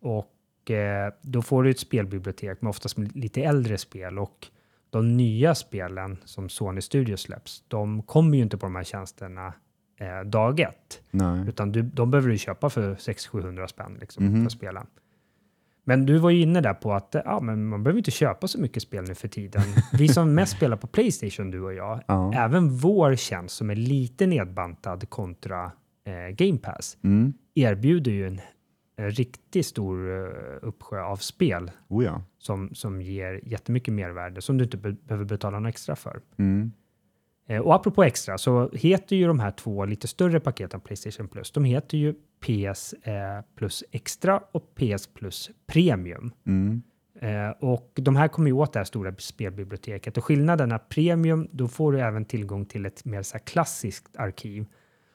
Och 0.00 0.70
eh, 0.70 1.12
då 1.22 1.42
får 1.42 1.62
du 1.62 1.70
ett 1.70 1.78
spelbibliotek 1.78 2.62
med 2.62 2.70
oftast 2.70 2.98
lite 2.98 3.42
äldre 3.42 3.78
spel 3.78 4.18
och 4.18 4.46
de 4.90 5.16
nya 5.16 5.54
spelen 5.54 6.16
som 6.24 6.48
Sony 6.48 6.80
Studios 6.80 7.20
släpps, 7.20 7.64
de 7.68 8.02
kommer 8.02 8.36
ju 8.36 8.42
inte 8.42 8.56
på 8.58 8.66
de 8.66 8.76
här 8.76 8.84
tjänsterna 8.84 9.52
eh, 10.00 10.20
dag 10.26 10.60
ett, 10.60 11.02
Nej. 11.10 11.48
utan 11.48 11.72
du, 11.72 11.82
de 11.82 12.10
behöver 12.10 12.28
du 12.30 12.38
köpa 12.38 12.70
för 12.70 12.94
600-700 12.94 13.66
spänn 13.66 13.96
liksom, 14.00 14.24
Mhm. 14.26 14.42
för 14.44 14.50
spela. 14.50 14.86
Men 15.90 16.06
du 16.06 16.18
var 16.18 16.30
ju 16.30 16.40
inne 16.40 16.60
där 16.60 16.74
på 16.74 16.92
att 16.92 17.16
ja, 17.24 17.40
men 17.40 17.66
man 17.66 17.82
behöver 17.82 17.98
inte 17.98 18.10
köpa 18.10 18.48
så 18.48 18.60
mycket 18.60 18.82
spel 18.82 19.04
nu 19.08 19.14
för 19.14 19.28
tiden. 19.28 19.62
Vi 19.92 20.08
som 20.08 20.34
mest 20.34 20.56
spelar 20.56 20.76
på 20.76 20.86
Playstation, 20.86 21.50
du 21.50 21.60
och 21.62 21.74
jag, 21.74 22.00
Ja. 22.06 22.32
även 22.34 22.68
vår 22.76 23.16
tjänst 23.16 23.56
som 23.56 23.70
är 23.70 23.74
lite 23.76 24.26
nedbantad 24.26 25.10
kontra 25.10 25.64
eh, 26.06 26.34
Game 26.34 26.58
Pass 26.58 26.96
Mm. 27.04 27.32
erbjuder 27.54 28.12
ju 28.12 28.26
en, 28.26 28.40
en 28.96 29.10
riktigt 29.10 29.66
stor 29.66 30.10
eh, 30.18 30.28
uppsjö 30.62 31.02
av 31.02 31.16
spel 31.16 31.70
Oh 31.88 32.04
ja. 32.04 32.22
som, 32.38 32.74
som 32.74 33.02
ger 33.02 33.40
jättemycket 33.44 33.94
mervärde 33.94 34.40
som 34.42 34.58
du 34.58 34.64
inte 34.64 34.76
be 34.76 34.92
behöver 34.92 35.24
betala 35.24 35.58
något 35.60 35.68
extra 35.68 35.96
för. 35.96 36.20
Mm. 36.38 36.72
Eh, 37.50 37.60
och 37.60 37.74
apropå 37.74 38.02
extra 38.04 38.38
så 38.38 38.70
heter 38.72 39.16
ju 39.16 39.26
de 39.26 39.40
här 39.40 39.50
två 39.50 39.84
lite 39.84 40.08
större 40.08 40.40
paketen 40.40 40.80
Playstation 40.80 41.28
Plus, 41.28 41.50
de 41.52 41.64
heter 41.64 41.98
ju 41.98 42.14
PS 42.40 42.92
eh, 42.92 43.40
Plus 43.56 43.84
Extra 43.90 44.42
och 44.52 44.74
PS 44.74 45.06
Plus 45.06 45.50
Premium. 45.66 46.32
Mm. 46.46 46.82
Eh, 47.20 47.50
och 47.50 47.92
de 47.94 48.16
här 48.16 48.28
kommer 48.28 48.48
ju 48.48 48.52
åt 48.52 48.72
det 48.72 48.78
här 48.78 48.84
stora 48.84 49.14
spelbiblioteket 49.18 50.16
och 50.18 50.24
skillnaden 50.24 50.72
är 50.72 50.78
Premium, 50.78 51.48
då 51.52 51.68
får 51.68 51.92
du 51.92 52.00
även 52.00 52.24
tillgång 52.24 52.64
till 52.66 52.86
ett 52.86 53.04
mer 53.04 53.22
så 53.22 53.32
här 53.36 53.44
klassiskt 53.44 54.16
arkiv 54.16 54.66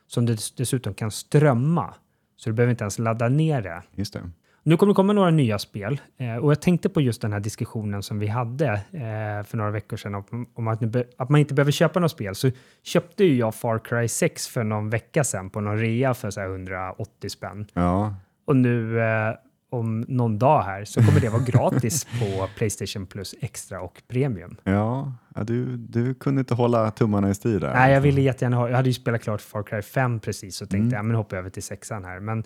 som 0.08 0.26
du 0.26 0.34
dess- 0.34 0.56
dessutom 0.56 0.94
kan 0.94 1.12
strömma. 1.12 1.94
Så 2.36 2.50
du 2.50 2.54
behöver 2.54 2.72
inte 2.72 2.84
ens 2.84 3.00
ladda 3.00 3.30
ner 3.30 3.62
det. 3.62 3.84
Just 3.96 4.14
det. 4.14 4.30
Nu 4.68 4.78
kommer 4.78 4.94
det 4.94 4.96
komma 4.96 5.14
några 5.14 5.32
nya 5.32 5.60
spel 5.60 6.02
eh, 6.18 6.36
och 6.36 6.52
jag 6.52 6.62
tänkte 6.62 6.90
på 6.90 7.02
just 7.02 7.22
den 7.22 7.34
här 7.34 7.40
diskussionen 7.40 8.04
som 8.04 8.20
vi 8.20 8.28
hade 8.28 8.68
eh, 8.74 9.46
för 9.46 9.58
några 9.58 9.72
veckor 9.72 9.98
sedan 9.98 10.16
om, 10.16 10.48
om 10.54 10.68
att, 10.68 10.82
man 11.30 11.40
inte 11.40 11.54
behöver 11.54 11.72
köpa 11.72 12.00
något 12.00 12.12
spel. 12.12 12.36
Så 12.36 12.52
köpte 12.84 13.24
ju 13.24 13.36
jag 13.38 13.56
Far 13.56 13.80
Cry 13.80 14.08
6 14.08 14.48
för 14.48 14.64
någon 14.64 14.90
vecka 14.90 15.24
sedan 15.24 15.50
på 15.50 15.62
någon 15.62 15.78
rea 15.78 16.14
för 16.14 16.30
så 16.30 16.40
här 16.40 16.48
180 16.48 17.30
spänn. 17.30 17.68
Ja. 17.74 18.16
Och 18.46 18.56
nu 18.56 19.00
eh, 19.00 19.36
om 19.70 20.06
någon 20.08 20.40
dag 20.40 20.62
här 20.62 20.86
så 20.86 21.02
kommer 21.04 21.20
det 21.20 21.30
vara 21.30 21.44
gratis 21.48 22.06
på 22.06 22.48
Playstation 22.58 23.06
Plus 23.06 23.36
Extra 23.42 23.82
och 23.82 24.02
Premium. 24.08 24.58
Ja, 24.64 25.14
du, 25.48 25.78
du 25.78 26.14
kunde 26.14 26.40
inte 26.40 26.54
hålla 26.54 26.92
tummarna 26.92 27.30
i 27.30 27.36
styr 27.36 27.60
där. 27.60 27.74
Nej, 27.74 27.94
jag 27.94 28.02
ville 28.02 28.22
jättegärna 28.22 28.58
ha, 28.58 28.70
jag 28.70 28.76
hade 28.76 28.90
ju 28.90 28.94
spelat 28.94 29.22
klart 29.22 29.42
Far 29.42 29.64
Cry 29.64 29.82
5 29.82 30.20
precis 30.20 30.62
och 30.62 30.70
tänkte 30.70 30.96
Mm. 30.96 30.98
ja, 30.98 31.04
men 31.04 31.16
hoppar 31.16 31.38
jag 31.38 31.42
över 31.42 31.50
till 31.50 31.64
sexan 31.64 32.06
här. 32.06 32.20
Men 32.20 32.44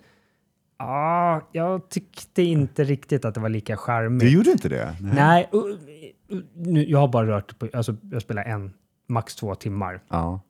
ja, 0.80 1.48
jag 1.52 1.88
tyckte 1.88 2.42
inte 2.42 2.84
riktigt 2.84 3.24
att 3.24 3.34
det 3.34 3.40
var 3.40 3.48
lika 3.48 3.76
charmigt. 3.76 4.20
Du 4.20 4.30
gjorde 4.30 4.50
inte 4.50 4.68
det? 4.68 4.96
Nej, 5.00 5.48
uh, 5.54 6.40
nu, 6.54 6.84
jag 6.84 6.98
har 6.98 7.08
bara 7.08 7.26
rört 7.26 7.58
på, 7.58 7.68
alltså 7.72 7.96
jag 8.10 8.22
spelar 8.22 8.44
en, 8.44 8.72
max 9.08 9.36
två 9.36 9.54
timmar. 9.54 10.00
Ja. 10.08 10.40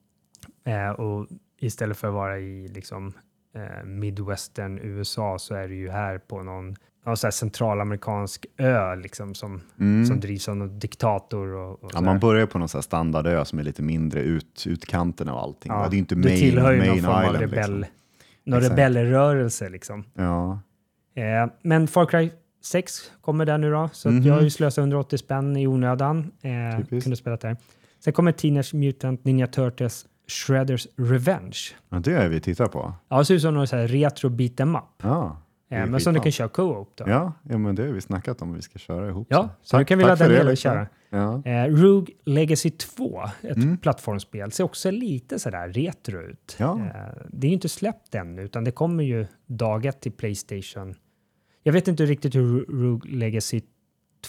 Eh, 0.65 0.91
och 0.91 1.27
istället 1.61 1.97
för 1.97 2.09
att 2.09 2.15
vara 2.15 2.39
i 2.39 2.69
liksom 2.69 3.13
eh, 3.55 3.85
midwestern 3.85 4.79
USA 4.79 5.39
så 5.39 5.55
är 5.55 5.69
det 5.69 5.75
ju 5.75 5.91
här 5.91 6.19
på 6.19 6.43
någon 6.43 6.77
ja, 7.05 7.17
så 7.17 7.27
här 7.27 7.33
centralamerikansk 7.33 8.47
ö 8.57 8.95
liksom 8.97 9.35
som, 9.35 9.61
Mm. 9.79 10.07
som 10.07 10.21
drivs 10.21 10.49
av 10.49 10.57
någon 10.57 10.79
diktator. 10.79 11.49
Och, 11.55 11.85
och 11.85 11.91
Ja, 11.93 11.99
så 11.99 12.05
man 12.05 12.19
börjar 12.21 12.47
på 12.47 12.59
någon 12.59 12.69
här 12.75 12.81
standardö 12.81 13.45
som 13.45 13.59
är 13.59 13.63
lite 13.63 13.83
mindre 13.83 14.21
ut, 14.21 14.65
utkanterna 14.67 15.35
och 15.35 15.43
allting. 15.43 15.73
Ja, 15.73 15.89
det 15.91 15.97
är 15.97 15.99
inte 15.99 16.15
du 16.15 16.21
main, 16.29 16.39
tillhör 16.39 16.73
ju 16.73 16.79
någon 16.87 16.99
form 17.03 17.15
av 17.15 17.25
island. 17.25 17.41
rebell, 17.41 17.79
Liksom. 17.79 17.95
Någon 18.45 18.61
rebellrörelse 18.61 19.69
liksom. 19.69 20.05
Ja. 20.15 20.61
Eh, 21.15 21.51
men 21.63 21.89
Far 21.89 22.07
Cry 22.07 22.31
6 22.63 23.13
kommer 23.21 23.47
där 23.47 23.59
nu 23.59 23.71
då, 23.71 23.89
så 23.93 24.09
att 24.09 24.15
Mhm. 24.15 24.25
jag 24.27 24.35
har 24.35 24.43
ju 24.43 24.51
slösat 24.51 24.79
180 24.83 25.19
spänn 25.19 25.57
i 25.57 25.67
onödan. 25.67 26.31
Eh, 26.43 27.01
kunde 27.01 27.17
spela 27.17 27.37
där. 27.37 27.57
Sen 28.05 28.13
kommer 28.13 28.33
Teenage 28.33 28.75
Mutant 28.75 29.25
Ninja 29.25 29.47
Turtles 29.47 30.07
Shredders 30.29 30.87
Revenge. 30.97 31.59
ja, 31.89 31.99
det 31.99 32.13
är 32.13 32.29
vi 32.29 32.41
tittar 32.41 32.67
på. 32.67 32.93
Ja, 33.09 33.19
det 33.19 33.25
ser 33.25 33.35
ut 33.35 33.43
som 33.43 33.55
någon 33.55 33.67
så 33.67 33.77
här 33.77 33.87
retro 33.87 34.29
beat 34.29 34.61
em 34.61 34.77
up. 34.77 34.83
Ja, 35.03 35.37
Eh, 35.73 35.87
men 35.87 36.01
som 36.01 36.15
du 36.15 36.21
kan 36.21 36.33
köra 36.33 36.49
co-op 36.49 36.93
då. 36.97 37.05
Ja, 37.09 37.33
ja, 37.43 37.59
men 37.59 37.75
det 37.75 37.83
har 37.87 37.93
vi 37.93 38.01
snackat 38.01 38.43
om. 38.43 38.53
Vi 38.55 38.63
ska 38.63 38.79
köra 38.79 39.09
ihop. 39.09 39.27
Ja, 39.31 39.49
så 39.63 39.79
nu 39.79 39.85
kan 39.85 39.99
vi 39.99 40.05
ladda 40.05 40.29
ner 40.29 40.51
och 40.51 40.57
köra. 40.57 40.87
Ja. 41.11 41.43
Eh, 41.45 41.65
Rogue 41.67 42.15
Legacy 42.25 42.71
2, 42.71 43.23
ett 43.43 43.57
Mm. 43.57 43.79
plattformsspel, 43.79 44.53
ser 44.53 44.65
också 44.65 44.91
lite 44.91 45.39
sådär 45.39 45.69
retro 45.69 46.19
ut. 46.21 46.57
Ja. 46.59 46.79
Eh, 46.79 47.23
det 47.29 47.47
är 47.47 47.49
ju 47.49 47.55
inte 47.55 47.69
släppt 47.69 48.15
ännu, 48.15 48.43
utan 48.43 48.65
det 48.65 48.71
kommer 48.71 49.05
ju 49.05 49.27
dag 49.47 49.87
ett 49.87 50.01
till 50.01 50.13
Playstation. 50.13 50.95
Jag 51.63 51.73
vet 51.73 51.89
inte 51.89 52.07
riktigt 52.07 52.35
hur 52.35 52.65
Rogue 52.69 53.11
Legacy 53.17 53.61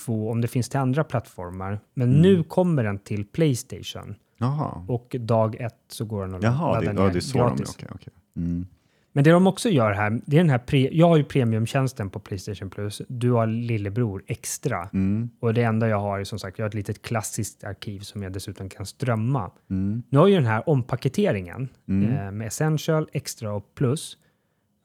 2, 0.05 0.29
om 0.31 0.41
det 0.41 0.47
finns 0.47 0.69
till 0.69 0.79
andra 0.79 1.03
plattformar, 1.03 1.79
men 1.93 2.09
Mm. 2.09 2.21
nu 2.21 2.43
kommer 2.43 2.83
den 2.83 2.99
till 2.99 3.25
Playstation 3.25 4.15
Jaha, 4.37 4.85
och 4.87 5.15
dag 5.19 5.55
ett 5.55 5.75
så 5.87 6.05
går 6.05 6.21
den 6.25 6.35
att 6.35 6.43
Jaha 6.43 6.79
det, 6.79 6.85
ladda 6.85 6.99
ner 7.01 7.07
ja, 7.07 7.13
det 7.13 7.19
är 7.19 7.21
så 7.21 7.37
de 7.37 7.43
gratis. 7.47 7.75
okej, 7.75 7.89
okej. 7.95 8.13
Mm. 8.35 8.67
Men 9.13 9.23
det 9.23 9.31
de 9.31 9.47
också 9.47 9.69
gör 9.69 9.91
här, 9.91 10.21
det 10.25 10.35
är 10.35 10.39
den 10.39 10.49
här 10.49 10.57
pre, 10.57 10.89
jag 10.91 11.07
har 11.07 11.17
ju 11.17 11.23
premiumtjänsten 11.23 12.09
på 12.09 12.19
Playstation 12.19 12.69
Plus, 12.69 13.01
du 13.07 13.31
har 13.31 13.47
lillebror 13.47 14.23
extra. 14.27 14.89
Mm. 14.93 15.29
Och 15.39 15.53
det 15.53 15.63
enda 15.63 15.87
jag 15.87 15.99
har 15.99 16.19
är 16.19 16.23
som 16.23 16.39
sagt, 16.39 16.59
jag 16.59 16.63
har 16.63 16.67
ett 16.67 16.73
litet 16.73 17.01
klassiskt 17.01 17.63
arkiv 17.63 17.99
som 17.99 18.23
jag 18.23 18.31
dessutom 18.33 18.69
kan 18.69 18.85
strömma. 18.85 19.51
Mm. 19.69 20.03
Nu 20.09 20.17
har 20.17 20.27
ju 20.27 20.35
den 20.35 20.45
här 20.45 20.69
ompaketeringen 20.69 21.69
Mm. 21.87 22.11
eh, 22.17 22.31
med 22.31 22.47
Essential, 22.47 23.09
Extra 23.13 23.53
och 23.53 23.75
Plus 23.75 24.17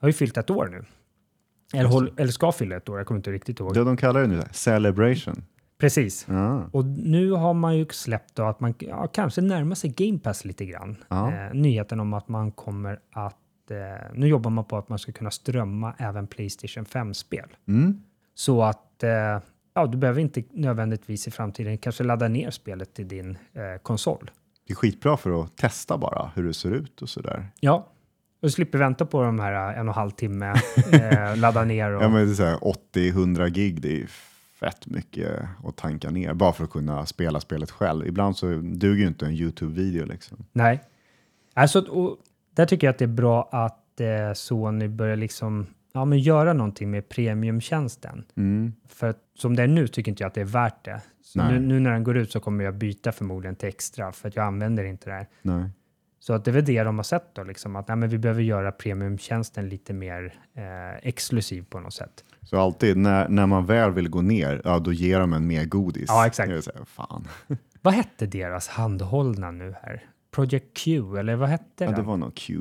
har 0.00 0.08
ju 0.08 0.12
fyllt 0.12 0.36
ett 0.36 0.50
år 0.50 0.68
nu. 0.72 0.84
Eller, 1.78 1.88
håll, 1.88 2.12
eller 2.16 2.32
ska 2.32 2.52
fylla 2.52 2.76
ett 2.76 2.88
år, 2.88 2.98
jag 2.98 3.06
kommer 3.06 3.18
inte 3.18 3.32
riktigt 3.32 3.60
ihåg. 3.60 3.74
Det 3.74 3.84
de 3.84 3.96
kallar 3.96 4.20
det 4.20 4.26
nu, 4.26 4.42
celebration. 4.52 5.44
Precis. 5.78 6.26
Ja. 6.28 6.68
Och 6.72 6.84
nu 6.84 7.30
har 7.30 7.54
man 7.54 7.76
ju 7.78 7.86
släppt 7.90 8.34
då 8.34 8.44
att 8.44 8.60
man 8.60 8.74
ja, 8.78 9.06
kanske 9.06 9.40
närmar 9.40 9.74
sig 9.74 9.90
Game 9.96 10.18
Pass 10.18 10.44
lite 10.44 10.64
grann. 10.64 10.96
Ja. 11.08 11.32
Eh, 11.32 11.54
nyheten 11.54 12.00
om 12.00 12.14
att 12.14 12.28
man 12.28 12.52
kommer 12.52 12.98
att... 13.12 13.36
Eh, 13.70 13.76
nu 14.14 14.28
jobbar 14.28 14.50
man 14.50 14.64
på 14.64 14.78
att 14.78 14.88
man 14.88 14.98
ska 14.98 15.12
kunna 15.12 15.30
strömma 15.30 15.94
även 15.98 16.26
Playstation 16.26 16.84
5-spel. 16.84 17.56
Mm. 17.68 18.02
Så 18.34 18.62
att 18.62 19.02
eh, 19.02 19.40
ja, 19.74 19.86
du 19.86 19.98
behöver 19.98 20.20
inte 20.20 20.42
nödvändigtvis 20.50 21.28
i 21.28 21.30
framtiden 21.30 21.78
kanske 21.78 22.04
ladda 22.04 22.28
ner 22.28 22.50
spelet 22.50 22.94
till 22.94 23.08
din 23.08 23.30
eh, 23.30 23.82
konsol. 23.82 24.30
Det 24.66 24.72
är 24.72 24.76
skitbra 24.76 25.16
för 25.16 25.42
att 25.42 25.56
testa 25.56 25.98
bara 25.98 26.30
hur 26.34 26.44
det 26.44 26.54
ser 26.54 26.70
ut 26.70 27.02
och 27.02 27.08
sådär. 27.08 27.48
Ja, 27.60 27.92
och 28.40 28.48
du 28.48 28.50
slipper 28.50 28.78
vänta 28.78 29.06
på 29.06 29.22
de 29.22 29.40
här 29.40 29.52
eh, 29.52 29.78
en 29.80 29.88
och 29.88 29.94
en 29.94 29.98
halv 29.98 30.10
timme, 30.10 30.54
eh, 30.92 31.36
ladda 31.36 31.64
ner 31.64 31.90
och... 31.90 32.02
Ja, 32.02 32.08
men 32.08 32.26
det 32.26 32.32
är 32.32 32.34
så 32.34 32.44
här 32.44 32.56
80-100 32.94 33.48
gig, 33.48 33.80
det 33.80 34.02
är 34.02 34.06
fett 34.60 34.86
mycket 34.86 35.42
att 35.64 35.76
tanka 35.76 36.10
ner 36.10 36.34
bara 36.34 36.52
för 36.52 36.64
att 36.64 36.70
kunna 36.70 37.06
spela 37.06 37.40
spelet 37.40 37.70
själv. 37.70 38.06
Ibland 38.06 38.36
så 38.36 38.46
duger 38.56 39.02
ju 39.02 39.06
inte 39.06 39.26
en 39.26 39.32
YouTube-video 39.32 40.06
liksom. 40.06 40.44
Nej. 40.52 40.82
Alltså, 41.54 41.80
och 41.80 42.18
där 42.56 42.66
tycker 42.66 42.86
jag 42.86 42.92
att 42.92 42.98
det 42.98 43.04
är 43.04 43.06
bra 43.06 43.48
att 43.52 44.00
eh, 44.00 44.32
Sony 44.34 44.88
börjar 44.88 45.16
liksom 45.16 45.66
ja, 45.92 46.04
men 46.04 46.18
göra 46.18 46.52
någonting 46.52 46.90
med 46.90 47.08
premiumtjänsten. 47.08 48.24
Mm. 48.36 48.72
För 48.88 49.08
att, 49.08 49.18
som 49.34 49.56
det 49.56 49.62
är 49.62 49.66
nu 49.66 49.88
tycker 49.88 50.12
inte 50.12 50.22
jag 50.22 50.28
att 50.28 50.34
det 50.34 50.40
är 50.40 50.44
värt 50.44 50.84
det. 50.84 51.00
Nu, 51.34 51.60
nu 51.60 51.80
när 51.80 51.90
den 51.90 52.04
går 52.04 52.16
ut 52.16 52.32
så 52.32 52.40
kommer 52.40 52.64
jag 52.64 52.74
byta 52.74 53.12
förmodligen 53.12 53.56
till 53.56 53.68
extra 53.68 54.12
för 54.12 54.28
att 54.28 54.36
jag 54.36 54.44
använder 54.44 54.84
inte 54.84 55.10
det 55.10 55.16
här. 55.16 55.26
Nej. 55.42 55.70
Så 56.20 56.32
att 56.32 56.44
det 56.44 56.50
är 56.50 56.52
väl 56.52 56.64
det 56.64 56.82
de 56.82 56.96
har 56.96 57.02
sett 57.02 57.34
då, 57.34 57.44
liksom, 57.44 57.76
att 57.76 57.88
nej, 57.88 57.96
men 57.96 58.08
vi 58.08 58.18
behöver 58.18 58.42
göra 58.42 58.72
premiumtjänsten 58.72 59.68
lite 59.68 59.92
mer 59.92 60.34
eh, 60.54 61.08
exklusiv 61.08 61.64
på 61.70 61.80
något 61.80 61.94
sätt. 61.94 62.24
Så 62.42 62.60
alltid 62.60 62.96
när, 62.96 63.28
när 63.28 63.46
man 63.46 63.66
väl 63.66 63.92
vill 63.92 64.08
gå 64.08 64.22
ner, 64.22 64.60
ja 64.64 64.78
då 64.78 64.92
ger 64.92 65.20
de 65.20 65.32
en 65.32 65.46
mer 65.46 65.64
godis. 65.64 66.04
Ja, 66.08 66.26
exakt. 66.26 66.50
Jag 66.50 66.56
här, 66.56 66.84
fan. 66.84 67.28
Vad 67.82 67.94
hette 67.94 68.26
deras 68.26 68.68
handhållna 68.68 69.50
nu 69.50 69.74
här? 69.82 70.02
Project 70.36 70.66
Q, 70.76 71.16
eller 71.18 71.36
vad 71.36 71.48
hette 71.48 71.64
Ja, 71.84 71.86
den? 71.86 71.94
det 71.94 72.02
var 72.02 72.16
nog 72.16 72.34
Q, 72.34 72.54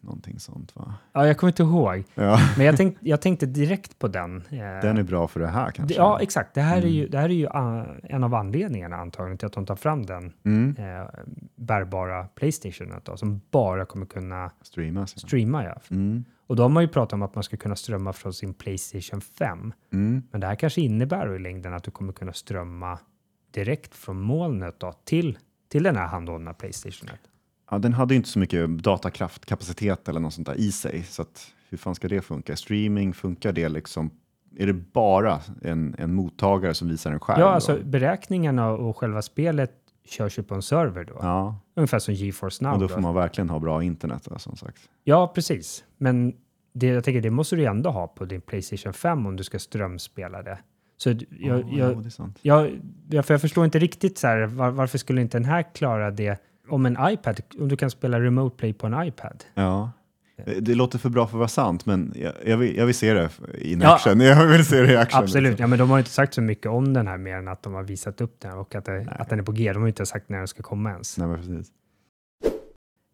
någonting 0.00 0.38
sånt 0.38 0.76
va? 0.76 0.94
Ja, 1.12 1.26
jag 1.26 1.36
kommer 1.38 1.50
inte 1.50 1.62
ihåg. 1.62 2.04
Ja, 2.14 2.38
Men 2.56 2.66
jag, 2.66 2.76
tänk, 2.76 2.96
jag 3.00 3.20
tänkte 3.22 3.46
direkt 3.46 3.98
på 3.98 4.08
den. 4.08 4.36
Eh, 4.36 4.58
den 4.58 4.98
är 4.98 5.02
bra 5.02 5.28
för 5.28 5.40
det 5.40 5.46
här 5.46 5.70
kanske. 5.70 5.94
det- 5.94 5.98
Ja, 5.98 6.20
exakt. 6.20 6.54
Det 6.54 6.60
här 6.60 6.82
är 6.82 6.86
ju, 6.88 7.08
det 7.08 7.18
här 7.18 7.28
är 7.28 7.34
ju 7.34 7.46
ah, 7.48 7.84
en 8.02 8.24
av 8.24 8.34
anledningarna 8.34 8.96
antagligen 8.96 9.38
till 9.38 9.46
att 9.46 9.52
de 9.52 9.66
tar 9.66 9.76
fram 9.76 10.06
den 10.06 10.32
Mm. 10.44 10.76
eh, 10.78 11.06
bärbara 11.56 12.24
Playstationen 12.34 13.00
då, 13.04 13.16
som 13.16 13.40
bara 13.50 13.84
kommer 13.84 14.06
kunna 14.06 14.50
Streamas. 14.62 15.12
Ja. 15.16 15.20
streama. 15.28 15.64
Ja. 15.64 15.74
Mm. 15.90 16.24
Och 16.46 16.56
då 16.56 16.62
har 16.62 16.68
man 16.70 16.82
ju 16.82 16.88
pratat 16.88 17.12
om 17.12 17.22
att 17.22 17.34
man 17.34 17.44
ska 17.44 17.56
kunna 17.56 17.76
strömma 17.76 18.12
från 18.12 18.32
sin 18.32 18.54
Playstation 18.54 19.20
5. 19.20 19.72
Mm. 19.92 20.22
Men 20.30 20.40
det 20.40 20.46
här 20.46 20.54
kanske 20.54 20.80
innebär 20.80 21.34
i 21.36 21.38
längden 21.38 21.74
att 21.74 21.82
du 21.84 21.90
kommer 21.90 22.12
kunna 22.12 22.32
strömma 22.32 22.98
direkt 23.50 23.94
från 23.94 24.20
molnet 24.20 24.80
då, 24.80 24.92
till, 25.04 25.38
till 25.68 25.82
den 25.82 25.96
här 25.96 26.06
handhållna 26.06 26.54
Playstationen. 26.54 27.16
Ja, 27.70 27.78
den 27.78 27.92
hade 27.92 28.14
ju 28.14 28.16
inte 28.16 28.28
så 28.28 28.38
mycket 28.38 28.68
datakraft, 28.68 29.46
kapacitet 29.46 30.08
eller 30.08 30.20
något 30.20 30.34
sånt 30.34 30.46
där 30.46 30.54
i 30.54 30.72
sig. 30.72 31.02
Så 31.02 31.22
att, 31.22 31.46
hur 31.68 31.78
fan 31.78 31.94
ska 31.94 32.08
det 32.08 32.20
funka? 32.20 32.56
Streaming, 32.56 33.14
funkar 33.14 33.52
det 33.52 33.68
liksom? 33.68 34.10
Är 34.58 34.66
det 34.66 34.72
bara 34.72 35.40
en, 35.62 35.94
en 35.98 36.14
mottagare 36.14 36.74
som 36.74 36.88
visar 36.88 37.12
en 37.12 37.20
skärm? 37.20 37.40
Ja, 37.40 37.46
då? 37.46 37.52
alltså 37.52 37.78
beräkningarna 37.84 38.70
och 38.70 38.96
själva 38.96 39.22
spelet 39.22 39.72
körs 40.04 40.38
ju 40.38 40.42
på 40.42 40.54
en 40.54 40.62
server 40.62 41.04
då. 41.04 41.18
Ja, 41.20 41.60
Ungefär 41.76 41.98
som 41.98 42.14
GeForce 42.14 42.64
Now. 42.64 42.72
och 42.72 42.80
då 42.80 42.86
då. 42.86 42.94
får 42.94 43.00
man 43.00 43.14
verkligen 43.14 43.50
ha 43.50 43.58
bra 43.58 43.82
internet 43.82 44.22
då, 44.30 44.38
som 44.38 44.56
sagt. 44.56 44.90
Ja, 45.04 45.32
precis. 45.34 45.84
Men 45.98 46.34
det, 46.72 46.86
jag 46.86 47.04
tänker, 47.04 47.20
det 47.20 47.30
måste 47.30 47.56
du 47.56 47.64
ändå 47.64 47.90
ha 47.90 48.06
på 48.06 48.24
din 48.24 48.40
Playstation 48.40 48.92
5 48.92 49.26
om 49.26 49.36
du 49.36 49.44
ska 49.44 49.58
strömspela 49.58 50.42
det. 50.42 50.58
Så 50.96 51.08
jag, 51.10 51.18
Ja, 51.30 51.62
jag, 51.78 52.12
sant. 52.12 52.38
jag, 52.42 52.80
jag, 53.10 53.26
för 53.26 53.34
jag 53.34 53.40
förstår 53.40 53.64
inte 53.64 53.78
riktigt 53.78 54.18
så 54.18 54.26
här, 54.26 54.46
var, 54.46 54.70
varför 54.70 54.98
skulle 54.98 55.20
inte 55.20 55.38
den 55.38 55.44
här 55.44 55.64
klara 55.74 56.10
det 56.10 56.38
om 56.68 56.86
en 56.86 56.96
iPad, 57.00 57.40
om 57.58 57.68
du 57.68 57.76
kan 57.76 57.90
spela 57.90 58.20
remote 58.20 58.56
play 58.56 58.72
på 58.72 58.86
en 58.86 59.04
iPad? 59.08 59.44
Ja. 59.54 59.90
Det- 60.44 60.60
Det 60.60 60.74
låter 60.74 60.98
för 60.98 61.08
bra 61.08 61.26
för 61.26 61.36
att 61.36 61.38
vara 61.38 61.48
sant, 61.48 61.86
men 61.86 62.12
jag, 62.16 62.32
jag, 62.46 62.56
vill, 62.56 62.76
jag 62.76 62.86
vill 62.86 62.94
se 62.94 63.12
det 63.14 63.30
Ja. 63.80 63.94
action. 63.94 64.20
Jag 64.20 64.46
vill 64.46 64.64
se 64.64 64.80
det 64.82 64.92
i 64.92 64.96
action. 64.96 65.22
Absolut, 65.22 65.50
liksom. 65.50 65.62
ja, 65.62 65.66
men 65.66 65.78
de 65.78 65.90
har 65.90 65.98
inte 65.98 66.10
sagt 66.10 66.34
så 66.34 66.42
mycket 66.42 66.66
om 66.66 66.94
den 66.94 67.06
här 67.06 67.18
mer 67.18 67.36
än 67.36 67.48
att 67.48 67.62
de 67.62 67.74
har 67.74 67.82
visat 67.82 68.20
upp 68.20 68.40
den 68.40 68.52
och 68.58 68.74
att, 68.74 68.84
det, 68.84 69.06
att 69.18 69.28
den 69.28 69.38
är 69.38 69.42
på 69.42 69.52
G. 69.52 69.72
De 69.72 69.80
har 69.82 69.88
inte 69.88 70.06
sagt 70.06 70.28
när 70.28 70.38
den 70.38 70.48
ska 70.48 70.62
komma 70.62 70.90
ens. 70.90 71.18
Nej, 71.18 71.36
precis. 71.36 71.68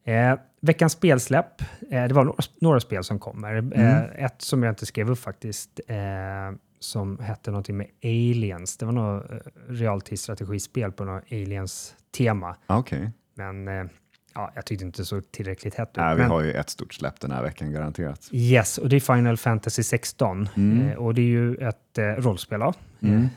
Eh, 0.05 0.39
veckans 0.61 0.93
spelsläpp, 0.93 1.61
eh, 1.91 2.05
det 2.05 2.15
var 2.15 2.25
några, 2.25 2.43
några 2.61 2.81
spel 2.81 3.05
som 3.05 3.19
kommer. 3.19 3.55
Mm. 3.55 3.73
Eh, 3.73 4.25
ett 4.25 4.43
som 4.43 4.63
jag 4.63 4.71
inte 4.73 4.87
skrev 4.87 5.11
upp 5.11 5.19
faktiskt, 5.19 5.81
eh, 5.89 5.97
som 6.83 7.19
hette 7.19 7.51
någonting 7.51 7.77
med 7.77 7.87
Aliens. 8.05 8.77
Det 8.77 8.87
var 8.87 8.93
något 8.93 9.31
eh, 9.31 9.37
realtidsstrategispel 9.69 10.93
på 10.93 11.05
något 11.05 11.25
Aliens-tema. 11.31 12.57
Ah, 12.67 12.79
Okej. 12.79 13.11
Men 13.35 13.69
eh, 13.69 13.85
ja, 14.35 14.53
jag 14.55 14.67
tyckte 14.67 14.85
inte 14.85 15.05
såg 15.05 15.33
tillräckligt 15.33 15.75
hett 15.75 15.89
ut. 15.89 15.97
Nej, 15.97 16.17
vi 16.17 16.23
har 16.23 16.43
ju 16.43 16.53
ett 16.53 16.71
stort 16.71 16.95
släpp 16.95 17.21
den 17.21 17.31
här 17.31 17.43
veckan 17.43 17.73
garanterat. 17.73 18.29
Yes, 18.33 18.79
och 18.79 18.89
det 18.89 18.97
är 18.97 19.01
Final 19.01 19.37
Fantasy 19.37 19.83
16. 19.83 20.49
Mm. 20.57 20.89
Eh, 20.89 20.97
och 20.97 21.15
det 21.15 21.21
är 21.21 21.27
ju 21.27 21.55
ett 21.55 21.99
eh, 21.99 22.05
rollspel, 22.05 22.61
ja. 22.61 22.75
Mm. 23.01 23.29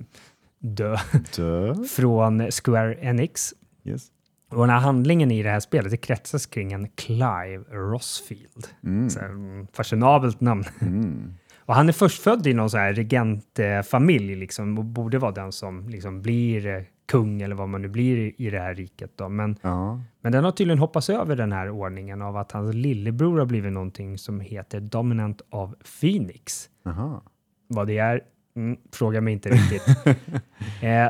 Dö. 0.58 0.96
Dö. 1.36 1.74
Från 1.84 2.50
Square 2.50 2.94
Enix. 3.00 3.54
Yes. 3.84 4.06
Och 4.50 4.60
den 4.60 4.70
här 4.70 4.80
handlingen 4.80 5.30
i 5.30 5.42
det 5.42 5.50
här 5.50 5.60
spelet 5.60 5.90
det 5.90 5.96
kretsas 5.96 6.46
kring 6.46 6.72
en 6.72 6.88
Clive 6.88 7.64
Rossfield. 7.70 8.66
Mm. 8.84 9.10
Så 9.10 9.20
mm, 9.20 9.66
fashionabelt 9.72 10.40
namn. 10.40 10.64
Mm. 10.80 11.34
Och 11.70 11.76
han 11.76 11.88
är 11.88 11.92
förstfödd 11.92 12.46
i 12.46 12.54
någon 12.54 12.70
så 12.70 12.78
här 12.78 12.92
regentfamilj 12.92 14.34
liksom, 14.34 14.78
och 14.78 14.84
borde 14.84 15.18
vara 15.18 15.32
den 15.32 15.52
som 15.52 15.88
liksom 15.88 16.22
blir 16.22 16.66
eh, 16.66 16.82
kung 17.08 17.42
eller 17.42 17.54
vad 17.54 17.68
man 17.68 17.82
nu 17.82 17.88
blir 17.88 18.16
i, 18.18 18.34
i 18.38 18.50
det 18.50 18.58
här 18.60 18.74
riket. 18.74 19.10
Då. 19.16 19.28
Men, 19.28 19.56
Ja. 19.62 20.00
men 20.20 20.32
den 20.32 20.44
har 20.44 20.50
tydligen 20.52 20.78
hoppats 20.78 21.10
över 21.10 21.36
den 21.36 21.52
här 21.52 21.70
ordningen 21.70 22.22
av 22.22 22.36
att 22.36 22.52
hans 22.52 22.74
lillebror 22.74 23.38
har 23.38 23.46
blivit 23.46 23.72
någonting 23.72 24.18
som 24.18 24.40
heter 24.40 24.80
Dominant 24.80 25.40
of 25.50 25.70
Phoenix. 26.00 26.68
Aha. 26.86 27.22
Vad 27.68 27.86
det 27.86 27.98
är, 27.98 28.20
mm, 28.56 28.76
fråga 28.92 29.20
mig 29.20 29.32
inte 29.32 29.48
riktigt. 29.50 29.88
eh, 30.06 31.08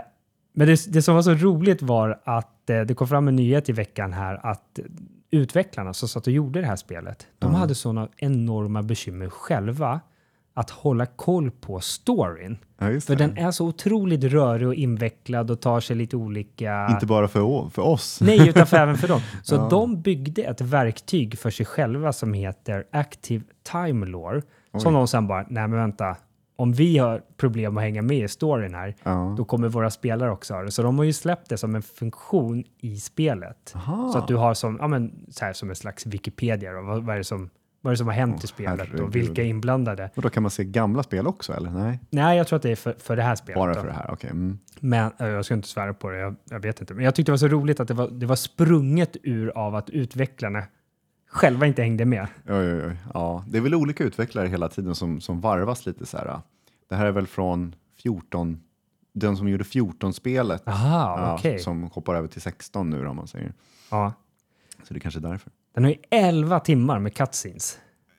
men 0.53 0.67
det, 0.67 0.93
det 0.93 1.03
som 1.03 1.15
var 1.15 1.23
så 1.23 1.35
roligt 1.35 1.83
var 1.83 2.21
att 2.25 2.71
eh, 2.71 2.81
det 2.81 2.95
kom 2.95 3.09
fram 3.09 3.29
en 3.29 3.37
nyhet 3.37 3.69
i 3.69 3.73
veckan 3.73 4.13
här 4.13 4.47
att 4.47 4.79
utvecklarna 5.31 5.95
som 5.95 6.09
satt 6.09 6.27
och 6.27 6.33
gjorde 6.33 6.61
det 6.61 6.67
här 6.67 6.77
spelet, 6.77 7.27
de 7.39 7.53
Ja. 7.53 7.59
hade 7.59 7.75
sådana 7.75 8.09
enorma 8.17 8.83
bekymmer 8.83 9.29
själva 9.29 10.01
att 10.55 10.71
hålla 10.71 11.07
koll 11.07 11.51
på 11.51 11.81
storyn. 11.81 12.59
Ja, 12.79 13.01
För 13.01 13.17
den 13.17 13.39
är 13.39 13.51
så 13.51 13.67
otroligt 13.67 14.25
rörig 14.25 14.69
och 14.69 14.75
invecklad 14.75 15.51
och 15.51 15.61
tar 15.61 15.81
sig 15.81 15.97
lite 15.97 16.17
olika... 16.17 16.89
Inte 16.91 17.07
bara 17.07 17.29
för, 17.29 17.69
för 17.71 17.83
oss. 17.83 18.21
Nej, 18.21 18.49
utan 18.49 18.67
för 18.67 18.77
även 18.77 18.97
för 18.99 19.09
dem. 19.09 19.21
Så 19.43 19.55
Ja. 19.55 19.69
de 19.71 20.03
byggde 20.03 20.43
ett 20.43 20.61
verktyg 20.61 21.39
för 21.39 21.51
sig 21.51 21.67
själva 21.67 22.13
som 22.13 22.33
heter 22.35 22.85
Active 22.93 23.45
Time 23.73 24.07
Lore. 24.07 24.43
Oj. 24.73 24.81
Som 24.81 24.95
de 24.95 25.09
sen 25.09 25.27
bara, 25.27 25.43
nej 25.49 25.69
men 25.69 25.79
vänta, 25.79 26.17
om 26.57 26.73
vi 26.73 26.99
har 26.99 27.23
problem 27.37 27.77
att 27.77 27.83
hänga 27.83 28.03
med 28.03 28.19
i 28.25 28.29
storyn 28.29 28.75
här, 28.75 28.95
Ja. 29.03 29.35
då 29.37 29.45
kommer 29.45 29.69
våra 29.69 29.91
spelare 29.91 30.31
också 30.31 30.55
ha 30.55 30.63
det. 30.63 30.71
Så 30.71 30.83
de 30.83 30.99
har 30.99 31.05
ju 31.05 31.13
släppt 31.13 31.49
det 31.49 31.57
som 31.57 31.75
en 31.75 31.83
funktion 31.83 32.65
i 32.81 32.97
spelet. 32.97 33.73
Aha. 33.75 34.13
Så 34.13 34.19
att 34.19 34.29
du 34.29 34.37
har 34.37 34.55
som, 34.55 34.77
ja 34.81 34.89
men, 34.89 35.27
så 35.31 35.45
här, 35.45 35.53
som 35.53 35.71
en 35.71 35.77
slags 35.77 36.07
Wikipedia 36.07 36.73
då. 36.73 36.83
Vad, 36.83 37.03
vad, 37.05 37.15
är 37.15 37.19
det 37.19 37.25
som, 37.25 37.51
vad 37.81 37.91
är 37.91 37.95
det 37.95 37.99
som 37.99 38.07
har 38.07 38.15
hänt 38.15 38.35
Åh, 38.39 38.45
i 38.45 38.47
spelet 38.47 38.79
herregud. 38.79 39.01
och 39.01 39.15
vilka 39.15 39.43
är 39.43 39.47
inblandade? 39.47 40.11
Och 40.15 40.23
då 40.23 40.31
kan 40.31 40.43
man 40.43 40.51
se 40.51 40.65
gamla 40.65 41.03
spel 41.03 41.27
också, 41.27 41.53
eller? 41.53 41.71
Nej, 41.71 42.01
Nej, 42.11 42.37
jag 42.39 42.47
tror 42.47 42.57
att 42.57 42.63
det 42.63 42.71
är 42.71 42.77
för, 42.77 42.93
för 42.99 43.17
det 43.17 43.23
här 43.23 43.37
spelet. 43.37 43.57
bara 43.59 43.75
då. 43.75 43.81
för 43.81 43.87
det 43.87 43.93
här. 43.93 44.11
Okej. 44.11 44.31
Mm. 44.31 44.59
Men 44.81 45.13
jag 45.19 45.45
ska 45.45 45.55
inte 45.55 45.69
svära 45.69 45.95
på 45.95 46.11
det, 46.11 46.19
jag, 46.19 46.37
jag 46.51 46.61
vet 46.61 46.81
inte. 46.81 46.95
Men 46.95 47.05
jag 47.05 47.15
tyckte 47.15 47.31
det 47.31 47.33
var 47.33 47.39
så 47.39 47.49
roligt 47.49 47.81
att 47.81 47.89
det 47.89 47.95
var, 47.95 48.09
det 48.09 48.27
var 48.27 48.37
sprunget 48.37 49.17
ur 49.23 49.49
av 49.59 49.75
att 49.75 49.91
utvecklarna 49.91 50.63
själva 51.29 51.67
inte 51.67 51.83
hängde 51.83 52.05
med. 52.05 52.27
Oj, 52.49 52.55
oj, 52.75 52.85
oj. 52.87 52.97
Ja, 53.15 53.45
det 53.49 53.59
är 53.59 53.63
väl 53.63 53.75
olika 53.75 54.05
utvecklare 54.05 54.49
hela 54.49 54.69
tiden 54.69 54.95
som, 54.95 55.21
som 55.21 55.41
varvas 55.41 55.87
lite 55.87 56.07
så 56.07 56.17
här. 56.19 56.41
Det 56.89 56.97
här 56.97 57.07
är 57.07 57.13
väl 57.13 57.27
från 57.27 57.75
14, 58.03 58.61
den 59.13 59.37
som 59.37 59.49
gjorde 59.49 59.65
14-spelet. 59.65 60.69
Aha, 60.69 61.35
okej. 61.39 61.59
Som 61.59 61.83
hoppar 61.83 62.15
över 62.15 62.29
till 62.29 62.41
16 62.41 62.91
nu 62.91 63.03
då, 63.05 63.11
om 63.11 63.17
man 63.17 63.27
säger. 63.27 63.53
Ja. 63.91 64.13
Så 64.83 64.95
det 64.95 64.99
är 64.99 65.01
kanske 65.01 65.21
är 65.21 65.23
därför. 65.23 65.53
Den 65.81 65.85
har 65.85 65.91
ju 65.91 65.99
11 66.11 66.61
timmar 66.61 66.99
med 66.99 67.15
cutscenes. 67.15 67.79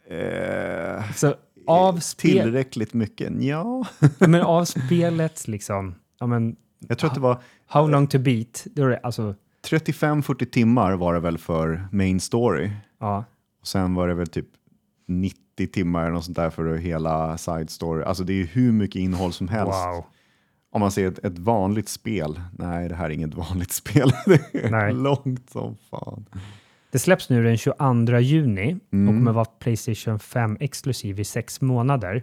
Eh, 0.10 1.12
Så 1.16 1.36
av, 1.68 1.98
spel, 2.00 2.32
tillräckligt 2.32 2.94
mycket? 2.94 3.44
Ja. 3.44 3.86
men 4.20 4.36
av 4.42 4.66
spelet 4.66 5.48
liksom, 5.48 5.96
ja 6.20 6.28
men, 6.28 6.56
Jag 6.88 6.98
tror 6.98 7.10
att 7.10 7.16
det 7.16 7.22
var 7.22 7.42
how 7.66 7.88
long 7.88 8.08
to 8.08 8.20
beat, 8.20 8.68
det 8.76 8.98
alltså, 9.04 9.36
35-40 9.70 10.46
timmar 10.46 10.94
var 10.94 11.14
det 11.14 11.20
väl 11.20 11.38
för 11.38 11.88
main 11.92 12.20
story. 12.20 12.72
ja. 13.00 13.24
Och 13.62 13.68
sen 13.68 13.94
var 13.96 14.08
det 14.08 14.14
väl 14.14 14.28
typ 14.28 14.48
90 15.08 15.68
timmar 15.74 16.02
eller 16.02 16.12
något 16.12 16.26
sånt 16.26 16.38
där 16.38 16.50
för 16.50 16.76
hela 16.76 17.38
side 17.38 17.70
story. 17.70 18.04
Alltså 18.04 18.24
det 18.24 18.34
är 18.34 18.38
ju 18.38 18.46
hur 18.46 18.72
mycket 18.72 18.96
innehåll 19.02 19.34
som 19.34 19.48
helst. 19.48 19.74
Wow. 19.86 20.04
Om 20.72 20.82
man 20.82 20.92
ser 20.92 21.08
ett, 21.08 21.26
ett 21.26 21.40
vanligt 21.40 21.90
spel. 21.90 22.42
Nej, 22.58 22.90
det 22.90 22.96
här 22.96 23.06
är 23.06 23.10
inget 23.10 23.34
vanligt 23.50 23.72
spel. 23.72 24.12
Det 24.26 24.54
är 24.66 24.72
Nej. 24.72 24.94
långt 24.94 25.50
som 25.50 25.78
fan. 25.90 26.26
Det 26.92 27.00
släpps 27.00 27.30
nu 27.30 27.44
den 27.44 27.58
22 27.58 28.20
juni 28.20 28.78
Mm. 28.94 29.10
och 29.10 29.16
kommer 29.16 29.32
vara 29.32 29.46
Playstation 29.46 30.20
5 30.20 30.58
exklusiv 30.60 31.20
i 31.20 31.24
sex 31.24 31.62
månader. 31.62 32.22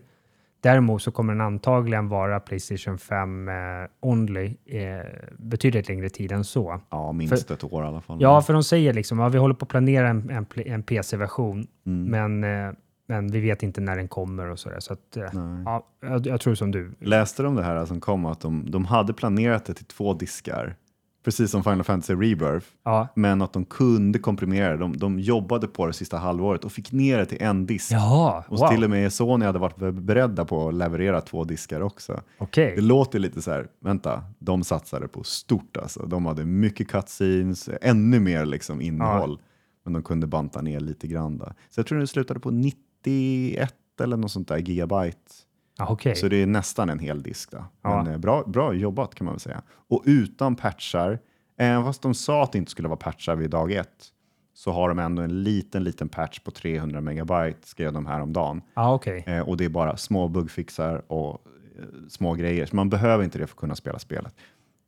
Däremot 0.61 1.03
så 1.03 1.11
kommer 1.11 1.33
den 1.33 1.41
antagligen 1.41 2.09
vara 2.09 2.41
Playstation 2.41 2.99
5 2.99 3.49
eh, 3.49 3.55
only 4.01 4.57
eh, 4.67 5.01
betydligt 5.39 5.89
längre 5.89 6.09
tid 6.09 6.33
än 6.33 6.45
så. 6.45 6.81
Ja, 6.91 7.13
minst 7.13 7.51
ett 7.51 7.65
år 7.65 7.85
i 7.85 7.87
alla 7.87 8.01
fall. 8.01 8.19
Ja, 8.21 8.43
för 8.43 8.53
de 8.53 8.65
säger 8.65 8.93
liksom 8.93 9.21
att 9.21 9.35
vi 9.35 9.39
håller 9.39 9.55
på 9.55 9.65
att 9.65 9.69
planera 9.69 10.09
en, 10.09 10.31
en, 10.31 10.47
en 10.67 10.83
PC-version, 10.83 11.67
Mm. 11.87 12.05
men, 12.39 12.67
eh, 12.69 12.73
men 13.09 13.31
vi 13.31 13.41
vet 13.41 13.63
inte 13.63 13.81
när 13.81 13.97
den 13.97 14.09
kommer 14.09 14.47
och 14.47 14.59
sådär. 14.59 14.81
Så 14.81 14.93
att, 14.93 15.17
eh, 15.17 15.23
Nej. 15.33 15.63
ja, 15.65 15.87
jag, 16.03 16.27
jag 16.27 16.41
tror 16.41 16.55
som 16.55 16.71
du. 16.71 16.93
Läste 17.01 17.43
de 17.43 17.55
det 17.55 17.63
här 17.63 17.85
som 17.85 18.01
kom 18.01 18.27
att 18.27 18.41
de, 18.41 18.71
de 18.71 18.85
hade 18.85 19.13
planerat 19.13 19.65
det 19.65 19.75
till 19.75 19.85
två 19.87 20.15
diskar, 20.15 20.77
precis 21.29 21.51
som 21.51 21.65
Final 21.65 21.85
Fantasy 21.85 22.15
Rebirth, 22.15 22.67
Ja, 22.85 23.09
men 23.15 23.43
att 23.43 23.53
de 23.53 23.65
kunde 23.65 24.19
komprimera 24.19 24.71
det. 24.71 24.77
De, 24.77 24.97
de 24.97 25.21
jobbade 25.21 25.67
på 25.67 25.87
det 25.87 25.93
sista 25.93 26.17
halvåret 26.17 26.65
och 26.65 26.73
fick 26.73 26.93
ner 26.93 27.19
det 27.19 27.27
till 27.27 27.43
en 27.43 27.67
disk. 27.67 27.93
Jaha, 27.93 28.45
Och 28.49 28.59
wow. 28.59 28.69
till 28.69 28.85
och 28.85 28.91
med 28.91 29.13
Sony 29.13 29.47
hade 29.47 29.59
varit 29.59 29.77
beredda 29.95 30.45
på 30.45 30.69
att 30.69 30.75
leverera 30.75 31.21
två 31.21 31.45
diskar 31.45 31.81
också. 31.81 32.21
Okej. 32.39 32.73
Det 32.77 32.83
låter 32.83 33.19
lite 33.19 33.43
så 33.43 33.51
här, 33.51 33.67
vänta, 33.81 34.25
de 34.39 34.65
satsade 34.65 35.09
på 35.09 35.25
stort 35.25 35.77
alltså. 35.77 36.07
De 36.07 36.27
hade 36.27 36.45
mycket 36.45 36.89
cutscenes, 36.89 37.69
ännu 37.83 38.21
mer 38.21 38.47
liksom 38.47 38.81
innehåll. 38.81 39.41
Men 39.85 39.93
de 39.93 40.03
kunde 40.03 40.27
banta 40.27 40.63
ner 40.63 40.81
lite 40.81 41.07
grann. 41.07 41.39
Då. 41.39 41.45
Så 41.71 41.81
jag 41.81 41.87
tror 41.87 41.99
det 41.99 42.07
slutade 42.07 42.41
på 42.41 42.51
91 42.51 43.75
eller 44.01 44.17
något 44.17 44.31
sånt 44.31 44.49
där 44.49 44.59
gigabyte. 44.59 45.19
Ja, 45.79 45.87
okej. 45.89 46.17
Så 46.17 46.29
det 46.29 46.43
är 46.43 46.47
nästan 46.47 46.91
en 46.91 46.99
hel 46.99 47.23
disk. 47.23 47.51
Då. 47.51 47.65
Ja. 47.83 48.03
Men 48.03 48.13
eh, 48.13 48.19
bra, 48.19 48.45
bra 48.47 48.75
jobbat 48.75 49.15
kan 49.15 49.25
man 49.25 49.35
väl 49.35 49.41
säga. 49.41 49.63
Och 49.71 50.03
utan 50.07 50.57
patchar, 50.57 51.19
även 51.57 51.85
fast 51.85 52.03
de 52.03 52.15
sa 52.15 52.43
att 52.43 52.53
det 52.53 52.59
inte 52.59 52.71
skulle 52.71 52.89
vara 52.89 52.97
patchar 52.97 53.37
vid 53.37 53.51
dag 53.51 53.73
ett, 53.73 54.13
så 54.55 54.73
har 54.73 54.89
de 54.89 54.99
ändå 54.99 55.23
en 55.23 55.43
liten, 55.43 55.85
liten 55.85 56.09
patch 56.09 56.39
på 56.39 56.51
300 56.51 57.01
megabyte, 57.01 57.69
skrev 57.69 57.93
de 57.93 58.07
här 58.07 58.21
om 58.21 58.33
dagen. 58.33 58.63
Ja, 58.75 58.95
okej. 58.95 59.25
Eh, 59.27 59.49
och 59.49 59.57
det 59.57 59.65
är 59.65 59.69
bara 59.69 59.97
små 59.97 60.29
bugfixar 60.29 61.13
och 61.13 61.43
eh, 61.79 61.85
små 62.09 62.35
grejer. 62.35 62.67
Så 62.67 62.77
man 62.77 62.91
behöver 62.91 63.25
inte 63.25 63.39
det 63.39 63.47
för 63.47 63.55
att 63.55 63.61
kunna 63.61 63.75
spela 63.75 63.99
spelet. 63.99 64.35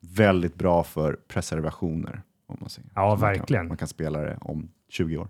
Väldigt 0.01 0.55
bra 0.55 0.83
för 0.85 1.19
preservationer. 1.29 2.23
Om 2.47 2.57
man 2.61 2.71
säger. 2.71 2.91
Ja, 2.95 3.09
man 3.09 3.21
verkligen. 3.21 3.61
Kan, 3.63 3.69
man 3.69 3.77
kan 3.77 3.89
spela 3.89 4.21
det 4.21 4.39
om 4.41 4.69
20 4.89 5.17
år. 5.17 5.29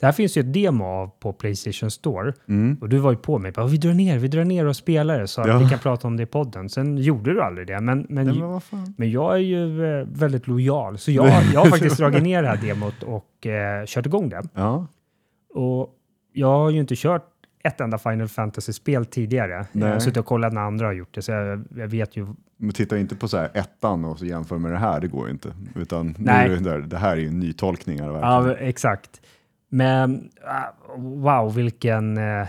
Det 0.00 0.06
här 0.06 0.12
finns 0.12 0.36
ju 0.36 0.40
ett 0.40 0.52
demo 0.52 0.84
av 0.84 1.08
på 1.20 1.32
Playstation 1.32 1.90
Store 1.90 2.32
Mm. 2.48 2.78
och 2.80 2.88
du 2.88 2.98
var 2.98 3.10
ju 3.10 3.16
på 3.16 3.38
mig. 3.38 3.52
Bara, 3.52 3.66
vi 3.66 3.76
drar 3.76 3.94
ner, 3.94 4.18
vi 4.18 4.28
drar 4.28 4.44
ner 4.44 4.66
och 4.66 4.76
spelar 4.76 5.18
det 5.20 5.26
så 5.28 5.40
att 5.40 5.46
Ja. 5.48 5.58
vi 5.58 5.68
kan 5.68 5.78
prata 5.78 6.08
om 6.08 6.16
det 6.16 6.22
i 6.22 6.26
podden. 6.26 6.68
Sen 6.68 6.98
gjorde 6.98 7.32
du 7.32 7.42
aldrig 7.42 7.66
det, 7.66 7.80
men, 7.80 8.06
men, 8.08 8.26
Nej, 8.26 8.38
men 8.70 8.94
men 8.96 9.10
jag 9.10 9.34
är 9.34 9.38
ju 9.40 9.84
eh, 10.00 10.06
väldigt 10.12 10.46
lojal, 10.46 10.98
så 10.98 11.10
jag, 11.10 11.26
jag 11.54 11.60
har 11.60 11.66
faktiskt 11.70 11.96
dragit 11.98 12.22
ner 12.22 12.42
det 12.42 12.48
här 12.48 12.56
demot 12.56 13.02
och 13.02 13.46
eh, 13.46 13.84
kört 13.86 14.06
igång 14.06 14.28
det. 14.28 14.42
Ja, 14.54 14.86
Och 15.54 15.90
jag 16.32 16.46
har 16.58 16.70
ju 16.70 16.80
inte 16.80 16.94
kört 16.96 17.24
ett 17.64 17.80
enda 17.80 17.98
Final 17.98 18.28
Fantasy-spel 18.28 19.06
tidigare. 19.06 19.66
Jag 19.72 19.82
har 19.82 19.90
Nej. 19.90 20.00
suttit 20.00 20.16
och 20.16 20.26
kollat 20.26 20.52
när 20.52 20.60
andra 20.60 20.86
har 20.86 20.92
gjort 20.92 21.14
det, 21.14 21.22
så 21.22 21.32
jag, 21.32 21.64
jag 21.76 21.88
vet 21.88 22.16
ju. 22.16 22.26
men 22.56 22.72
titta 22.72 22.98
inte 22.98 23.16
på 23.16 23.28
så 23.28 23.36
här 23.36 23.50
ettan 23.54 24.04
och 24.04 24.18
så 24.18 24.26
jämför 24.26 24.58
med 24.58 24.72
det 24.72 24.78
här, 24.78 25.00
det 25.00 25.08
går 25.08 25.26
ju 25.26 25.32
inte. 25.32 25.48
Utan 25.74 26.06
nu 26.06 26.14
Nej. 26.18 26.46
är 26.46 26.48
det, 26.50 26.60
där, 26.60 26.78
det 26.78 26.96
här 26.98 27.12
är 27.16 27.20
ju 27.20 27.30
nytolkningar. 27.30 28.10
Ja, 28.12 28.54
exakt. 28.54 29.20
Men 29.68 30.30
ah, 30.44 30.96
wow, 30.96 31.54
vilken, 31.54 32.16
eh, 32.18 32.46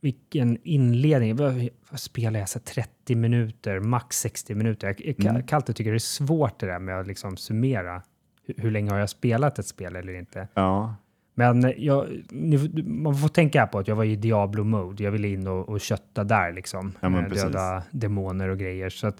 vilken 0.00 0.58
inledning. 0.62 1.36
Vad, 1.36 1.68
vad 1.90 2.00
spelar 2.00 2.40
jag? 2.40 2.48
Så 2.48 2.58
30 2.58 3.14
minuter, 3.14 3.80
max 3.80 4.18
60 4.20 4.54
minuter. 4.54 4.86
Jag, 4.86 5.00
jag 5.18 5.30
Mm. 5.30 5.42
kan 5.46 5.56
alltid 5.56 5.76
tycka 5.76 5.90
det 5.90 5.96
är 5.96 5.98
svårt 5.98 6.58
det 6.60 6.66
där 6.66 6.78
med 6.78 7.00
att 7.00 7.06
liksom 7.06 7.36
summera. 7.36 8.02
Hur, 8.46 8.54
hur 8.62 8.70
länge 8.70 8.90
har 8.90 8.98
jag 8.98 9.08
spelat 9.10 9.58
ett 9.58 9.66
spel 9.66 9.96
eller 9.96 10.14
inte? 10.14 10.48
Ja, 10.54 10.94
Men 11.34 11.74
jag, 11.76 12.06
ni, 12.30 12.82
man 12.86 13.14
får 13.16 13.28
tänka 13.28 13.66
på 13.66 13.78
att 13.78 13.88
jag 13.88 13.96
var 13.96 14.04
i 14.04 14.16
Diablo-mode. 14.16 15.02
Jag 15.04 15.10
ville 15.10 15.28
in 15.28 15.46
och, 15.46 15.68
och 15.68 15.80
kötta 15.80 16.24
där 16.24 16.52
liksom. 16.52 16.92
Ja. 17.00 17.08
Döda 17.08 17.82
demoner 17.90 18.48
och 18.48 18.58
grejer. 18.58 18.90
Så 18.90 19.06
att 19.06 19.16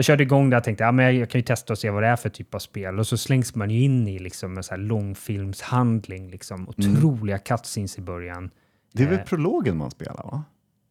jag 0.00 0.04
körde 0.04 0.22
igång 0.22 0.50
där 0.50 0.56
och 0.58 0.64
tänkte 0.64 0.84
ja, 0.84 0.92
men 0.92 1.18
jag, 1.18 1.30
kan 1.30 1.38
ju 1.38 1.42
testa 1.42 1.72
och 1.72 1.78
se 1.78 1.90
vad 1.90 2.02
det 2.02 2.06
är 2.08 2.16
för 2.16 2.28
typ 2.28 2.54
av 2.54 2.58
spel. 2.58 2.98
Och 2.98 3.06
så 3.06 3.16
slängs 3.16 3.54
man 3.54 3.70
ju 3.70 3.80
in 3.80 4.08
i 4.08 4.18
liksom 4.18 4.56
en 4.56 4.62
så 4.62 4.70
här 4.74 4.78
långfilmshandling. 5.40 6.30
Liksom. 6.30 6.68
Otroliga 6.68 7.38
cutscenes 7.38 7.98
i 7.98 8.00
början. 8.00 8.50
det 8.92 9.02
är 9.02 9.06
väl 9.08 9.18
Eh. 9.18 9.24
prologen 9.24 9.76
man 9.76 9.90
spelar 9.90 10.22
va? 10.24 10.44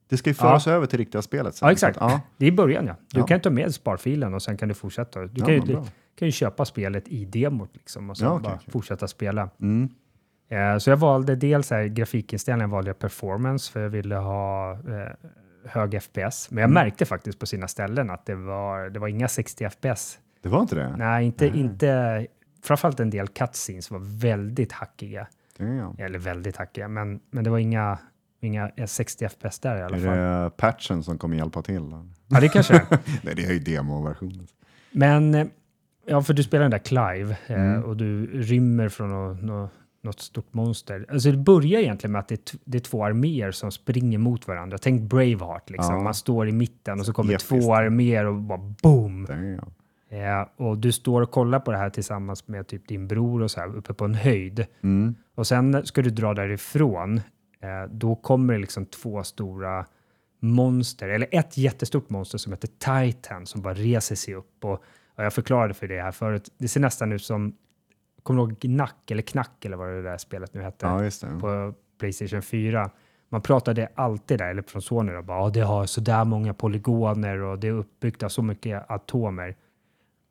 Det 0.09 0.17
ska 0.17 0.29
ju 0.29 0.33
föras 0.33 0.67
över 0.67 0.85
till 0.85 0.99
riktiga 0.99 1.21
spelet 1.21 1.55
sen. 1.55 1.65
Ja, 1.67 1.71
exakt. 1.71 1.97
Så 1.97 2.03
att, 2.03 2.11
Ja, 2.11 2.21
Det 2.37 2.45
är 2.45 2.49
i 2.49 2.51
början 2.51 2.85
ja. 2.87 2.95
Du 3.13 3.19
Ja. 3.19 3.25
kan 3.25 3.39
ta 3.39 3.49
med 3.49 3.75
sparfilen 3.75 4.33
och 4.33 4.41
sen 4.41 4.57
kan 4.57 4.67
du 4.67 4.73
fortsätta. 4.73 5.19
Du 5.19 5.29
Ja, 5.35 5.45
kan, 5.45 5.53
ju, 5.53 5.59
du 5.61 5.73
kan 6.19 6.27
ju 6.27 6.31
köpa 6.31 6.65
spelet 6.65 7.07
i 7.07 7.25
demot 7.25 7.69
liksom 7.73 8.09
och 8.09 8.17
sen 8.17 8.27
Ja, 8.27 8.33
okej, 8.33 8.43
bara 8.43 8.55
okej. 8.55 8.71
fortsätta 8.71 9.07
spela. 9.07 9.49
mm. 9.61 9.89
Eh, 10.51 10.77
så 10.77 10.89
jag 10.89 10.97
valde 10.97 11.35
dels 11.35 11.71
här, 11.71 11.85
grafikinställningen 11.85 12.69
valde 12.69 12.89
jag 12.89 12.99
performance 12.99 13.71
för 13.71 13.79
jag 13.81 13.89
ville 13.89 14.15
ha 14.15 14.71
eh, 14.73 14.77
hög 15.71 16.01
FPS. 16.03 16.51
Men 16.51 16.61
jag 16.61 16.69
Mm. 16.69 16.73
märkte 16.83 17.05
faktiskt 17.05 17.39
på 17.39 17.45
sina 17.45 17.67
ställen 17.67 18.09
att 18.09 18.25
det 18.25 18.35
var, 18.35 18.89
det 18.89 18.99
var 18.99 19.07
inga 19.07 19.27
60 19.27 19.69
FPS. 19.69 20.19
Det 20.41 20.49
var 20.49 20.61
inte 20.61 20.75
det? 20.75 20.95
Nej, 20.97 21.25
inte, 21.25 21.47
inte 21.47 22.27
framförallt 22.63 22.99
en 22.99 23.09
del 23.09 23.27
cutscenes 23.27 23.91
var 23.91 24.19
väldigt 24.19 24.71
hackiga. 24.71 25.27
Damn. 25.57 25.95
Eller 25.97 26.19
väldigt 26.19 26.57
hackiga, 26.57 26.87
men, 26.87 27.19
men 27.31 27.43
det 27.43 27.49
var 27.49 27.57
inga, 27.57 27.97
inga 28.41 28.71
60 28.87 29.29
FPS 29.29 29.59
där 29.59 29.77
i 29.77 29.81
alla 29.81 29.97
Är 29.97 30.01
fall. 30.01 30.17
det 30.17 30.49
patchen 30.57 31.03
som 31.03 31.17
kommer 31.17 31.37
hjälpa 31.37 31.61
till? 31.61 31.89
då? 31.89 32.05
Ja, 32.27 32.39
det 32.39 32.49
kanske 32.49 32.73
är. 32.75 32.85
Nej, 33.23 33.35
det 33.35 33.45
är 33.45 33.51
ju 33.53 33.59
demoversionen. 33.59 34.47
Men, 34.91 35.35
eh, 35.35 35.47
ja, 36.05 36.21
för 36.21 36.33
du 36.33 36.43
spelar 36.43 36.61
den 36.61 36.71
där 36.71 36.77
Clive 36.79 37.37
eh, 37.47 37.55
Mm. 37.61 37.83
och 37.83 37.97
du 37.97 38.25
rymmer 38.41 38.89
från 38.89 39.09
nå- 39.09 39.33
nå- 39.33 39.69
något 40.01 40.19
stort 40.19 40.53
monster. 40.53 41.05
Alltså 41.09 41.31
det 41.31 41.37
börjar 41.37 41.79
egentligen 41.79 42.11
med 42.11 42.19
att 42.19 42.27
det 42.27 42.53
är, 42.53 42.59
det 42.65 42.77
är 42.77 42.81
två 42.81 43.05
arméer 43.05 43.51
som 43.51 43.71
springer 43.71 44.17
mot 44.17 44.47
varandra. 44.47 44.77
Tänk 44.77 45.01
Braveheart, 45.01 45.69
liksom. 45.69 45.95
Ja. 45.95 46.01
man 46.01 46.13
står 46.13 46.49
i 46.49 46.51
mitten 46.51 46.99
och 46.99 47.05
så 47.05 47.13
kommer 47.13 47.33
Episkt. 47.33 47.49
två 47.49 47.75
arméer 47.75 48.25
och 48.25 48.35
bara 48.35 48.75
boom! 48.83 49.27
Ja, 50.11 50.51
och 50.57 50.77
du 50.77 50.91
står 50.91 51.21
och 51.21 51.31
kollar 51.31 51.59
på 51.59 51.71
det 51.71 51.77
här 51.77 51.89
tillsammans 51.89 52.47
med 52.47 52.67
typ 52.67 52.87
din 52.87 53.07
bror 53.07 53.41
och 53.41 53.51
så 53.51 53.59
här 53.59 53.75
uppe 53.75 53.93
på 53.93 54.05
en 54.05 54.15
höjd. 54.15 54.65
Mm. 54.83 55.15
Och 55.35 55.47
sen 55.47 55.85
ska 55.85 56.01
du 56.01 56.09
dra 56.09 56.33
därifrån. 56.33 57.17
Eh, 57.61 57.91
då 57.91 58.15
kommer 58.15 58.53
det 58.53 58.59
liksom 58.59 58.85
två 58.85 59.23
stora 59.23 59.85
monster, 60.39 61.09
eller 61.09 61.27
ett 61.31 61.57
jättestort 61.57 62.09
monster 62.09 62.37
som 62.37 62.53
heter 62.53 62.67
Titan 62.67 63.45
som 63.45 63.61
bara 63.61 63.73
reser 63.73 64.15
sig 64.15 64.35
upp. 64.35 64.65
Och, 64.65 64.83
och 65.15 65.23
jag 65.23 65.33
förklarade 65.33 65.73
för 65.73 65.87
det 65.87 66.01
här 66.01 66.11
förut. 66.11 66.49
Det 66.57 66.67
ser 66.67 66.79
nästan 66.79 67.11
ut 67.11 67.23
som, 67.23 67.55
kommer 68.23 68.41
du 68.45 68.49
ihåg 68.49 68.59
Knack 68.61 69.11
eller 69.11 69.21
Knack 69.21 69.65
eller 69.65 69.77
vad 69.77 69.87
det 69.89 70.01
där 70.01 70.17
spelet 70.17 70.53
nu 70.53 70.61
hette 70.61 70.85
Ja, 70.85 71.03
just 71.03 71.21
det. 71.21 71.27
på 71.41 71.73
Playstation 71.99 72.41
4. 72.41 72.89
Man 73.29 73.41
pratade 73.41 73.89
alltid 73.95 74.37
där, 74.39 74.49
eller 74.49 74.61
från 74.61 74.81
Sony, 74.81 75.11
då, 75.11 75.21
bara, 75.21 75.39
"Ja, 75.39 75.49
det 75.49 75.59
har 75.61 75.85
så 75.85 76.01
där 76.01 76.25
många 76.25 76.53
polygoner 76.53 77.37
och 77.41 77.59
det 77.59 77.67
är 77.67 77.71
uppbyggt 77.71 78.23
av 78.23 78.29
så 78.29 78.41
mycket 78.41 78.91
atomer. 78.91 79.55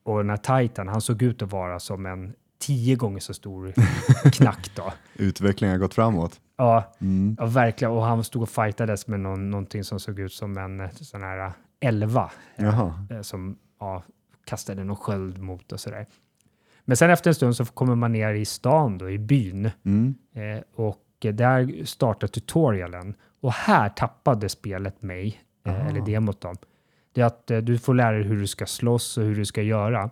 Och 0.03 0.19
den 0.19 0.31
här 0.31 0.37
Titan, 0.63 0.89
han 0.89 1.01
såg 1.01 1.23
ut 1.23 1.43
att 1.43 1.53
vara 1.53 1.79
som 1.81 2.07
en 2.07 2.35
tio 2.61 2.97
gånger 2.97 3.21
så 3.21 3.35
stor 3.35 3.73
knack 4.33 4.71
då. 4.77 4.93
Utvecklingen 5.15 5.75
har 5.75 5.81
gått 5.81 5.95
framåt. 5.95 6.41
Ja, 6.57 6.95
Mm. 7.01 7.37
ja, 7.41 7.47
verkligen. 7.47 7.93
Och 7.93 8.03
han 8.03 8.25
stod 8.25 8.43
och 8.43 8.49
fightades 8.49 9.07
med 9.07 9.21
någon, 9.21 9.51
någonting 9.51 9.85
som 9.85 10.01
såg 10.01 10.19
ut 10.21 10.33
som 10.33 10.59
en 10.59 10.81
eh, 10.81 10.91
sån 10.91 11.23
här 11.23 11.47
eh, 11.47 11.53
elva 11.81 12.31
eh, 12.57 13.21
som 13.23 13.59
ja, 13.81 14.03
kastade 14.45 14.85
någon 14.85 14.97
sköld 14.97 15.39
mot 15.39 15.73
och 15.73 15.81
sådär. 15.81 16.07
Men 16.89 16.97
sen 16.97 17.11
efter 17.11 17.31
en 17.31 17.35
stund 17.35 17.57
så 17.57 17.65
kommer 17.65 17.95
man 17.95 18.13
ner 18.13 18.35
i 18.35 18.45
stan 18.45 18.99
då, 18.99 19.11
i 19.11 19.19
byn. 19.19 19.71
Mm. 19.85 20.15
Eh, 20.35 20.63
och 20.75 21.05
där 21.21 21.85
startar 21.85 22.29
tutorialen. 22.29 23.15
Och 23.41 23.53
här 23.53 23.89
tappade 23.89 24.49
spelet 24.49 25.03
mig, 25.03 25.43
eh, 25.67 25.73
Aha. 25.73 25.89
eller 25.89 26.01
demot 26.01 26.41
då. 26.41 26.55
Det 27.13 27.21
är 27.21 27.25
att 27.25 27.51
eh, 27.51 27.59
du 27.59 27.79
får 27.79 27.95
lära 27.95 28.13
dig 28.13 28.23
hur 28.23 28.37
du 28.41 28.47
ska 28.47 28.67
slåss 28.67 29.19
och 29.19 29.25
hur 29.25 29.37
du 29.37 29.45
ska 29.45 29.63
göra. 29.63 30.11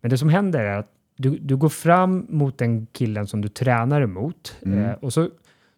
Men 0.00 0.10
det 0.10 0.18
som 0.18 0.28
händer 0.28 0.60
är 0.60 0.78
att 0.78 0.92
du, 1.16 1.38
du 1.38 1.56
går 1.56 1.68
fram 1.68 2.26
mot 2.28 2.58
den 2.58 2.86
killen 2.86 3.26
som 3.26 3.40
du 3.40 3.48
tränar 3.48 4.00
emot 4.00 4.56
Mm. 4.62 4.78
eh, 4.84 4.92
och 4.92 5.12
så 5.12 5.28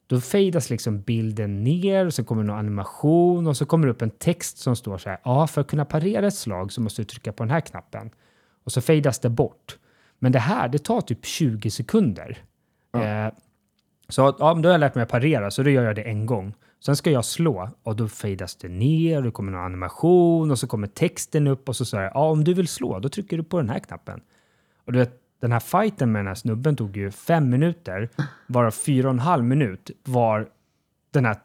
då 0.06 0.20
fejdas 0.20 0.70
liksom 0.70 1.00
bilden 1.00 1.64
ner 1.64 2.06
och 2.06 2.14
så 2.14 2.24
kommer 2.24 2.42
någon 2.42 2.58
animation 2.58 3.46
och 3.46 3.56
så 3.56 3.66
kommer 3.66 3.86
det 3.86 3.92
upp 3.92 4.02
en 4.02 4.10
text 4.10 4.58
som 4.58 4.76
står 4.76 4.98
så 4.98 5.08
här. 5.08 5.18
Ja, 5.24 5.46
för 5.46 5.60
att 5.60 5.66
kunna 5.68 5.84
parera 5.84 6.26
ett 6.26 6.34
slag 6.34 6.72
så 6.72 6.80
måste 6.80 7.02
du 7.02 7.06
trycka 7.06 7.32
på 7.32 7.42
den 7.42 7.50
här 7.50 7.60
knappen. 7.60 8.10
Och 8.64 8.72
så 8.72 8.80
fejdas 8.80 9.18
det 9.18 9.30
bort. 9.30 9.78
Men 10.22 10.32
det 10.32 10.38
här, 10.38 10.68
det 10.68 10.78
tar 10.78 11.00
typ 11.00 11.24
20 11.24 11.70
sekunder. 11.70 12.38
Ja. 12.92 13.02
Eh, 13.02 13.32
så 14.08 14.20
ja, 14.38 14.54
då 14.54 14.68
har 14.68 14.72
jag 14.72 14.78
lärt 14.78 14.94
mig 14.94 15.02
att 15.02 15.08
parera, 15.08 15.50
så 15.50 15.62
då 15.62 15.70
gör 15.70 15.84
jag 15.84 15.96
det 15.96 16.02
en 16.02 16.26
gång. 16.26 16.54
Sen 16.84 16.96
ska 16.96 17.10
jag 17.10 17.24
slå 17.24 17.68
och 17.82 17.96
då 17.96 18.08
fejdas 18.08 18.56
det 18.56 18.68
ner, 18.68 19.22
det 19.22 19.30
kommer 19.30 19.52
någon 19.52 19.64
animation 19.64 20.50
och 20.50 20.58
så 20.58 20.66
kommer 20.66 20.86
texten 20.86 21.46
upp 21.46 21.68
och 21.68 21.76
så 21.76 21.84
säger 21.84 22.10
ja 22.14 22.30
om 22.30 22.44
du 22.44 22.54
vill 22.54 22.68
slå, 22.68 22.98
då 22.98 23.08
trycker 23.08 23.36
du 23.36 23.42
på 23.42 23.56
den 23.56 23.70
här 23.70 23.78
knappen. 23.78 24.20
Och 24.84 24.92
du 24.92 24.98
vet, 24.98 25.20
den 25.40 25.52
här 25.52 25.60
fighten 25.60 26.12
med 26.12 26.20
den 26.20 26.26
här 26.26 26.34
snubben 26.34 26.76
tog 26.76 26.96
ju 26.96 27.10
fem 27.10 27.50
minuter, 27.50 28.08
varav 28.46 28.70
fyra 28.70 29.08
och 29.08 29.14
en 29.14 29.20
halv 29.20 29.44
minut 29.44 29.90
var 30.04 30.48
den 31.10 31.24
här 31.24 31.36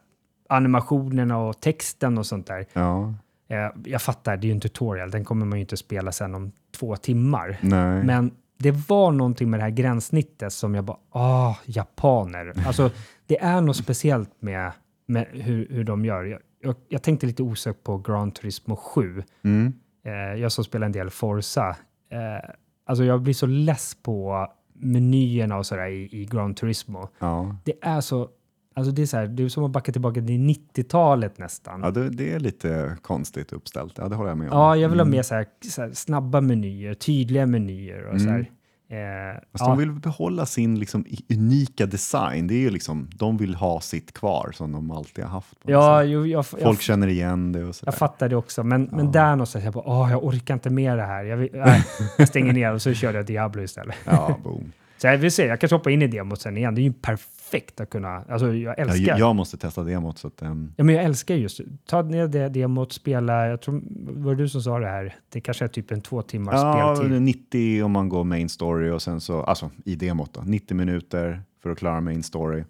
animationerna 0.49 1.37
och 1.37 1.59
texten 1.59 2.17
och 2.17 2.25
sånt 2.25 2.47
där. 2.47 2.65
Ja. 2.73 3.13
Eh, 3.47 3.69
jag 3.85 4.01
fattar, 4.01 4.37
det 4.37 4.45
är 4.45 4.49
ju 4.49 4.53
en 4.53 4.61
tutorial, 4.61 5.11
den 5.11 5.25
kommer 5.25 5.45
man 5.45 5.57
ju 5.57 5.61
inte 5.61 5.77
spela 5.77 6.11
sen 6.11 6.35
om 6.35 6.51
två 6.79 6.95
timmar. 6.95 7.57
Nej. 7.61 8.03
Men 8.03 8.31
det 8.57 8.71
var 8.71 9.11
någonting 9.11 9.49
med 9.49 9.59
det 9.59 9.63
här 9.63 9.69
gränssnittet 9.69 10.53
som 10.53 10.75
jag 10.75 10.84
bara, 10.84 10.97
ah, 11.09 11.55
japaner. 11.65 12.53
Alltså, 12.67 12.91
det 13.25 13.39
är 13.39 13.61
något 13.61 13.75
speciellt 13.75 14.41
med, 14.41 14.71
med 15.05 15.27
hur, 15.31 15.67
hur 15.69 15.84
de 15.84 16.05
gör. 16.05 16.23
Jag, 16.23 16.39
jag, 16.61 16.75
jag 16.89 17.03
tänkte 17.03 17.25
lite 17.25 17.43
osökt 17.43 17.84
på 17.84 17.97
Gran 17.97 18.31
Turismo 18.31 18.75
7. 18.75 19.23
Mm. 19.43 19.73
Eh, 20.05 20.13
jag 20.13 20.51
som 20.51 20.63
spelar 20.63 20.85
en 20.85 20.91
del 20.91 21.09
Forza. 21.09 21.69
Eh, 22.11 22.49
alltså 22.85 23.03
jag 23.03 23.21
blir 23.21 23.34
så 23.34 23.45
less 23.45 23.97
på 24.03 24.47
menyerna 24.73 25.57
och 25.57 25.65
sådär 25.65 25.88
i, 25.88 26.09
i 26.11 26.25
Gran 26.25 26.55
Turismo. 26.55 27.09
Ja. 27.19 27.55
Det 27.63 27.73
är 27.81 28.01
så, 28.01 28.29
alltså 28.77 28.91
det 28.91 29.01
är 29.01 29.05
så 29.05 29.17
här, 29.17 29.41
är 29.41 29.49
som 29.49 29.63
att 29.63 29.71
backa 29.71 29.91
tillbaka 29.91 30.13
till 30.21 30.39
90-talet 30.39 31.37
nästan. 31.37 31.81
ja, 31.83 31.91
det, 31.91 32.09
det 32.09 32.33
är 32.33 32.39
lite 32.39 32.97
konstigt 33.01 33.53
uppställt. 33.53 33.93
Ja, 33.97 34.07
det 34.07 34.15
håller 34.15 34.29
jag 34.29 34.37
med 34.37 34.51
om. 34.51 34.57
Ja, 34.59 34.75
jag 34.75 34.89
vill 34.89 34.99
ha 34.99 35.05
Mm. 35.05 35.15
mer 35.17 35.23
så 35.23 35.35
här, 35.35 35.45
så 35.69 35.81
här 35.81 35.91
snabba 35.93 36.41
menyer, 36.41 36.93
tydliga 36.93 37.45
menyer 37.45 38.05
och 38.13 38.21
så 38.21 38.27
här. 38.29 38.35
Mm. 38.35 38.47
Eh, 38.89 39.35
Fast 39.51 39.63
ja. 39.63 39.67
de 39.69 39.77
vill 39.77 39.91
behålla 39.91 40.45
sin 40.45 40.79
liksom, 40.79 41.05
unika 41.33 41.85
design. 41.85 42.47
Det 42.47 42.53
är 42.53 42.59
ju 42.59 42.69
liksom, 42.69 43.09
de 43.15 43.37
vill 43.37 43.55
ha 43.55 43.81
sitt 43.81 44.13
kvar 44.13 44.51
som 44.53 44.71
de 44.71 44.91
alltid 44.91 45.23
har 45.23 45.31
haft. 45.31 45.57
Ja, 45.65 46.03
jo, 46.03 46.25
jag, 46.25 46.45
Folk 46.45 46.63
jag, 46.63 46.81
känner 46.81 47.07
igen 47.07 47.51
det 47.51 47.63
och 47.63 47.75
sådär. 47.75 47.91
jag 47.91 47.97
fattar 47.99 48.29
det 48.29 48.35
också, 48.35 48.63
men, 48.63 48.83
men 48.91 49.05
Ja. 49.05 49.11
där 49.11 49.29
någonstans, 49.31 49.65
jag 49.65 49.73
bara, 49.73 49.83
åh, 49.87 50.11
jag 50.11 50.23
orkar 50.23 50.53
inte 50.53 50.69
med 50.69 50.97
det 50.97 51.03
här. 51.05 51.23
Jag, 51.23 51.37
vill, 51.37 51.49
nej, 51.53 51.83
jag 52.17 52.27
stänger 52.27 52.53
ner 52.53 52.73
och 52.73 52.81
så 52.81 52.93
kör 52.93 53.13
jag 53.13 53.25
Diablo 53.25 53.63
istället. 53.63 53.95
Ja, 54.05 54.37
boom. 54.43 54.71
Så 54.97 55.07
jag 55.07 55.17
vill 55.17 55.31
se, 55.31 55.45
jag 55.45 55.59
kanske 55.59 55.75
hoppar 55.75 55.91
in 55.91 56.01
i 56.01 56.07
demot 56.07 56.41
sen 56.41 56.57
igen. 56.57 56.75
Det 56.75 56.81
är 56.81 56.83
ju 56.83 56.93
perfekt 56.93 57.36
att 57.82 57.90
kunna, 57.90 58.24
alltså 58.30 58.53
jag 58.53 58.57
Ja, 58.57 58.74
älskar, 58.74 59.07
ja, 59.07 59.18
jag 59.18 59.36
måste 59.36 59.57
testa 59.57 59.84
demot. 59.84 60.18
Så 60.18 60.28
att, 60.28 60.41
ehm, 60.41 60.74
men 60.78 60.90
jag 60.90 61.03
älskar 61.03 61.36
just, 61.36 61.61
ta 61.86 62.02
ner 62.02 62.28
det 62.28 62.49
demot, 62.49 62.94
spela, 62.94 63.48
jag 63.48 63.61
tror, 63.61 63.82
var 64.24 64.36
det 64.36 64.44
du 64.44 64.49
som 64.49 64.61
sa 64.61 64.80
det 64.80 64.88
här? 64.88 65.15
Det 65.30 65.41
kanske 65.41 65.65
är 65.65 65.69
typ 65.69 65.91
en 65.91 66.02
två 66.02 66.22
timmars 66.22 66.53
ja, 66.53 66.95
speltid. 66.95 67.22
90 67.22 67.84
om 67.84 67.91
man 67.91 68.10
går 68.10 68.24
main 68.24 68.49
story 68.49 68.90
och 68.90 69.02
sen 69.02 69.22
så, 69.22 69.41
alltså 69.44 69.72
i 69.86 69.95
demot 69.95 70.34
då, 70.34 70.41
90 70.45 70.78
minuter 70.78 71.41
för 71.64 71.69
att 71.69 71.78
klara 71.78 72.02
main 72.02 72.24
story. 72.24 72.64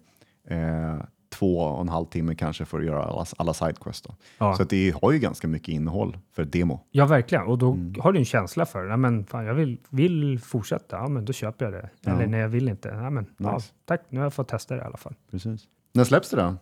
Eh, 0.48 0.96
två 1.28 1.58
och 1.58 1.80
en 1.80 1.88
halv 1.88 2.06
timme 2.06 2.34
kanske 2.34 2.64
för 2.64 2.78
att 2.78 2.84
göra 2.86 3.04
alla, 3.04 3.26
alla 3.36 3.54
sidequests. 3.54 4.08
Ja. 4.38 4.54
Så 4.56 4.62
att 4.62 4.70
det 4.70 4.94
har 5.02 5.12
ju 5.12 5.18
ganska 5.18 5.48
mycket 5.48 5.68
innehåll 5.68 6.18
för 6.32 6.42
ett 6.42 6.52
demo. 6.52 6.80
Ja, 6.90 7.06
verkligen. 7.06 7.44
Och 7.44 7.58
då 7.58 7.72
Mm. 7.72 7.94
har 8.00 8.12
du 8.12 8.18
en 8.18 8.24
känsla 8.24 8.66
för 8.66 8.82
det. 8.84 8.90
Ja, 8.90 8.96
men 8.96 9.24
fan, 9.26 9.44
jag 9.44 9.54
vill, 9.54 9.78
vill 9.88 10.40
fortsätta. 10.40 10.96
Ja, 10.96 11.08
men 11.08 11.24
då 11.24 11.32
köper 11.32 11.64
jag 11.64 11.74
det. 11.74 11.90
Ja. 12.00 12.12
Eller 12.12 12.26
nej, 12.26 12.40
jag 12.40 12.48
vill 12.48 12.68
inte. 12.68 12.88
Ja, 12.88 13.10
men, 13.10 13.26
ja, 13.36 13.54
Nice. 13.54 13.72
tack, 13.84 14.02
nu 14.08 14.18
har 14.18 14.24
jag 14.26 14.34
fått 14.34 14.48
testa 14.48 14.74
det 14.74 14.80
i 14.82 14.84
alla 14.84 14.96
fall. 14.96 15.14
Precis. 15.30 15.64
När 15.92 16.04
släpps 16.04 16.30
det 16.30 16.36
då? 16.36 16.54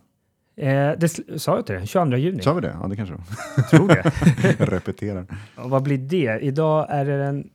Eh, 0.63 0.91
det 0.97 1.09
sa 1.41 1.55
jag 1.55 1.65
till 1.65 1.75
dig, 1.75 1.87
22 1.87 2.17
juni. 2.17 2.41
Sa 2.43 2.53
vi 2.53 2.61
det? 2.61 2.77
Ja, 2.81 2.87
det 2.87 2.95
kanske 2.95 3.15
Jag 3.57 3.69
tror 3.69 3.87
det. 3.87 4.11
Jag 4.59 4.71
repeterar. 4.73 5.25
Och 5.55 5.69
vad 5.69 5.83
blir 5.83 5.97
det? 5.97 6.39
Idag 6.39 6.85
är 6.89 7.05
det 7.05 7.17
den 7.17 7.49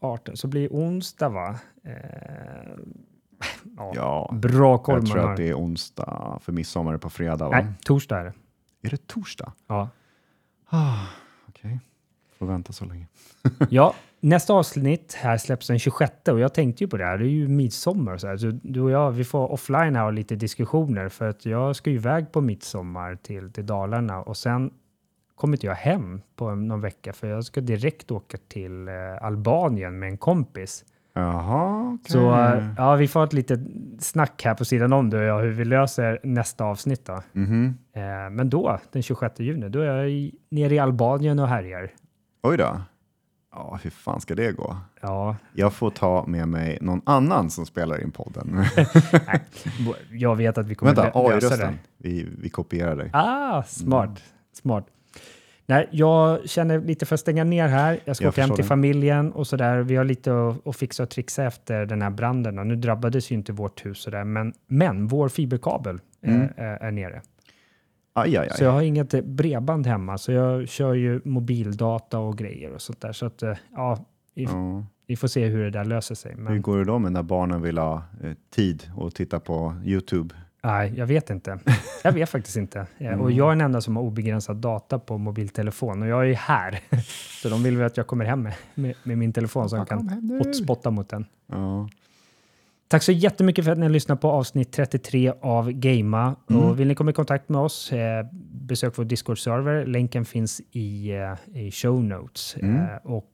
18, 0.00 0.36
så 0.36 0.48
blir 0.48 0.68
onsdag 0.68 1.28
va? 1.28 1.58
Eh, 1.84 1.92
ja. 3.76 3.92
Ja, 3.94 4.30
Bra 4.32 4.78
koll 4.78 4.94
jag 4.94 5.06
tror 5.06 5.30
att 5.30 5.36
det 5.36 5.48
är 5.48 5.54
onsdag, 5.54 6.38
för 6.42 6.52
midsommar 6.52 6.94
är 6.94 6.98
på 6.98 7.10
fredag. 7.10 7.48
Va? 7.48 7.60
Nej, 7.60 7.66
torsdag 7.84 8.18
är 8.18 8.24
det. 8.24 8.32
Är 8.82 8.90
det 8.90 9.06
torsdag? 9.06 9.52
Ja. 9.66 9.88
Ah, 10.68 11.06
Okej, 11.48 11.80
får 12.38 12.46
vänta 12.46 12.72
så 12.72 12.84
länge. 12.84 13.06
ja, 13.70 13.94
nästa 14.20 14.52
avsnitt 14.54 15.14
här 15.14 15.36
släpps 15.38 15.66
den 15.66 15.78
26 15.78 16.12
och 16.28 16.40
jag 16.40 16.54
tänkte 16.54 16.84
ju 16.84 16.88
på 16.88 16.96
det 16.96 17.04
här, 17.04 17.18
det 17.18 17.24
är 17.24 17.28
ju 17.28 17.48
midsommar 17.48 18.12
och 18.12 18.20
så 18.20 18.26
här. 18.26 18.36
Så 18.36 18.50
du 18.62 18.80
och 18.80 18.90
jag, 18.90 19.10
vi 19.10 19.24
får 19.24 19.52
offline 19.52 19.96
här 19.96 20.04
och 20.04 20.12
lite 20.12 20.36
diskussioner 20.36 21.08
för 21.08 21.28
att 21.28 21.46
jag 21.46 21.76
ska 21.76 21.90
ju 21.90 21.96
iväg 21.96 22.32
på 22.32 22.40
midsommar 22.40 23.14
till, 23.16 23.52
till 23.52 23.66
Dalarna 23.66 24.22
och 24.22 24.36
sen 24.36 24.70
kommer 25.34 25.56
inte 25.56 25.66
jag 25.66 25.74
hem 25.74 26.20
på 26.36 26.54
någon 26.54 26.80
vecka 26.80 27.12
för 27.12 27.26
jag 27.26 27.44
ska 27.44 27.60
direkt 27.60 28.10
åka 28.10 28.38
till 28.48 28.88
eh, 28.88 28.94
Albanien 29.22 29.98
med 29.98 30.08
en 30.08 30.18
kompis. 30.18 30.84
Jaha, 31.20 31.92
okej. 31.94 32.12
Så 32.12 32.18
ja, 32.76 32.94
vi 32.96 33.08
får 33.08 33.24
ett 33.24 33.32
litet 33.32 33.60
snack 33.98 34.42
här 34.44 34.54
på 34.54 34.64
sidan 34.64 34.92
om 34.92 35.10
du 35.10 35.16
och 35.18 35.24
jag 35.24 35.40
hur 35.42 35.52
vi 35.52 35.64
löser 35.64 36.20
nästa 36.22 36.64
avsnitt 36.64 37.04
då. 37.06 37.22
Mhm. 37.32 37.74
Eh, 37.92 38.30
men 38.30 38.50
då, 38.50 38.78
den 38.92 39.02
26 39.02 39.40
juni, 39.40 39.68
då 39.68 39.78
är 39.80 39.84
jag 39.86 40.10
i, 40.10 40.34
nere 40.50 40.74
i 40.74 40.78
Albanien 40.78 41.38
och 41.38 41.48
härjar. 41.48 41.90
Oj 42.42 42.56
då. 42.56 42.80
Ja, 43.52 43.78
hur 43.82 43.90
fan 43.90 44.20
ska 44.20 44.34
det 44.34 44.52
gå? 44.52 44.76
Ja, 45.00 45.36
Jag 45.52 45.72
får 45.72 45.90
ta 45.90 46.24
med 46.26 46.48
mig 46.48 46.78
någon 46.80 47.00
annan 47.06 47.50
som 47.50 47.66
spelar 47.66 48.02
in 48.02 48.10
podden. 48.10 48.56
bo- 49.86 49.94
jag 50.12 50.36
vet 50.36 50.58
att 50.58 50.66
vi 50.66 50.74
kommer 50.74 50.94
Vänta, 50.94 51.18
lö- 51.18 51.28
lösa 51.34 51.48
det. 51.48 51.54
AI-rösten. 51.54 51.78
Vi, 51.98 52.28
vi 52.38 52.48
kopierar 52.50 52.96
dig. 52.96 53.10
Ah, 53.12 53.62
smart. 53.62 54.22
Smart. 54.52 54.86
Nej, 55.68 55.88
jag 55.90 56.48
känner 56.48 56.80
lite 56.80 57.06
för 57.06 57.14
att 57.14 57.20
stänga 57.20 57.44
ner 57.44 57.68
här. 57.68 58.00
Jag 58.04 58.16
ska 58.16 58.24
Jag 58.24 58.32
åka 58.32 58.40
hem 58.40 58.50
till 58.50 58.62
det. 58.62 58.68
familjen 58.68 59.32
och 59.32 59.46
så 59.46 59.56
där. 59.56 59.78
Vi 59.82 59.96
har 59.96 60.04
lite 60.04 60.48
att, 60.48 60.66
att 60.66 60.76
fixa 60.76 61.02
och 61.02 61.10
trixa 61.10 61.44
efter 61.44 61.86
den 61.86 62.02
här 62.02 62.10
branden. 62.10 62.58
Och 62.58 62.66
nu 62.66 62.76
drabbades 62.76 63.30
ju 63.30 63.34
inte 63.34 63.52
vårt 63.52 63.86
hus 63.86 63.98
så 63.98 64.10
där, 64.10 64.24
men, 64.24 64.52
men 64.66 65.06
vår 65.06 65.28
fiberkabel 65.28 66.00
Mm. 66.22 66.48
är, 66.56 66.64
är 66.82 66.90
nere. 66.90 67.22
Aj, 68.12 68.36
aj, 68.36 68.48
Så 68.50 68.64
jag 68.64 68.70
aj. 68.70 68.74
har 68.74 68.82
inget 68.82 69.24
bredband 69.24 69.86
hemma, 69.86 70.18
så 70.18 70.32
jag 70.32 70.68
kör 70.68 70.94
ju 70.94 71.20
mobildata 71.24 72.18
och 72.18 72.38
grejer 72.38 72.72
och 72.72 72.80
sånt 72.82 73.00
där. 73.00 73.12
Så 73.12 73.26
att, 73.26 73.42
eh, 73.42 73.52
ja, 73.74 74.04
vi, 74.34 74.42
Ja. 74.44 74.84
vi 75.06 75.16
får 75.16 75.28
se 75.28 75.46
hur 75.46 75.64
det 75.64 75.70
där 75.70 75.84
löser 75.84 76.14
sig. 76.14 76.32
Hur 76.34 76.42
Men 76.42 76.62
går 76.62 76.78
det 76.78 76.84
då 76.84 76.98
med 76.98 77.12
när 77.12 77.22
barnen 77.22 77.62
vill 77.62 77.78
ha 77.78 78.02
eh, 78.22 78.32
tid 78.54 78.90
och 78.96 79.14
titta 79.14 79.40
på 79.40 79.74
YouTube? 79.84 80.34
Nej, 80.62 80.92
jag 80.96 81.06
vet 81.06 81.30
inte. 81.30 81.58
Jag 82.04 82.12
vet 82.12 82.28
faktiskt 82.30 82.56
inte. 82.56 82.78
Eh, 82.98 83.06
Och 83.08 83.12
Mm. 83.26 83.36
jag 83.36 83.46
är 83.46 83.50
den 83.50 83.60
enda 83.60 83.80
som 83.80 83.96
har 83.96 84.02
obegränsad 84.02 84.56
data 84.56 84.98
på 84.98 85.18
mobiltelefon 85.18 86.02
och 86.02 86.08
jag 86.08 86.20
är 86.20 86.24
ju 86.26 86.34
här. 86.34 86.80
Så 87.42 87.48
de 87.48 87.62
vill 87.62 87.76
väl 87.76 87.86
att 87.86 87.96
jag 87.96 88.06
kommer 88.06 88.24
hem 88.24 88.42
med, 88.42 88.54
med, 88.74 88.94
med 89.02 89.18
min 89.18 89.32
telefon 89.32 89.68
så 89.70 89.76
Kom 89.76 89.86
kan 89.86 90.40
hotspotta 90.44 90.90
mot 90.90 91.08
den. 91.08 91.26
Ja. 91.46 91.88
Tack 92.88 93.02
så 93.02 93.12
jättemycket 93.12 93.64
för 93.64 93.72
att 93.72 93.78
ni 93.78 93.84
har 93.84 93.90
lyssnat 93.90 94.20
på 94.20 94.30
avsnitt 94.30 94.72
33 94.72 95.32
av 95.40 95.72
Gamea. 95.72 96.36
Mm. 96.50 96.62
Och 96.62 96.80
vill 96.80 96.88
ni 96.88 96.94
komma 96.94 97.10
i 97.10 97.14
kontakt 97.14 97.48
med 97.48 97.60
oss, 97.60 97.92
eh, 97.92 98.26
besök 98.52 98.98
vår 98.98 99.04
Discord-server. 99.04 99.86
Länken 99.86 100.24
finns 100.24 100.60
i, 100.72 101.10
eh, 101.10 101.56
i 101.60 101.70
show 101.70 102.04
notes. 102.04 102.56
Mm. 102.56 102.76
Eh, 102.76 102.96
och 103.04 103.30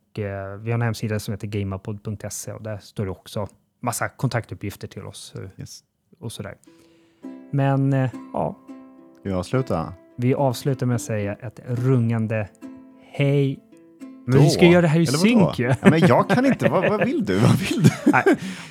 vi 0.61 0.71
har 0.71 0.75
en 0.75 0.83
hemsida 0.83 1.19
som 1.19 1.33
heter 1.33 1.47
gamapod.se 1.47 2.53
och 2.53 2.63
där 2.63 2.79
står 2.79 3.05
det 3.05 3.11
också 3.11 3.47
massa 3.81 4.09
kontaktuppgifter 4.09 4.89
till 4.89 5.03
oss 5.07 5.35
Yes. 5.59 5.81
och 6.21 6.33
sådär. 6.33 6.55
Men 7.53 7.93
eh, 7.93 8.11
ja. 8.33 8.57
Vi 9.23 9.33
avsluta? 9.33 9.93
Vi 10.17 10.35
avslutar 10.35 10.87
med 10.87 10.95
att 10.95 11.03
säga 11.03 11.35
ett 11.35 11.61
rungande 11.67 12.49
hej 13.11 13.59
men 14.27 14.37
då? 14.37 14.43
vi 14.43 14.51
ska 14.51 14.67
göra 14.67 14.83
det 14.83 14.89
här 14.89 15.01
i 15.01 15.07
synk 15.07 15.59
ju. 15.59 15.67
Ja, 15.67 15.91
men 15.91 16.01
jag 16.01 16.29
kan 16.29 16.47
inte. 16.47 16.69
vad, 16.69 16.89
vad, 16.91 17.05
vill 17.05 17.25
du? 17.25 17.39
Vad 17.39 17.59
vill 17.59 17.83
du? 17.83 17.91
Nej. 18.13 18.25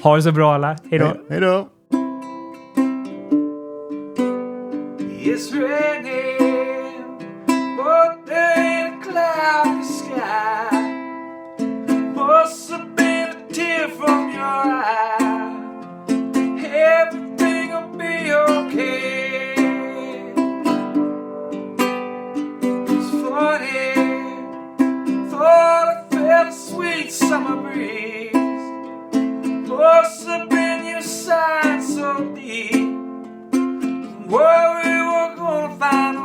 Ha 0.03 0.15
det 0.15 0.23
så 0.23 0.31
bra 0.31 0.53
alla. 0.53 0.77
Hej 0.89 0.99
då. 0.99 1.17
Hej 1.29 1.39
då. 1.39 1.67
It's 5.23 5.53
raining, 5.53 7.17
but 7.77 8.25
there 8.27 8.91
cloud 9.03 9.85
sky. 9.85 10.77
Must 12.15 12.71
have 12.71 12.95
been 12.95 13.29
a 13.29 13.53
tear 13.53 13.87
from 13.89 14.31
your 14.31 14.81
eye. 14.83 15.00
summer 27.31 27.61
breeze 27.61 28.33
Close 29.65 30.27
up 30.27 30.51
in 30.51 30.85
your 30.85 31.01
side 31.01 31.81
so 31.81 32.25
deep. 32.35 32.91
Where 34.33 34.67
we 34.79 34.93
were 35.09 35.35
gonna 35.37 35.73
find 35.79 36.17